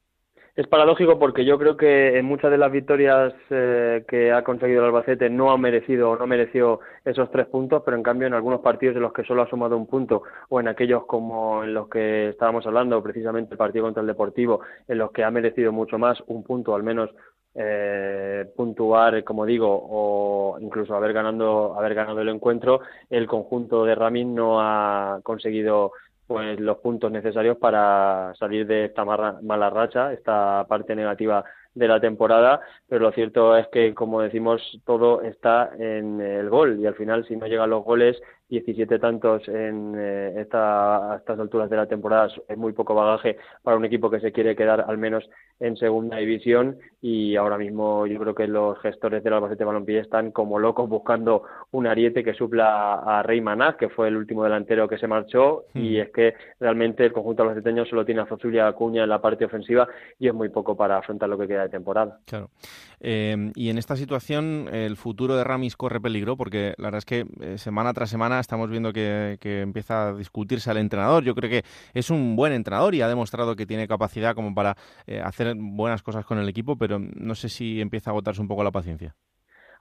es 0.54 0.66
paradójico 0.66 1.18
porque 1.18 1.46
yo 1.46 1.58
creo 1.58 1.76
que 1.78 2.18
en 2.18 2.26
muchas 2.26 2.50
de 2.50 2.58
las 2.58 2.70
victorias 2.70 3.32
eh, 3.48 4.04
que 4.06 4.32
ha 4.32 4.44
conseguido 4.44 4.80
el 4.80 4.86
Albacete 4.86 5.30
no 5.30 5.50
ha 5.50 5.56
merecido 5.56 6.10
o 6.10 6.16
no 6.16 6.26
mereció 6.26 6.80
esos 7.04 7.30
tres 7.30 7.46
puntos, 7.46 7.82
pero 7.84 7.96
en 7.96 8.02
cambio 8.02 8.26
en 8.26 8.34
algunos 8.34 8.60
partidos 8.60 8.96
en 8.96 9.02
los 9.02 9.14
que 9.14 9.24
solo 9.24 9.42
ha 9.42 9.48
sumado 9.48 9.78
un 9.78 9.86
punto 9.86 10.22
o 10.50 10.60
en 10.60 10.68
aquellos 10.68 11.06
como 11.06 11.64
en 11.64 11.72
los 11.72 11.88
que 11.88 12.28
estábamos 12.28 12.66
hablando, 12.66 13.02
precisamente 13.02 13.54
el 13.54 13.58
partido 13.58 13.84
contra 13.84 14.02
el 14.02 14.06
Deportivo, 14.06 14.60
en 14.88 14.98
los 14.98 15.10
que 15.10 15.24
ha 15.24 15.30
merecido 15.30 15.72
mucho 15.72 15.98
más 15.98 16.22
un 16.26 16.42
punto, 16.42 16.74
al 16.74 16.82
menos 16.82 17.08
eh, 17.54 18.44
puntuar, 18.54 19.24
como 19.24 19.46
digo, 19.46 19.68
o 19.68 20.58
incluso 20.60 20.94
haber 20.94 21.14
ganando, 21.14 21.74
haber 21.78 21.94
ganado 21.94 22.20
el 22.20 22.28
encuentro, 22.28 22.80
el 23.08 23.26
conjunto 23.26 23.84
de 23.84 23.94
Ramin 23.94 24.34
no 24.34 24.60
ha 24.60 25.20
conseguido 25.22 25.92
pues 26.32 26.58
los 26.60 26.78
puntos 26.78 27.12
necesarios 27.12 27.58
para 27.58 28.32
salir 28.38 28.66
de 28.66 28.86
esta 28.86 29.04
mala 29.04 29.68
racha, 29.70 30.12
esta 30.12 30.64
parte 30.66 30.96
negativa 30.96 31.44
de 31.74 31.88
la 31.88 32.00
temporada, 32.00 32.60
pero 32.88 33.02
lo 33.02 33.12
cierto 33.12 33.56
es 33.56 33.66
que, 33.68 33.94
como 33.94 34.20
decimos, 34.20 34.60
todo 34.84 35.22
está 35.22 35.70
en 35.78 36.20
el 36.20 36.48
gol. 36.48 36.78
Y 36.80 36.86
al 36.86 36.94
final, 36.94 37.26
si 37.26 37.36
no 37.36 37.46
llegan 37.46 37.70
los 37.70 37.84
goles, 37.84 38.20
17 38.52 38.98
tantos 38.98 39.48
en 39.48 39.94
eh, 39.96 40.34
esta, 40.42 41.14
a 41.14 41.16
estas 41.16 41.38
alturas 41.38 41.70
de 41.70 41.76
la 41.76 41.86
temporada 41.86 42.28
es 42.46 42.58
muy 42.58 42.74
poco 42.74 42.94
bagaje 42.94 43.38
para 43.62 43.78
un 43.78 43.84
equipo 43.86 44.10
que 44.10 44.20
se 44.20 44.30
quiere 44.30 44.54
quedar 44.54 44.84
al 44.86 44.98
menos 44.98 45.24
en 45.58 45.74
segunda 45.78 46.18
división 46.18 46.76
y 47.00 47.34
ahora 47.36 47.56
mismo 47.56 48.06
yo 48.06 48.18
creo 48.18 48.34
que 48.34 48.46
los 48.46 48.78
gestores 48.80 49.24
del 49.24 49.32
Albacete 49.32 49.64
Balompié 49.64 50.00
están 50.00 50.32
como 50.32 50.58
locos 50.58 50.86
buscando 50.86 51.44
un 51.70 51.86
ariete 51.86 52.22
que 52.22 52.34
supla 52.34 52.96
a 52.96 53.22
Rey 53.22 53.40
Manaz, 53.40 53.76
que 53.76 53.88
fue 53.88 54.08
el 54.08 54.16
último 54.16 54.44
delantero 54.44 54.86
que 54.86 54.98
se 54.98 55.06
marchó 55.06 55.64
y 55.72 55.96
hmm. 55.96 56.00
es 56.02 56.10
que 56.10 56.34
realmente 56.60 57.06
el 57.06 57.12
conjunto 57.12 57.44
albaceteño 57.44 57.86
solo 57.86 58.04
tiene 58.04 58.20
a 58.20 58.26
Zozulia 58.26 58.66
Acuña 58.66 59.04
en 59.04 59.08
la 59.08 59.22
parte 59.22 59.46
ofensiva 59.46 59.88
y 60.18 60.28
es 60.28 60.34
muy 60.34 60.50
poco 60.50 60.76
para 60.76 60.98
afrontar 60.98 61.30
lo 61.30 61.38
que 61.38 61.48
queda 61.48 61.62
de 61.62 61.68
temporada. 61.70 62.18
Claro. 62.26 62.50
Eh, 63.00 63.50
y 63.54 63.70
en 63.70 63.78
esta 63.78 63.96
situación 63.96 64.68
el 64.70 64.96
futuro 64.96 65.36
de 65.36 65.42
Ramis 65.42 65.76
corre 65.76 66.00
peligro 66.00 66.36
porque 66.36 66.74
la 66.76 66.88
verdad 66.88 66.98
es 66.98 67.04
que 67.04 67.26
eh, 67.40 67.58
semana 67.58 67.92
tras 67.94 68.10
semana 68.10 68.41
estamos 68.42 68.68
viendo 68.68 68.92
que, 68.92 69.38
empieza 69.42 70.08
a 70.08 70.14
discutirse 70.14 70.70
al 70.70 70.76
entrenador. 70.76 71.24
Yo 71.24 71.34
creo 71.34 71.48
que 71.48 71.64
es 71.94 72.10
un 72.10 72.36
buen 72.36 72.52
entrenador 72.52 72.94
y 72.94 73.00
ha 73.00 73.08
demostrado 73.08 73.56
que 73.56 73.64
tiene 73.64 73.88
capacidad 73.88 74.34
como 74.34 74.54
para 74.54 74.76
eh, 75.06 75.20
hacer 75.20 75.54
buenas 75.56 76.02
cosas 76.02 76.26
con 76.26 76.38
el 76.38 76.48
equipo, 76.48 76.76
pero 76.76 76.98
no 76.98 77.34
sé 77.34 77.48
si 77.48 77.80
empieza 77.80 78.10
a 78.10 78.12
agotarse 78.12 78.42
un 78.42 78.48
poco 78.48 78.62
la 78.62 78.70
paciencia 78.70 79.14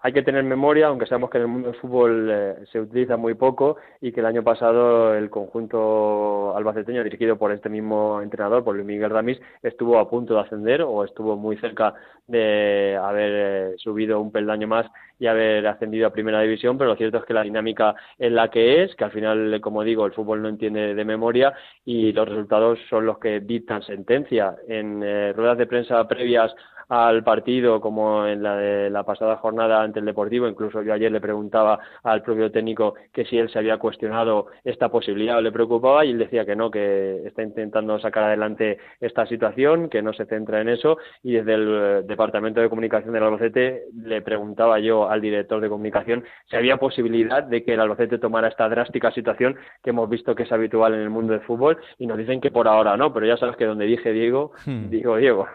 hay 0.04 0.14
que 0.14 0.24
tener 0.24 0.44
memoria, 0.44 0.88
aunque 0.88 1.06
sabemos 1.06 1.30
que 1.30 1.38
en 1.38 1.44
el 1.44 1.48
mundo 1.48 1.72
del 1.72 1.80
fútbol 1.80 2.30
eh, 2.32 2.56
se 2.72 2.80
utiliza 2.80 3.18
muy 3.18 3.36
poco 3.36 3.78
y 4.02 4.12
que 4.12 4.20
el 4.20 4.26
año 4.26 4.44
pasado 4.44 5.14
el 5.14 5.30
conjunto 5.30 6.56
albaceteño 6.58 7.04
dirigido 7.04 7.38
por 7.38 7.52
este 7.52 7.70
mismo 7.70 8.20
entrenador, 8.22 8.64
por 8.64 8.76
Luis 8.76 8.88
Miguel 8.88 9.12
Ramis, 9.12 9.40
estuvo 9.62 10.00
a 10.00 10.10
punto 10.10 10.34
de 10.34 10.42
ascender 10.42 10.82
o 10.82 11.04
estuvo 11.04 11.38
muy 11.38 11.56
cerca 11.58 11.94
de 12.28 12.98
haber 13.00 13.32
eh, 13.32 13.74
subido 13.78 14.20
un 14.20 14.32
peldaño 14.32 14.68
más 14.68 14.88
y 15.22 15.28
haber 15.28 15.68
ascendido 15.68 16.08
a 16.08 16.12
primera 16.12 16.42
división, 16.42 16.80
pero 16.80 16.90
lo 16.90 16.96
cierto 16.96 17.20
es 17.20 17.26
que 17.26 17.36
la 17.36 17.44
dinámica 17.44 17.94
es 18.18 18.32
la 18.32 18.50
que 18.50 18.84
es, 18.84 18.96
que 18.96 19.04
al 19.04 19.12
final, 19.12 19.62
como 19.62 19.84
digo, 19.84 20.04
el 20.08 20.14
fútbol 20.14 20.42
no 20.42 20.50
entiende 20.50 20.96
de 20.96 21.06
memoria 21.06 21.54
y 21.86 22.12
los 22.12 22.28
resultados 22.28 22.80
son 22.90 23.06
los 23.06 23.20
que 23.20 23.40
dictan 23.40 23.84
sentencia. 23.84 24.56
En 24.68 25.04
eh, 25.04 25.32
ruedas 25.34 25.60
de 25.60 25.68
prensa 25.68 26.08
previas 26.08 26.52
al 26.92 27.24
partido 27.24 27.80
como 27.80 28.28
en 28.28 28.44
la 28.44 28.58
de 28.58 28.90
la 28.90 29.04
pasada 29.04 29.38
jornada 29.38 29.82
ante 29.82 30.00
el 30.00 30.06
Deportivo. 30.06 30.46
Incluso 30.46 30.82
yo 30.82 30.94
ayer 30.94 31.10
le 31.10 31.22
preguntaba 31.22 31.80
al 32.04 32.22
propio 32.22 32.52
técnico 32.52 32.96
que 33.14 33.24
si 33.24 33.38
él 33.38 33.50
se 33.50 33.60
había 33.60 33.78
cuestionado 33.78 34.48
esta 34.66 34.90
posibilidad 34.90 35.38
o 35.38 35.42
le 35.42 35.54
preocupaba 35.54 36.04
y 36.04 36.12
él 36.12 36.18
decía 36.18 36.46
que 36.46 36.54
no, 36.54 36.70
que 36.70 37.26
está 37.26 37.44
intentando 37.44 37.98
sacar 38.00 38.26
adelante 38.26 38.78
esta 39.00 39.26
situación, 39.26 39.88
que 39.88 40.02
no 40.02 40.12
se 40.12 40.26
centra 40.26 40.60
en 40.60 40.68
eso 40.68 40.98
y 41.24 41.32
desde 41.32 41.54
el 41.54 41.68
eh, 41.70 42.02
Departamento 42.06 42.60
de 42.60 42.68
Comunicación 42.68 43.14
del 43.14 43.24
Albacete 43.24 43.84
le 43.96 44.22
preguntaba 44.22 44.78
yo 44.80 45.10
al 45.12 45.22
director 45.22 45.62
de 45.62 45.70
comunicación 45.70 46.24
si 46.50 46.56
había 46.56 46.78
posibilidad 46.78 47.44
de 47.44 47.64
que 47.64 47.74
el 47.74 47.80
Albacete 47.80 48.18
tomara 48.18 48.48
esta 48.48 48.68
drástica 48.70 49.12
situación 49.12 49.56
que 49.84 49.92
hemos 49.92 50.10
visto 50.10 50.36
que 50.36 50.44
es 50.44 50.52
habitual 50.52 50.94
en 50.94 51.02
el 51.02 51.10
mundo 51.10 51.34
del 51.34 51.42
fútbol 51.42 51.78
y 51.98 52.08
nos 52.08 52.18
dicen 52.18 52.42
que 52.42 52.52
por 52.52 52.68
ahora 52.68 52.98
no, 52.98 53.14
pero 53.14 53.26
ya 53.26 53.38
sabes 53.38 53.56
que 53.56 53.66
donde 53.66 53.86
dije 53.86 54.12
Diego, 54.12 54.52
hmm. 54.66 54.90
digo 54.90 55.18
Diego. 55.18 55.48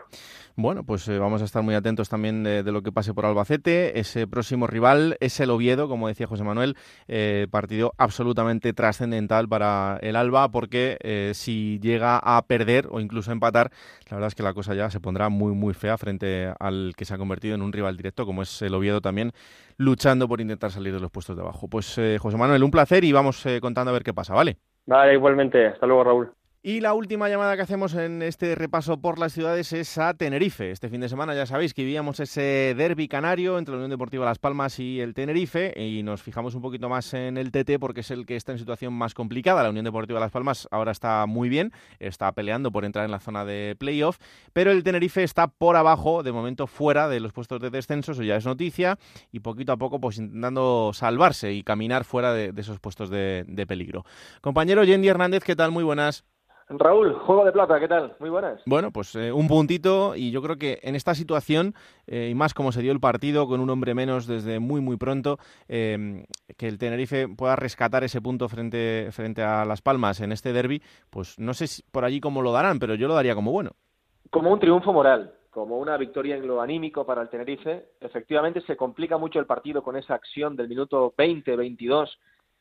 Bueno, 0.58 0.84
pues 0.84 1.06
eh, 1.08 1.18
vamos 1.18 1.42
a 1.42 1.44
estar 1.44 1.62
muy 1.62 1.74
atentos 1.74 2.08
también 2.08 2.42
de, 2.42 2.62
lo 2.62 2.80
que 2.80 2.90
pase 2.90 3.12
por 3.12 3.26
Albacete. 3.26 4.00
Ese 4.00 4.26
próximo 4.26 4.66
rival 4.66 5.18
es 5.20 5.38
el 5.38 5.50
Oviedo, 5.50 5.86
como 5.86 6.08
decía 6.08 6.26
José 6.26 6.44
Manuel, 6.44 6.76
eh, 7.08 7.46
partido 7.50 7.92
absolutamente 7.98 8.72
trascendental 8.72 9.50
para 9.50 9.98
el 10.00 10.16
Alba, 10.16 10.48
porque 10.50 10.96
eh, 11.02 11.32
si 11.34 11.78
llega 11.80 12.16
a 12.16 12.40
perder 12.46 12.88
o 12.90 13.00
incluso 13.00 13.30
a 13.30 13.34
empatar, 13.34 13.70
la 14.08 14.16
verdad 14.16 14.28
es 14.28 14.34
que 14.34 14.42
la 14.42 14.54
cosa 14.54 14.72
ya 14.72 14.88
se 14.88 14.98
pondrá 14.98 15.28
muy, 15.28 15.52
muy 15.52 15.74
fea 15.74 15.98
frente 15.98 16.50
al 16.58 16.94
que 16.96 17.04
se 17.04 17.12
ha 17.12 17.18
convertido 17.18 17.54
en 17.54 17.60
un 17.60 17.70
rival 17.70 17.98
directo, 17.98 18.24
como 18.24 18.40
es 18.40 18.62
el 18.62 18.72
Oviedo 18.72 19.02
también, 19.02 19.32
luchando 19.76 20.26
por 20.26 20.40
intentar 20.40 20.70
salir 20.70 20.94
de 20.94 21.00
los 21.00 21.10
puestos 21.10 21.36
de 21.36 21.42
abajo. 21.42 21.68
Pues 21.68 22.00
José 22.18 22.36
Manuel, 22.38 22.64
un 22.64 22.70
placer 22.70 23.04
y 23.04 23.12
vamos 23.12 23.44
contando 23.60 23.90
a 23.90 23.92
ver 23.92 24.04
qué 24.04 24.14
pasa, 24.14 24.32
¿vale? 24.32 24.56
Vale, 24.86 25.12
igualmente. 25.12 25.66
Hasta 25.66 25.84
luego, 25.84 26.04
Raúl. 26.04 26.32
Y 26.68 26.80
la 26.80 26.94
última 26.94 27.28
llamada 27.28 27.54
que 27.54 27.62
hacemos 27.62 27.94
en 27.94 28.22
este 28.22 28.56
repaso 28.56 28.96
por 28.96 29.20
las 29.20 29.32
ciudades 29.32 29.72
es 29.72 29.98
a 29.98 30.14
Tenerife. 30.14 30.72
Este 30.72 30.88
fin 30.88 31.00
de 31.00 31.08
semana 31.08 31.32
ya 31.32 31.46
sabéis 31.46 31.72
que 31.72 31.82
vivíamos 31.82 32.18
ese 32.18 32.74
derby 32.76 33.06
canario 33.06 33.56
entre 33.56 33.70
la 33.70 33.76
Unión 33.76 33.90
Deportiva 33.90 34.24
Las 34.24 34.40
Palmas 34.40 34.80
y 34.80 35.00
el 35.00 35.14
Tenerife 35.14 35.72
y 35.80 36.02
nos 36.02 36.24
fijamos 36.24 36.56
un 36.56 36.62
poquito 36.62 36.88
más 36.88 37.14
en 37.14 37.36
el 37.36 37.52
TT 37.52 37.78
porque 37.78 38.00
es 38.00 38.10
el 38.10 38.26
que 38.26 38.34
está 38.34 38.50
en 38.50 38.58
situación 38.58 38.94
más 38.94 39.14
complicada. 39.14 39.62
La 39.62 39.70
Unión 39.70 39.84
Deportiva 39.84 40.18
Las 40.18 40.32
Palmas 40.32 40.66
ahora 40.72 40.90
está 40.90 41.24
muy 41.26 41.48
bien, 41.48 41.72
está 42.00 42.32
peleando 42.32 42.72
por 42.72 42.84
entrar 42.84 43.04
en 43.04 43.12
la 43.12 43.20
zona 43.20 43.44
de 43.44 43.76
playoff, 43.78 44.18
pero 44.52 44.72
el 44.72 44.82
Tenerife 44.82 45.22
está 45.22 45.46
por 45.46 45.76
abajo, 45.76 46.24
de 46.24 46.32
momento 46.32 46.66
fuera 46.66 47.08
de 47.08 47.20
los 47.20 47.32
puestos 47.32 47.60
de 47.60 47.70
descenso, 47.70 48.10
eso 48.10 48.24
ya 48.24 48.34
es 48.34 48.44
noticia, 48.44 48.98
y 49.30 49.38
poquito 49.38 49.70
a 49.70 49.76
poco 49.76 50.00
pues 50.00 50.18
intentando 50.18 50.90
salvarse 50.92 51.52
y 51.52 51.62
caminar 51.62 52.02
fuera 52.02 52.32
de, 52.32 52.52
esos 52.56 52.80
puestos 52.80 53.08
de, 53.08 53.44
de 53.46 53.66
peligro. 53.68 54.04
Compañero 54.40 54.82
Yendi 54.82 55.06
Hernández, 55.06 55.44
¿qué 55.44 55.54
tal? 55.54 55.70
Muy 55.70 55.84
buenas. 55.84 56.24
Raúl, 56.68 57.14
Juego 57.14 57.44
de 57.44 57.52
Plata, 57.52 57.78
¿qué 57.78 57.86
tal? 57.86 58.16
Muy 58.18 58.28
buenas. 58.28 58.60
Bueno, 58.66 58.90
pues 58.90 59.14
eh, 59.14 59.30
un 59.30 59.46
puntito 59.46 60.16
y 60.16 60.32
yo 60.32 60.42
creo 60.42 60.56
que 60.56 60.80
en 60.82 60.96
esta 60.96 61.14
situación, 61.14 61.74
eh, 62.08 62.28
y 62.30 62.34
más 62.34 62.54
como 62.54 62.72
se 62.72 62.82
dio 62.82 62.90
el 62.90 62.98
partido 62.98 63.46
con 63.46 63.60
un 63.60 63.70
hombre 63.70 63.94
menos 63.94 64.26
desde 64.26 64.58
muy 64.58 64.80
muy 64.80 64.96
pronto, 64.96 65.38
em, 65.68 66.24
que 66.56 66.66
el 66.66 66.78
Tenerife 66.78 67.28
pueda 67.28 67.54
rescatar 67.54 68.02
ese 68.02 68.20
punto 68.20 68.48
frente, 68.48 69.08
frente 69.12 69.42
a 69.42 69.64
Las 69.64 69.80
Palmas 69.80 70.20
en 70.20 70.32
este 70.32 70.52
derby, 70.52 70.82
pues 71.08 71.38
no 71.38 71.54
sé 71.54 71.68
si 71.68 71.82
por 71.84 72.04
allí 72.04 72.20
cómo 72.20 72.42
lo 72.42 72.50
darán, 72.50 72.80
pero 72.80 72.96
yo 72.96 73.06
lo 73.06 73.14
daría 73.14 73.36
como 73.36 73.52
bueno. 73.52 73.70
Como 74.30 74.52
un 74.52 74.58
triunfo 74.58 74.92
moral, 74.92 75.34
como 75.50 75.78
una 75.78 75.96
victoria 75.96 76.34
en 76.34 76.48
lo 76.48 76.60
anímico 76.60 77.06
para 77.06 77.22
el 77.22 77.28
Tenerife. 77.28 77.90
Efectivamente 78.00 78.60
se 78.62 78.76
complica 78.76 79.18
mucho 79.18 79.38
el 79.38 79.46
partido 79.46 79.84
con 79.84 79.96
esa 79.96 80.14
acción 80.14 80.56
del 80.56 80.68
minuto 80.68 81.14
20-22, 81.16 82.08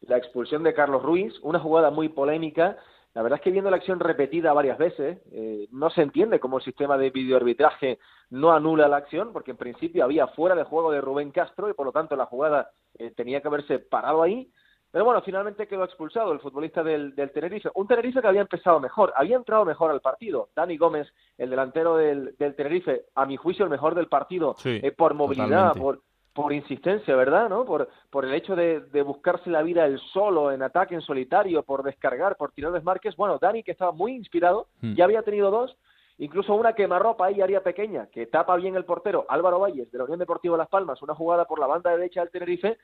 la 0.01 0.17
expulsión 0.17 0.61
de 0.61 0.75
Carlos 0.75 1.01
Ruiz, 1.01 1.33
una 1.41 1.59
jugada 1.59 1.89
muy 1.89 2.09
polémica 2.09 2.77
la 3.15 3.21
verdad 3.21 3.39
es 3.39 3.43
que 3.43 3.51
viendo 3.51 3.71
la 3.71 3.77
acción 3.77 4.01
repetida 4.01 4.51
varias 4.51 4.77
veces, 4.77 5.19
eh, 5.31 5.69
no 5.71 5.89
se 5.89 6.01
entiende 6.01 6.41
cómo 6.41 6.57
el 6.57 6.65
sistema 6.65 6.97
de 6.97 7.11
videoarbitraje 7.11 7.97
no 8.29 8.51
anula 8.51 8.89
la 8.89 8.97
acción, 8.97 9.31
porque 9.31 9.51
en 9.51 9.57
principio 9.57 10.03
había 10.03 10.27
fuera 10.27 10.53
de 10.53 10.65
juego 10.65 10.91
de 10.91 10.99
Rubén 10.99 11.31
Castro 11.31 11.69
y 11.69 11.73
por 11.73 11.85
lo 11.85 11.93
tanto 11.93 12.17
la 12.17 12.25
jugada 12.25 12.71
eh, 12.99 13.11
tenía 13.11 13.39
que 13.39 13.47
haberse 13.47 13.79
parado 13.79 14.21
ahí. 14.21 14.51
Pero 14.91 15.05
bueno, 15.05 15.21
finalmente 15.21 15.65
quedó 15.65 15.85
expulsado 15.85 16.33
el 16.33 16.41
futbolista 16.41 16.83
del, 16.83 17.15
Tenerife. 17.15 17.69
Un 17.75 17.87
Tenerife 17.87 18.21
que 18.21 18.27
había 18.27 18.41
empezado 18.41 18.81
mejor, 18.81 19.13
había 19.15 19.37
entrado 19.37 19.63
mejor 19.63 19.91
al 19.91 20.01
partido. 20.01 20.49
Dani 20.53 20.75
Gómez, 20.75 21.07
el 21.37 21.49
delantero 21.49 21.95
del, 21.95 22.35
Tenerife, 22.37 23.05
a 23.15 23.25
mi 23.25 23.37
juicio 23.37 23.63
el 23.63 23.71
mejor 23.71 23.95
del 23.95 24.07
partido, 24.07 24.57
eh, 24.65 24.91
por 24.91 25.13
movilidad, 25.13 25.73
por, 25.75 26.01
por 26.35 26.51
insistencia, 26.51 27.15
¿verdad? 27.15 27.47
¿no? 27.47 27.63
Por, 27.63 27.87
por 28.09 28.25
el 28.25 28.33
hecho 28.33 28.57
de, 28.57 28.81
de, 28.81 29.01
buscarse 29.03 29.49
la 29.49 29.63
vida 29.63 29.85
él 29.85 29.97
solo, 30.11 30.51
en 30.51 30.61
ataque, 30.63 30.93
en 30.93 30.99
solitario, 30.99 31.63
por 31.63 31.81
descargar, 31.81 32.35
por 32.35 32.51
tirar 32.51 32.73
desmarques. 32.73 33.15
Bueno, 33.15 33.39
Dani, 33.39 33.63
que 33.63 33.71
estaba 33.71 33.93
muy 33.93 34.11
inspirado, 34.11 34.67
hmm. 34.81 34.95
ya 34.95 35.05
había 35.05 35.21
tenido 35.21 35.49
dos, 35.49 35.77
incluso 36.17 36.53
una 36.53 36.73
quemarropa 36.73 37.27
ahí, 37.27 37.39
área 37.39 37.63
pequeña, 37.63 38.07
que 38.07 38.27
tapa 38.27 38.57
bien 38.57 38.75
el 38.75 38.83
portero, 38.83 39.25
Álvaro 39.29 39.59
Valles, 39.59 39.89
de 39.89 39.97
la 39.97 40.03
Unión 40.03 40.19
Deportiva 40.19 40.57
Las 40.57 40.67
Palmas, 40.67 41.01
una 41.01 41.15
jugada 41.15 41.45
por 41.45 41.57
la 41.57 41.67
banda 41.67 41.91
derecha 41.91 42.19
del 42.19 42.31
Tenerife, 42.31 42.77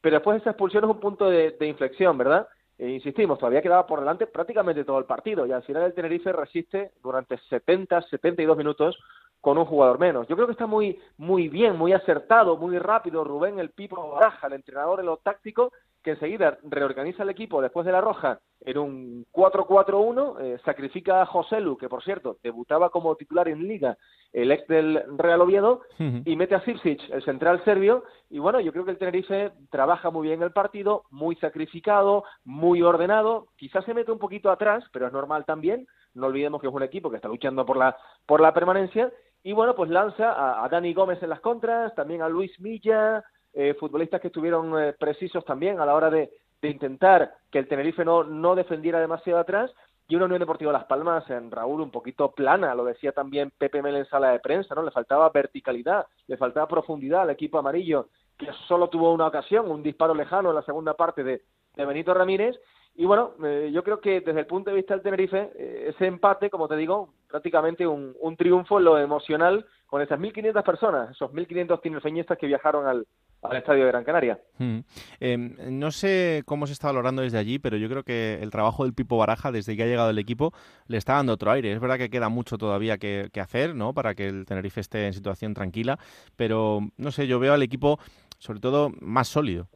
pero 0.00 0.16
después 0.16 0.40
esa 0.40 0.50
expulsión 0.50 0.82
es 0.82 0.90
un 0.90 0.98
punto 0.98 1.30
de, 1.30 1.54
inflexión, 1.60 2.18
¿verdad? 2.18 2.48
E 2.76 2.88
insistimos, 2.88 3.38
todavía 3.38 3.62
quedaba 3.62 3.86
por 3.86 4.00
delante 4.00 4.26
prácticamente 4.26 4.84
todo 4.84 4.98
el 4.98 5.04
partido 5.04 5.46
y 5.46 5.52
al 5.52 5.62
final 5.62 5.84
el 5.84 5.94
Tenerife 5.94 6.32
resiste 6.32 6.90
durante 7.04 7.38
70, 7.38 8.02
72 8.02 8.56
minutos 8.56 8.98
con 9.46 9.58
un 9.58 9.64
jugador 9.64 10.00
menos. 10.00 10.26
Yo 10.26 10.34
creo 10.34 10.48
que 10.48 10.54
está 10.54 10.66
muy, 10.66 10.98
muy 11.18 11.48
bien, 11.48 11.76
muy 11.76 11.92
acertado, 11.92 12.56
muy 12.56 12.76
rápido 12.80 13.22
Rubén 13.22 13.60
el 13.60 13.70
Pipo 13.70 14.10
Baraja, 14.10 14.48
el 14.48 14.54
entrenador 14.54 14.98
en 14.98 15.06
lo 15.06 15.18
táctico, 15.18 15.70
que 16.02 16.10
enseguida 16.10 16.58
reorganiza 16.64 17.22
el 17.22 17.30
equipo 17.30 17.62
después 17.62 17.86
de 17.86 17.92
la 17.92 18.00
roja 18.00 18.40
en 18.62 18.76
un 18.76 19.26
4-4-1, 19.32 20.40
eh, 20.40 20.58
sacrifica 20.64 21.22
a 21.22 21.26
José 21.26 21.60
Lu, 21.60 21.76
que 21.76 21.88
por 21.88 22.02
cierto 22.02 22.38
debutaba 22.42 22.90
como 22.90 23.14
titular 23.14 23.46
en 23.46 23.68
liga, 23.68 23.96
el 24.32 24.50
ex 24.50 24.66
del 24.66 25.00
Real 25.16 25.40
Oviedo, 25.40 25.82
y 25.98 26.34
mete 26.34 26.56
a 26.56 26.64
Sirsic, 26.64 27.00
el 27.10 27.22
central 27.22 27.62
serbio, 27.64 28.02
y 28.28 28.40
bueno, 28.40 28.58
yo 28.58 28.72
creo 28.72 28.84
que 28.84 28.90
el 28.90 28.98
Tenerife 28.98 29.52
trabaja 29.70 30.10
muy 30.10 30.26
bien 30.26 30.42
el 30.42 30.50
partido, 30.50 31.04
muy 31.10 31.36
sacrificado, 31.36 32.24
muy 32.44 32.82
ordenado, 32.82 33.46
quizás 33.56 33.84
se 33.84 33.94
mete 33.94 34.10
un 34.10 34.18
poquito 34.18 34.50
atrás, 34.50 34.82
pero 34.92 35.06
es 35.06 35.12
normal 35.12 35.44
también, 35.44 35.86
no 36.14 36.26
olvidemos 36.26 36.60
que 36.60 36.66
es 36.66 36.74
un 36.74 36.82
equipo 36.82 37.10
que 37.10 37.16
está 37.16 37.28
luchando 37.28 37.64
por 37.64 37.76
la, 37.76 37.96
por 38.26 38.40
la 38.40 38.52
permanencia, 38.52 39.12
y 39.46 39.52
bueno, 39.52 39.76
pues 39.76 39.88
lanza 39.90 40.64
a, 40.64 40.68
Dani 40.68 40.92
Gómez 40.92 41.22
en 41.22 41.28
las 41.28 41.38
contras, 41.38 41.94
también 41.94 42.20
a 42.20 42.28
Luis 42.28 42.58
Milla, 42.58 43.22
eh, 43.54 43.74
futbolistas 43.78 44.20
que 44.20 44.26
estuvieron 44.26 44.76
eh, 44.76 44.92
precisos 44.98 45.44
también 45.44 45.78
a 45.78 45.86
la 45.86 45.94
hora 45.94 46.10
de, 46.10 46.32
intentar 46.62 47.32
que 47.48 47.60
el 47.60 47.68
Tenerife 47.68 48.04
no, 48.04 48.24
no 48.24 48.56
defendiera 48.56 48.98
demasiado 48.98 49.38
atrás. 49.38 49.70
Y 50.08 50.16
una 50.16 50.24
Unión 50.24 50.40
Deportiva 50.40 50.72
Las 50.72 50.86
Palmas 50.86 51.30
en 51.30 51.52
Raúl 51.52 51.80
un 51.80 51.92
poquito 51.92 52.32
plana, 52.32 52.74
lo 52.74 52.84
decía 52.84 53.12
también 53.12 53.52
Pepe 53.56 53.82
Mel 53.82 53.94
en 53.94 54.06
sala 54.06 54.32
de 54.32 54.40
prensa, 54.40 54.74
¿no? 54.74 54.82
Le 54.82 54.90
faltaba 54.90 55.30
verticalidad, 55.30 56.06
le 56.26 56.36
faltaba 56.36 56.66
profundidad 56.66 57.22
al 57.22 57.30
equipo 57.30 57.58
amarillo, 57.58 58.08
que 58.36 58.48
solo 58.66 58.88
tuvo 58.88 59.12
una 59.12 59.28
ocasión, 59.28 59.70
un 59.70 59.80
disparo 59.80 60.12
lejano 60.12 60.48
en 60.48 60.56
la 60.56 60.62
segunda 60.62 60.94
parte 60.94 61.22
de, 61.22 61.42
de 61.76 61.84
Benito 61.84 62.12
Ramírez, 62.14 62.56
y 62.98 63.04
bueno, 63.04 63.32
eh, 63.44 63.70
yo 63.72 63.82
creo 63.84 64.00
que 64.00 64.20
desde 64.20 64.40
el 64.40 64.46
punto 64.46 64.70
de 64.70 64.76
vista 64.76 64.94
del 64.94 65.02
Tenerife, 65.02 65.50
eh, 65.54 65.92
ese 65.94 66.06
empate, 66.06 66.48
como 66.48 66.66
te 66.66 66.76
digo, 66.76 67.12
prácticamente 67.28 67.86
un, 67.86 68.14
triunfo 68.38 68.78
en 68.78 68.84
lo 68.84 68.98
emocional 68.98 69.66
con 69.86 70.00
esas 70.00 70.18
1.500 70.18 70.62
personas, 70.64 71.10
esos 71.10 71.30
1.500 71.30 71.80
tinerfeñistas 71.82 72.38
que 72.38 72.46
viajaron 72.46 72.86
al, 72.86 73.06
estadio 73.52 73.84
de 73.84 73.90
Gran 73.92 74.02
Canaria. 74.02 74.40
Mm. 74.58 74.78
Em, 75.20 75.54
no 75.78 75.90
sé 75.90 76.42
cómo 76.46 76.66
se 76.66 76.72
está 76.72 76.88
valorando 76.88 77.22
desde 77.22 77.38
allí, 77.38 77.58
pero 77.58 77.76
yo 77.76 77.88
creo 77.88 78.02
que 78.02 78.38
el 78.42 78.50
trabajo 78.50 78.84
del 78.84 78.94
Pipo 78.94 79.18
Baraja, 79.18 79.52
desde 79.52 79.76
que 79.76 79.82
ha 79.82 79.86
llegado 79.86 80.10
el 80.10 80.18
equipo, 80.18 80.52
le 80.88 80.96
está 80.96 81.14
dando 81.14 81.34
otro 81.34 81.52
aire. 81.52 81.72
Es 81.72 81.80
verdad 81.80 81.98
que 81.98 82.10
queda 82.10 82.28
mucho 82.28 82.58
todavía 82.58 82.98
que, 82.98 83.28
que 83.32 83.40
hacer, 83.40 83.74
¿no? 83.74 83.92
Para 83.94 84.14
que 84.14 84.26
el 84.26 84.46
Tenerife 84.46 84.80
esté 84.80 85.06
en 85.06 85.12
situación 85.12 85.54
tranquila, 85.54 85.98
pero 86.34 86.80
no 86.96 87.10
sé, 87.12 87.26
yo 87.26 87.38
veo 87.38 87.52
al 87.52 87.62
equipo 87.62 87.98
sobre 88.38 88.60
todo 88.60 88.90
más 89.00 89.28
sólido. 89.28 89.68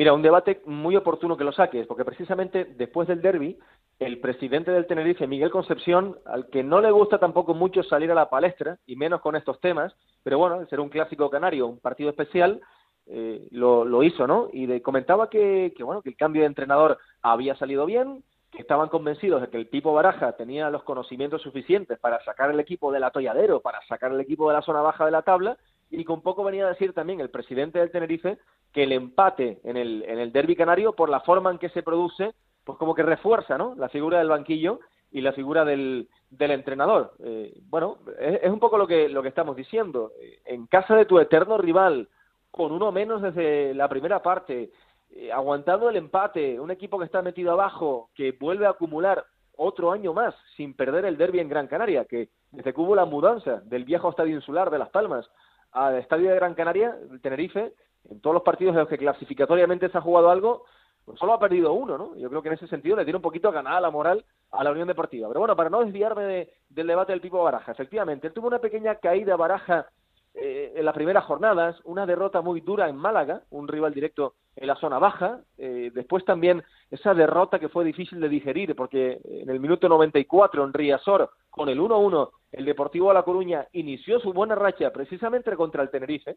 Mira, 0.00 0.14
un 0.14 0.22
debate 0.22 0.62
muy 0.64 0.96
oportuno 0.96 1.36
que 1.36 1.44
lo 1.44 1.52
saques, 1.52 1.86
porque 1.86 2.06
precisamente 2.06 2.64
después 2.64 3.06
del 3.06 3.20
derby, 3.20 3.58
el 3.98 4.18
presidente 4.18 4.70
del 4.70 4.86
Tenerife, 4.86 5.26
Miguel 5.26 5.50
Concepción, 5.50 6.16
al 6.24 6.48
que 6.48 6.62
no 6.62 6.80
le 6.80 6.90
gusta 6.90 7.18
tampoco 7.18 7.52
mucho 7.52 7.82
salir 7.82 8.10
a 8.10 8.14
la 8.14 8.30
palestra, 8.30 8.78
y 8.86 8.96
menos 8.96 9.20
con 9.20 9.36
estos 9.36 9.60
temas, 9.60 9.94
pero 10.22 10.38
bueno, 10.38 10.54
al 10.54 10.68
ser 10.70 10.80
un 10.80 10.88
clásico 10.88 11.28
canario, 11.28 11.66
un 11.66 11.80
partido 11.80 12.08
especial, 12.08 12.62
eh, 13.08 13.46
lo, 13.50 13.84
lo, 13.84 14.02
hizo, 14.02 14.26
¿no? 14.26 14.48
Y 14.50 14.80
comentaba 14.80 15.28
que, 15.28 15.74
que, 15.76 15.84
bueno, 15.84 16.00
que 16.00 16.08
el 16.08 16.16
cambio 16.16 16.40
de 16.40 16.46
entrenador 16.46 16.96
había 17.20 17.54
salido 17.56 17.84
bien, 17.84 18.24
que 18.50 18.62
estaban 18.62 18.88
convencidos 18.88 19.42
de 19.42 19.48
que 19.48 19.58
el 19.58 19.68
tipo 19.68 19.92
Baraja 19.92 20.32
tenía 20.32 20.70
los 20.70 20.82
conocimientos 20.82 21.42
suficientes 21.42 21.98
para 21.98 22.24
sacar 22.24 22.50
el 22.50 22.58
equipo 22.58 22.90
del 22.90 23.04
atolladero, 23.04 23.60
para 23.60 23.82
sacar 23.86 24.12
el 24.12 24.20
equipo 24.20 24.48
de 24.48 24.54
la 24.54 24.62
zona 24.62 24.80
baja 24.80 25.04
de 25.04 25.10
la 25.10 25.20
tabla, 25.20 25.58
y 25.90 26.04
con 26.04 26.22
poco 26.22 26.44
venía 26.44 26.66
a 26.66 26.70
decir 26.70 26.92
también 26.92 27.20
el 27.20 27.30
presidente 27.30 27.78
del 27.78 27.90
Tenerife 27.90 28.38
que 28.72 28.84
el 28.84 28.92
empate 28.92 29.60
en 29.64 29.76
el, 29.76 30.04
en 30.06 30.18
el 30.18 30.32
derby 30.32 30.54
canario, 30.54 30.92
por 30.94 31.10
la 31.10 31.20
forma 31.20 31.50
en 31.50 31.58
que 31.58 31.70
se 31.70 31.82
produce, 31.82 32.32
pues 32.64 32.78
como 32.78 32.94
que 32.94 33.02
refuerza, 33.02 33.58
¿no? 33.58 33.74
La 33.74 33.88
figura 33.88 34.18
del 34.18 34.28
banquillo 34.28 34.80
y 35.10 35.20
la 35.20 35.32
figura 35.32 35.64
del, 35.64 36.08
del 36.30 36.52
entrenador. 36.52 37.12
Eh, 37.24 37.52
bueno, 37.68 37.98
es, 38.20 38.40
es, 38.42 38.50
un 38.50 38.60
poco 38.60 38.78
lo 38.78 38.86
que, 38.86 39.08
lo 39.08 39.22
que 39.22 39.28
estamos 39.28 39.56
diciendo. 39.56 40.12
En 40.44 40.66
casa 40.66 40.94
de 40.94 41.06
tu 41.06 41.18
eterno 41.18 41.58
rival, 41.58 42.08
con 42.50 42.70
uno 42.70 42.92
menos 42.92 43.20
desde 43.22 43.74
la 43.74 43.88
primera 43.88 44.22
parte, 44.22 44.70
eh, 45.10 45.32
aguantando 45.32 45.88
el 45.90 45.96
empate, 45.96 46.60
un 46.60 46.70
equipo 46.70 46.98
que 46.98 47.06
está 47.06 47.22
metido 47.22 47.50
abajo, 47.52 48.10
que 48.14 48.32
vuelve 48.32 48.66
a 48.66 48.70
acumular 48.70 49.24
otro 49.56 49.90
año 49.90 50.14
más 50.14 50.34
sin 50.56 50.74
perder 50.74 51.04
el 51.04 51.18
derby 51.18 51.40
en 51.40 51.48
Gran 51.48 51.66
Canaria, 51.66 52.04
que 52.04 52.28
desde 52.52 52.72
que 52.72 52.80
hubo 52.80 52.94
la 52.94 53.04
mudanza 53.04 53.60
del 53.64 53.84
viejo 53.84 54.08
estadio 54.08 54.36
insular 54.36 54.70
de 54.70 54.78
Las 54.78 54.90
Palmas 54.90 55.28
al 55.72 55.96
estadio 55.96 56.30
de 56.30 56.36
Gran 56.36 56.54
Canaria, 56.54 56.96
el 57.10 57.20
Tenerife, 57.20 57.72
en 58.08 58.20
todos 58.20 58.34
los 58.34 58.42
partidos 58.42 58.72
en 58.74 58.80
los 58.80 58.88
que 58.88 58.98
clasificatoriamente 58.98 59.88
se 59.88 59.98
ha 59.98 60.02
jugado 60.02 60.30
algo, 60.30 60.64
pues 61.04 61.18
solo 61.18 61.32
ha 61.32 61.40
perdido 61.40 61.72
uno, 61.72 61.98
¿no? 61.98 62.16
Yo 62.16 62.28
creo 62.28 62.42
que 62.42 62.48
en 62.48 62.54
ese 62.54 62.68
sentido 62.68 62.96
le 62.96 63.04
tiene 63.04 63.16
un 63.16 63.22
poquito 63.22 63.50
ganada 63.52 63.80
la 63.80 63.90
moral 63.90 64.24
a 64.50 64.64
la 64.64 64.70
Unión 64.70 64.88
Deportiva. 64.88 65.28
Pero 65.28 65.40
bueno, 65.40 65.56
para 65.56 65.70
no 65.70 65.84
desviarme 65.84 66.48
del 66.68 66.86
debate 66.86 67.12
del 67.12 67.20
tipo 67.20 67.42
Baraja, 67.42 67.72
efectivamente, 67.72 68.26
él 68.26 68.32
tuvo 68.32 68.48
una 68.48 68.58
pequeña 68.58 68.96
caída 68.96 69.36
Baraja 69.36 69.86
eh, 70.34 70.74
en 70.76 70.84
las 70.84 70.94
primeras 70.94 71.24
jornadas, 71.24 71.76
una 71.84 72.06
derrota 72.06 72.40
muy 72.40 72.60
dura 72.60 72.88
en 72.88 72.96
Málaga, 72.96 73.42
un 73.50 73.66
rival 73.66 73.92
directo 73.92 74.34
en 74.60 74.66
la 74.66 74.76
zona 74.76 74.98
baja, 74.98 75.40
eh, 75.56 75.90
después 75.94 76.22
también 76.26 76.62
esa 76.90 77.14
derrota 77.14 77.58
que 77.58 77.70
fue 77.70 77.82
difícil 77.82 78.20
de 78.20 78.28
digerir, 78.28 78.76
porque 78.76 79.18
en 79.24 79.48
el 79.48 79.58
minuto 79.58 79.88
94 79.88 80.64
en 80.64 80.74
Riazor, 80.74 81.30
con 81.48 81.70
el 81.70 81.80
1-1, 81.80 82.30
el 82.52 82.66
Deportivo 82.66 83.08
de 83.08 83.14
La 83.14 83.22
Coruña 83.22 83.66
inició 83.72 84.20
su 84.20 84.34
buena 84.34 84.54
racha 84.54 84.92
precisamente 84.92 85.56
contra 85.56 85.82
el 85.82 85.88
Tenerife, 85.88 86.36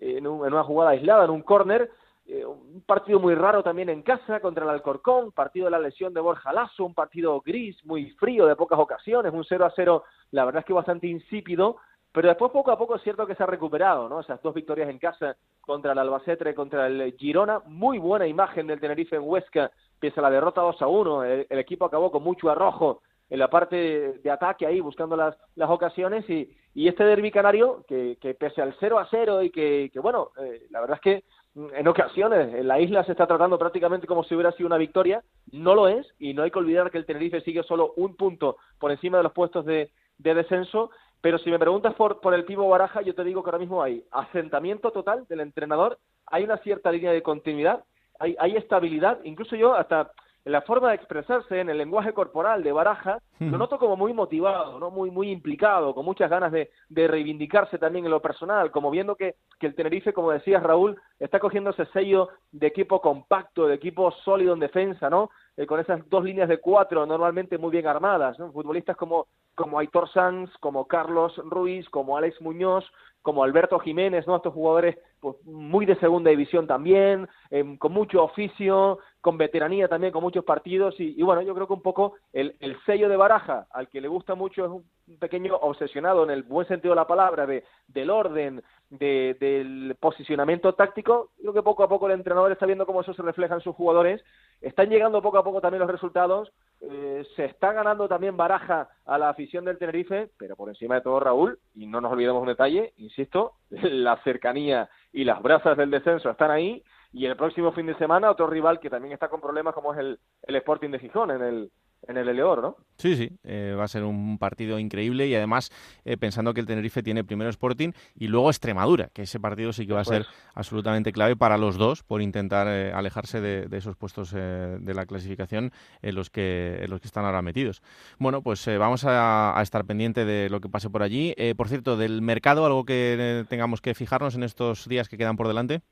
en, 0.00 0.26
una 0.26 0.64
jugada 0.64 0.90
aislada, 0.90 1.24
en 1.24 1.30
un 1.30 1.42
córner, 1.42 1.88
eh, 2.26 2.44
un 2.44 2.82
partido 2.84 3.20
muy 3.20 3.36
raro 3.36 3.62
también 3.62 3.90
en 3.90 4.02
casa 4.02 4.40
contra 4.40 4.64
el 4.64 4.70
Alcorcón, 4.70 5.30
partido 5.30 5.66
de 5.66 5.70
la 5.70 5.78
lesión 5.78 6.12
de 6.12 6.20
Borja 6.20 6.52
Lasso, 6.52 6.84
un 6.84 6.94
partido 6.94 7.40
gris, 7.42 7.76
muy 7.84 8.10
frío 8.12 8.46
de 8.46 8.56
pocas 8.56 8.80
ocasiones, 8.80 9.32
un 9.32 9.44
0 9.44 9.64
a 9.64 9.72
0, 9.76 10.02
la 10.32 10.44
verdad 10.44 10.60
es 10.60 10.66
que 10.66 10.72
bastante 10.72 11.06
insípido, 11.06 11.76
pero 12.12 12.28
después 12.28 12.52
poco 12.52 12.70
a 12.70 12.78
poco 12.78 12.96
es 12.96 13.02
cierto 13.02 13.26
que 13.26 13.34
se 13.34 13.42
ha 13.42 13.46
recuperado, 13.46 14.08
¿no? 14.08 14.20
Esas 14.20 14.40
dos 14.42 14.54
victorias 14.54 14.90
en 14.90 14.98
casa 14.98 15.36
contra 15.62 15.92
el 15.92 15.98
Albacete 15.98 16.54
contra 16.54 16.86
el 16.86 17.14
Girona, 17.16 17.60
muy 17.66 17.98
buena 17.98 18.26
imagen 18.26 18.66
del 18.66 18.80
Tenerife 18.80 19.16
en 19.16 19.22
Huesca, 19.24 19.70
pese 19.98 20.20
a 20.20 20.22
la 20.22 20.30
derrota 20.30 20.60
2 20.60 20.82
a 20.82 20.86
1, 20.86 21.24
el, 21.24 21.58
equipo 21.58 21.86
acabó 21.86 22.10
con 22.10 22.22
mucho 22.22 22.50
arrojo 22.50 23.00
en 23.30 23.38
la 23.38 23.48
parte 23.48 24.20
de 24.22 24.30
ataque 24.30 24.66
ahí, 24.66 24.80
buscando 24.80 25.16
las, 25.16 25.34
las 25.54 25.70
ocasiones, 25.70 26.28
y, 26.28 26.54
este 26.74 27.04
derbi 27.04 27.30
canario, 27.30 27.84
que, 27.88 28.18
que 28.20 28.34
pese 28.34 28.60
al 28.60 28.74
0 28.78 28.98
a 28.98 29.06
0 29.10 29.42
y 29.42 29.50
que, 29.50 29.90
que 29.92 30.00
bueno, 30.00 30.30
eh, 30.38 30.66
la 30.70 30.80
verdad 30.80 30.96
es 30.96 31.00
que 31.00 31.24
mm, 31.54 31.74
en 31.76 31.88
ocasiones 31.88 32.54
en 32.54 32.68
la 32.68 32.78
isla 32.78 33.04
se 33.04 33.12
está 33.12 33.26
tratando 33.26 33.58
prácticamente 33.58 34.06
como 34.06 34.24
si 34.24 34.34
hubiera 34.34 34.52
sido 34.52 34.66
una 34.66 34.76
victoria, 34.76 35.22
no 35.50 35.74
lo 35.74 35.88
es, 35.88 36.06
y 36.18 36.34
no 36.34 36.42
hay 36.42 36.50
que 36.50 36.58
olvidar 36.58 36.90
que 36.90 36.98
el 36.98 37.06
Tenerife 37.06 37.40
sigue 37.40 37.62
solo 37.62 37.94
un 37.96 38.16
punto 38.16 38.56
por 38.78 38.90
encima 38.90 39.16
de 39.16 39.22
los 39.22 39.32
puestos 39.32 39.64
de 39.64 39.90
descenso 40.18 40.90
pero 41.22 41.38
si 41.38 41.50
me 41.50 41.58
preguntas 41.58 41.94
por, 41.94 42.20
por 42.20 42.34
el 42.34 42.44
Pivo 42.44 42.68
Baraja, 42.68 43.00
yo 43.00 43.14
te 43.14 43.24
digo 43.24 43.42
que 43.42 43.48
ahora 43.48 43.58
mismo 43.58 43.82
hay 43.82 44.04
asentamiento 44.10 44.90
total 44.90 45.24
del 45.28 45.40
entrenador, 45.40 45.98
hay 46.26 46.44
una 46.44 46.58
cierta 46.58 46.90
línea 46.92 47.12
de 47.12 47.22
continuidad, 47.22 47.84
hay, 48.18 48.36
hay 48.38 48.56
estabilidad, 48.56 49.20
incluso 49.24 49.56
yo 49.56 49.74
hasta 49.74 50.12
en 50.44 50.50
la 50.50 50.62
forma 50.62 50.88
de 50.88 50.96
expresarse, 50.96 51.60
en 51.60 51.70
el 51.70 51.78
lenguaje 51.78 52.12
corporal 52.12 52.64
de 52.64 52.72
Baraja, 52.72 53.18
lo 53.38 53.58
noto 53.58 53.78
como 53.78 53.96
muy 53.96 54.12
motivado, 54.12 54.78
no 54.80 54.90
muy 54.90 55.10
muy 55.10 55.30
implicado, 55.30 55.94
con 55.94 56.04
muchas 56.04 56.28
ganas 56.28 56.50
de, 56.50 56.70
de 56.88 57.06
reivindicarse 57.06 57.78
también 57.78 58.04
en 58.04 58.10
lo 58.10 58.20
personal, 58.20 58.72
como 58.72 58.90
viendo 58.90 59.14
que, 59.14 59.36
que 59.60 59.68
el 59.68 59.76
Tenerife, 59.76 60.12
como 60.12 60.32
decías 60.32 60.62
Raúl, 60.62 61.00
está 61.20 61.38
cogiendo 61.38 61.70
ese 61.70 61.86
sello 61.86 62.28
de 62.50 62.66
equipo 62.66 63.00
compacto, 63.00 63.68
de 63.68 63.74
equipo 63.74 64.10
sólido 64.24 64.54
en 64.54 64.60
defensa, 64.60 65.08
¿no? 65.08 65.30
Eh, 65.56 65.66
con 65.66 65.78
esas 65.78 66.08
dos 66.08 66.24
líneas 66.24 66.48
de 66.48 66.58
cuatro 66.58 67.06
normalmente 67.06 67.56
muy 67.56 67.70
bien 67.70 67.86
armadas, 67.86 68.36
¿no? 68.38 68.50
Futbolistas 68.50 68.96
como 68.96 69.28
como 69.54 69.78
Aitor 69.78 70.08
Sanz, 70.12 70.50
como 70.58 70.86
Carlos 70.86 71.36
Ruiz, 71.44 71.88
como 71.90 72.16
Alex 72.16 72.40
Muñoz, 72.40 72.84
como 73.22 73.44
Alberto 73.44 73.78
Jiménez, 73.78 74.26
¿no? 74.26 74.36
Estos 74.36 74.52
jugadores 74.52 74.98
pues, 75.20 75.36
muy 75.44 75.86
de 75.86 75.96
segunda 75.96 76.30
división 76.30 76.66
también, 76.66 77.28
em, 77.50 77.78
con 77.78 77.92
mucho 77.92 78.22
oficio, 78.22 78.98
con 79.20 79.38
veteranía 79.38 79.86
también, 79.88 80.12
con 80.12 80.22
muchos 80.22 80.44
partidos, 80.44 80.98
y, 80.98 81.14
y, 81.18 81.22
bueno, 81.22 81.42
yo 81.42 81.54
creo 81.54 81.68
que 81.68 81.72
un 81.72 81.82
poco 81.82 82.14
el, 82.32 82.56
el 82.58 82.76
sello 82.84 83.08
de 83.08 83.16
Baraja, 83.16 83.68
al 83.70 83.88
que 83.88 84.00
le 84.00 84.08
gusta 84.08 84.34
mucho, 84.34 84.64
es 84.64 84.70
un 84.70 85.18
pequeño 85.18 85.54
obsesionado 85.56 86.24
en 86.24 86.30
el 86.30 86.42
buen 86.42 86.66
sentido 86.66 86.92
de 86.92 87.00
la 87.00 87.06
palabra, 87.06 87.46
de, 87.46 87.64
del 87.86 88.10
orden, 88.10 88.62
de, 88.90 89.36
del 89.40 89.96
posicionamiento 90.00 90.74
táctico, 90.74 91.30
creo 91.40 91.52
que 91.52 91.62
poco 91.62 91.82
a 91.82 91.88
poco 91.88 92.06
el 92.06 92.12
entrenador 92.12 92.52
está 92.52 92.66
viendo 92.66 92.84
cómo 92.84 93.00
eso 93.00 93.14
se 93.14 93.22
refleja 93.22 93.54
en 93.54 93.60
sus 93.60 93.74
jugadores, 93.74 94.22
están 94.60 94.90
llegando 94.90 95.22
poco 95.22 95.38
a 95.38 95.44
poco 95.44 95.60
también 95.60 95.80
los 95.80 95.90
resultados, 95.90 96.52
eh, 96.80 97.24
se 97.36 97.44
está 97.46 97.72
ganando 97.72 98.08
también 98.08 98.36
baraja 98.36 98.88
a 99.06 99.18
la 99.18 99.28
afición 99.28 99.64
del 99.64 99.78
Tenerife, 99.78 100.30
pero 100.36 100.56
por 100.56 100.68
encima 100.68 100.96
de 100.96 101.00
todo 101.00 101.20
Raúl, 101.20 101.58
y 101.74 101.86
no 101.86 102.00
nos 102.00 102.12
olvidemos 102.12 102.42
un 102.42 102.48
detalle, 102.48 102.92
insisto, 102.96 103.54
la 103.70 104.16
cercanía 104.22 104.88
y 105.12 105.24
las 105.24 105.42
brasas 105.42 105.76
del 105.76 105.90
descenso 105.90 106.30
están 106.30 106.50
ahí, 106.50 106.82
y 107.12 107.26
el 107.26 107.36
próximo 107.36 107.72
fin 107.72 107.86
de 107.86 107.96
semana 107.96 108.30
otro 108.30 108.46
rival 108.46 108.80
que 108.80 108.90
también 108.90 109.12
está 109.12 109.28
con 109.28 109.40
problemas 109.40 109.74
como 109.74 109.92
es 109.92 110.00
el, 110.00 110.18
el 110.42 110.56
Sporting 110.56 110.90
de 110.90 110.98
Gijón 110.98 111.30
en 111.30 111.42
el 111.42 111.70
en 112.06 112.16
el 112.16 112.28
Eleor, 112.28 112.62
¿no? 112.62 112.76
Sí, 112.96 113.16
sí, 113.16 113.30
eh, 113.44 113.74
va 113.76 113.84
a 113.84 113.88
ser 113.88 114.04
un 114.04 114.38
partido 114.38 114.78
increíble 114.78 115.26
y 115.26 115.34
además 115.34 115.70
eh, 116.04 116.16
pensando 116.16 116.54
que 116.54 116.60
el 116.60 116.66
Tenerife 116.66 117.02
tiene 117.02 117.24
primero 117.24 117.50
Sporting 117.50 117.92
y 118.14 118.28
luego 118.28 118.50
Extremadura, 118.50 119.08
que 119.12 119.22
ese 119.22 119.40
partido 119.40 119.72
sí 119.72 119.86
que 119.86 119.92
va 119.92 120.00
a 120.00 120.04
ser 120.04 120.26
absolutamente 120.54 121.12
clave 121.12 121.36
para 121.36 121.58
los 121.58 121.76
dos 121.76 122.02
por 122.02 122.22
intentar 122.22 122.66
eh, 122.68 122.92
alejarse 122.92 123.40
de, 123.40 123.76
esos 123.76 123.96
puestos 123.96 124.32
de 124.32 124.94
la 124.94 125.06
clasificación 125.06 125.72
en 126.02 126.14
los 126.14 126.30
que 126.30 126.78
en 126.82 126.90
los 126.90 127.00
que 127.00 127.06
están 127.06 127.24
ahora 127.24 127.42
metidos. 127.42 127.82
Bueno, 128.18 128.42
pues 128.42 128.66
vamos 128.78 129.04
a, 129.04 129.58
a, 129.58 129.62
estar 129.62 129.84
pendiente 129.84 130.24
de 130.24 130.48
lo 130.50 130.60
que 130.60 130.68
pase 130.68 130.90
por 130.90 131.02
allí. 131.02 131.34
por 131.56 131.68
cierto, 131.68 131.96
del 131.96 132.22
mercado, 132.22 132.66
algo 132.66 132.84
que 132.84 133.44
tengamos 133.48 133.80
que 133.80 133.94
fijarnos 133.94 134.34
en 134.34 134.42
estos 134.42 134.88
días 134.88 135.08
que 135.08 135.18
quedan 135.18 135.36
por 135.36 135.48
delante. 135.48 135.82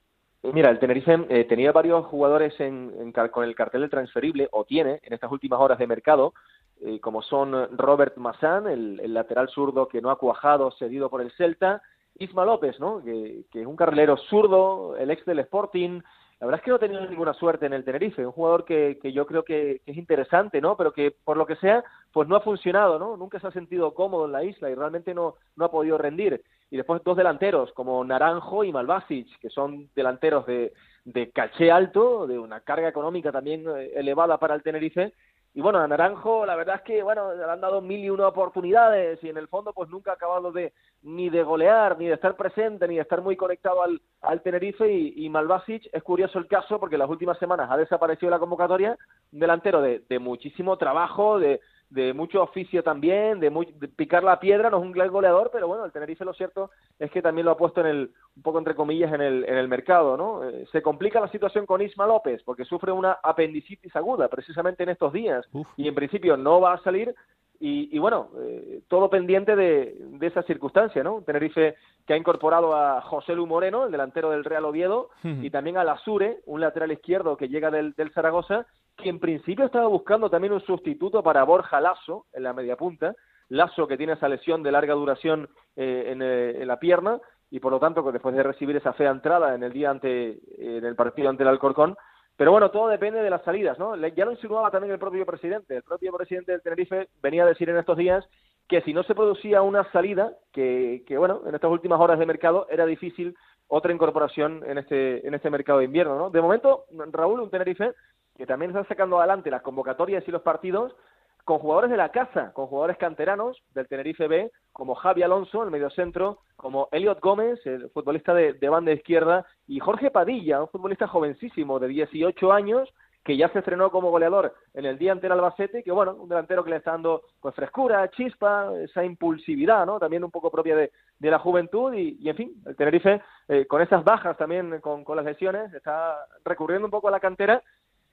Mira, 0.43 0.71
el 0.71 0.79
Tenerife 0.79 1.27
eh, 1.29 1.45
tenía 1.45 1.71
varios 1.71 2.07
jugadores 2.07 2.59
en, 2.61 3.13
con 3.31 3.45
el 3.45 3.55
cartel 3.55 3.83
de 3.83 3.89
transferible, 3.91 4.49
o 4.53 4.65
tiene, 4.65 5.01
en 5.03 5.13
estas 5.13 5.31
últimas 5.31 5.61
horas 5.61 5.79
de 5.79 5.87
mercado, 5.87 6.33
eh, 6.81 6.99
como 6.99 7.21
son 7.21 7.77
Robert 7.77 8.17
Massan, 8.17 8.67
el, 8.67 9.13
lateral 9.13 9.51
zurdo 9.51 9.87
que 9.87 10.01
no 10.01 10.11
ha 10.11 10.19
cuajado, 10.19 10.71
cedido 10.73 11.11
por 11.11 11.21
el 11.21 11.31
Celta, 11.33 11.83
Isma 12.19 12.47
López, 12.47 12.81
¿no? 12.81 13.05
que, 13.05 13.45
es 13.53 13.67
un 13.67 13.77
carrilero 13.77 14.17
zurdo, 14.17 14.97
el 14.97 15.11
ex 15.11 15.27
del 15.27 15.41
Sporting, 15.41 16.01
la 16.41 16.47
verdad 16.47 16.61
es 16.61 16.65
que 16.65 16.71
no 16.71 16.77
ha 16.77 16.81
tenido 16.81 17.07
ninguna 17.07 17.35
suerte 17.35 17.67
en 17.67 17.75
el 17.75 17.85
Tenerife, 17.85 18.25
un 18.25 18.33
jugador 18.33 18.65
que, 18.65 18.99
que 19.03 19.13
yo 19.13 19.27
creo 19.27 19.45
que, 19.45 19.83
que, 19.85 19.93
es 19.93 19.99
interesante, 19.99 20.63
¿no? 20.63 20.75
Pero 20.75 20.95
que 20.95 21.15
por 21.23 21.37
lo 21.37 21.45
que 21.45 21.57
sea, 21.57 21.85
pues 22.13 22.27
no 22.27 22.35
ha 22.35 22.41
funcionado, 22.41 22.99
¿no? 22.99 23.15
Nunca 23.19 23.39
se 23.41 23.47
ha 23.47 23.51
sentido 23.51 23.93
cómodo 23.93 24.25
en 24.25 24.33
la 24.33 24.43
isla 24.43 24.71
y 24.71 24.75
realmente 24.75 25.13
no 25.13 25.37
ha 25.59 25.71
podido 25.71 25.99
rendir 25.99 26.43
y 26.71 26.77
después 26.77 27.03
dos 27.05 27.17
delanteros 27.17 27.73
como 27.73 28.05
Naranjo 28.05 28.63
y 28.65 28.73
Malvasic, 28.73 29.27
que 29.41 29.51
son 29.51 29.89
delanteros 29.95 30.47
de, 30.47 30.73
de 31.05 31.31
caché 31.31 31.71
alto, 31.71 32.27
de 32.27 32.39
una 32.39 32.61
carga 32.61 32.89
económica 32.89 33.33
también 33.33 33.65
eh, 33.69 33.91
elevada 33.95 34.39
para 34.39 34.55
el 34.55 34.63
Tenerife. 34.63 35.13
Y 35.53 35.63
bueno, 35.63 35.81
a 35.81 35.89
Naranjo 35.89 36.47
la 36.47 36.55
verdad 36.55 36.77
es 36.77 36.83
que 36.83 37.03
bueno, 37.03 37.35
le 37.35 37.43
han 37.43 37.61
dado 37.61 37.81
mil 37.81 38.05
y 38.05 38.09
una 38.09 38.29
oportunidades 38.29 39.19
y 39.25 39.31
en 39.31 39.37
el 39.37 39.49
fondo 39.49 39.73
pues 39.73 39.91
nunca 39.91 40.13
ha 40.13 40.15
acabado 40.15 40.53
de 40.53 40.73
ni 41.03 41.29
de 41.29 41.43
golear, 41.43 41.99
ni 41.99 42.07
de 42.07 42.15
estar 42.15 42.37
presente, 42.37 42.87
ni 42.87 42.95
de 42.95 43.01
estar 43.03 43.21
muy 43.21 43.37
conectado 43.37 43.83
al, 43.83 44.01
al 44.21 44.43
Tenerife 44.43 44.89
y, 44.89 45.27
y 45.27 45.29
Malvasic 45.29 45.89
es 45.93 46.03
curioso 46.05 46.39
el 46.39 46.47
caso 46.47 46.79
porque 46.79 46.97
las 46.97 47.11
últimas 47.11 47.37
semanas 47.41 47.69
ha 47.69 47.77
desaparecido 47.77 48.31
la 48.31 48.39
convocatoria, 48.39 48.97
un 49.33 49.41
delantero 49.41 49.83
de, 49.83 50.05
de 50.09 50.19
muchísimo 50.21 50.77
trabajo, 50.77 51.41
de, 51.41 51.61
de 51.91 52.15
mucho 52.15 52.43
oficio 52.43 52.85
también, 52.85 53.41
de, 53.41 53.51
picar 53.97 54.23
la 54.23 54.39
piedra, 54.39 54.71
no 54.71 54.79
es 54.79 54.83
un 54.85 54.93
gran 54.93 55.11
goleador, 55.11 55.51
pero 55.53 55.67
bueno, 55.67 55.85
el 55.85 55.93
Tenerife 55.93 56.25
lo 56.25 56.33
cierto 56.33 56.71
es 56.99 57.11
que 57.11 57.21
también 57.21 57.45
lo 57.45 57.51
ha 57.51 57.57
puesto 57.57 57.81
en 57.81 57.87
el, 57.89 58.11
un 58.37 58.43
poco 58.43 58.59
entre 58.59 58.77
comillas, 58.77 59.13
en 59.13 59.21
el, 59.21 59.45
en 59.45 59.57
el 59.57 59.69
mercado, 59.69 60.17
¿no? 60.17 60.49
Eh, 60.49 60.67
se 60.71 60.83
complica 60.83 61.21
la 61.21 61.31
situación 61.31 61.67
con 61.67 61.83
Isma 61.83 62.07
López, 62.07 62.43
porque 62.45 62.65
sufre 62.65 62.93
una 62.93 63.19
apendicitis 63.23 63.95
aguda 63.97 64.29
precisamente 64.29 64.85
en 64.85 64.91
estos 64.91 65.13
días, 65.13 65.45
y 65.77 65.89
en 65.89 65.95
principio 65.95 66.37
no 66.37 66.61
va 66.61 66.75
a 66.75 66.83
salir, 66.83 67.13
y, 67.59 67.95
y 67.95 67.99
bueno, 67.99 68.31
eh, 68.39 68.83
todo 68.89 69.11
pendiente 69.11 69.55
de, 69.57 69.97
de, 69.99 70.27
esa 70.27 70.43
circunstancia, 70.45 71.03
¿no? 71.03 71.23
Tenerife 71.23 71.75
que 72.07 72.15
ha 72.15 72.17
incorporado 72.17 72.75
a 72.75 73.03
José 73.03 73.35
Lu 73.35 73.47
Moreno, 73.47 73.85
el 73.85 73.93
delantero 73.93 74.31
del 74.31 74.45
Real 74.45 74.65
Oviedo, 74.65 75.11
y 75.23 75.51
también 75.51 75.77
a 75.77 75.85
Lasure, 75.85 76.39
un 76.47 76.61
lateral 76.61 76.93
izquierdo 76.93 77.37
que 77.37 77.49
llega 77.49 77.71
del, 77.71 77.93
del 77.95 78.13
Zaragoza, 78.13 78.67
que 78.97 79.09
en 79.09 79.19
principio 79.19 79.67
estaba 79.67 79.87
buscando 79.87 80.29
también 80.29 80.53
un 80.53 80.61
sustituto 80.61 81.23
para 81.23 81.45
Borja 81.45 81.81
Lasso 81.81 82.27
en 82.33 82.43
la 82.43 82.53
media 82.53 82.77
punta, 82.77 83.15
Lasso 83.49 83.87
que 83.87 83.97
tiene 83.97 84.13
esa 84.13 84.29
lesión 84.29 84.63
de 84.63 84.73
larga 84.73 84.95
duración 84.95 85.49
eh, 85.77 86.05
en, 86.09 86.23
eh, 86.23 86.63
en, 86.63 86.69
la 86.69 86.79
pierna, 86.79 87.19
y 87.51 87.59
por 87.61 87.73
lo 87.73 87.81
tanto 87.81 88.03
después 88.13 88.35
de 88.35 88.43
recibir 88.43 88.77
esa 88.77 88.93
fea 88.93 89.11
entrada 89.11 89.55
en 89.55 89.63
el 89.63 89.73
día 89.73 89.91
ante 89.91 90.39
en 90.59 90.85
el 90.85 90.95
partido 90.95 91.29
ante 91.29 91.43
el 91.43 91.49
Alcorcón 91.49 91.97
pero 92.41 92.53
bueno, 92.53 92.71
todo 92.71 92.89
depende 92.89 93.23
de 93.23 93.29
las 93.29 93.45
salidas, 93.45 93.79
¿no? 93.79 93.95
Ya 93.95 94.25
lo 94.25 94.33
insinuaba 94.33 94.71
también 94.71 94.95
el 94.95 94.99
propio 94.99 95.27
presidente. 95.27 95.77
El 95.77 95.83
propio 95.83 96.11
presidente 96.11 96.53
del 96.53 96.63
Tenerife 96.63 97.11
venía 97.21 97.43
a 97.43 97.47
decir 97.47 97.69
en 97.69 97.77
estos 97.77 97.99
días 97.99 98.27
que 98.67 98.81
si 98.81 98.95
no 98.95 99.03
se 99.03 99.15
producía 99.15 99.61
una 99.61 99.85
salida, 99.93 100.33
que, 100.51 101.05
que 101.07 101.19
bueno, 101.19 101.43
en 101.45 101.55
estas 101.55 101.71
últimas 101.71 102.01
horas 102.01 102.19
de 102.19 102.25
mercado 102.25 102.67
era 102.71 102.87
difícil 102.87 103.37
otra 103.67 103.93
incorporación 103.93 104.63
en 104.67 104.79
este, 104.79 105.29
en 105.29 105.35
este 105.35 105.51
mercado 105.51 105.81
de 105.81 105.85
invierno, 105.85 106.17
¿no? 106.17 106.31
De 106.31 106.41
momento, 106.41 106.87
Raúl, 107.13 107.41
un 107.41 107.51
Tenerife 107.51 107.93
que 108.41 108.47
también 108.47 108.71
está 108.71 108.89
sacando 108.89 109.19
adelante 109.19 109.51
las 109.51 109.61
convocatorias 109.61 110.27
y 110.27 110.31
los 110.31 110.41
partidos 110.41 110.97
con 111.45 111.59
jugadores 111.59 111.91
de 111.91 111.99
la 111.99 112.09
casa, 112.09 112.55
con 112.55 112.69
jugadores 112.69 112.97
canteranos 112.97 113.63
del 113.75 113.87
Tenerife 113.87 114.29
B, 114.29 114.51
como 114.73 114.95
Javi 114.95 115.23
Alonso, 115.23 115.63
el 115.63 115.71
mediocentro, 115.71 116.39
como 116.57 116.89
Elliot 116.91 117.21
Gómez, 117.21 117.61
el 117.67 117.91
futbolista 117.91 118.33
de, 118.33 118.55
banda 118.71 118.93
izquierda, 118.93 119.45
y 119.67 119.79
Jorge 119.79 120.11
Padilla, 120.11 120.63
un 120.63 120.69
futbolista 120.69 121.07
jovencísimo 121.07 121.79
de 121.79 121.89
18 121.89 122.51
años, 122.51 122.89
que 123.23 123.37
ya 123.37 123.51
se 123.51 123.59
estrenó 123.59 123.91
como 123.91 124.11
goleador 124.11 124.55
en 124.73 124.87
el 124.87 124.97
día 124.97 125.13
ante 125.13 125.27
el 125.27 125.33
Albacete, 125.33 125.83
que 125.83 125.93
bueno, 125.93 126.15
un 126.15 126.31
delantero 126.31 126.65
que 126.65 126.71
le 126.71 126.77
está 126.77 126.93
dando 126.93 127.25
pues 127.43 127.55
frescura, 127.55 128.09
chispa, 128.09 128.73
esa 128.79 129.05
impulsividad, 129.05 129.85
¿no? 129.85 129.99
También 129.99 130.25
un 130.25 130.31
poco 130.31 130.51
propia 130.51 130.75
de, 130.77 130.91
la 131.19 131.39
juventud 131.39 131.93
y, 131.93 132.27
en 132.27 132.37
fin, 132.37 132.55
el 132.65 132.75
Tenerife 132.75 133.21
eh, 133.49 133.67
con 133.67 133.83
esas 133.83 134.03
bajas 134.03 134.39
también 134.39 134.81
con 134.81 135.05
las 135.15 135.27
lesiones 135.27 135.75
está 135.75 136.17
recurriendo 136.43 136.87
un 136.87 136.91
poco 136.91 137.09
a 137.09 137.11
la 137.11 137.21
cantera 137.21 137.63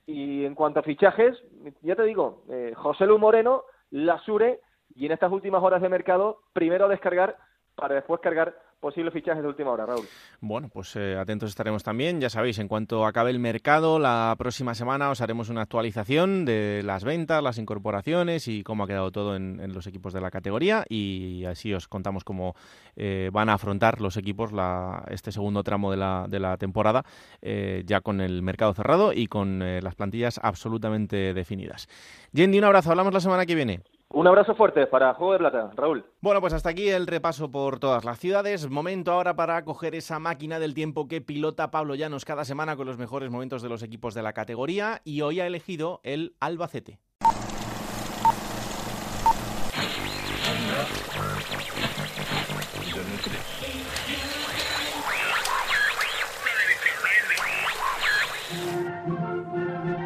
y 0.07 0.45
en 0.45 0.55
cuanto 0.55 0.79
a 0.79 0.83
fichajes, 0.83 1.37
ya 1.81 1.95
te 1.95 2.03
digo, 2.03 2.43
eh, 2.49 2.73
José 2.75 3.05
Lu 3.05 3.19
Moreno, 3.19 3.63
Lasure 3.91 4.61
y 4.95 5.05
en 5.05 5.11
estas 5.11 5.31
últimas 5.31 5.61
horas 5.61 5.81
de 5.81 5.89
mercado, 5.89 6.39
primero 6.53 6.87
descargar 6.87 7.37
para 7.77 7.93
después 7.93 8.19
cargar 8.21 8.55
posibles 8.79 9.13
fichajes 9.13 9.41
de 9.41 9.47
última 9.47 9.71
hora, 9.71 9.85
Raúl. 9.85 10.05
Bueno, 10.41 10.69
pues 10.71 10.95
eh, 10.95 11.15
atentos 11.15 11.49
estaremos 11.49 11.83
también. 11.83 12.19
Ya 12.19 12.29
sabéis, 12.29 12.57
en 12.57 12.67
cuanto 12.67 13.05
acabe 13.05 13.29
el 13.29 13.39
mercado, 13.39 13.99
la 13.99 14.35
próxima 14.37 14.73
semana 14.73 15.09
os 15.11 15.21
haremos 15.21 15.49
una 15.49 15.61
actualización 15.61 16.43
de 16.43 16.81
las 16.83 17.03
ventas, 17.03 17.41
las 17.41 17.59
incorporaciones 17.59 18.47
y 18.47 18.63
cómo 18.63 18.83
ha 18.83 18.87
quedado 18.87 19.11
todo 19.11 19.35
en, 19.35 19.73
los 19.73 19.85
equipos 19.85 20.13
de 20.13 20.21
la 20.21 20.31
categoría 20.31 20.85
y 20.89 21.45
así 21.45 21.73
os 21.73 21.87
contamos 21.87 22.23
cómo 22.23 22.55
eh, 22.95 23.29
van 23.31 23.49
a 23.49 23.53
afrontar 23.53 24.01
los 24.01 24.17
equipos 24.17 24.51
la, 24.51 25.03
este 25.09 25.31
segundo 25.31 25.63
tramo 25.63 25.91
de 25.91 25.97
la, 25.97 26.25
de 26.27 26.39
la 26.39 26.57
temporada, 26.57 27.03
eh, 27.41 27.83
ya 27.85 28.01
con 28.01 28.21
el 28.21 28.41
mercado 28.41 28.73
cerrado 28.73 29.13
y 29.13 29.27
con 29.27 29.59
las 29.59 29.95
plantillas 29.95 30.39
absolutamente 30.41 31.33
definidas. 31.33 31.87
Yendi, 32.31 32.57
un 32.57 32.65
abrazo. 32.65 32.89
Hablamos 32.89 33.13
la 33.13 33.19
semana 33.19 33.45
que 33.45 33.55
viene. 33.55 33.81
Un 34.09 34.25
abrazo 34.25 34.55
fuerte 34.55 34.87
para 34.87 35.13
Juego 35.13 35.33
de 35.33 35.39
Plata, 35.39 35.69
Raúl. 35.75 36.05
Bueno, 36.21 36.39
pues 36.39 36.53
hasta 36.53 36.69
aquí 36.69 36.89
el 36.89 37.07
repaso 37.07 37.51
por 37.51 37.77
todas 37.77 38.05
las 38.05 38.17
ciudades. 38.17 38.69
Momento 38.69 39.11
ahora 39.11 39.35
para 39.35 39.63
coger 39.65 39.95
esa 39.95 40.17
máquina 40.17 40.59
del 40.59 40.73
tiempo 40.73 41.07
que 41.07 41.21
pilota 41.21 41.71
Pablo 41.71 41.93
Llanos 41.93 42.23
cada 42.23 42.45
semana 42.45 42.77
con 42.77 42.87
los 42.87 42.97
mejores 42.97 43.29
momentos 43.29 43.61
de 43.61 43.69
los 43.69 43.83
equipos 43.83 44.13
de 44.13 44.23
la 44.23 44.33
categoría 44.33 45.01
y 45.03 45.21
hoy 45.21 45.41
ha 45.41 45.45
elegido 45.45 45.99
el 46.03 46.35
Albacete. 46.39 46.99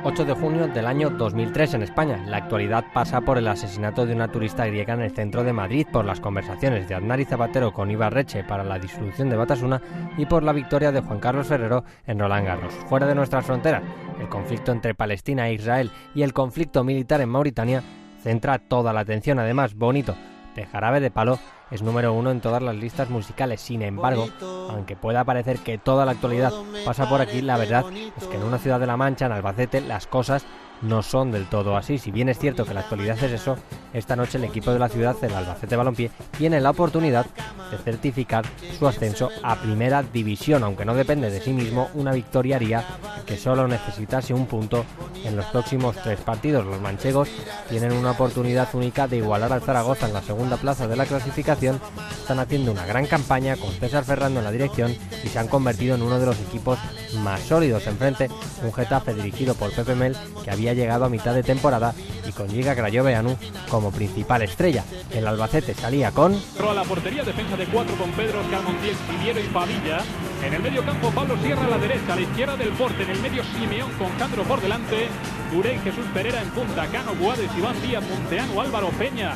8 0.04 0.26
de 0.26 0.34
junio 0.34 0.68
del 0.68 0.88
año 0.88 1.12
2003 1.12 1.76
en 1.76 1.84
España. 1.84 2.24
La 2.26 2.38
actualidad 2.38 2.86
pasa 2.92 3.22
por 3.22 3.38
el 3.38 3.48
asesinato 3.48 4.08
de 4.08 4.16
una 4.16 4.32
turista 4.32 4.66
griega 4.66 4.96
en 4.96 5.02
el 5.02 5.12
centro 5.12 5.44
de 5.44 5.54
Madrid, 5.54 5.86
por 5.92 6.06
las 6.06 6.20
conversaciones 6.20 6.90
de 6.90 6.96
Aznar 6.96 7.20
y 7.20 7.26
Zapatero 7.26 7.72
con 7.72 7.92
Ibarreche 7.92 8.44
para 8.44 8.64
la 8.64 8.80
disolución 8.80 9.30
de 9.30 9.36
Batasuna 9.36 9.80
y 10.18 10.26
por 10.26 10.42
la 10.42 10.54
victoria 10.54 10.92
de 10.92 11.02
Juan 11.02 11.20
Carlos 11.20 11.48
Ferrero 11.48 11.84
en 12.08 12.18
Roland 12.18 12.48
Garros. 12.48 12.74
Fuera 12.90 13.06
de 13.06 13.14
nuestras 13.14 13.46
fronteras, 13.46 13.84
el 14.20 14.28
conflicto 14.28 14.72
entre 14.72 14.96
Palestina 14.96 15.48
e 15.48 15.54
Israel 15.54 15.92
y 16.16 16.24
el 16.24 16.34
conflicto 16.34 16.84
militar 16.84 17.22
en 17.22 17.30
Mauritania 17.30 17.84
centra 18.24 18.58
toda 18.58 18.94
la 18.94 19.02
atención. 19.02 19.38
Además, 19.38 19.76
bonito, 19.76 20.16
de 20.56 20.66
Jarabe 20.66 21.00
de 21.00 21.12
Palo 21.12 21.38
es 21.72 21.82
número 21.82 22.14
uno 22.14 22.32
en 22.32 22.42
todas 22.42 22.62
las 22.62 22.76
listas 22.76 23.10
musicales. 23.10 23.62
Sin 23.62 23.82
embargo, 23.82 24.28
aunque 24.70 24.96
pueda 24.96 25.24
parecer 25.24 25.60
que 25.60 25.78
toda 25.78 26.06
la 26.06 26.12
actualidad 26.12 26.52
pasa 26.86 27.10
por 27.10 27.22
aquí, 27.22 27.42
la 27.42 27.58
verdad 27.58 27.86
es 28.18 28.28
que 28.28 28.36
en 28.36 28.44
una 28.44 28.60
ciudad 28.60 28.80
de 28.80 28.88
La 28.88 28.98
Mancha, 28.98 29.26
en 29.26 29.32
Albacete, 29.32 29.82
las 29.82 30.06
cosas 30.06 30.46
no 30.82 31.04
son 31.04 31.32
del 31.32 31.48
todo 31.48 31.78
así. 31.78 31.98
Si 31.98 32.12
bien 32.12 32.30
es 32.30 32.40
cierto 32.40 32.66
que 32.66 32.74
la 32.74 32.82
actualidad 32.82 33.18
es 33.24 33.32
eso, 33.32 33.58
esta 33.94 34.16
noche 34.16 34.38
el 34.38 34.46
equipo 34.46 34.72
de 34.72 34.80
la 34.80 34.90
ciudad, 34.90 35.16
el 35.22 35.34
Albacete 35.34 35.76
Balompié, 35.76 36.12
tiene 36.38 36.62
la 36.62 36.72
oportunidad 36.72 37.26
de 37.72 37.78
certificar 37.78 38.46
su 38.78 38.88
ascenso 38.88 39.30
a 39.44 39.56
Primera 39.56 40.04
División, 40.04 40.64
aunque 40.64 40.86
no 40.86 40.94
depende 40.94 41.30
de 41.30 41.42
sí 41.42 41.54
mismo, 41.54 41.90
una 41.94 42.12
victoria 42.12 42.58
haría 42.58 42.86
que 43.26 43.38
solo 43.38 43.68
necesitase 43.68 44.34
un 44.34 44.46
punto 44.46 44.86
en 45.24 45.36
los 45.36 45.46
próximos 45.46 45.96
tres 46.04 46.20
partidos. 46.20 46.66
Los 46.66 46.82
manchegos 46.82 47.30
tienen 47.70 47.94
una 47.94 48.12
oportunidad 48.12 48.68
única 48.74 49.08
de 49.08 49.18
igualar 49.18 49.54
al 49.54 49.62
Zaragoza 49.62 50.08
en 50.08 50.14
la 50.14 50.22
segunda 50.22 50.58
plaza 50.58 50.88
de 50.88 50.96
la 50.96 51.06
clasificación, 51.06 51.80
están 52.20 52.40
haciendo 52.40 52.72
una 52.72 52.86
gran 52.86 53.06
campaña 53.08 53.56
con 53.56 53.72
César 53.72 54.04
Ferrando 54.04 54.40
en 54.40 54.46
la 54.46 54.52
dirección 54.52 54.96
y 55.24 55.28
se 55.28 55.40
han 55.40 55.48
convertido 55.48 55.96
en 55.96 56.02
uno 56.02 56.20
de 56.20 56.26
los 56.26 56.40
equipos 56.40 56.80
más 57.20 57.42
sólidos. 57.42 57.88
Enfrente, 57.88 58.30
un 58.64 58.74
Getafe 58.74 59.14
dirigido 59.14 59.54
por 59.56 59.72
Pepe 59.72 59.96
Mel 59.96 60.16
que 60.44 60.52
había 60.52 60.71
llegado 60.74 61.06
a 61.06 61.10
mitad 61.10 61.34
de 61.34 61.44
temporada 61.44 61.94
y 62.28 62.32
con 62.32 62.50
Giga 62.50 62.76
Crayoveanu 62.76 63.38
como 63.70 63.92
principal 63.92 64.42
estrella. 64.42 64.84
El 65.12 65.28
Albacete 65.28 65.74
salía 65.74 66.12
con... 66.12 66.34
A 66.34 66.74
la 66.74 66.84
portería, 66.84 67.24
defensa 67.24 67.56
de 67.58 67.66
cuatro 67.66 67.96
con 67.96 68.12
Pedro, 68.12 68.42
Carmontiel, 68.50 68.96
Siviero 69.10 69.40
y 69.40 69.48
Pavilla. 69.48 70.00
En 70.46 70.54
el 70.54 70.62
medio 70.62 70.84
campo, 70.86 71.12
Pablo 71.12 71.38
Sierra 71.44 71.66
a 71.66 71.70
la 71.70 71.78
derecha, 71.78 72.14
a 72.14 72.16
la 72.16 72.22
izquierda 72.22 72.58
del 72.58 72.70
porte. 72.70 73.04
En 73.04 73.10
el 73.12 73.20
medio, 73.22 73.44
Simeón 73.44 73.92
con 73.94 74.10
Candro 74.18 74.44
por 74.44 74.62
delante. 74.62 75.08
Durey, 75.52 75.80
Jesús 75.80 76.06
Pereira 76.14 76.42
en 76.42 76.50
punta. 76.52 76.88
Cano, 76.88 77.16
Guades, 77.20 77.50
Iván 77.58 77.82
Díaz, 77.82 78.04
Monteano, 78.10 78.62
Álvaro 78.62 78.90
Peña. 78.98 79.36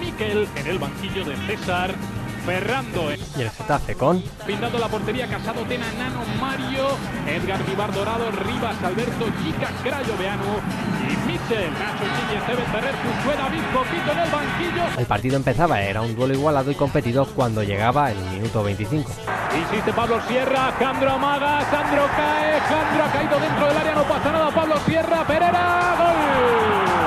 Miquel 0.00 0.48
en 0.56 0.66
el 0.66 0.78
banquillo 0.78 1.24
de 1.24 1.36
César. 1.46 1.94
Ferrando. 2.48 3.12
Y 3.36 3.42
el 3.42 3.50
Getafe 3.50 3.94
con. 3.94 4.22
Pintando 4.46 4.78
la 4.78 4.88
portería, 4.88 5.26
Casado, 5.26 5.60
Tena, 5.66 5.84
Nano, 5.98 6.22
Mario, 6.40 6.86
Edgar 7.26 7.62
Vivar 7.66 7.92
Dorado, 7.92 8.30
Rivas, 8.30 8.82
Alberto, 8.82 9.26
Chica, 9.44 9.68
Crayo, 9.82 10.16
Beano 10.16 10.56
y 11.04 11.30
Michel. 11.30 11.70
Nacho 11.72 12.62
Ferrer, 12.72 12.94
en 13.92 14.18
el 14.18 14.30
banquillo. 14.30 14.82
El 14.98 15.04
partido 15.04 15.36
empezaba, 15.36 15.82
era 15.82 16.00
un 16.00 16.16
duelo 16.16 16.32
igualado 16.32 16.70
y 16.70 16.74
competido 16.74 17.26
cuando 17.26 17.62
llegaba 17.62 18.12
el 18.12 18.18
minuto 18.30 18.62
25. 18.62 19.12
Insiste 19.54 19.92
Pablo 19.92 20.18
Sierra, 20.26 20.72
Candro 20.78 21.10
amaga, 21.10 21.60
Sandro 21.70 22.06
cae, 22.16 22.58
Candro 22.60 23.04
ha 23.04 23.12
caído 23.12 23.40
dentro 23.40 23.66
del 23.66 23.76
área, 23.76 23.94
no 23.94 24.04
pasa 24.04 24.32
nada, 24.32 24.50
Pablo 24.50 24.74
Sierra, 24.86 25.26
Pereira, 25.26 25.96
gol. 25.98 26.97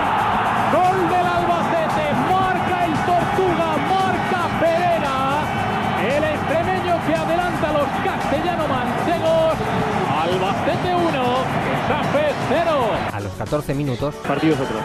A 13.14 13.20
los 13.20 13.32
14 13.34 13.74
minutos. 13.74 14.16
Partidos 14.28 14.60
otros. 14.60 14.82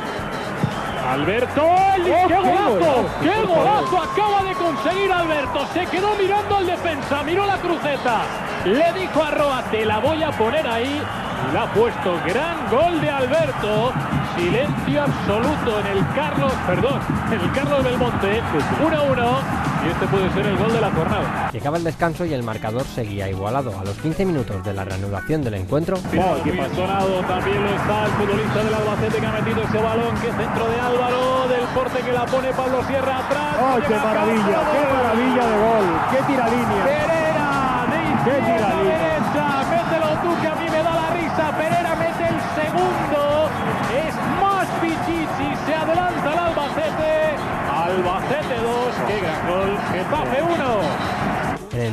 Alberto, 1.07 1.63
¡qué 2.05 2.37
golazo! 2.37 3.07
¡Qué 3.23 3.43
golazo 3.47 4.03
acaba 4.03 4.43
de 4.43 4.53
conseguir 4.55 5.13
Alberto! 5.13 5.65
Se 5.73 5.87
quedó 5.87 6.15
mirando 6.17 6.57
al 6.57 6.67
defensa, 6.67 7.23
miró 7.23 7.47
la 7.47 7.57
cruceta, 7.59 8.23
le 8.65 8.93
dijo 9.01 9.23
a 9.23 9.31
Roa, 9.31 9.63
te 9.71 9.85
la 9.85 9.99
voy 10.01 10.25
a 10.25 10.33
poner 10.33 10.67
ahí, 10.67 11.01
y 11.49 11.55
la 11.55 11.63
ha 11.63 11.73
puesto. 11.73 12.19
Gran 12.27 12.69
gol 12.71 13.01
de 13.01 13.09
Alberto, 13.09 13.93
silencio 14.37 15.03
absoluto 15.03 15.79
en 15.81 15.87
el 15.87 16.07
Carlos, 16.17 16.53
perdón, 16.67 17.01
en 17.31 17.41
el 17.41 17.53
Carlos 17.53 17.85
Belmonte, 17.85 18.43
1-1 18.83 19.66
y 19.87 19.91
este 19.91 20.07
puede 20.07 20.31
ser 20.33 20.47
el 20.47 20.57
gol 20.57 20.73
de 20.73 20.81
la 20.81 20.91
jornada. 20.91 21.51
Llegaba 21.53 21.77
el 21.77 21.85
descanso 21.85 22.25
y 22.25 22.35
el 22.35 22.43
marcador 22.43 22.85
seguía 22.85 23.29
igualado. 23.29 23.79
A 23.79 23.85
los 23.85 23.97
15 23.99 24.25
minutos 24.25 24.65
de 24.65 24.75
la 24.75 24.85
reanudación 24.85 25.43
del 25.43 25.55
encuentro. 25.55 25.97
Oh, 25.97 26.37
aquí 26.41 26.51
pasonado 26.51 27.21
también 27.27 27.63
lo 27.63 27.71
está 27.71 28.07
el 28.07 28.11
futbolista 28.13 28.65
del 28.65 28.75
Albacete 28.75 29.19
que 29.19 29.27
ha 29.27 29.33
metido 29.33 29.63
ese 29.63 29.79
balón. 29.79 30.15
Que 30.17 30.33
centro 30.33 30.69
de 30.69 30.81
Álvaro, 30.81 31.49
del 31.49 31.67
porte 31.75 32.01
que 32.01 32.13
la 32.13 32.27
pone 32.27 32.53
Pablo 32.53 32.85
Sierra 32.87 33.19
atrás. 33.19 33.57
¡Oh, 33.61 33.79
qué 33.87 33.95
maravilla! 33.95 34.59
¡Qué 34.73 34.83
maravilla 34.93 35.47
de 35.47 35.57
gol! 35.59 35.87
¡Qué 36.11 36.19
tira 36.27 36.49
línea! 36.49 36.85
Pereira, 38.27 38.83
de 38.83 38.86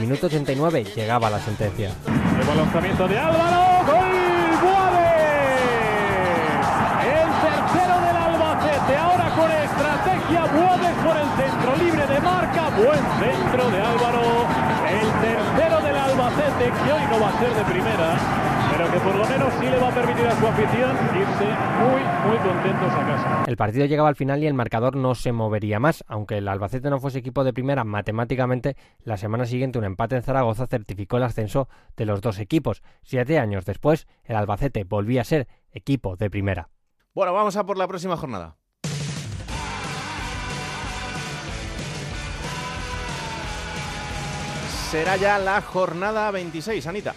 minuto 0.03 0.27
89 0.27 0.83
llegaba 0.95 1.29
la 1.29 1.39
sentencia. 1.39 1.91
El 2.37 2.57
lanzamiento 2.57 3.07
de 3.07 3.17
Álvaro, 3.17 3.87
gol 3.87 4.11
Boades. 4.59 5.63
El 7.07 7.29
tercero 7.39 7.95
del 8.03 8.17
Albacete, 8.27 8.97
ahora 8.99 9.31
con 9.31 9.49
estrategia 9.49 10.43
Boades 10.51 10.95
por 11.07 11.15
el 11.15 11.29
centro 11.39 11.75
libre 11.79 12.05
de 12.05 12.19
marca, 12.19 12.69
buen 12.75 13.03
centro 13.23 13.71
de 13.71 13.79
Álvaro. 13.79 14.23
El 14.91 15.07
tercero 15.23 15.53
Albacete, 16.13 16.65
que 16.83 16.91
hoy 16.91 17.03
no 17.09 17.19
va 17.23 17.29
a 17.29 17.39
ser 17.39 17.53
de 17.55 17.63
primera, 17.63 18.07
pero 18.75 18.91
que 18.91 18.99
por 18.99 19.15
lo 19.15 19.25
menos 19.27 19.53
sí 19.59 19.65
le 19.65 19.77
va 19.77 19.89
a 19.89 19.93
permitir 19.93 20.25
a 20.25 20.39
su 20.39 20.47
afición 20.47 20.97
irse 21.15 21.45
muy, 21.79 22.01
muy 22.27 22.37
contentos 22.37 22.91
a 22.91 23.05
casa. 23.05 23.43
El 23.45 23.55
partido 23.55 23.85
llegaba 23.85 24.09
al 24.09 24.15
final 24.15 24.41
y 24.43 24.47
el 24.47 24.55
marcador 24.55 24.95
no 24.95 25.13
se 25.13 25.31
movería 25.31 25.79
más. 25.79 26.03
Aunque 26.07 26.39
el 26.39 26.47
Albacete 26.47 26.89
no 26.89 26.99
fuese 26.99 27.19
equipo 27.19 27.43
de 27.43 27.53
primera 27.53 27.83
matemáticamente, 27.83 28.75
la 29.03 29.17
semana 29.17 29.45
siguiente 29.45 29.77
un 29.77 29.85
empate 29.85 30.15
en 30.15 30.23
Zaragoza 30.23 30.65
certificó 30.65 31.17
el 31.17 31.23
ascenso 31.23 31.69
de 31.95 32.05
los 32.05 32.21
dos 32.21 32.39
equipos. 32.39 32.81
Siete 33.03 33.37
años 33.37 33.65
después, 33.65 34.07
el 34.23 34.35
Albacete 34.35 34.83
volvía 34.85 35.21
a 35.21 35.25
ser 35.25 35.47
equipo 35.71 36.15
de 36.15 36.31
primera. 36.31 36.69
Bueno, 37.13 37.31
vamos 37.33 37.55
a 37.57 37.65
por 37.65 37.77
la 37.77 37.87
próxima 37.87 38.17
jornada. 38.17 38.55
Será 44.89 45.15
ya 45.17 45.37
la 45.37 45.61
jornada 45.61 46.29
26, 46.31 46.87
Anita. 46.87 47.13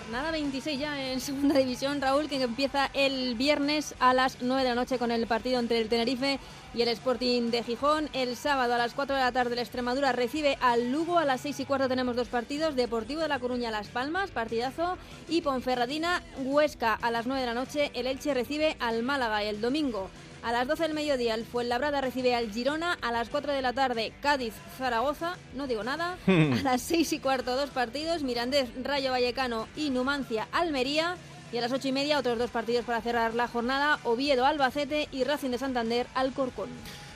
Jornada 0.00 0.30
26 0.30 0.80
ya 0.80 1.12
en 1.12 1.20
segunda 1.20 1.58
división, 1.58 2.00
Raúl, 2.00 2.28
que 2.28 2.40
empieza 2.40 2.90
el 2.94 3.34
viernes 3.34 3.94
a 4.00 4.14
las 4.14 4.38
9 4.40 4.62
de 4.62 4.68
la 4.70 4.74
noche 4.74 4.98
con 4.98 5.10
el 5.10 5.26
partido 5.26 5.60
entre 5.60 5.78
el 5.78 5.88
Tenerife 5.88 6.38
y 6.74 6.80
el 6.80 6.88
Sporting 6.88 7.50
de 7.50 7.62
Gijón. 7.62 8.08
El 8.14 8.34
sábado 8.34 8.74
a 8.74 8.78
las 8.78 8.94
4 8.94 9.14
de 9.14 9.20
la 9.20 9.32
tarde 9.32 9.52
el 9.52 9.58
Extremadura 9.58 10.12
recibe 10.12 10.56
al 10.62 10.90
Lugo. 10.90 11.18
A 11.18 11.24
las 11.24 11.42
6 11.42 11.60
y 11.60 11.64
cuarto 11.66 11.88
tenemos 11.88 12.16
dos 12.16 12.28
partidos. 12.28 12.76
Deportivo 12.76 13.20
de 13.20 13.28
La 13.28 13.40
Coruña 13.40 13.70
Las 13.70 13.88
Palmas, 13.88 14.30
partidazo. 14.30 14.96
Y 15.28 15.42
Ponferradina 15.42 16.22
Huesca 16.38 16.94
a 16.94 17.10
las 17.10 17.26
9 17.26 17.42
de 17.42 17.46
la 17.46 17.54
noche. 17.54 17.90
El 17.94 18.06
Elche 18.06 18.32
recibe 18.32 18.76
al 18.80 19.02
Málaga 19.02 19.42
el 19.42 19.60
domingo. 19.60 20.08
A 20.42 20.52
las 20.52 20.66
12 20.66 20.84
del 20.84 20.94
mediodía 20.94 21.34
el 21.34 21.44
Fuenlabrada 21.44 22.00
recibe 22.00 22.34
al 22.34 22.50
Girona. 22.50 22.96
A 23.02 23.12
las 23.12 23.28
4 23.28 23.52
de 23.52 23.62
la 23.62 23.72
tarde 23.72 24.12
Cádiz 24.22 24.54
Zaragoza. 24.78 25.36
No 25.54 25.66
digo 25.66 25.84
nada. 25.84 26.16
a 26.26 26.62
las 26.62 26.80
6 26.82 27.12
y 27.12 27.18
cuarto 27.18 27.56
dos 27.56 27.70
partidos. 27.70 28.22
Mirandés 28.22 28.68
Rayo 28.82 29.10
Vallecano 29.10 29.68
y 29.76 29.90
Numancia 29.90 30.48
Almería. 30.52 31.16
Y 31.52 31.58
a 31.58 31.60
las 31.60 31.72
ocho 31.72 31.88
y 31.88 31.92
media 31.92 32.18
otros 32.18 32.38
dos 32.38 32.50
partidos 32.50 32.84
para 32.84 33.00
cerrar 33.02 33.34
la 33.34 33.48
jornada. 33.48 33.98
Oviedo 34.04 34.46
Albacete 34.46 35.08
y 35.10 35.24
Racing 35.24 35.50
de 35.50 35.58
Santander 35.58 36.06
Alcorcón. 36.14 36.68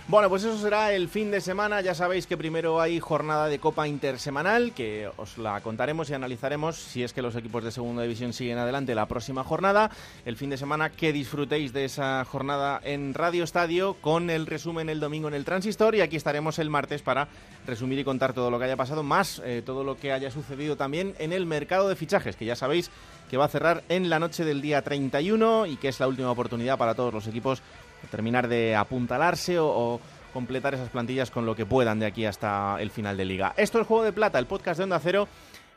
Bueno, 0.07 0.29
pues 0.29 0.45
eso 0.45 0.59
será 0.59 0.93
el 0.93 1.09
fin 1.09 1.31
de 1.31 1.41
semana. 1.41 1.81
Ya 1.81 1.95
sabéis 1.95 2.27
que 2.27 2.37
primero 2.37 2.79
hay 2.79 3.01
jornada 3.01 3.49
de 3.49 3.59
Copa 3.59 3.89
Intersemanal, 3.89 4.75
que 4.75 5.09
os 5.17 5.39
la 5.39 5.63
contaremos 5.63 6.11
y 6.11 6.15
analizaremos 6.15 6.77
si 6.77 7.03
es 7.03 7.15
que 7.15 7.23
los 7.23 7.35
equipos 7.37 7.65
de 7.65 7.71
Segunda 7.71 8.03
División 8.03 8.35
siguen 8.35 8.59
adelante 8.59 8.95
la 8.95 9.07
próxima 9.07 9.45
jornada. 9.45 9.91
El 10.27 10.37
fin 10.37 10.51
de 10.51 10.59
semana 10.59 10.91
que 10.91 11.15
disfrutéis 11.15 11.73
de 11.73 11.87
esa 11.87 12.23
jornada 12.27 12.83
en 12.85 13.15
Radio 13.15 13.45
Estadio 13.45 13.95
con 13.95 14.29
el 14.29 14.45
resumen 14.45 14.91
el 14.91 15.01
domingo 15.01 15.29
en 15.29 15.35
el 15.35 15.47
Transistor 15.47 15.95
y 15.95 16.03
aquí 16.03 16.17
estaremos 16.17 16.59
el 16.59 16.69
martes 16.69 17.01
para 17.01 17.29
resumir 17.67 17.99
y 17.99 18.05
contar 18.05 18.35
todo 18.35 18.51
lo 18.51 18.59
que 18.59 18.67
haya 18.67 18.77
pasado, 18.77 19.03
más 19.03 19.41
eh, 19.43 19.63
todo 19.65 19.85
lo 19.85 19.97
que 19.97 20.13
haya 20.13 20.31
sucedido 20.31 20.77
también 20.77 21.15
en 21.19 21.33
el 21.33 21.47
mercado 21.47 21.89
de 21.89 21.97
fichajes, 21.97 22.37
que 22.37 22.45
ya 22.45 22.57
sabéis 22.57 22.91
que 23.31 23.39
va 23.39 23.47
a 23.47 23.49
cerrar 23.49 23.83
en 23.89 24.11
la 24.11 24.19
noche 24.19 24.45
del 24.45 24.61
día 24.61 24.83
31 24.83 25.65
y 25.65 25.77
que 25.77 25.89
es 25.89 25.99
la 25.99 26.09
última 26.09 26.31
oportunidad 26.31 26.77
para 26.77 26.95
todos 26.95 27.15
los 27.15 27.27
equipos 27.27 27.63
terminar 28.11 28.49
de 28.49 28.77
apuntalarse 28.77 29.59
o, 29.59 30.01
completar 30.33 30.75
esas 30.75 30.89
plantillas 30.89 31.31
con 31.31 31.47
lo 31.47 31.55
que 31.55 31.65
puedan 31.65 32.01
de 32.01 32.07
aquí 32.07 32.25
hasta 32.25 32.77
el 32.81 32.91
final 32.91 33.17
de 33.17 33.25
liga. 33.25 33.55
Esto 33.57 33.81
es 33.81 33.87
Juego 33.87 34.03
de 34.03 34.13
Plata, 34.13 34.41
el 34.41 34.47
podcast 34.47 34.79
de 34.79 34.85
Onda 34.85 34.99
Cero 34.99 35.29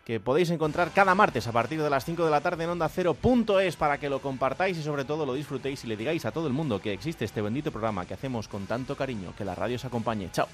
que 0.03 0.21
podéis 0.21 0.49
encontrar 0.51 0.91
cada 0.95 1.13
martes 1.15 1.47
a 1.47 1.51
partir 1.51 1.81
de 1.81 1.89
las 1.89 2.05
5 2.05 2.23
de 2.23 2.31
la 2.31 2.39
tarde 2.39 2.63
en 2.63 2.69
onda 2.69 2.87
cero.es 2.87 3.75
para 3.75 3.97
que 3.97 4.09
lo 4.09 4.21
compartáis 4.21 4.77
y 4.77 4.81
sobre 4.81 5.03
todo 5.03 5.25
lo 5.25 5.33
disfrutéis 5.33 5.83
y 5.83 5.87
le 5.87 5.97
digáis 5.97 6.23
a 6.23 6.31
todo 6.31 6.47
el 6.47 6.53
mundo 6.53 6.79
que 6.79 6.93
existe 6.93 7.25
este 7.25 7.41
bendito 7.41 7.73
programa 7.73 8.05
que 8.05 8.13
hacemos 8.13 8.47
con 8.47 8.67
tanto 8.67 8.95
cariño. 8.95 9.33
Que 9.37 9.43
la 9.43 9.53
radio 9.53 9.75
os 9.75 9.83
acompañe. 9.83 10.29
Chao. 10.31 10.47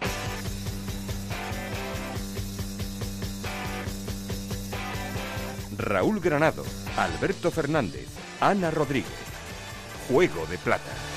Raúl 5.77 6.19
Granado, 6.19 6.63
Alberto 6.97 7.51
Fernández, 7.51 8.07
Ana 8.41 8.71
Rodríguez. 8.71 9.11
Juego 10.09 10.47
de 10.47 10.57
Plata. 10.57 11.12